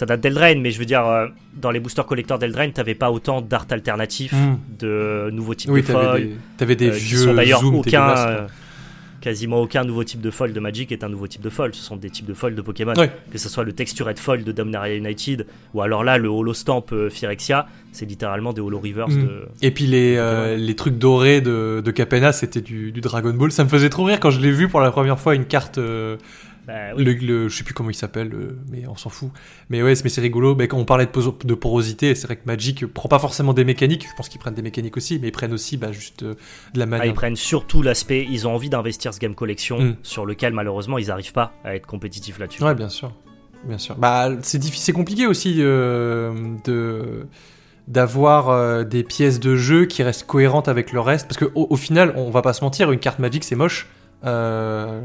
Ça 0.00 0.06
date 0.06 0.22
d'Eldraine, 0.22 0.62
mais 0.62 0.70
je 0.70 0.78
veux 0.78 0.86
dire, 0.86 1.06
euh, 1.06 1.26
dans 1.54 1.70
les 1.70 1.78
boosters 1.78 2.06
collector 2.06 2.38
d'Eldraine, 2.38 2.72
t'avais 2.72 2.94
pas 2.94 3.10
autant 3.10 3.42
d'art 3.42 3.66
alternatifs, 3.70 4.32
Mm. 4.32 4.56
de 4.78 5.28
nouveaux 5.30 5.54
types 5.54 5.70
Oui, 5.70 5.82
de 5.82 5.86
t'avais 5.86 6.20
des, 6.22 6.30
t'avais 6.56 6.74
des 6.76 6.88
euh, 6.88 6.92
qui 6.94 7.04
vieux 7.04 7.18
sont 7.18 7.34
d'ailleurs 7.34 7.62
aucun, 7.64 8.08
euh, 8.16 8.46
quasiment 9.20 9.60
aucun 9.60 9.84
nouveau 9.84 10.02
type 10.02 10.22
de 10.22 10.30
foil 10.30 10.54
de 10.54 10.60
Magic 10.60 10.90
est 10.92 11.04
un 11.04 11.10
nouveau 11.10 11.26
type 11.26 11.42
de 11.42 11.50
foil. 11.50 11.74
Ce 11.74 11.82
sont 11.82 11.96
des 11.96 12.08
types 12.08 12.24
de 12.24 12.32
foil 12.32 12.54
de 12.54 12.62
Pokémon. 12.62 12.94
Ouais. 12.96 13.10
Que 13.30 13.36
ce 13.36 13.50
soit 13.50 13.64
le 13.64 13.72
textured 13.74 14.18
foil 14.18 14.42
de 14.42 14.52
Dominaria 14.52 14.94
United 14.94 15.44
ou 15.74 15.82
alors 15.82 16.02
là 16.04 16.16
le 16.16 16.28
Holo 16.30 16.54
Stamp 16.54 16.86
euh, 16.92 17.10
Phyrexia, 17.10 17.66
c'est 17.92 18.06
littéralement 18.06 18.54
des 18.54 18.62
Holo 18.62 18.78
Reverse 18.78 19.12
Mm. 19.12 19.22
de. 19.22 19.48
Et 19.60 19.70
puis 19.70 19.84
les, 19.84 20.16
euh, 20.16 20.56
les 20.56 20.74
trucs 20.76 20.96
dorés 20.96 21.42
de, 21.42 21.82
de 21.84 21.90
Capena, 21.90 22.32
c'était 22.32 22.62
du, 22.62 22.90
du 22.92 23.02
Dragon 23.02 23.34
Ball. 23.34 23.52
Ça 23.52 23.64
me 23.64 23.68
faisait 23.68 23.90
trop 23.90 24.04
rire 24.04 24.18
quand 24.20 24.30
je 24.30 24.40
l'ai 24.40 24.52
vu 24.52 24.68
pour 24.68 24.80
la 24.80 24.90
première 24.90 25.18
fois 25.18 25.34
une 25.34 25.44
carte. 25.44 25.76
euh, 25.76 26.16
Bah, 26.70 26.94
oui. 26.96 27.04
le, 27.04 27.12
le- 27.14 27.48
je 27.48 27.56
sais 27.56 27.64
plus 27.64 27.74
comment 27.74 27.90
il 27.90 27.94
s'appelle, 27.94 28.32
euh, 28.32 28.58
mais 28.70 28.86
on 28.86 28.96
s'en 28.96 29.10
fout. 29.10 29.30
Mais 29.68 29.82
ouais, 29.82 29.94
c'est- 29.94 30.04
mais 30.04 30.10
c'est 30.10 30.20
rigolo. 30.20 30.54
Mais 30.54 30.68
quand 30.68 30.78
on 30.78 30.84
parlait 30.84 31.06
de, 31.06 31.54
porosité, 31.54 32.14
c'est 32.14 32.26
vrai 32.26 32.36
que 32.36 32.42
Magic 32.46 32.86
prend 32.86 33.08
pas 33.08 33.18
forcément 33.18 33.52
des 33.52 33.64
mécaniques. 33.64 34.06
Je 34.08 34.14
pense 34.16 34.28
qu'ils 34.28 34.40
prennent 34.40 34.54
des 34.54 34.62
mécaniques 34.62 34.96
aussi, 34.96 35.18
mais 35.20 35.28
ils 35.28 35.32
prennent 35.32 35.52
aussi 35.52 35.76
bah, 35.76 35.90
juste 35.92 36.22
euh, 36.22 36.34
de 36.74 36.78
la 36.78 36.84
Ah, 36.84 36.86
manière. 36.86 37.06
ils 37.06 37.14
prennent 37.14 37.36
surtout 37.36 37.82
l'aspect, 37.82 38.26
ils 38.30 38.46
ont 38.46 38.54
envie 38.54 38.70
d'investir 38.70 39.12
ce 39.12 39.18
game 39.18 39.34
collection 39.34 39.80
Mm. 39.80 39.96
sur 40.02 40.26
lequel 40.26 40.52
malheureusement 40.52 40.98
ils 40.98 41.08
n'arrivent 41.08 41.32
pas 41.32 41.52
à 41.64 41.74
être 41.74 41.86
compétitifs 41.86 42.38
là-dessus. 42.38 42.62
Ouais, 42.62 42.74
bien 42.74 42.88
sûr, 42.88 43.12
bien 43.64 43.78
sûr. 43.78 43.96
Bah, 43.96 44.30
c'est 44.42 44.58
difficile, 44.58 44.84
c'est 44.84 44.92
compliqué 44.92 45.26
aussi 45.26 45.56
euh, 45.58 46.32
de 46.64 47.26
d'avoir 47.88 48.50
euh, 48.50 48.84
des 48.84 49.02
pièces 49.02 49.40
de 49.40 49.56
jeu 49.56 49.84
qui 49.86 50.02
restent 50.04 50.26
cohérentes 50.26 50.68
avec 50.68 50.92
le 50.92 51.00
reste, 51.00 51.26
parce 51.26 51.38
que 51.38 51.46
au, 51.56 51.66
au 51.70 51.76
final, 51.76 52.12
on 52.16 52.30
va 52.30 52.40
pas 52.42 52.52
se 52.52 52.62
mentir, 52.62 52.92
une 52.92 53.00
carte 53.00 53.18
Magic 53.18 53.42
c'est 53.42 53.56
moche. 53.56 53.88
Euh, 54.24 55.00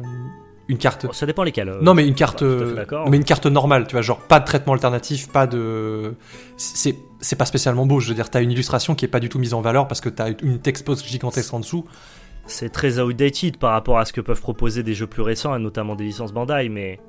une 0.68 0.78
carte 0.78 1.06
Bon, 1.06 1.14
ça 1.14 1.26
dépend 1.26 1.44
lesquels. 1.44 1.70
euh, 1.70 1.80
Non, 1.82 1.94
mais 1.94 2.08
une 2.08 2.16
carte, 2.16 2.40
fait 2.40 2.46
euh, 2.46 2.74
d'accord. 2.76 3.10
mais 3.10 3.18
une 3.18 3.24
carte 3.24 3.46
normale, 3.46 3.86
tu 3.88 3.94
vois, 3.94 4.02
genre 4.02 4.20
pas 4.20 4.40
de 4.40 4.46
traitement 4.46 4.74
alternatif, 4.74 5.30
pas 5.30 5.46
de, 5.48 6.16
c'est 6.58 6.96
c'est 7.20 7.36
pas 7.36 7.46
spécialement 7.46 7.86
beau. 7.86 8.00
Je 8.00 8.10
veux 8.10 8.16
dire, 8.16 8.30
t'as 8.30 8.42
une 8.42 8.52
illustration 8.52 8.96
qui 8.96 9.06
est 9.06 9.10
pas 9.10 9.20
du 9.20 9.30
tout 9.30 9.40
mise 9.40 9.54
en 9.54 9.62
valeur 9.62 9.88
parce 9.88 10.02
que 10.02 10.10
t'as 10.10 10.30
une 10.42 10.60
textbox 10.60 11.04
gigantesque 11.06 11.54
en 11.54 11.60
dessous. 11.60 11.86
C'est 12.48 12.70
très 12.72 13.00
outdated 13.00 13.58
par 13.58 13.72
rapport 13.72 13.98
à 13.98 14.06
ce 14.06 14.14
que 14.14 14.22
peuvent 14.22 14.42
proposer 14.42 14.84
des 14.84 14.94
jeux 14.94 15.08
plus 15.08 15.24
récents, 15.24 15.56
et 15.56 15.60
notamment 15.60 15.96
des 15.96 16.04
licences 16.04 16.32
Bandai, 16.34 16.70
mais 16.70 17.00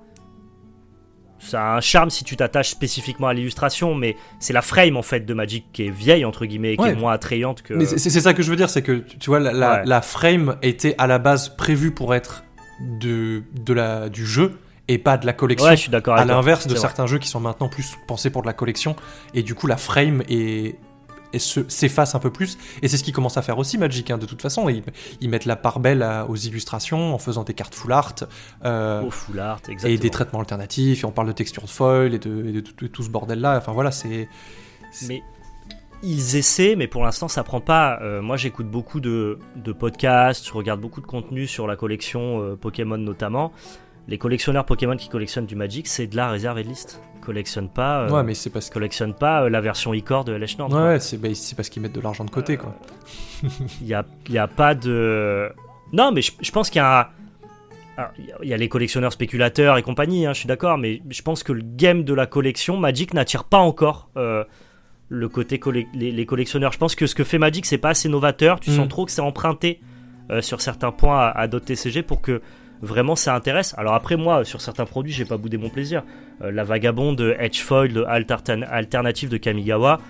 ça 1.38 1.62
a 1.62 1.76
un 1.76 1.80
charme 1.80 2.08
si 2.08 2.24
tu 2.24 2.34
t'attaches 2.36 2.70
spécifiquement 2.70 3.26
à 3.28 3.34
l'illustration, 3.34 3.94
mais 3.94 4.16
c'est 4.40 4.54
la 4.54 4.62
frame 4.62 4.96
en 4.96 5.02
fait 5.02 5.20
de 5.20 5.34
Magic 5.34 5.66
qui 5.72 5.86
est 5.86 5.90
vieille 5.90 6.24
entre 6.24 6.46
guillemets, 6.46 6.72
et 6.72 6.76
qui 6.78 6.82
Ouais. 6.84 6.92
est 6.92 6.94
moins 6.96 7.12
attrayante 7.12 7.60
que. 7.62 7.74
Mais 7.74 7.84
c'est 7.84 7.98
c'est 7.98 8.20
ça 8.20 8.32
que 8.32 8.42
je 8.42 8.48
veux 8.50 8.56
dire, 8.56 8.70
c'est 8.70 8.80
que 8.82 8.92
tu 8.92 9.18
tu 9.18 9.28
vois, 9.30 9.38
la, 9.40 9.52
la, 9.52 9.72
Ouais. 9.74 9.82
la 9.84 10.00
frame 10.00 10.56
était 10.62 10.94
à 10.96 11.06
la 11.06 11.18
base 11.18 11.50
prévue 11.54 11.90
pour 11.92 12.14
être 12.14 12.44
de, 12.80 13.42
de 13.64 13.72
la, 13.72 14.08
du 14.08 14.26
jeu 14.26 14.58
et 14.88 14.98
pas 14.98 15.16
de 15.18 15.26
la 15.26 15.32
collection. 15.32 15.68
Ouais, 15.68 15.76
je 15.76 15.82
suis 15.82 15.90
d'accord 15.90 16.14
à 16.14 16.24
l'inverse 16.24 16.66
de 16.66 16.72
vrai. 16.72 16.80
certains 16.80 17.06
jeux 17.06 17.18
qui 17.18 17.28
sont 17.28 17.40
maintenant 17.40 17.68
plus 17.68 17.96
pensés 18.06 18.30
pour 18.30 18.42
de 18.42 18.46
la 18.46 18.52
collection 18.52 18.94
et 19.34 19.42
du 19.42 19.54
coup 19.54 19.66
la 19.66 19.76
frame 19.76 20.22
est 20.28 20.76
et 21.32 21.40
se- 21.40 21.68
s'efface 21.68 22.14
un 22.14 22.20
peu 22.20 22.30
plus. 22.30 22.56
Et 22.82 22.88
c'est 22.88 22.96
ce 22.96 23.02
qu'ils 23.02 23.12
commencent 23.12 23.36
à 23.36 23.42
faire 23.42 23.58
aussi 23.58 23.78
Magic, 23.78 24.10
hein, 24.12 24.16
de 24.16 24.26
toute 24.26 24.40
façon. 24.40 24.68
Ils, 24.68 24.84
ils 25.20 25.28
mettent 25.28 25.44
la 25.44 25.56
part 25.56 25.80
belle 25.80 26.02
à- 26.02 26.24
aux 26.30 26.36
illustrations 26.36 27.12
en 27.14 27.18
faisant 27.18 27.42
des 27.42 27.52
cartes 27.52 27.74
full 27.74 27.92
art. 27.92 28.14
euh, 28.64 29.10
full 29.10 29.40
art, 29.40 29.60
et 29.84 29.98
des 29.98 30.08
traitements 30.10 30.38
alternatifs, 30.38 31.02
et 31.02 31.04
on 31.04 31.10
parle 31.10 31.26
de 31.26 31.32
texture 31.32 31.64
de 31.64 31.68
foil 31.68 32.14
et 32.14 32.20
de, 32.20 32.46
et 32.46 32.52
de 32.52 32.60
tout, 32.60 32.72
de 32.84 32.86
tout 32.86 33.02
ce 33.02 33.10
bordel-là. 33.10 33.58
Enfin 33.58 33.72
voilà, 33.72 33.90
c'est. 33.90 34.28
c'est- 34.92 35.08
Mais 35.08 35.22
ils 36.02 36.36
essaient, 36.36 36.77
mais 36.77 36.86
pour 36.86 37.05
l'instant 37.05 37.28
ça 37.28 37.43
prend 37.44 37.60
pas. 37.60 37.98
Euh, 38.02 38.20
moi 38.23 38.36
j'écoute 38.36 38.66
beaucoup 38.68 39.01
de, 39.01 39.39
de 39.56 39.73
podcasts, 39.73 40.47
je 40.47 40.52
regarde 40.52 40.81
beaucoup 40.81 41.01
de 41.01 41.06
contenu 41.06 41.47
sur 41.47 41.66
la 41.66 41.77
collection 41.77 42.43
euh, 42.43 42.56
Pokémon 42.56 42.98
notamment. 42.98 43.52
Les 44.09 44.18
collectionneurs 44.18 44.64
Pokémon 44.66 44.97
qui 44.97 45.09
collectionnent 45.09 45.47
du 45.47 45.56
Magic, 45.56 45.89
c'est 45.89 46.06
de 46.06 46.14
la 46.16 46.31
réserve 46.31 46.59
et 46.60 46.62
de 46.62 46.68
liste. 46.68 47.01
Ils 47.16 47.20
collectionnent 47.20 47.68
pas, 47.70 48.02
euh, 48.02 48.10
Ouais, 48.10 48.23
mais 48.23 48.35
c'est 48.35 48.51
parce 48.51 48.68
que. 48.68 48.74
collectionnent 48.74 49.14
pas 49.14 49.48
la 49.48 49.60
version 49.60 49.93
e-core 49.94 50.24
de 50.24 50.32
LH 50.32 50.59
Nord. 50.59 50.73
Ouais, 50.73 50.81
ouais, 50.82 51.01
c'est 51.01 51.16
bah, 51.16 51.28
c'est 51.35 51.56
parce 51.56 51.68
qu'ils 51.68 51.82
mettent 51.82 51.94
de 51.94 52.01
l'argent 52.01 52.24
de 52.24 52.31
côté, 52.31 52.56
quoi. 52.56 52.73
Il 53.81 53.86
y 53.89 53.94
a, 53.94 54.05
y 54.28 54.39
a 54.39 54.47
pas 54.47 54.74
de. 54.77 55.51
Non, 55.93 56.12
mais 56.12 56.23
je, 56.23 56.31
je 56.40 56.51
pense 56.52 56.70
qu'il 56.70 56.78
y 56.78 56.85
a. 56.85 57.10
il 58.43 58.48
y 58.48 58.55
a- 58.55 58.56
les 58.56 58.68
collectionneurs 58.68 59.12
spéculateurs 59.12 59.77
et 59.77 59.82
compagnie, 59.82 60.24
hein, 60.27 60.32
je 60.35 60.39
suis 60.39 60.47
d'accord, 60.48 60.78
mais 60.78 61.02
je 61.10 61.23
pense 61.23 61.43
que 61.43 61.52
le 61.52 61.62
game 61.64 62.05
de 62.05 62.14
la 62.14 62.27
collection, 62.27 62.77
Magic 62.77 63.12
n'attire 63.12 63.43
pas 63.44 63.59
encore 63.59 64.09
le 65.08 65.28
côté 65.28 65.60
les, 65.94 66.10
les 66.12 66.26
collectionneurs. 66.26 66.72
Je 66.72 66.78
pense 66.78 66.94
que 66.94 67.06
ce 67.06 67.14
que 67.14 67.24
fait 67.24 67.38
Magic, 67.38 67.64
c'est 67.66 67.78
pas 67.78 67.90
assez 67.90 68.08
novateur. 68.08 68.60
Tu 68.60 68.70
Mm. 68.70 68.74
sens 68.76 68.88
trop 68.88 69.04
que 69.06 69.12
c'est 69.12 69.20
emprunté 69.20 69.80
euh, 70.30 70.42
sur 70.42 70.60
certains 70.60 70.90
points 70.92 71.18
à, 71.20 71.28
à 71.30 71.46
d'autres 71.46 71.66
TCG 71.66 72.02
pour 72.02 72.20
que 72.20 72.42
vraiment 72.82 73.16
ça 73.16 73.34
intéresse. 73.34 73.74
Alors 73.78 73.94
après, 73.94 74.16
moi, 74.16 74.44
sur 74.44 74.60
certains 74.60 74.84
produits, 74.84 75.12
j'ai 75.12 75.24
pas 75.24 75.36
boudé 75.36 75.56
mon 75.58 75.68
plaisir. 75.70 76.02
Euh, 76.42 76.50
la 76.50 76.64
vagabonde 76.64 77.34
Edge 77.38 77.60
Foil 77.60 77.92
de 77.92 78.02
Alter- 78.04 78.64
alternative 78.68 79.28
de 79.28 79.36
Kamigawa, 79.36 80.00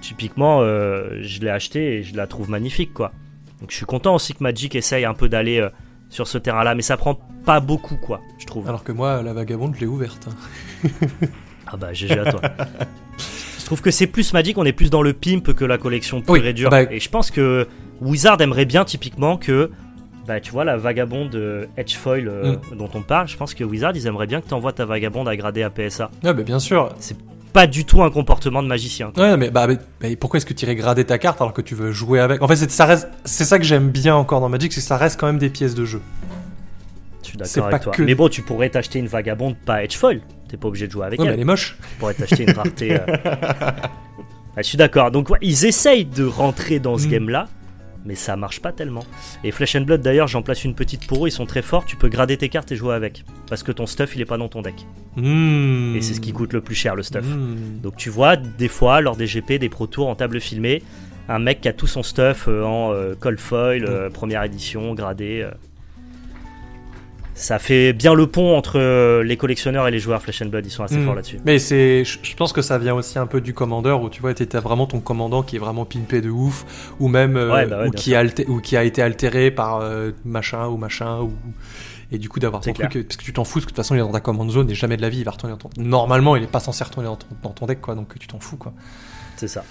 typiquement, 0.00 0.60
euh, 0.62 1.18
je 1.20 1.40
l'ai 1.40 1.50
acheté 1.50 1.96
et 1.98 2.02
je 2.02 2.14
la 2.16 2.26
trouve 2.26 2.48
magnifique, 2.48 2.94
quoi. 2.94 3.12
Donc 3.60 3.70
je 3.70 3.76
suis 3.76 3.86
content 3.86 4.14
aussi 4.14 4.34
que 4.34 4.42
Magic 4.42 4.74
essaye 4.74 5.04
un 5.04 5.14
peu 5.14 5.28
d'aller 5.28 5.58
euh, 5.60 5.68
sur 6.08 6.26
ce 6.28 6.38
terrain-là, 6.38 6.74
mais 6.74 6.82
ça 6.82 6.96
prend 6.96 7.18
pas 7.44 7.60
beaucoup, 7.60 7.96
quoi, 7.96 8.20
je 8.38 8.46
trouve. 8.46 8.68
Alors 8.68 8.84
que 8.84 8.92
moi, 8.92 9.20
la 9.22 9.32
vagabonde, 9.32 9.74
je 9.74 9.80
l'ai 9.80 9.86
ouverte. 9.86 10.28
hein. 10.28 10.88
Ah 11.66 11.76
bah 11.76 11.92
GG 11.92 12.18
à 12.18 12.30
toi. 12.30 12.40
je 13.64 13.68
trouve 13.68 13.80
que 13.80 13.90
c'est 13.90 14.06
plus 14.06 14.34
Magic, 14.34 14.58
on 14.58 14.64
est 14.66 14.74
plus 14.74 14.90
dans 14.90 15.00
le 15.00 15.14
pimp 15.14 15.54
que 15.54 15.64
la 15.64 15.78
collection 15.78 16.20
pure 16.20 16.34
Oui, 16.34 16.42
et 16.44 16.52
dure. 16.52 16.68
bah- 16.68 16.82
Et 16.92 17.00
je 17.00 17.08
pense 17.08 17.30
que 17.30 17.66
Wizard 18.02 18.38
aimerait 18.42 18.66
bien 18.66 18.84
typiquement 18.84 19.38
que, 19.38 19.70
bah 20.26 20.38
tu 20.38 20.52
vois, 20.52 20.64
la 20.64 20.76
vagabonde 20.76 21.34
euh, 21.34 21.64
Edge 21.78 21.94
Foil 21.96 22.28
euh, 22.28 22.56
Mm. 22.72 22.76
dont 22.76 22.90
on 22.92 23.00
parle, 23.00 23.26
je 23.26 23.38
pense 23.38 23.54
que 23.54 23.64
Wizard 23.64 23.92
ils 23.96 24.06
aimeraient 24.06 24.26
bien 24.26 24.42
que 24.42 24.48
tu 24.48 24.52
envoies 24.52 24.72
ta 24.74 24.84
vagabonde 24.84 25.28
à 25.28 25.34
grader 25.36 25.62
à 25.62 25.70
PSA. 25.70 26.10
Ouais, 26.22 26.34
bah, 26.34 26.42
bien 26.42 26.58
sûr. 26.58 26.90
Pas 27.54 27.66
du 27.66 27.86
tout 27.86 28.02
un 28.02 28.10
comportement 28.10 28.62
de 28.62 28.68
magicien. 28.68 29.12
quoi. 29.14 29.22
Ouais, 29.30 29.36
mais, 29.38 29.50
bah, 29.50 29.66
mais- 29.66 29.78
bah, 30.00 30.08
pourquoi 30.20 30.36
est-ce 30.36 30.44
que 30.46 30.52
tu 30.52 30.66
irais 30.66 30.74
grader 30.74 31.04
ta 31.04 31.16
carte 31.16 31.40
alors 31.40 31.54
que 31.54 31.62
tu 31.62 31.74
veux 31.74 31.90
jouer 31.90 32.20
avec? 32.20 32.42
En 32.42 32.48
fait, 32.48 32.56
c'est 32.56 32.70
ça, 32.70 32.84
reste- 32.84 33.08
c'est 33.24 33.44
ça 33.44 33.58
que 33.58 33.64
j'aime 33.64 33.88
bien 33.88 34.14
encore 34.14 34.40
dans 34.42 34.50
Magic, 34.50 34.72
c'est 34.74 34.80
que 34.80 34.86
ça 34.86 34.98
reste 34.98 35.18
quand 35.18 35.26
même 35.26 35.38
des 35.38 35.48
pièces 35.50 35.74
de 35.74 35.86
jeu. 35.86 36.02
Je 37.22 37.28
suis 37.28 37.38
C'est 37.44 37.60
d'accord 37.60 37.70
pas 37.70 37.76
avec 37.76 37.82
toi. 37.84 37.92
que- 37.94 38.02
Mais 38.02 38.14
bon, 38.14 38.28
tu 38.28 38.42
pourrais 38.42 38.68
t'acheter 38.68 38.98
une 38.98 39.06
vagabonde 39.06 39.56
pas 39.64 39.82
Edge 39.84 39.96
Foil. 39.96 40.20
T'es 40.54 40.58
pas 40.60 40.68
obligé 40.68 40.86
de 40.86 40.92
jouer 40.92 41.04
avec 41.06 41.18
mais 41.18 41.26
elle. 41.26 41.32
elle 41.34 41.40
est 41.40 41.44
moche. 41.44 41.76
Tu 41.90 41.96
pourrais 41.98 42.14
t'acheter 42.14 42.44
une 42.44 42.52
rareté. 42.52 42.92
euh. 42.92 42.98
Ouais, 44.56 44.62
je 44.62 44.68
suis 44.68 44.78
d'accord. 44.78 45.10
Donc, 45.10 45.30
ouais, 45.30 45.38
ils 45.42 45.64
essayent 45.64 46.04
de 46.04 46.24
rentrer 46.24 46.78
dans 46.78 46.96
ce 46.96 47.08
Mm. 47.08 47.10
game-là, 47.10 47.48
mais 48.04 48.14
ça 48.14 48.36
marche 48.36 48.60
pas 48.60 48.70
tellement. 48.70 49.02
Et 49.42 49.50
Flesh 49.50 49.74
and 49.74 49.80
Blood, 49.80 50.00
d'ailleurs, 50.00 50.28
j'en 50.28 50.42
place 50.42 50.62
une 50.62 50.76
petite 50.76 51.08
pour 51.08 51.24
eux. 51.24 51.28
Ils 51.28 51.32
sont 51.32 51.44
très 51.44 51.60
forts. 51.60 51.84
Tu 51.86 51.96
peux 51.96 52.08
grader 52.08 52.36
tes 52.36 52.48
cartes 52.48 52.70
et 52.70 52.76
jouer 52.76 52.94
avec. 52.94 53.24
Parce 53.48 53.64
que 53.64 53.72
ton 53.72 53.86
stuff, 53.88 54.14
il 54.14 54.20
est 54.22 54.26
pas 54.26 54.36
dans 54.38 54.46
ton 54.48 54.62
deck. 54.62 54.86
Mmh. 55.16 55.96
Et 55.96 56.02
c'est 56.02 56.14
ce 56.14 56.20
qui 56.20 56.32
coûte 56.32 56.52
le 56.52 56.60
plus 56.60 56.76
cher, 56.76 56.94
le 56.94 57.02
stuff. 57.02 57.24
Mmh. 57.26 57.80
Donc, 57.82 57.96
tu 57.96 58.10
vois, 58.10 58.36
des 58.36 58.68
fois, 58.68 59.00
lors 59.00 59.16
des 59.16 59.26
GP, 59.26 59.54
des 59.58 59.68
Pro 59.68 59.88
Tours 59.88 60.06
en 60.08 60.14
table 60.14 60.40
filmée, 60.40 60.84
un 61.28 61.40
mec 61.40 61.60
qui 61.60 61.68
a 61.68 61.72
tout 61.72 61.88
son 61.88 62.04
stuff 62.04 62.44
euh, 62.46 62.62
en 62.62 62.92
euh, 62.92 63.14
cold 63.18 63.40
foil, 63.40 63.84
euh, 63.88 64.08
première 64.08 64.44
édition, 64.44 64.94
gradé. 64.94 65.48
Ça 67.34 67.58
fait 67.58 67.92
bien 67.92 68.14
le 68.14 68.28
pont 68.28 68.56
entre 68.56 68.78
euh, 68.78 69.24
les 69.24 69.36
collectionneurs 69.36 69.88
et 69.88 69.90
les 69.90 69.98
joueurs 69.98 70.22
Flesh 70.22 70.40
and 70.42 70.46
Blood. 70.46 70.64
Ils 70.64 70.70
sont 70.70 70.84
assez 70.84 70.96
Mm. 70.96 71.04
forts 71.04 71.14
là-dessus. 71.16 71.38
Mais 71.44 71.58
c'est, 71.58 72.04
je 72.04 72.36
pense 72.36 72.52
que 72.52 72.62
ça 72.62 72.78
vient 72.78 72.94
aussi 72.94 73.18
un 73.18 73.26
peu 73.26 73.40
du 73.40 73.52
commandeur 73.54 74.02
où 74.02 74.08
tu 74.08 74.20
vois, 74.20 74.34
t'as 74.34 74.60
vraiment 74.60 74.86
ton 74.86 75.00
commandant 75.00 75.42
qui 75.42 75.56
est 75.56 75.58
vraiment 75.58 75.84
pimpé 75.84 76.20
de 76.20 76.30
ouf, 76.30 76.92
ou 77.00 77.08
même 77.08 77.36
euh, 77.36 77.52
Ouais, 77.52 77.66
bah 77.66 77.80
ouais, 77.80 77.88
ou 77.88 77.90
qui 77.90 78.14
a 78.14 78.20
alté- 78.22 78.46
ou 78.48 78.60
qui 78.60 78.76
a 78.76 78.84
été 78.84 79.02
altéré 79.02 79.50
par 79.50 79.80
euh, 79.80 80.12
machin 80.24 80.68
ou 80.68 80.76
machin 80.76 81.20
ou 81.22 81.32
et 82.12 82.18
du 82.18 82.28
coup 82.28 82.38
d'avoir 82.38 82.62
ton 82.62 82.72
truc 82.72 83.08
parce 83.08 83.16
que 83.16 83.24
tu 83.24 83.32
t'en 83.32 83.42
fous 83.44 83.54
parce 83.54 83.64
que 83.64 83.70
de 83.70 83.74
toute 83.74 83.76
façon 83.78 83.94
il 83.94 83.98
est 83.98 84.02
dans 84.02 84.12
ta 84.12 84.20
command 84.20 84.48
zone 84.48 84.70
et 84.70 84.74
jamais 84.74 84.96
de 84.96 85.02
la 85.02 85.08
vie 85.08 85.18
il 85.18 85.24
va 85.24 85.32
retourner 85.32 85.54
dans 85.56 85.68
ton 85.68 85.70
normalement 85.82 86.36
il 86.36 86.42
est 86.44 86.46
pas 86.46 86.60
censé 86.60 86.84
retourner 86.84 87.08
dans 87.08 87.16
ton, 87.16 87.26
dans 87.42 87.50
ton 87.50 87.66
deck 87.66 87.80
quoi 87.80 87.94
donc 87.96 88.16
tu 88.18 88.28
t'en 88.28 88.38
fous 88.38 88.56
quoi. 88.58 88.72
C'est 89.36 89.48
ça. 89.48 89.64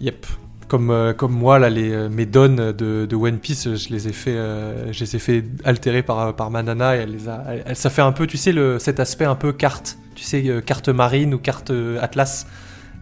Yep. 0.00 0.26
Comme, 0.68 0.90
euh, 0.90 1.12
comme 1.12 1.32
moi, 1.32 1.60
là, 1.60 1.70
les, 1.70 1.92
euh, 1.92 2.08
mes 2.08 2.26
dons 2.26 2.56
de, 2.56 3.06
de 3.06 3.14
One 3.16 3.38
Piece, 3.38 3.68
je 3.76 3.88
les 3.90 4.08
ai 4.08 4.12
fait, 4.12 4.34
euh, 4.34 4.92
je 4.92 4.98
les 5.04 5.14
ai 5.14 5.18
fait 5.20 5.44
altérer 5.64 6.02
par, 6.02 6.34
par 6.34 6.50
Manana 6.50 6.96
et 6.96 7.00
elle 7.00 7.12
les 7.12 7.28
a, 7.28 7.44
elle- 7.64 7.76
ça 7.76 7.88
fait 7.88 8.02
un 8.02 8.10
peu, 8.10 8.26
tu 8.26 8.36
sais, 8.36 8.50
le, 8.50 8.80
cet 8.80 8.98
aspect 8.98 9.26
un 9.26 9.36
peu 9.36 9.52
carte, 9.52 9.96
tu 10.16 10.24
sais, 10.24 10.42
euh, 10.48 10.60
carte 10.60 10.88
marine 10.88 11.34
ou 11.34 11.38
carte 11.38 11.70
euh, 11.70 11.98
Atlas. 12.02 12.48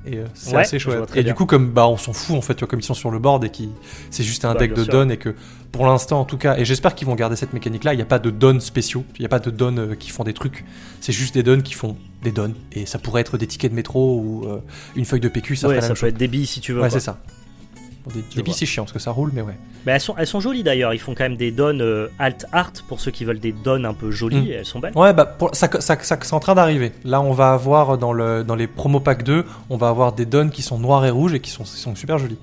Et 0.07 0.19
euh, 0.19 0.27
c'est 0.35 0.55
Ouais, 0.55 0.61
assez 0.61 0.79
chouette. 0.79 1.09
Et 1.17 1.23
bien. 1.23 1.33
du 1.33 1.35
coup, 1.35 1.47
comme 1.47 1.71
bah, 1.71 1.89
on 1.89 1.97
s'en 1.97 2.13
fout 2.13 2.37
en 2.37 2.43
fait, 2.43 2.53
tu 2.55 2.61
vois, 2.61 2.69
comme 2.69 2.81
ils 2.81 2.85
sont 2.85 2.93
sur 2.93 3.11
le 3.11 3.19
board 3.19 3.43
et 3.45 3.49
qui, 3.49 3.71
c'est 4.11 4.23
juste 4.25 4.45
un 4.45 4.53
Bah, 4.53 4.59
deck 4.61 4.75
de 4.75 4.85
dons 4.85 5.09
et 5.09 5.17
que 5.17 5.35
pour 5.73 5.87
l'instant 5.87 6.21
en 6.21 6.27
tout 6.27 6.37
cas, 6.37 6.59
et 6.59 6.67
j'espère 6.67 6.95
qu'ils 6.95 7.07
vont 7.07 7.15
garder 7.15 7.37
cette 7.37 7.55
mécanique-là. 7.55 7.95
Il 7.95 7.97
n'y 7.97 8.03
a 8.03 8.05
pas 8.07 8.19
de 8.19 8.29
dons 8.29 8.61
spéciaux, 8.61 9.07
il 9.17 9.23
n'y 9.23 9.27
a 9.27 9.31
pas 9.31 9.39
de 9.39 9.49
dons 9.51 9.79
euh, 9.79 9.95
qui 9.95 10.11
font 10.11 10.23
des 10.25 10.35
trucs. 10.35 10.67
C'est 11.01 11.15
juste 11.15 11.33
des 11.33 11.43
dons 11.43 11.63
qui 11.63 11.73
font 11.73 11.97
des 12.23 12.33
dons 12.33 12.53
et 12.73 12.85
ça 12.85 12.99
pourrait 12.99 13.23
être 13.23 13.39
des 13.39 13.47
tickets 13.47 13.71
de 13.71 13.77
métro 13.77 14.19
ou 14.21 14.45
euh, 14.47 14.59
une 14.95 15.07
feuille 15.07 15.21
de 15.21 15.29
PQ. 15.29 15.57
Ça 15.57 15.69
ouais, 15.69 15.81
ça 15.81 15.89
peut 15.89 15.95
chose. 15.95 16.09
être 16.11 16.19
des 16.19 16.29
billes 16.29 16.45
si 16.47 16.61
tu 16.61 16.75
veux. 16.75 16.83
Ouais, 16.83 16.91
c'est 16.91 17.01
ça. 17.01 17.17
Des 18.13 18.53
c'est 18.53 18.67
chiant 18.67 18.83
parce 18.85 18.93
que 18.93 18.99
ça 18.99 19.11
roule, 19.11 19.31
mais 19.33 19.41
ouais. 19.41 19.57
Mais 19.87 19.93
elles 19.93 20.01
sont, 20.01 20.15
elles 20.19 20.27
sont 20.27 20.41
jolies 20.41 20.63
d'ailleurs. 20.63 20.93
Ils 20.93 20.99
font 20.99 21.15
quand 21.15 21.25
même 21.25 21.37
des 21.37 21.51
dons 21.51 21.79
euh, 21.81 22.09
alt 22.19 22.45
art 22.53 22.73
pour 22.89 23.01
ceux 23.01 23.11
qui 23.11 23.25
veulent 23.25 23.41
des 23.41 23.53
dons 23.53 23.83
un 23.85 23.95
peu 23.95 24.11
jolies. 24.11 24.43
Mm. 24.43 24.47
et 24.49 24.51
Elles 24.51 24.65
sont 24.67 24.79
belles. 24.81 24.93
Ouais, 24.97 25.13
bah, 25.13 25.25
pour- 25.25 25.55
ça, 25.55 25.69
ça, 25.81 25.97
ça- 26.01 26.19
c'est 26.21 26.35
en 26.35 26.41
train 26.41 26.55
d'arriver. 26.55 26.93
Là, 27.05 27.21
on 27.21 27.33
va 27.33 27.53
avoir 27.53 27.97
dans, 27.99 28.13
le, 28.13 28.45
dans 28.45 28.57
les 28.57 28.67
promo 28.67 29.01
pack 29.01 29.23
2, 29.23 29.45
on 29.71 29.77
va 29.77 29.89
avoir 29.89 30.13
des 30.13 30.27
dons 30.27 30.49
qui 30.51 30.63
sont 30.63 30.79
noirs 30.79 31.05
et 31.07 31.11
rouges 31.11 31.35
et 31.35 31.41
qui 31.41 31.51
sont, 31.51 31.65
qui 31.65 31.71
sont 31.79 31.95
super 31.95 32.19
jolis. 32.19 32.39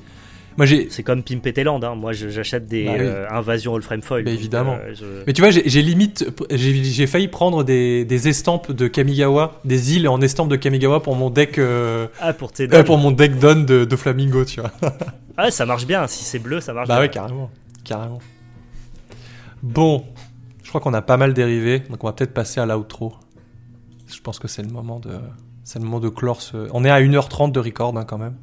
Moi, 0.58 0.66
j'ai. 0.66 0.90
C'est 0.90 1.04
comme 1.04 1.24
Pimp 1.24 1.46
et 1.48 1.64
Land. 1.64 1.82
Hein. 1.84 1.96
Moi, 1.96 2.12
j'achète 2.14 2.68
des 2.68 2.86
Bah 2.86 2.92
oui. 2.94 3.00
euh, 3.02 3.26
Invasion 3.30 3.76
All 3.76 3.82
Frame 3.82 4.02
Foil. 4.02 4.24
Bah, 4.26 4.32
évidemment. 4.32 4.78
euh, 4.82 4.94
je- 4.94 5.24
Mais 5.26 5.34
tu 5.34 5.42
vois, 5.42 5.50
j'ai 5.52 5.64
j'ai 5.68 5.82
limite. 5.82 6.26
J'ai 6.52 6.84
j'ai 6.84 7.08
failli 7.08 7.28
prendre 7.30 7.64
des, 7.64 8.04
des 8.06 8.28
estampes 8.28 8.72
de 8.72 8.88
Kamigawa, 8.88 9.60
des 9.66 9.96
îles 9.96 10.08
en 10.10 10.20
estampes 10.22 10.50
de 10.50 10.56
Kamigawa 10.58 11.02
pour 11.02 11.16
mon 11.16 11.30
deck. 11.30 11.58
euh, 11.58 12.08
Ah, 12.20 12.34
pour 12.34 12.52
tes 12.52 12.68
pour 12.84 12.98
mon 12.98 13.12
deck 13.12 13.40
don 13.40 13.64
de, 13.64 13.86
de 13.86 13.96
Flamingo, 13.96 14.44
tu 14.46 14.60
vois. 14.62 14.72
Ah, 15.38 15.50
ça 15.50 15.66
marche 15.66 15.88
bien. 15.88 16.06
Si 16.08 16.24
c'est 16.26 16.40
bleu, 16.40 16.60
ça 16.60 16.74
marche 16.74 16.88
Bah 16.90 16.96
bien. 16.96 17.02
ouais, 17.04 17.10
carrément. 17.10 17.50
Carrément. 17.86 18.20
Bon, 19.64 20.04
je 20.64 20.70
crois 20.70 20.82
qu'on 20.82 20.94
a 20.94 21.02
pas 21.02 21.18
mal 21.18 21.34
dérivé, 21.34 21.80
donc 21.90 22.04
on 22.04 22.08
va 22.08 22.14
peut-être 22.14 22.34
passer 22.34 22.60
à 22.60 22.66
l'outro. 22.66 23.14
Je 24.14 24.20
pense 24.22 24.40
que 24.40 24.48
c'est 24.48 24.62
le 24.62 24.70
moment 24.70 25.00
de. 25.00 25.12
C'est 25.64 25.80
le 25.80 25.86
moment 25.86 26.00
de 26.00 26.10
clore 26.10 26.42
ce. 26.42 26.68
On 26.74 26.84
est 26.84 26.90
à 26.90 27.00
1h30 27.00 27.52
de 27.52 27.60
record 27.60 27.98
hein, 27.98 28.04
quand 28.06 28.18
même. 28.18 28.36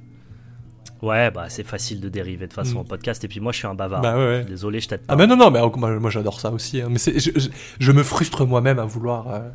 Ouais, 1.00 1.30
bah 1.30 1.46
c'est 1.48 1.62
facile 1.66 2.00
de 2.00 2.08
dériver 2.08 2.46
de 2.48 2.52
façon 2.52 2.74
Mm. 2.76 2.78
en 2.78 2.84
podcast. 2.84 3.22
Et 3.24 3.28
puis 3.28 3.38
moi, 3.40 3.52
je 3.52 3.58
suis 3.58 3.66
un 3.68 3.74
bavard. 3.74 4.00
Bah 4.02 4.16
ouais, 4.16 4.26
ouais. 4.26 4.44
Désolé, 4.44 4.80
je 4.80 4.88
t'aide 4.88 5.00
pas. 5.02 5.14
Ah 5.14 5.16
mais 5.16 5.26
non 5.28 5.36
non 5.36 5.50
mais 5.50 5.60
moi, 6.00 6.10
j'adore 6.10 6.40
ça 6.40 6.50
aussi. 6.50 6.80
hein. 6.82 6.88
Mais 6.90 6.98
je, 6.98 7.30
je- 7.38 7.48
je 7.78 7.92
me 7.92 8.02
frustre 8.02 8.44
moi-même 8.46 8.78
à 8.80 8.84
vouloir 8.84 9.28
euh, 9.32 9.48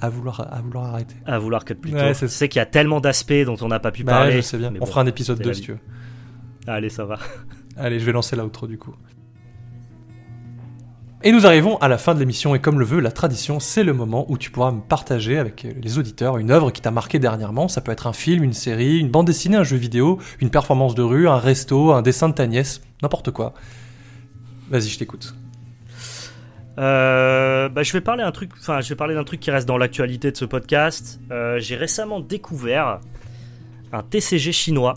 à 0.00 0.08
vouloir 0.08 0.40
à 0.52 0.60
vouloir 0.62 0.86
arrêter. 0.86 1.14
À 1.26 1.38
vouloir 1.38 1.64
que 1.66 1.74
plus 1.74 1.90
tôt. 1.92 1.98
Ouais, 1.98 2.08
je 2.14 2.20
c'est- 2.20 2.28
sais 2.28 2.48
qu'il 2.48 2.60
y 2.60 2.62
a 2.62 2.66
tellement 2.66 3.00
d'aspects 3.00 3.32
dont 3.44 3.56
on 3.60 3.68
n'a 3.68 3.78
pas 3.80 3.90
pu 3.92 4.04
Bah, 4.04 4.12
parler. 4.12 4.32
je 4.32 4.40
sais 4.40 4.56
bien. 4.58 4.70
mais 4.70 4.78
On 4.78 4.84
bon, 4.84 4.86
fera 4.86 5.02
un 5.02 5.06
épisode 5.06 5.36
c'est 5.36 5.42
2 5.44 5.50
la 5.50 5.54
si 5.54 5.60
tu 5.62 5.72
veux. 5.72 5.78
Allez, 6.66 6.88
ça 6.88 7.04
va. 7.04 7.18
Allez, 7.76 8.00
je 8.00 8.04
vais 8.06 8.12
lancer 8.12 8.34
l'outro 8.36 8.66
du 8.66 8.78
coup. 8.78 8.94
Et 11.26 11.32
nous 11.32 11.44
arrivons 11.44 11.76
à 11.78 11.88
la 11.88 11.98
fin 11.98 12.14
de 12.14 12.20
l'émission 12.20 12.54
et 12.54 12.60
comme 12.60 12.78
le 12.78 12.84
veut 12.84 13.00
la 13.00 13.10
tradition, 13.10 13.58
c'est 13.58 13.82
le 13.82 13.92
moment 13.92 14.26
où 14.28 14.38
tu 14.38 14.52
pourras 14.52 14.70
me 14.70 14.80
partager 14.80 15.38
avec 15.38 15.64
euh, 15.64 15.72
les 15.82 15.98
auditeurs 15.98 16.38
une 16.38 16.52
œuvre 16.52 16.70
qui 16.70 16.80
t'a 16.80 16.92
marqué 16.92 17.18
dernièrement. 17.18 17.66
Ça 17.66 17.80
peut 17.80 17.90
être 17.90 18.06
un 18.06 18.12
film, 18.12 18.44
une 18.44 18.52
série, 18.52 19.00
une 19.00 19.10
bande 19.10 19.26
dessinée, 19.26 19.56
un 19.56 19.64
jeu 19.64 19.76
vidéo, 19.76 20.20
une 20.38 20.50
performance 20.50 20.94
de 20.94 21.02
rue, 21.02 21.26
un 21.26 21.38
resto, 21.38 21.90
un 21.90 22.02
dessin 22.02 22.28
de 22.28 22.34
ta 22.34 22.46
nièce, 22.46 22.80
n'importe 23.02 23.32
quoi. 23.32 23.54
Vas-y, 24.70 24.86
je 24.86 25.00
t'écoute. 25.00 25.34
Euh, 26.78 27.68
bah, 27.70 27.82
je 27.82 27.92
vais 27.92 28.00
parler. 28.00 28.22
Enfin, 28.60 28.80
je 28.80 28.88
vais 28.88 28.94
parler 28.94 29.14
d'un 29.16 29.24
truc 29.24 29.40
qui 29.40 29.50
reste 29.50 29.66
dans 29.66 29.78
l'actualité 29.78 30.30
de 30.30 30.36
ce 30.36 30.44
podcast. 30.44 31.18
Euh, 31.32 31.58
J'ai 31.58 31.74
récemment 31.74 32.20
découvert 32.20 33.00
un 33.92 34.04
TCG 34.04 34.52
chinois 34.52 34.94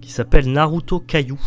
qui 0.00 0.10
s'appelle 0.10 0.50
Naruto 0.50 0.98
Caillou. 0.98 1.38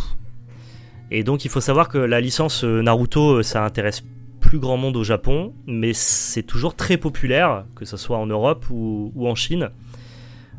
Et 1.11 1.23
donc, 1.23 1.45
il 1.45 1.51
faut 1.51 1.61
savoir 1.61 1.89
que 1.89 1.97
la 1.97 2.19
licence 2.19 2.63
euh, 2.63 2.81
Naruto, 2.81 3.37
euh, 3.37 3.43
ça 3.43 3.63
intéresse 3.63 4.03
plus 4.39 4.59
grand 4.59 4.77
monde 4.77 4.97
au 4.97 5.03
Japon, 5.03 5.53
mais 5.67 5.93
c'est 5.93 6.43
toujours 6.43 6.75
très 6.75 6.97
populaire, 6.97 7.65
que 7.75 7.85
ce 7.85 7.97
soit 7.97 8.17
en 8.17 8.27
Europe 8.27 8.65
ou, 8.69 9.11
en 9.27 9.33
Chine. 9.33 9.69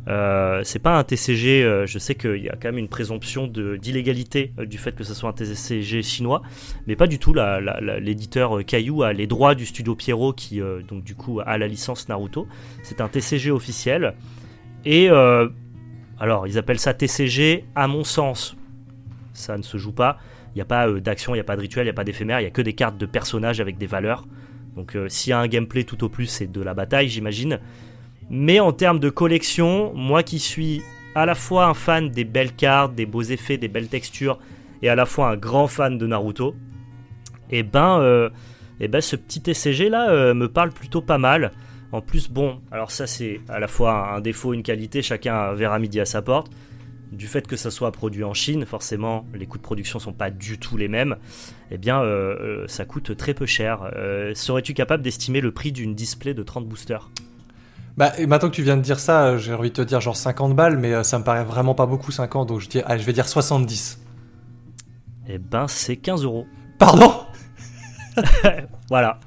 Euh, 0.09 0.61
c'est 0.65 0.79
pas 0.81 0.99
un 0.99 1.05
TCG, 1.05 1.85
je 1.87 1.99
sais 1.99 2.17
qu'il 2.17 2.43
y 2.43 2.49
a 2.49 2.57
quand 2.57 2.69
même 2.69 2.79
une 2.79 2.89
présomption 2.89 3.47
d'illégalité 3.47 4.53
du 4.59 4.79
fait 4.79 4.93
que 4.95 5.05
ce 5.05 5.15
soit 5.15 5.31
un 5.31 5.33
TCG 5.33 6.03
chinois, 6.03 6.43
mais 6.89 6.97
pas 6.97 7.07
du 7.07 7.21
tout. 7.21 7.33
L'éditeur 8.01 8.65
Caillou 8.65 9.05
a 9.05 9.13
les 9.13 9.29
droits 9.29 9.55
du 9.55 9.67
studio 9.67 9.95
Pierrot 9.95 10.33
qui, 10.33 10.61
donc 10.89 11.05
du 11.05 11.15
coup, 11.15 11.41
a 11.45 11.57
la 11.57 11.69
licence 11.69 12.09
Naruto. 12.09 12.49
C'est 12.83 13.01
un 13.01 13.09
TCG 13.09 13.53
officiel. 13.53 14.15
Et 14.85 15.09
alors 15.09 16.49
ils 16.49 16.59
appellent 16.59 16.81
ça 16.81 16.93
TCG, 16.93 17.65
à 17.77 17.87
mon 17.87 18.03
sens, 18.03 18.57
ça 19.33 19.57
ne 19.57 19.63
se 19.63 19.79
joue 19.79 19.93
pas. 19.93 20.19
Il 20.57 20.61
n'y 20.61 20.63
a 20.63 20.65
pas 20.65 20.89
euh, 20.89 21.01
d'action, 21.01 21.35
il 21.35 21.37
n'y 21.37 21.43
a 21.43 21.45
pas 21.45 21.55
de 21.55 21.61
rituel, 21.61 21.85
il 21.85 21.89
n'y 21.89 21.91
a 21.91 21.93
pas 21.93 22.05
d'éphémère, 22.05 22.41
il 22.41 22.45
n'y 22.45 22.49
a 22.49 22.51
que 22.51 22.63
des 22.63 22.73
cartes 22.73 22.97
de 22.97 23.05
personnages 23.05 23.61
avec 23.61 23.77
des 23.77 23.87
valeurs. 23.87 24.27
Donc 24.75 24.97
euh, 24.97 25.07
s'il 25.07 25.29
y 25.31 25.33
a 25.35 25.39
un 25.39 25.49
gameplay 25.49 25.85
tout 25.85 26.03
au 26.03 26.09
plus, 26.09 26.25
c'est 26.25 26.51
de 26.51 26.63
la 26.63 26.73
bataille, 26.73 27.11
j'imagine. 27.11 27.61
Mais 28.31 28.59
en 28.59 28.73
termes 28.73 28.99
de 28.99 29.11
collection, 29.11 29.93
moi 29.95 30.23
qui 30.23 30.39
suis 30.39 30.81
à 31.15 31.27
la 31.27 31.35
fois 31.35 31.67
un 31.67 31.75
fan 31.75 32.09
des 32.09 32.25
belles 32.25 32.55
cartes, 32.55 32.95
des 32.95 33.05
beaux 33.05 33.21
effets, 33.21 33.59
des 33.59 33.69
belles 33.69 33.89
textures, 33.89 34.39
et 34.81 34.89
à 34.89 34.95
la 34.95 35.05
fois 35.05 35.29
un 35.29 35.37
grand 35.37 35.67
fan 35.67 35.99
de 35.99 36.07
Naruto, 36.07 36.55
eh 37.51 37.63
ben, 37.63 37.99
euh, 38.01 38.31
eh 38.81 38.89
ben 38.89 39.03
ce 39.03 39.15
petit 39.15 39.43
TCG 39.43 39.91
là 39.91 40.33
me 40.33 40.49
parle 40.49 40.71
plutôt 40.71 41.03
pas 41.03 41.19
mal. 41.19 41.53
En 41.93 42.01
plus, 42.01 42.31
bon, 42.31 42.63
alors 42.73 42.91
ça 42.91 43.07
c'est 43.07 43.43
à 43.51 43.61
la 43.61 43.69
fois 43.69 44.15
un 44.15 44.23
défaut, 44.23 44.55
une 44.55 44.63
qualité, 44.63 45.03
chacun 45.03 45.53
verra 45.53 45.79
midi 45.79 46.01
à 46.01 46.07
sa 46.07 46.23
porte. 46.23 46.51
Du 47.17 47.27
fait 47.27 47.47
que 47.47 47.57
ça 47.57 47.71
soit 47.71 47.93
produit 47.93 48.25
en 48.25 48.35
Chine, 48.35 48.67
forcément, 48.67 49.25
les 49.33 49.47
coûts 49.47 49.57
de 49.57 49.63
production 49.63 49.99
sont 49.99 50.13
pas 50.13 50.31
du 50.31 50.59
tout 50.59 50.77
les 50.77 50.89
mêmes. 50.89 51.17
Eh 51.71 51.79
bien, 51.79 52.03
euh, 52.03 52.37
euh, 52.41 52.65
ça 52.69 52.85
coûte 52.85 53.17
très 53.17 53.33
peu 53.33 53.47
cher. 53.47 53.91
Euh, 53.97 54.35
serais-tu 54.35 54.75
capable 54.75 55.03
d'estimer 55.03 55.41
le 55.41 55.51
prix 55.51 55.73
d'une 55.73 55.95
display 55.95 56.35
de 56.35 56.43
30 56.43 56.69
boosters? 56.69 57.11
Bah, 57.97 58.13
maintenant 58.29 58.51
que 58.51 58.55
tu 58.55 58.63
viens 58.63 58.77
de 58.77 58.83
dire 58.83 58.99
ça, 58.99 59.39
j'ai 59.39 59.55
envie 59.55 59.71
de 59.71 59.75
te 59.75 59.81
dire 59.83 60.03
genre 60.03 60.17
50 60.17 60.55
balles, 60.55 60.77
mais 60.77 61.03
ça 61.05 61.19
me 61.19 61.25
paraît 61.25 61.45
vraiment 61.45 61.75
pas 61.75 61.87
beaucoup 61.87 62.13
50, 62.13 62.49
donc 62.49 62.61
je, 62.61 62.69
dis, 62.69 62.83
je 62.87 63.03
vais 63.03 63.15
dire 63.15 63.27
70. 63.27 63.99
Eh 65.29 65.39
ben, 65.39 65.67
c'est 65.69 65.97
15 65.97 66.23
euros. 66.25 66.47
Pardon? 66.79 67.13
Voilà 68.91 69.19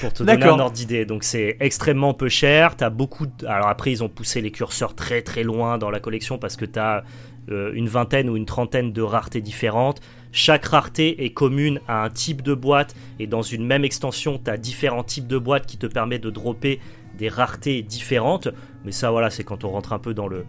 pour 0.00 0.12
te 0.12 0.22
donner 0.22 0.44
un 0.44 0.58
ordre 0.58 0.72
d'idée. 0.72 1.04
Donc 1.04 1.24
c'est 1.24 1.56
extrêmement 1.60 2.14
peu 2.14 2.28
cher. 2.28 2.74
As 2.80 2.90
beaucoup. 2.90 3.26
Alors 3.46 3.68
après, 3.68 3.92
ils 3.92 4.02
ont 4.02 4.08
poussé 4.08 4.40
les 4.40 4.50
curseurs 4.50 4.94
très 4.94 5.22
très 5.22 5.42
loin 5.42 5.78
dans 5.78 5.90
la 5.90 6.00
collection 6.00 6.38
parce 6.38 6.56
que 6.56 6.64
tu 6.64 6.78
as 6.78 7.04
euh, 7.50 7.72
une 7.74 7.88
vingtaine 7.88 8.30
ou 8.30 8.36
une 8.36 8.46
trentaine 8.46 8.92
de 8.92 9.02
raretés 9.02 9.40
différentes. 9.40 10.00
Chaque 10.32 10.64
rareté 10.64 11.24
est 11.24 11.30
commune 11.30 11.80
à 11.88 12.04
un 12.04 12.10
type 12.10 12.42
de 12.42 12.54
boîte 12.54 12.94
et 13.18 13.26
dans 13.26 13.42
une 13.42 13.66
même 13.66 13.84
extension, 13.84 14.40
tu 14.42 14.50
as 14.50 14.56
différents 14.56 15.04
types 15.04 15.26
de 15.26 15.38
boîtes 15.38 15.66
qui 15.66 15.76
te 15.76 15.86
permettent 15.86 16.24
de 16.24 16.30
dropper 16.30 16.80
des 17.18 17.28
raretés 17.28 17.82
différentes. 17.82 18.48
Mais 18.84 18.92
ça, 18.92 19.10
voilà, 19.10 19.30
c'est 19.30 19.44
quand 19.44 19.64
on 19.64 19.70
rentre 19.70 19.92
un 19.92 19.98
peu 19.98 20.14
dans 20.14 20.26
le, 20.26 20.44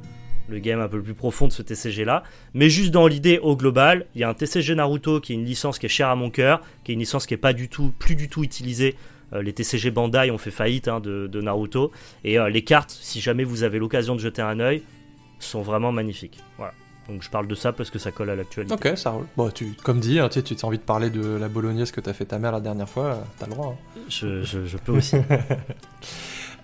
le 0.48 0.60
game 0.60 0.80
un 0.80 0.88
peu 0.88 1.02
plus 1.02 1.14
profond 1.14 1.48
de 1.48 1.54
ce 1.54 1.62
TCG 1.62 2.06
là. 2.06 2.24
Mais 2.54 2.70
juste 2.70 2.92
dans 2.92 3.08
l'idée 3.08 3.40
au 3.40 3.56
global, 3.56 4.06
il 4.16 4.22
y 4.22 4.24
a 4.24 4.30
un 4.30 4.34
TCG 4.34 4.76
Naruto 4.76 5.20
qui 5.20 5.34
est 5.34 5.36
une 5.36 5.46
licence 5.46 5.80
qui 5.80 5.86
est 5.86 5.90
chère 5.90 6.10
à 6.10 6.16
mon 6.16 6.30
cœur, 6.30 6.62
qui 6.84 6.92
est 6.92 6.94
une 6.94 7.00
licence 7.00 7.26
qui 7.26 7.34
est 7.34 7.38
pas 7.38 7.54
du 7.54 7.70
tout, 7.70 7.94
plus 7.98 8.16
du 8.16 8.30
tout 8.30 8.44
utilisée 8.44 8.96
les 9.42 9.54
TCG 9.54 9.92
Bandai 9.92 10.32
ont 10.32 10.38
fait 10.38 10.52
faillite 10.52 10.88
hein, 10.88 11.00
de, 11.00 11.42
Naruto. 11.42 11.92
Et 12.24 12.40
euh, 12.40 12.50
les 12.50 12.64
cartes, 12.64 12.98
si 13.02 13.22
jamais 13.22 13.44
vous 13.44 13.64
avez 13.64 13.80
l'occasion 13.80 14.16
de 14.16 14.20
jeter 14.20 14.42
un 14.42 14.60
œil, 14.60 14.84
sont 15.40 15.62
vraiment 15.62 15.92
magnifiques. 15.92 16.40
Voilà. 16.58 16.74
Donc 17.08 17.22
je 17.22 17.30
parle 17.30 17.46
de 17.48 17.54
ça 17.54 17.72
parce 17.72 17.92
que 17.92 18.00
ça 18.00 18.12
colle 18.12 18.32
à 18.32 18.36
l'actualité. 18.36 18.74
Ok, 18.74 18.98
ça 18.98 19.12
roule. 19.12 19.28
Bon, 19.38 19.50
tu, 19.52 19.76
comme 19.84 20.00
dit, 20.00 20.20
hein, 20.20 20.30
tu 20.30 20.40
as 20.40 20.66
envie 20.66 20.80
de 20.80 20.84
parler 20.84 21.12
de 21.12 21.38
la 21.38 21.48
bolognaise 21.48 21.92
que 21.92 22.02
t'as 22.02 22.14
fait 22.14 22.26
ta 22.26 22.40
mère 22.40 22.52
la 22.52 22.62
dernière 22.62 22.90
fois, 22.90 23.06
euh, 23.06 23.16
t'as 23.38 23.46
le 23.46 23.52
droit. 23.52 23.78
Hein. 23.98 24.00
Je, 24.10 24.78
peux 24.78 24.94
aussi. 24.94 25.18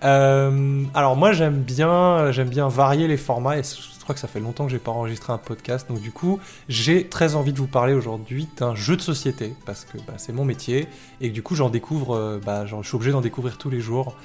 alors 0.00 1.16
moi 1.16 1.32
j'aime 1.32 1.62
bien, 1.62 2.32
j'aime 2.32 2.48
bien 2.48 2.66
varier 2.66 3.06
les 3.06 3.16
formats 3.16 3.58
et 3.58 3.62
je 3.62 3.91
crois 4.02 4.14
que 4.14 4.20
ça 4.20 4.28
fait 4.28 4.40
longtemps 4.40 4.64
que 4.66 4.70
j'ai 4.70 4.78
pas 4.78 4.90
enregistré 4.90 5.32
un 5.32 5.38
podcast, 5.38 5.88
donc 5.88 6.00
du 6.00 6.12
coup, 6.12 6.40
j'ai 6.68 7.08
très 7.08 7.34
envie 7.34 7.52
de 7.52 7.58
vous 7.58 7.66
parler 7.66 7.94
aujourd'hui 7.94 8.48
d'un 8.56 8.74
jeu 8.74 8.96
de 8.96 9.02
société, 9.02 9.54
parce 9.64 9.84
que 9.84 9.98
bah, 9.98 10.14
c'est 10.16 10.32
mon 10.32 10.44
métier, 10.44 10.88
et 11.20 11.30
du 11.30 11.42
coup, 11.42 11.54
j'en 11.54 11.70
découvre, 11.70 12.16
euh, 12.16 12.40
bah, 12.44 12.66
je 12.66 12.74
suis 12.82 12.96
obligé 12.96 13.12
d'en 13.12 13.20
découvrir 13.20 13.58
tous 13.58 13.70
les 13.70 13.80
jours. 13.80 14.16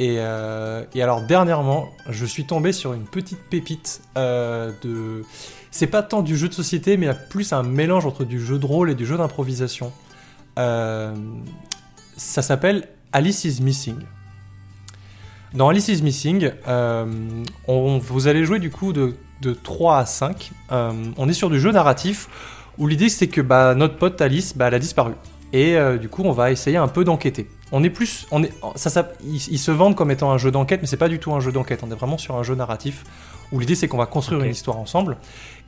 Euh, 0.00 0.84
et, 0.94 1.02
alors, 1.02 1.22
dernièrement, 1.22 1.88
je 2.08 2.26
suis 2.26 2.46
tombé 2.46 2.72
sur 2.72 2.94
une 2.94 3.04
petite 3.04 3.38
pépite 3.38 4.02
euh, 4.18 4.72
de. 4.82 5.22
C'est 5.70 5.86
pas 5.86 6.02
tant 6.02 6.22
du 6.22 6.36
jeu 6.36 6.48
de 6.48 6.54
société, 6.54 6.96
mais 6.96 7.08
plus 7.30 7.52
un 7.52 7.62
mélange 7.62 8.04
entre 8.06 8.24
du 8.24 8.44
jeu 8.44 8.58
de 8.58 8.66
rôle 8.66 8.90
et 8.90 8.94
du 8.94 9.06
jeu 9.06 9.16
d'improvisation. 9.16 9.92
ça 10.56 11.12
s'appelle 12.16 12.88
Alice 13.12 13.44
is 13.44 13.62
Missing. 13.62 13.96
Dans 15.54 15.68
Alice 15.68 15.86
is 15.86 16.02
Missing, 16.02 16.50
euh, 16.66 17.06
on, 17.68 17.98
vous 17.98 18.26
allez 18.26 18.44
jouer 18.44 18.58
du 18.58 18.70
coup 18.70 18.92
de, 18.92 19.14
3 19.62 19.98
à 19.98 20.04
5. 20.04 20.50
Euh, 20.72 20.92
on 21.16 21.28
est 21.28 21.32
sur 21.32 21.48
du 21.48 21.60
jeu 21.60 21.70
narratif 21.70 22.28
où 22.76 22.88
l'idée 22.88 23.08
c'est 23.08 23.28
que 23.28 23.40
bah, 23.40 23.76
notre 23.76 23.96
pote 23.96 24.20
Alice, 24.20 24.56
bah, 24.56 24.66
elle 24.66 24.74
a 24.74 24.78
disparu. 24.80 25.12
Et 25.52 25.76
euh, 25.76 25.96
du 25.96 26.08
coup, 26.08 26.22
on 26.24 26.32
va 26.32 26.50
essayer 26.50 26.76
un 26.76 26.88
peu 26.88 27.04
d'enquêter. 27.04 27.48
On 27.70 27.84
est 27.84 27.90
plus, 27.90 28.26
on 28.32 28.42
est, 28.42 28.52
ça, 28.74 28.90
ça 28.90 29.12
ils, 29.24 29.38
se 29.38 29.70
vendent 29.70 29.94
comme 29.94 30.10
étant 30.10 30.32
un 30.32 30.38
jeu 30.38 30.50
d'enquête, 30.50 30.80
mais 30.80 30.88
c'est 30.88 30.96
pas 30.96 31.08
du 31.08 31.20
tout 31.20 31.32
un 31.32 31.40
jeu 31.40 31.52
d'enquête. 31.52 31.84
On 31.84 31.90
est 31.92 31.94
vraiment 31.94 32.18
sur 32.18 32.34
un 32.34 32.42
jeu 32.42 32.56
narratif 32.56 33.04
où 33.52 33.60
l'idée 33.60 33.76
c'est 33.76 33.86
qu'on 33.86 33.98
va 33.98 34.06
construire 34.06 34.42
une 34.42 34.50
histoire 34.50 34.78
ensemble. 34.78 35.18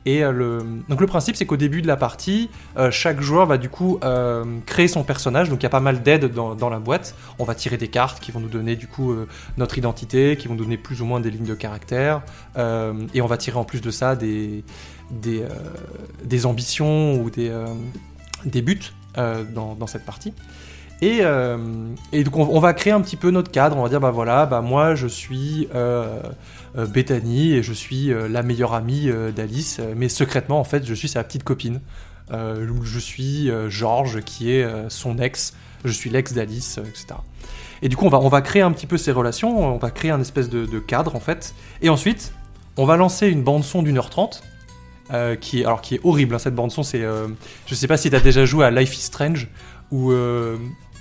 Et 0.05 0.23
euh, 0.23 0.31
le... 0.31 0.59
Donc 0.87 1.01
le 1.01 1.07
principe 1.07 1.35
c'est 1.35 1.45
qu'au 1.45 1.57
début 1.57 1.81
de 1.81 1.87
la 1.87 1.97
partie, 1.97 2.49
euh, 2.77 2.91
chaque 2.91 3.21
joueur 3.21 3.45
va 3.45 3.57
du 3.57 3.69
coup 3.69 3.99
euh, 4.03 4.45
créer 4.65 4.87
son 4.87 5.03
personnage, 5.03 5.49
donc 5.49 5.59
il 5.61 5.63
y 5.63 5.65
a 5.65 5.69
pas 5.69 5.79
mal 5.79 6.01
d'aides 6.01 6.33
dans, 6.33 6.69
la 6.69 6.79
boîte. 6.79 7.15
On 7.39 7.43
va 7.43 7.55
tirer 7.55 7.77
des 7.77 7.89
cartes 7.89 8.21
qui 8.21 8.31
vont 8.31 8.39
nous 8.39 8.47
donner 8.47 8.75
du 8.75 8.87
coup 8.87 9.15
notre 9.57 9.77
identité, 9.77 10.37
qui 10.37 10.47
vont 10.47 10.55
donner 10.55 10.77
plus 10.77 11.01
ou 11.01 11.05
moins 11.05 11.19
des 11.19 11.29
lignes 11.29 11.45
de 11.45 11.55
caractère, 11.55 12.21
et 12.57 13.21
on 13.21 13.25
va 13.25 13.37
tirer 13.37 13.57
en 13.57 13.63
plus 13.63 13.81
de 13.81 13.91
ça 13.91 14.15
des, 14.15 14.63
ambitions 16.45 17.21
ou 17.21 17.29
des, 17.29 18.61
buts 18.61 18.93
dans, 19.15 19.87
cette 19.87 20.05
partie. 20.05 20.33
Et, 21.01 21.21
donc 21.21 22.37
on, 22.37 22.59
va 22.59 22.73
créer 22.73 22.93
un 22.93 23.01
petit 23.01 23.17
peu 23.17 23.31
notre 23.31 23.51
cadre, 23.51 23.77
on 23.77 23.83
va 23.83 23.89
dire 23.89 23.99
bah 23.99 24.11
voilà, 24.11 24.45
bah 24.45 24.61
moi 24.61 24.95
je 24.95 25.07
suis 25.07 25.67
Bethany 26.85 27.53
et 27.53 27.63
je 27.63 27.73
suis 27.73 28.11
euh, 28.11 28.27
la 28.27 28.43
meilleure 28.43 28.73
amie 28.73 29.09
euh, 29.09 29.31
d'Alice, 29.31 29.81
mais 29.95 30.09
secrètement 30.09 30.59
en 30.59 30.63
fait 30.63 30.85
je 30.85 30.93
suis 30.93 31.07
sa 31.07 31.23
petite 31.23 31.43
copine. 31.43 31.79
je 32.31 32.99
suis 32.99 33.49
George 33.69 34.21
qui 34.21 34.51
est 34.51 34.67
son 34.89 35.17
ex, 35.17 35.53
je 35.85 35.91
suis 35.91 36.09
l'ex 36.09 36.33
d'Alice, 36.33 36.79
etc. 36.79 37.19
Et 37.81 37.89
du 37.89 37.95
coup 37.95 38.05
on 38.05 38.29
va, 38.29 38.41
créer 38.41 38.61
un 38.61 38.71
petit 38.71 38.87
peu 38.87 38.97
ces 38.97 39.11
relations, 39.11 39.75
on 39.75 39.77
va 39.77 39.91
créer 39.91 40.11
un 40.11 40.21
espèce 40.21 40.49
de, 40.49 40.79
cadre 40.79 41.15
en 41.15 41.19
fait, 41.19 41.55
et 41.81 41.89
ensuite 41.89 42.33
on 42.75 42.85
va 42.85 42.97
lancer 42.97 43.27
une 43.27 43.43
bande 43.43 43.63
son 43.63 43.81
d'une 43.81 43.97
heure 43.97 44.09
trente. 44.09 44.43
qui 45.39 45.61
est 45.61 45.65
alors 45.65 45.81
qui 45.81 45.95
est 45.95 46.01
horrible 46.03 46.35
hein, 46.35 46.39
cette 46.39 46.55
bande 46.55 46.71
son 46.71 46.83
c'est 46.83 47.03
je 47.65 47.75
sais 47.75 47.87
pas 47.87 47.97
si 47.97 48.09
t'as 48.09 48.19
déjà 48.19 48.43
joué 48.45 48.65
à 48.65 48.71
Life 48.71 48.97
is 48.97 49.01
Strange 49.01 49.47
ou 49.91 50.11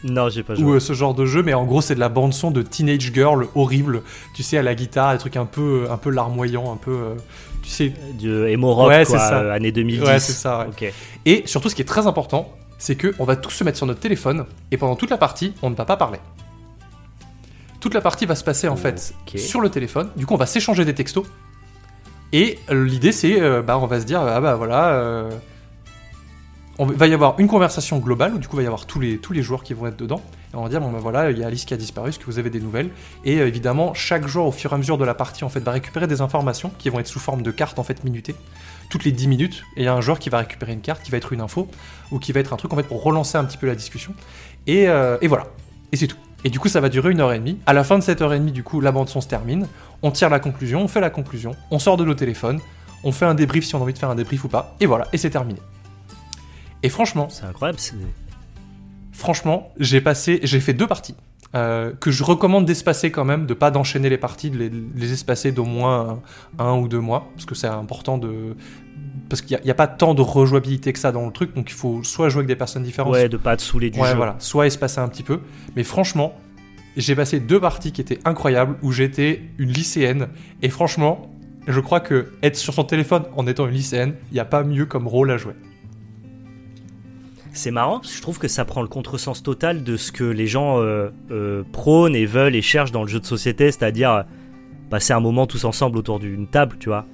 non, 0.08 0.28
j'ai 0.28 0.42
pas 0.42 0.54
joué. 0.54 0.64
Ou 0.64 0.74
euh, 0.74 0.80
ce 0.80 0.92
genre 0.92 1.14
de 1.14 1.26
jeu, 1.26 1.42
mais 1.42 1.54
en 1.54 1.64
gros, 1.64 1.80
c'est 1.80 1.94
de 1.94 2.00
la 2.00 2.08
bande-son 2.08 2.50
de 2.50 2.62
Teenage 2.62 3.12
Girl 3.12 3.46
horrible. 3.54 4.02
Tu 4.34 4.42
sais, 4.42 4.58
à 4.58 4.62
la 4.62 4.74
guitare, 4.74 5.12
des 5.12 5.18
trucs 5.18 5.36
un 5.36 5.46
peu, 5.46 5.86
un 5.90 5.96
peu 5.96 6.10
larmoyants, 6.10 6.72
un 6.72 6.76
peu. 6.76 6.92
Euh, 6.92 7.14
tu 7.62 7.70
sais. 7.70 7.92
Du 8.14 8.46
emo 8.46 8.72
rock, 8.74 8.88
ouais, 8.88 9.04
quoi, 9.04 9.18
ça. 9.18 9.52
année 9.52 9.72
2010. 9.72 10.02
Ouais, 10.02 10.18
c'est 10.18 10.32
ça. 10.32 10.66
Et 11.24 11.42
surtout, 11.46 11.68
ce 11.68 11.74
qui 11.74 11.82
est 11.82 11.86
très 11.86 12.06
important, 12.06 12.52
c'est 12.78 12.96
que 12.96 13.14
on 13.18 13.24
va 13.24 13.36
tous 13.36 13.50
se 13.50 13.64
mettre 13.64 13.76
sur 13.76 13.86
notre 13.86 14.00
téléphone 14.00 14.44
et 14.70 14.76
pendant 14.76 14.96
toute 14.96 15.10
la 15.10 15.18
partie, 15.18 15.54
on 15.62 15.70
ne 15.70 15.74
va 15.74 15.84
pas 15.84 15.96
parler. 15.96 16.18
Toute 17.80 17.94
la 17.94 18.00
partie 18.00 18.26
va 18.26 18.34
se 18.34 18.44
passer 18.44 18.68
en 18.68 18.76
fait 18.76 19.14
sur 19.36 19.60
le 19.60 19.70
téléphone. 19.70 20.10
Du 20.16 20.26
coup, 20.26 20.34
on 20.34 20.38
va 20.38 20.46
s'échanger 20.46 20.84
des 20.84 20.94
textos. 20.94 21.24
Et 22.32 22.58
l'idée, 22.70 23.12
c'est, 23.12 23.40
euh, 23.40 23.62
bah, 23.62 23.78
on 23.78 23.86
va 23.86 24.00
se 24.00 24.04
dire, 24.04 24.20
ah 24.20 24.40
bah 24.40 24.56
voilà 24.56 25.28
on 26.78 26.86
va 26.86 27.06
y 27.06 27.14
avoir 27.14 27.38
une 27.38 27.48
conversation 27.48 27.98
globale 27.98 28.34
où 28.34 28.38
du 28.38 28.48
coup 28.48 28.56
il 28.56 28.58
va 28.58 28.62
y 28.62 28.66
avoir 28.66 28.86
tous 28.86 29.00
les, 29.00 29.42
joueurs 29.42 29.62
qui 29.62 29.74
vont 29.74 29.86
être 29.86 29.96
dedans. 29.96 30.20
Et 30.52 30.56
on 30.56 30.62
va 30.62 30.68
dire 30.68 30.80
bon 30.80 30.90
ben 30.90 30.98
voilà, 30.98 31.30
il 31.30 31.38
y 31.38 31.44
a 31.44 31.46
Alice 31.46 31.64
qui 31.64 31.74
a 31.74 31.76
disparu, 31.76 32.10
est-ce 32.10 32.18
que 32.18 32.26
vous 32.26 32.38
avez 32.38 32.50
des 32.50 32.60
nouvelles? 32.60 32.90
Et 33.24 33.40
euh, 33.40 33.48
évidemment, 33.48 33.94
chaque 33.94 34.26
joueur 34.26 34.46
au 34.46 34.52
fur 34.52 34.72
et 34.72 34.74
à 34.74 34.78
mesure 34.78 34.98
de 34.98 35.04
la 35.04 35.14
partie 35.14 35.44
en 35.44 35.48
fait 35.48 35.60
va 35.60 35.72
récupérer 35.72 36.06
des 36.06 36.20
informations 36.20 36.70
qui 36.78 36.90
vont 36.90 36.98
être 36.98 37.06
sous 37.06 37.20
forme 37.20 37.42
de 37.42 37.50
cartes 37.50 37.78
en 37.78 37.82
fait 37.82 38.04
minutées 38.04 38.34
toutes 38.90 39.04
les 39.04 39.12
10 39.12 39.28
minutes. 39.28 39.64
Et 39.76 39.82
il 39.82 39.84
y 39.84 39.88
a 39.88 39.94
un 39.94 40.00
joueur 40.00 40.18
qui 40.18 40.28
va 40.28 40.38
récupérer 40.38 40.72
une 40.72 40.80
carte 40.80 41.02
qui 41.02 41.10
va 41.10 41.16
être 41.16 41.32
une 41.32 41.40
info 41.40 41.68
ou 42.10 42.18
qui 42.18 42.32
va 42.32 42.40
être 42.40 42.52
un 42.52 42.56
truc 42.56 42.72
en 42.72 42.76
fait 42.76 42.84
pour 42.84 43.02
relancer 43.02 43.38
un 43.38 43.44
petit 43.44 43.58
peu 43.58 43.66
la 43.66 43.74
discussion. 43.74 44.14
Et, 44.66 44.88
euh, 44.88 45.18
et 45.20 45.28
voilà. 45.28 45.46
Et 45.92 45.96
c'est 45.96 46.06
tout. 46.06 46.18
Et 46.44 46.50
du 46.50 46.60
coup, 46.60 46.68
ça 46.68 46.80
va 46.80 46.88
durer 46.88 47.10
une 47.10 47.20
heure 47.20 47.32
et 47.32 47.38
demie. 47.38 47.58
À 47.66 47.72
la 47.72 47.82
fin 47.82 47.98
de 47.98 48.02
cette 48.04 48.20
heure 48.20 48.32
et 48.32 48.38
demie, 48.38 48.52
du 48.52 48.62
coup, 48.62 48.80
la 48.80 48.92
bande 48.92 49.08
son 49.08 49.20
se 49.20 49.26
termine. 49.26 49.66
On 50.02 50.10
tire 50.10 50.30
la 50.30 50.38
conclusion, 50.38 50.82
on 50.82 50.88
fait 50.88 51.00
la 51.00 51.10
conclusion, 51.10 51.56
on 51.70 51.78
sort 51.78 51.96
de 51.96 52.04
nos 52.04 52.14
téléphones, 52.14 52.60
on 53.02 53.10
fait 53.10 53.24
un 53.24 53.34
débrief 53.34 53.64
si 53.64 53.74
on 53.74 53.78
a 53.78 53.82
envie 53.82 53.94
de 53.94 53.98
faire 53.98 54.10
un 54.10 54.14
débrief 54.14 54.44
ou 54.44 54.48
pas. 54.48 54.76
Et 54.78 54.86
voilà, 54.86 55.08
et 55.12 55.18
c'est 55.18 55.30
terminé. 55.30 55.58
Et 56.86 56.88
franchement, 56.88 57.28
c'est 57.28 57.44
incroyable. 57.44 57.80
Franchement, 59.10 59.72
j'ai 59.80 60.00
passé, 60.00 60.38
j'ai 60.44 60.60
fait 60.60 60.72
deux 60.72 60.86
parties. 60.86 61.16
Euh, 61.56 61.92
que 61.98 62.12
je 62.12 62.22
recommande 62.22 62.64
d'espacer 62.64 63.10
quand 63.10 63.24
même, 63.24 63.46
de 63.46 63.54
pas 63.54 63.72
d'enchaîner 63.72 64.08
les 64.08 64.18
parties, 64.18 64.50
de 64.50 64.70
les, 64.94 65.12
espacer 65.12 65.50
d'au 65.50 65.64
moins 65.64 66.22
un, 66.60 66.74
ou 66.74 66.86
deux 66.86 67.00
mois, 67.00 67.28
parce 67.34 67.44
que 67.44 67.56
c'est 67.56 67.66
important 67.66 68.18
de. 68.18 68.54
Parce 69.28 69.42
qu'il 69.42 69.58
n'y 69.64 69.70
a, 69.70 69.74
pas 69.74 69.88
tant 69.88 70.14
de 70.14 70.22
rejouabilité 70.22 70.92
que 70.92 70.98
ça 71.00 71.10
dans 71.10 71.26
le 71.26 71.32
truc, 71.32 71.56
donc 71.56 71.68
il 71.70 71.74
faut 71.74 72.04
soit 72.04 72.28
jouer 72.28 72.40
avec 72.40 72.48
des 72.48 72.56
personnes 72.56 72.84
différentes. 72.84 73.12
Ouais, 73.12 73.28
de 73.28 73.36
pas 73.36 73.54
être 73.54 73.60
saouler 73.60 73.90
du 73.90 73.98
ouais, 73.98 74.10
jeu. 74.10 74.16
voilà, 74.16 74.36
soit 74.38 74.68
espacer 74.68 75.00
un 75.00 75.08
petit 75.08 75.24
peu. 75.24 75.40
Mais 75.74 75.82
franchement, 75.82 76.34
j'ai 76.96 77.16
passé 77.16 77.40
deux 77.40 77.58
parties 77.58 77.90
qui 77.90 78.00
étaient 78.00 78.20
incroyables, 78.24 78.76
où 78.82 78.92
j'étais 78.92 79.42
une 79.58 79.70
lycéenne, 79.70 80.28
et 80.62 80.68
franchement, 80.68 81.32
je 81.66 81.80
crois 81.80 81.98
que 81.98 82.32
être 82.44 82.56
sur 82.56 82.74
son 82.74 82.84
téléphone 82.84 83.24
en 83.34 83.46
étant 83.48 83.66
une 83.66 83.74
lycéenne, 83.74 84.14
il 84.30 84.34
n'y 84.34 84.40
a 84.40 84.44
pas 84.44 84.62
mieux 84.62 84.86
comme 84.86 85.08
rôle 85.08 85.32
à 85.32 85.36
jouer. 85.36 85.54
C'est 87.56 87.70
marrant 87.70 88.00
parce 88.00 88.10
que 88.10 88.16
je 88.18 88.22
trouve 88.22 88.38
que 88.38 88.48
ça 88.48 88.66
prend 88.66 88.82
le 88.82 88.88
contresens 88.88 89.42
total 89.42 89.82
de 89.82 89.96
ce 89.96 90.12
que 90.12 90.24
les 90.24 90.46
gens 90.46 90.78
euh, 90.78 91.08
euh, 91.30 91.62
prônent 91.72 92.14
et 92.14 92.26
veulent 92.26 92.54
et 92.54 92.60
cherchent 92.60 92.92
dans 92.92 93.00
le 93.00 93.08
jeu 93.08 93.18
de 93.18 93.24
société, 93.24 93.72
c'est-à-dire 93.72 94.24
passer 94.90 95.14
un 95.14 95.20
moment 95.20 95.46
tous 95.46 95.64
ensemble 95.64 95.96
autour 95.96 96.18
d'une 96.18 96.48
table, 96.48 96.76
tu 96.78 96.90
vois. 96.90 97.06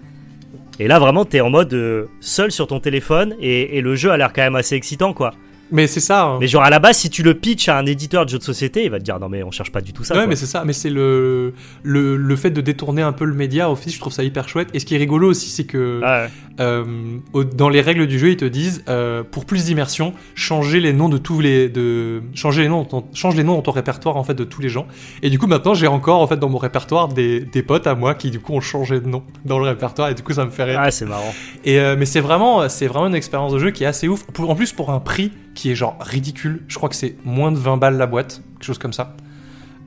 Et 0.80 0.88
là, 0.88 0.98
vraiment, 0.98 1.24
t'es 1.24 1.40
en 1.40 1.48
mode 1.48 1.72
euh, 1.74 2.06
seul 2.18 2.50
sur 2.50 2.66
ton 2.66 2.80
téléphone 2.80 3.36
et 3.40 3.80
le 3.80 3.94
jeu 3.94 4.10
a 4.10 4.16
l'air 4.16 4.32
quand 4.32 4.42
même 4.42 4.56
assez 4.56 4.74
excitant, 4.74 5.12
quoi. 5.14 5.32
Mais 5.72 5.86
c'est 5.86 6.00
ça. 6.00 6.24
hein. 6.24 6.38
Mais 6.40 6.46
genre 6.46 6.62
à 6.62 6.70
la 6.70 6.78
base, 6.78 6.98
si 6.98 7.10
tu 7.10 7.22
le 7.22 7.34
pitches 7.34 7.68
à 7.68 7.78
un 7.78 7.86
éditeur 7.86 8.24
de 8.24 8.30
jeu 8.30 8.38
de 8.38 8.42
société, 8.44 8.84
il 8.84 8.90
va 8.90 8.98
te 8.98 9.04
dire 9.04 9.18
non 9.18 9.28
mais 9.28 9.42
on 9.42 9.50
cherche 9.50 9.72
pas 9.72 9.80
du 9.80 9.92
tout 9.92 10.04
ça. 10.04 10.14
ouais, 10.14 10.20
quoi. 10.20 10.26
mais 10.28 10.36
c'est 10.36 10.46
ça. 10.46 10.62
Mais 10.64 10.72
c'est 10.72 10.90
le, 10.90 11.54
le 11.82 12.16
le 12.16 12.36
fait 12.36 12.50
de 12.50 12.60
détourner 12.60 13.02
un 13.02 13.12
peu 13.12 13.24
le 13.24 13.34
média. 13.34 13.70
Au 13.70 13.74
fait, 13.76 13.90
je 13.90 13.98
trouve 13.98 14.12
ça 14.12 14.22
hyper 14.22 14.48
chouette. 14.48 14.68
Et 14.74 14.78
ce 14.78 14.86
qui 14.86 14.94
est 14.94 14.98
rigolo 14.98 15.28
aussi, 15.30 15.48
c'est 15.48 15.64
que 15.64 16.00
Ouais. 16.02 16.28
euh, 16.60 16.84
au- 17.32 17.44
dans 17.44 17.68
les 17.68 17.80
règles 17.80 18.06
du 18.06 18.18
jeu, 18.18 18.30
ils 18.30 18.36
te 18.36 18.44
disent 18.44 18.84
euh, 18.88 19.22
pour 19.28 19.44
plus 19.46 19.64
d'immersion, 19.64 20.12
changer 20.34 20.78
les 20.80 20.92
noms 20.92 21.08
de 21.08 21.18
tous 21.18 21.40
les 21.40 21.68
de 21.68 22.22
changer 22.34 22.62
les 22.62 22.68
noms, 22.68 22.84
ton- 22.84 23.04
change 23.14 23.34
les 23.36 23.44
noms 23.44 23.54
dans 23.54 23.62
ton 23.62 23.72
répertoire 23.72 24.16
en 24.16 24.24
fait 24.24 24.34
de 24.34 24.44
tous 24.44 24.60
les 24.60 24.68
gens. 24.68 24.86
Et 25.22 25.30
du 25.30 25.38
coup, 25.38 25.46
maintenant, 25.46 25.74
j'ai 25.74 25.86
encore 25.86 26.20
en 26.20 26.26
fait 26.26 26.36
dans 26.36 26.48
mon 26.48 26.58
répertoire 26.58 27.08
des, 27.08 27.40
des 27.40 27.62
potes 27.62 27.86
à 27.86 27.94
moi 27.94 28.14
qui 28.14 28.30
du 28.30 28.40
coup 28.40 28.52
ont 28.52 28.60
changé 28.60 29.00
de 29.00 29.08
nom 29.08 29.22
dans 29.44 29.58
le 29.58 29.64
répertoire 29.66 30.10
et 30.10 30.14
du 30.14 30.22
coup, 30.22 30.32
ça 30.34 30.44
me 30.44 30.50
fait 30.50 30.64
rire. 30.64 30.80
Ah, 30.82 30.90
c'est 30.90 31.06
marrant. 31.06 31.32
Et 31.64 31.78
euh, 31.80 31.96
mais 31.98 32.04
c'est 32.06 32.20
vraiment, 32.20 32.68
c'est 32.68 32.86
vraiment 32.86 33.06
une 33.06 33.14
expérience 33.14 33.52
de 33.52 33.58
jeu 33.58 33.70
qui 33.70 33.84
est 33.84 33.86
assez 33.86 34.08
ouf. 34.08 34.24
Pour- 34.24 34.50
en 34.50 34.54
plus, 34.54 34.72
pour 34.72 34.90
un 34.90 35.00
prix 35.00 35.32
qui 35.54 35.70
est 35.70 35.74
genre 35.74 35.96
ridicule, 36.00 36.64
je 36.68 36.76
crois 36.76 36.88
que 36.88 36.94
c'est 36.96 37.16
moins 37.24 37.52
de 37.52 37.56
20 37.58 37.76
balles 37.76 37.96
la 37.98 38.06
boîte, 38.06 38.42
quelque 38.54 38.64
chose 38.64 38.78
comme 38.78 38.92
ça. 38.92 39.16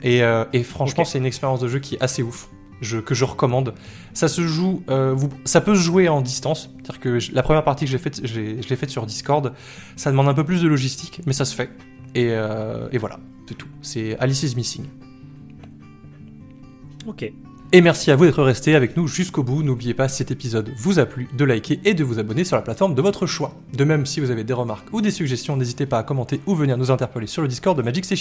Et, 0.04 0.22
euh, 0.24 0.46
et 0.54 0.64
franchement, 0.64 1.06
c'est 1.06 1.18
une 1.18 1.26
expérience 1.26 1.60
de 1.60 1.68
jeu 1.68 1.80
qui 1.80 1.96
est 1.96 2.02
assez 2.04 2.22
ouf. 2.22 2.50
Je, 2.82 2.98
que 3.00 3.16
je 3.16 3.24
recommande. 3.24 3.74
Ça 4.14 4.28
se 4.28 4.42
joue, 4.46 4.84
euh, 4.90 5.14
vous, 5.16 5.30
ça 5.46 5.62
peut 5.62 5.76
se 5.76 5.80
jouer 5.82 6.10
en 6.10 6.22
distance. 6.22 6.70
C'est-à-dire 6.76 7.00
que 7.00 7.20
je- 7.20 7.32
la 7.32 7.42
première 7.42 7.64
partie 7.64 7.86
que 7.86 7.92
j'ai 7.92 7.98
faite, 7.98 8.20
je 8.28 8.40
l'ai 8.40 8.76
faite 8.76 8.90
sur 8.90 9.06
Discord. 9.06 9.54
Ça 9.96 10.12
demande 10.12 10.28
un 10.28 10.34
peu 10.34 10.44
plus 10.44 10.62
de 10.62 10.68
logistique, 10.68 11.22
mais 11.26 11.32
ça 11.34 11.46
se 11.46 11.56
fait. 11.56 11.70
Et, 12.16 12.28
euh, 12.32 12.90
et 12.92 12.98
voilà, 12.98 13.20
c'est 13.48 13.56
tout. 13.56 13.70
C'est 13.82 14.18
Alice 14.20 14.44
is 14.44 14.56
Missing. 14.58 14.84
Ok. 17.08 17.32
Et 17.72 17.82
merci 17.82 18.10
à 18.12 18.16
vous 18.16 18.26
d'être 18.26 18.44
resté 18.44 18.76
avec 18.76 18.96
nous 18.96 19.08
jusqu'au 19.08 19.44
bout. 19.44 19.64
N'oubliez 19.64 19.94
pas, 19.94 20.08
si 20.08 20.18
cet 20.18 20.32
épisode 20.32 20.72
vous 20.78 21.00
a 21.00 21.06
plu, 21.06 21.28
de 21.38 21.44
liker 21.44 21.80
et 21.84 21.94
de 21.94 22.04
vous 22.04 22.20
abonner 22.20 22.44
sur 22.44 22.56
la 22.56 22.62
plateforme 22.62 22.96
de 22.96 23.02
votre 23.02 23.26
choix. 23.26 23.54
De 23.74 23.84
même, 23.84 24.06
si 24.06 24.20
vous 24.20 24.32
avez 24.32 24.44
des 24.44 24.54
remarques 24.54 24.88
ou 24.94 25.02
des 25.02 25.12
suggestions, 25.12 25.58
n'hésitez 25.58 25.86
pas 25.86 26.00
à 26.00 26.04
commenter 26.04 26.40
ou 26.46 26.56
venir 26.56 26.78
nous 26.78 26.92
interpeller 26.92 27.28
sur 27.28 27.42
le 27.42 27.48
Discord 27.48 27.78
de 27.78 27.82
Magic 27.82 28.06
C'est. 28.06 28.18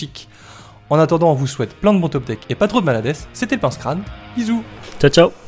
En 0.90 0.98
attendant, 0.98 1.30
on 1.30 1.34
vous 1.34 1.46
souhaite 1.46 1.74
plein 1.74 1.94
de 1.94 2.00
bons 2.00 2.08
top 2.08 2.24
tech 2.24 2.38
et 2.48 2.54
pas 2.54 2.68
trop 2.68 2.80
de 2.80 2.86
maladesse. 2.86 3.28
C'était 3.32 3.54
le 3.54 3.60
Pince 3.60 3.78
Crâne. 3.78 4.02
Bisous 4.36 4.62
Ciao 4.98 5.10
ciao. 5.10 5.43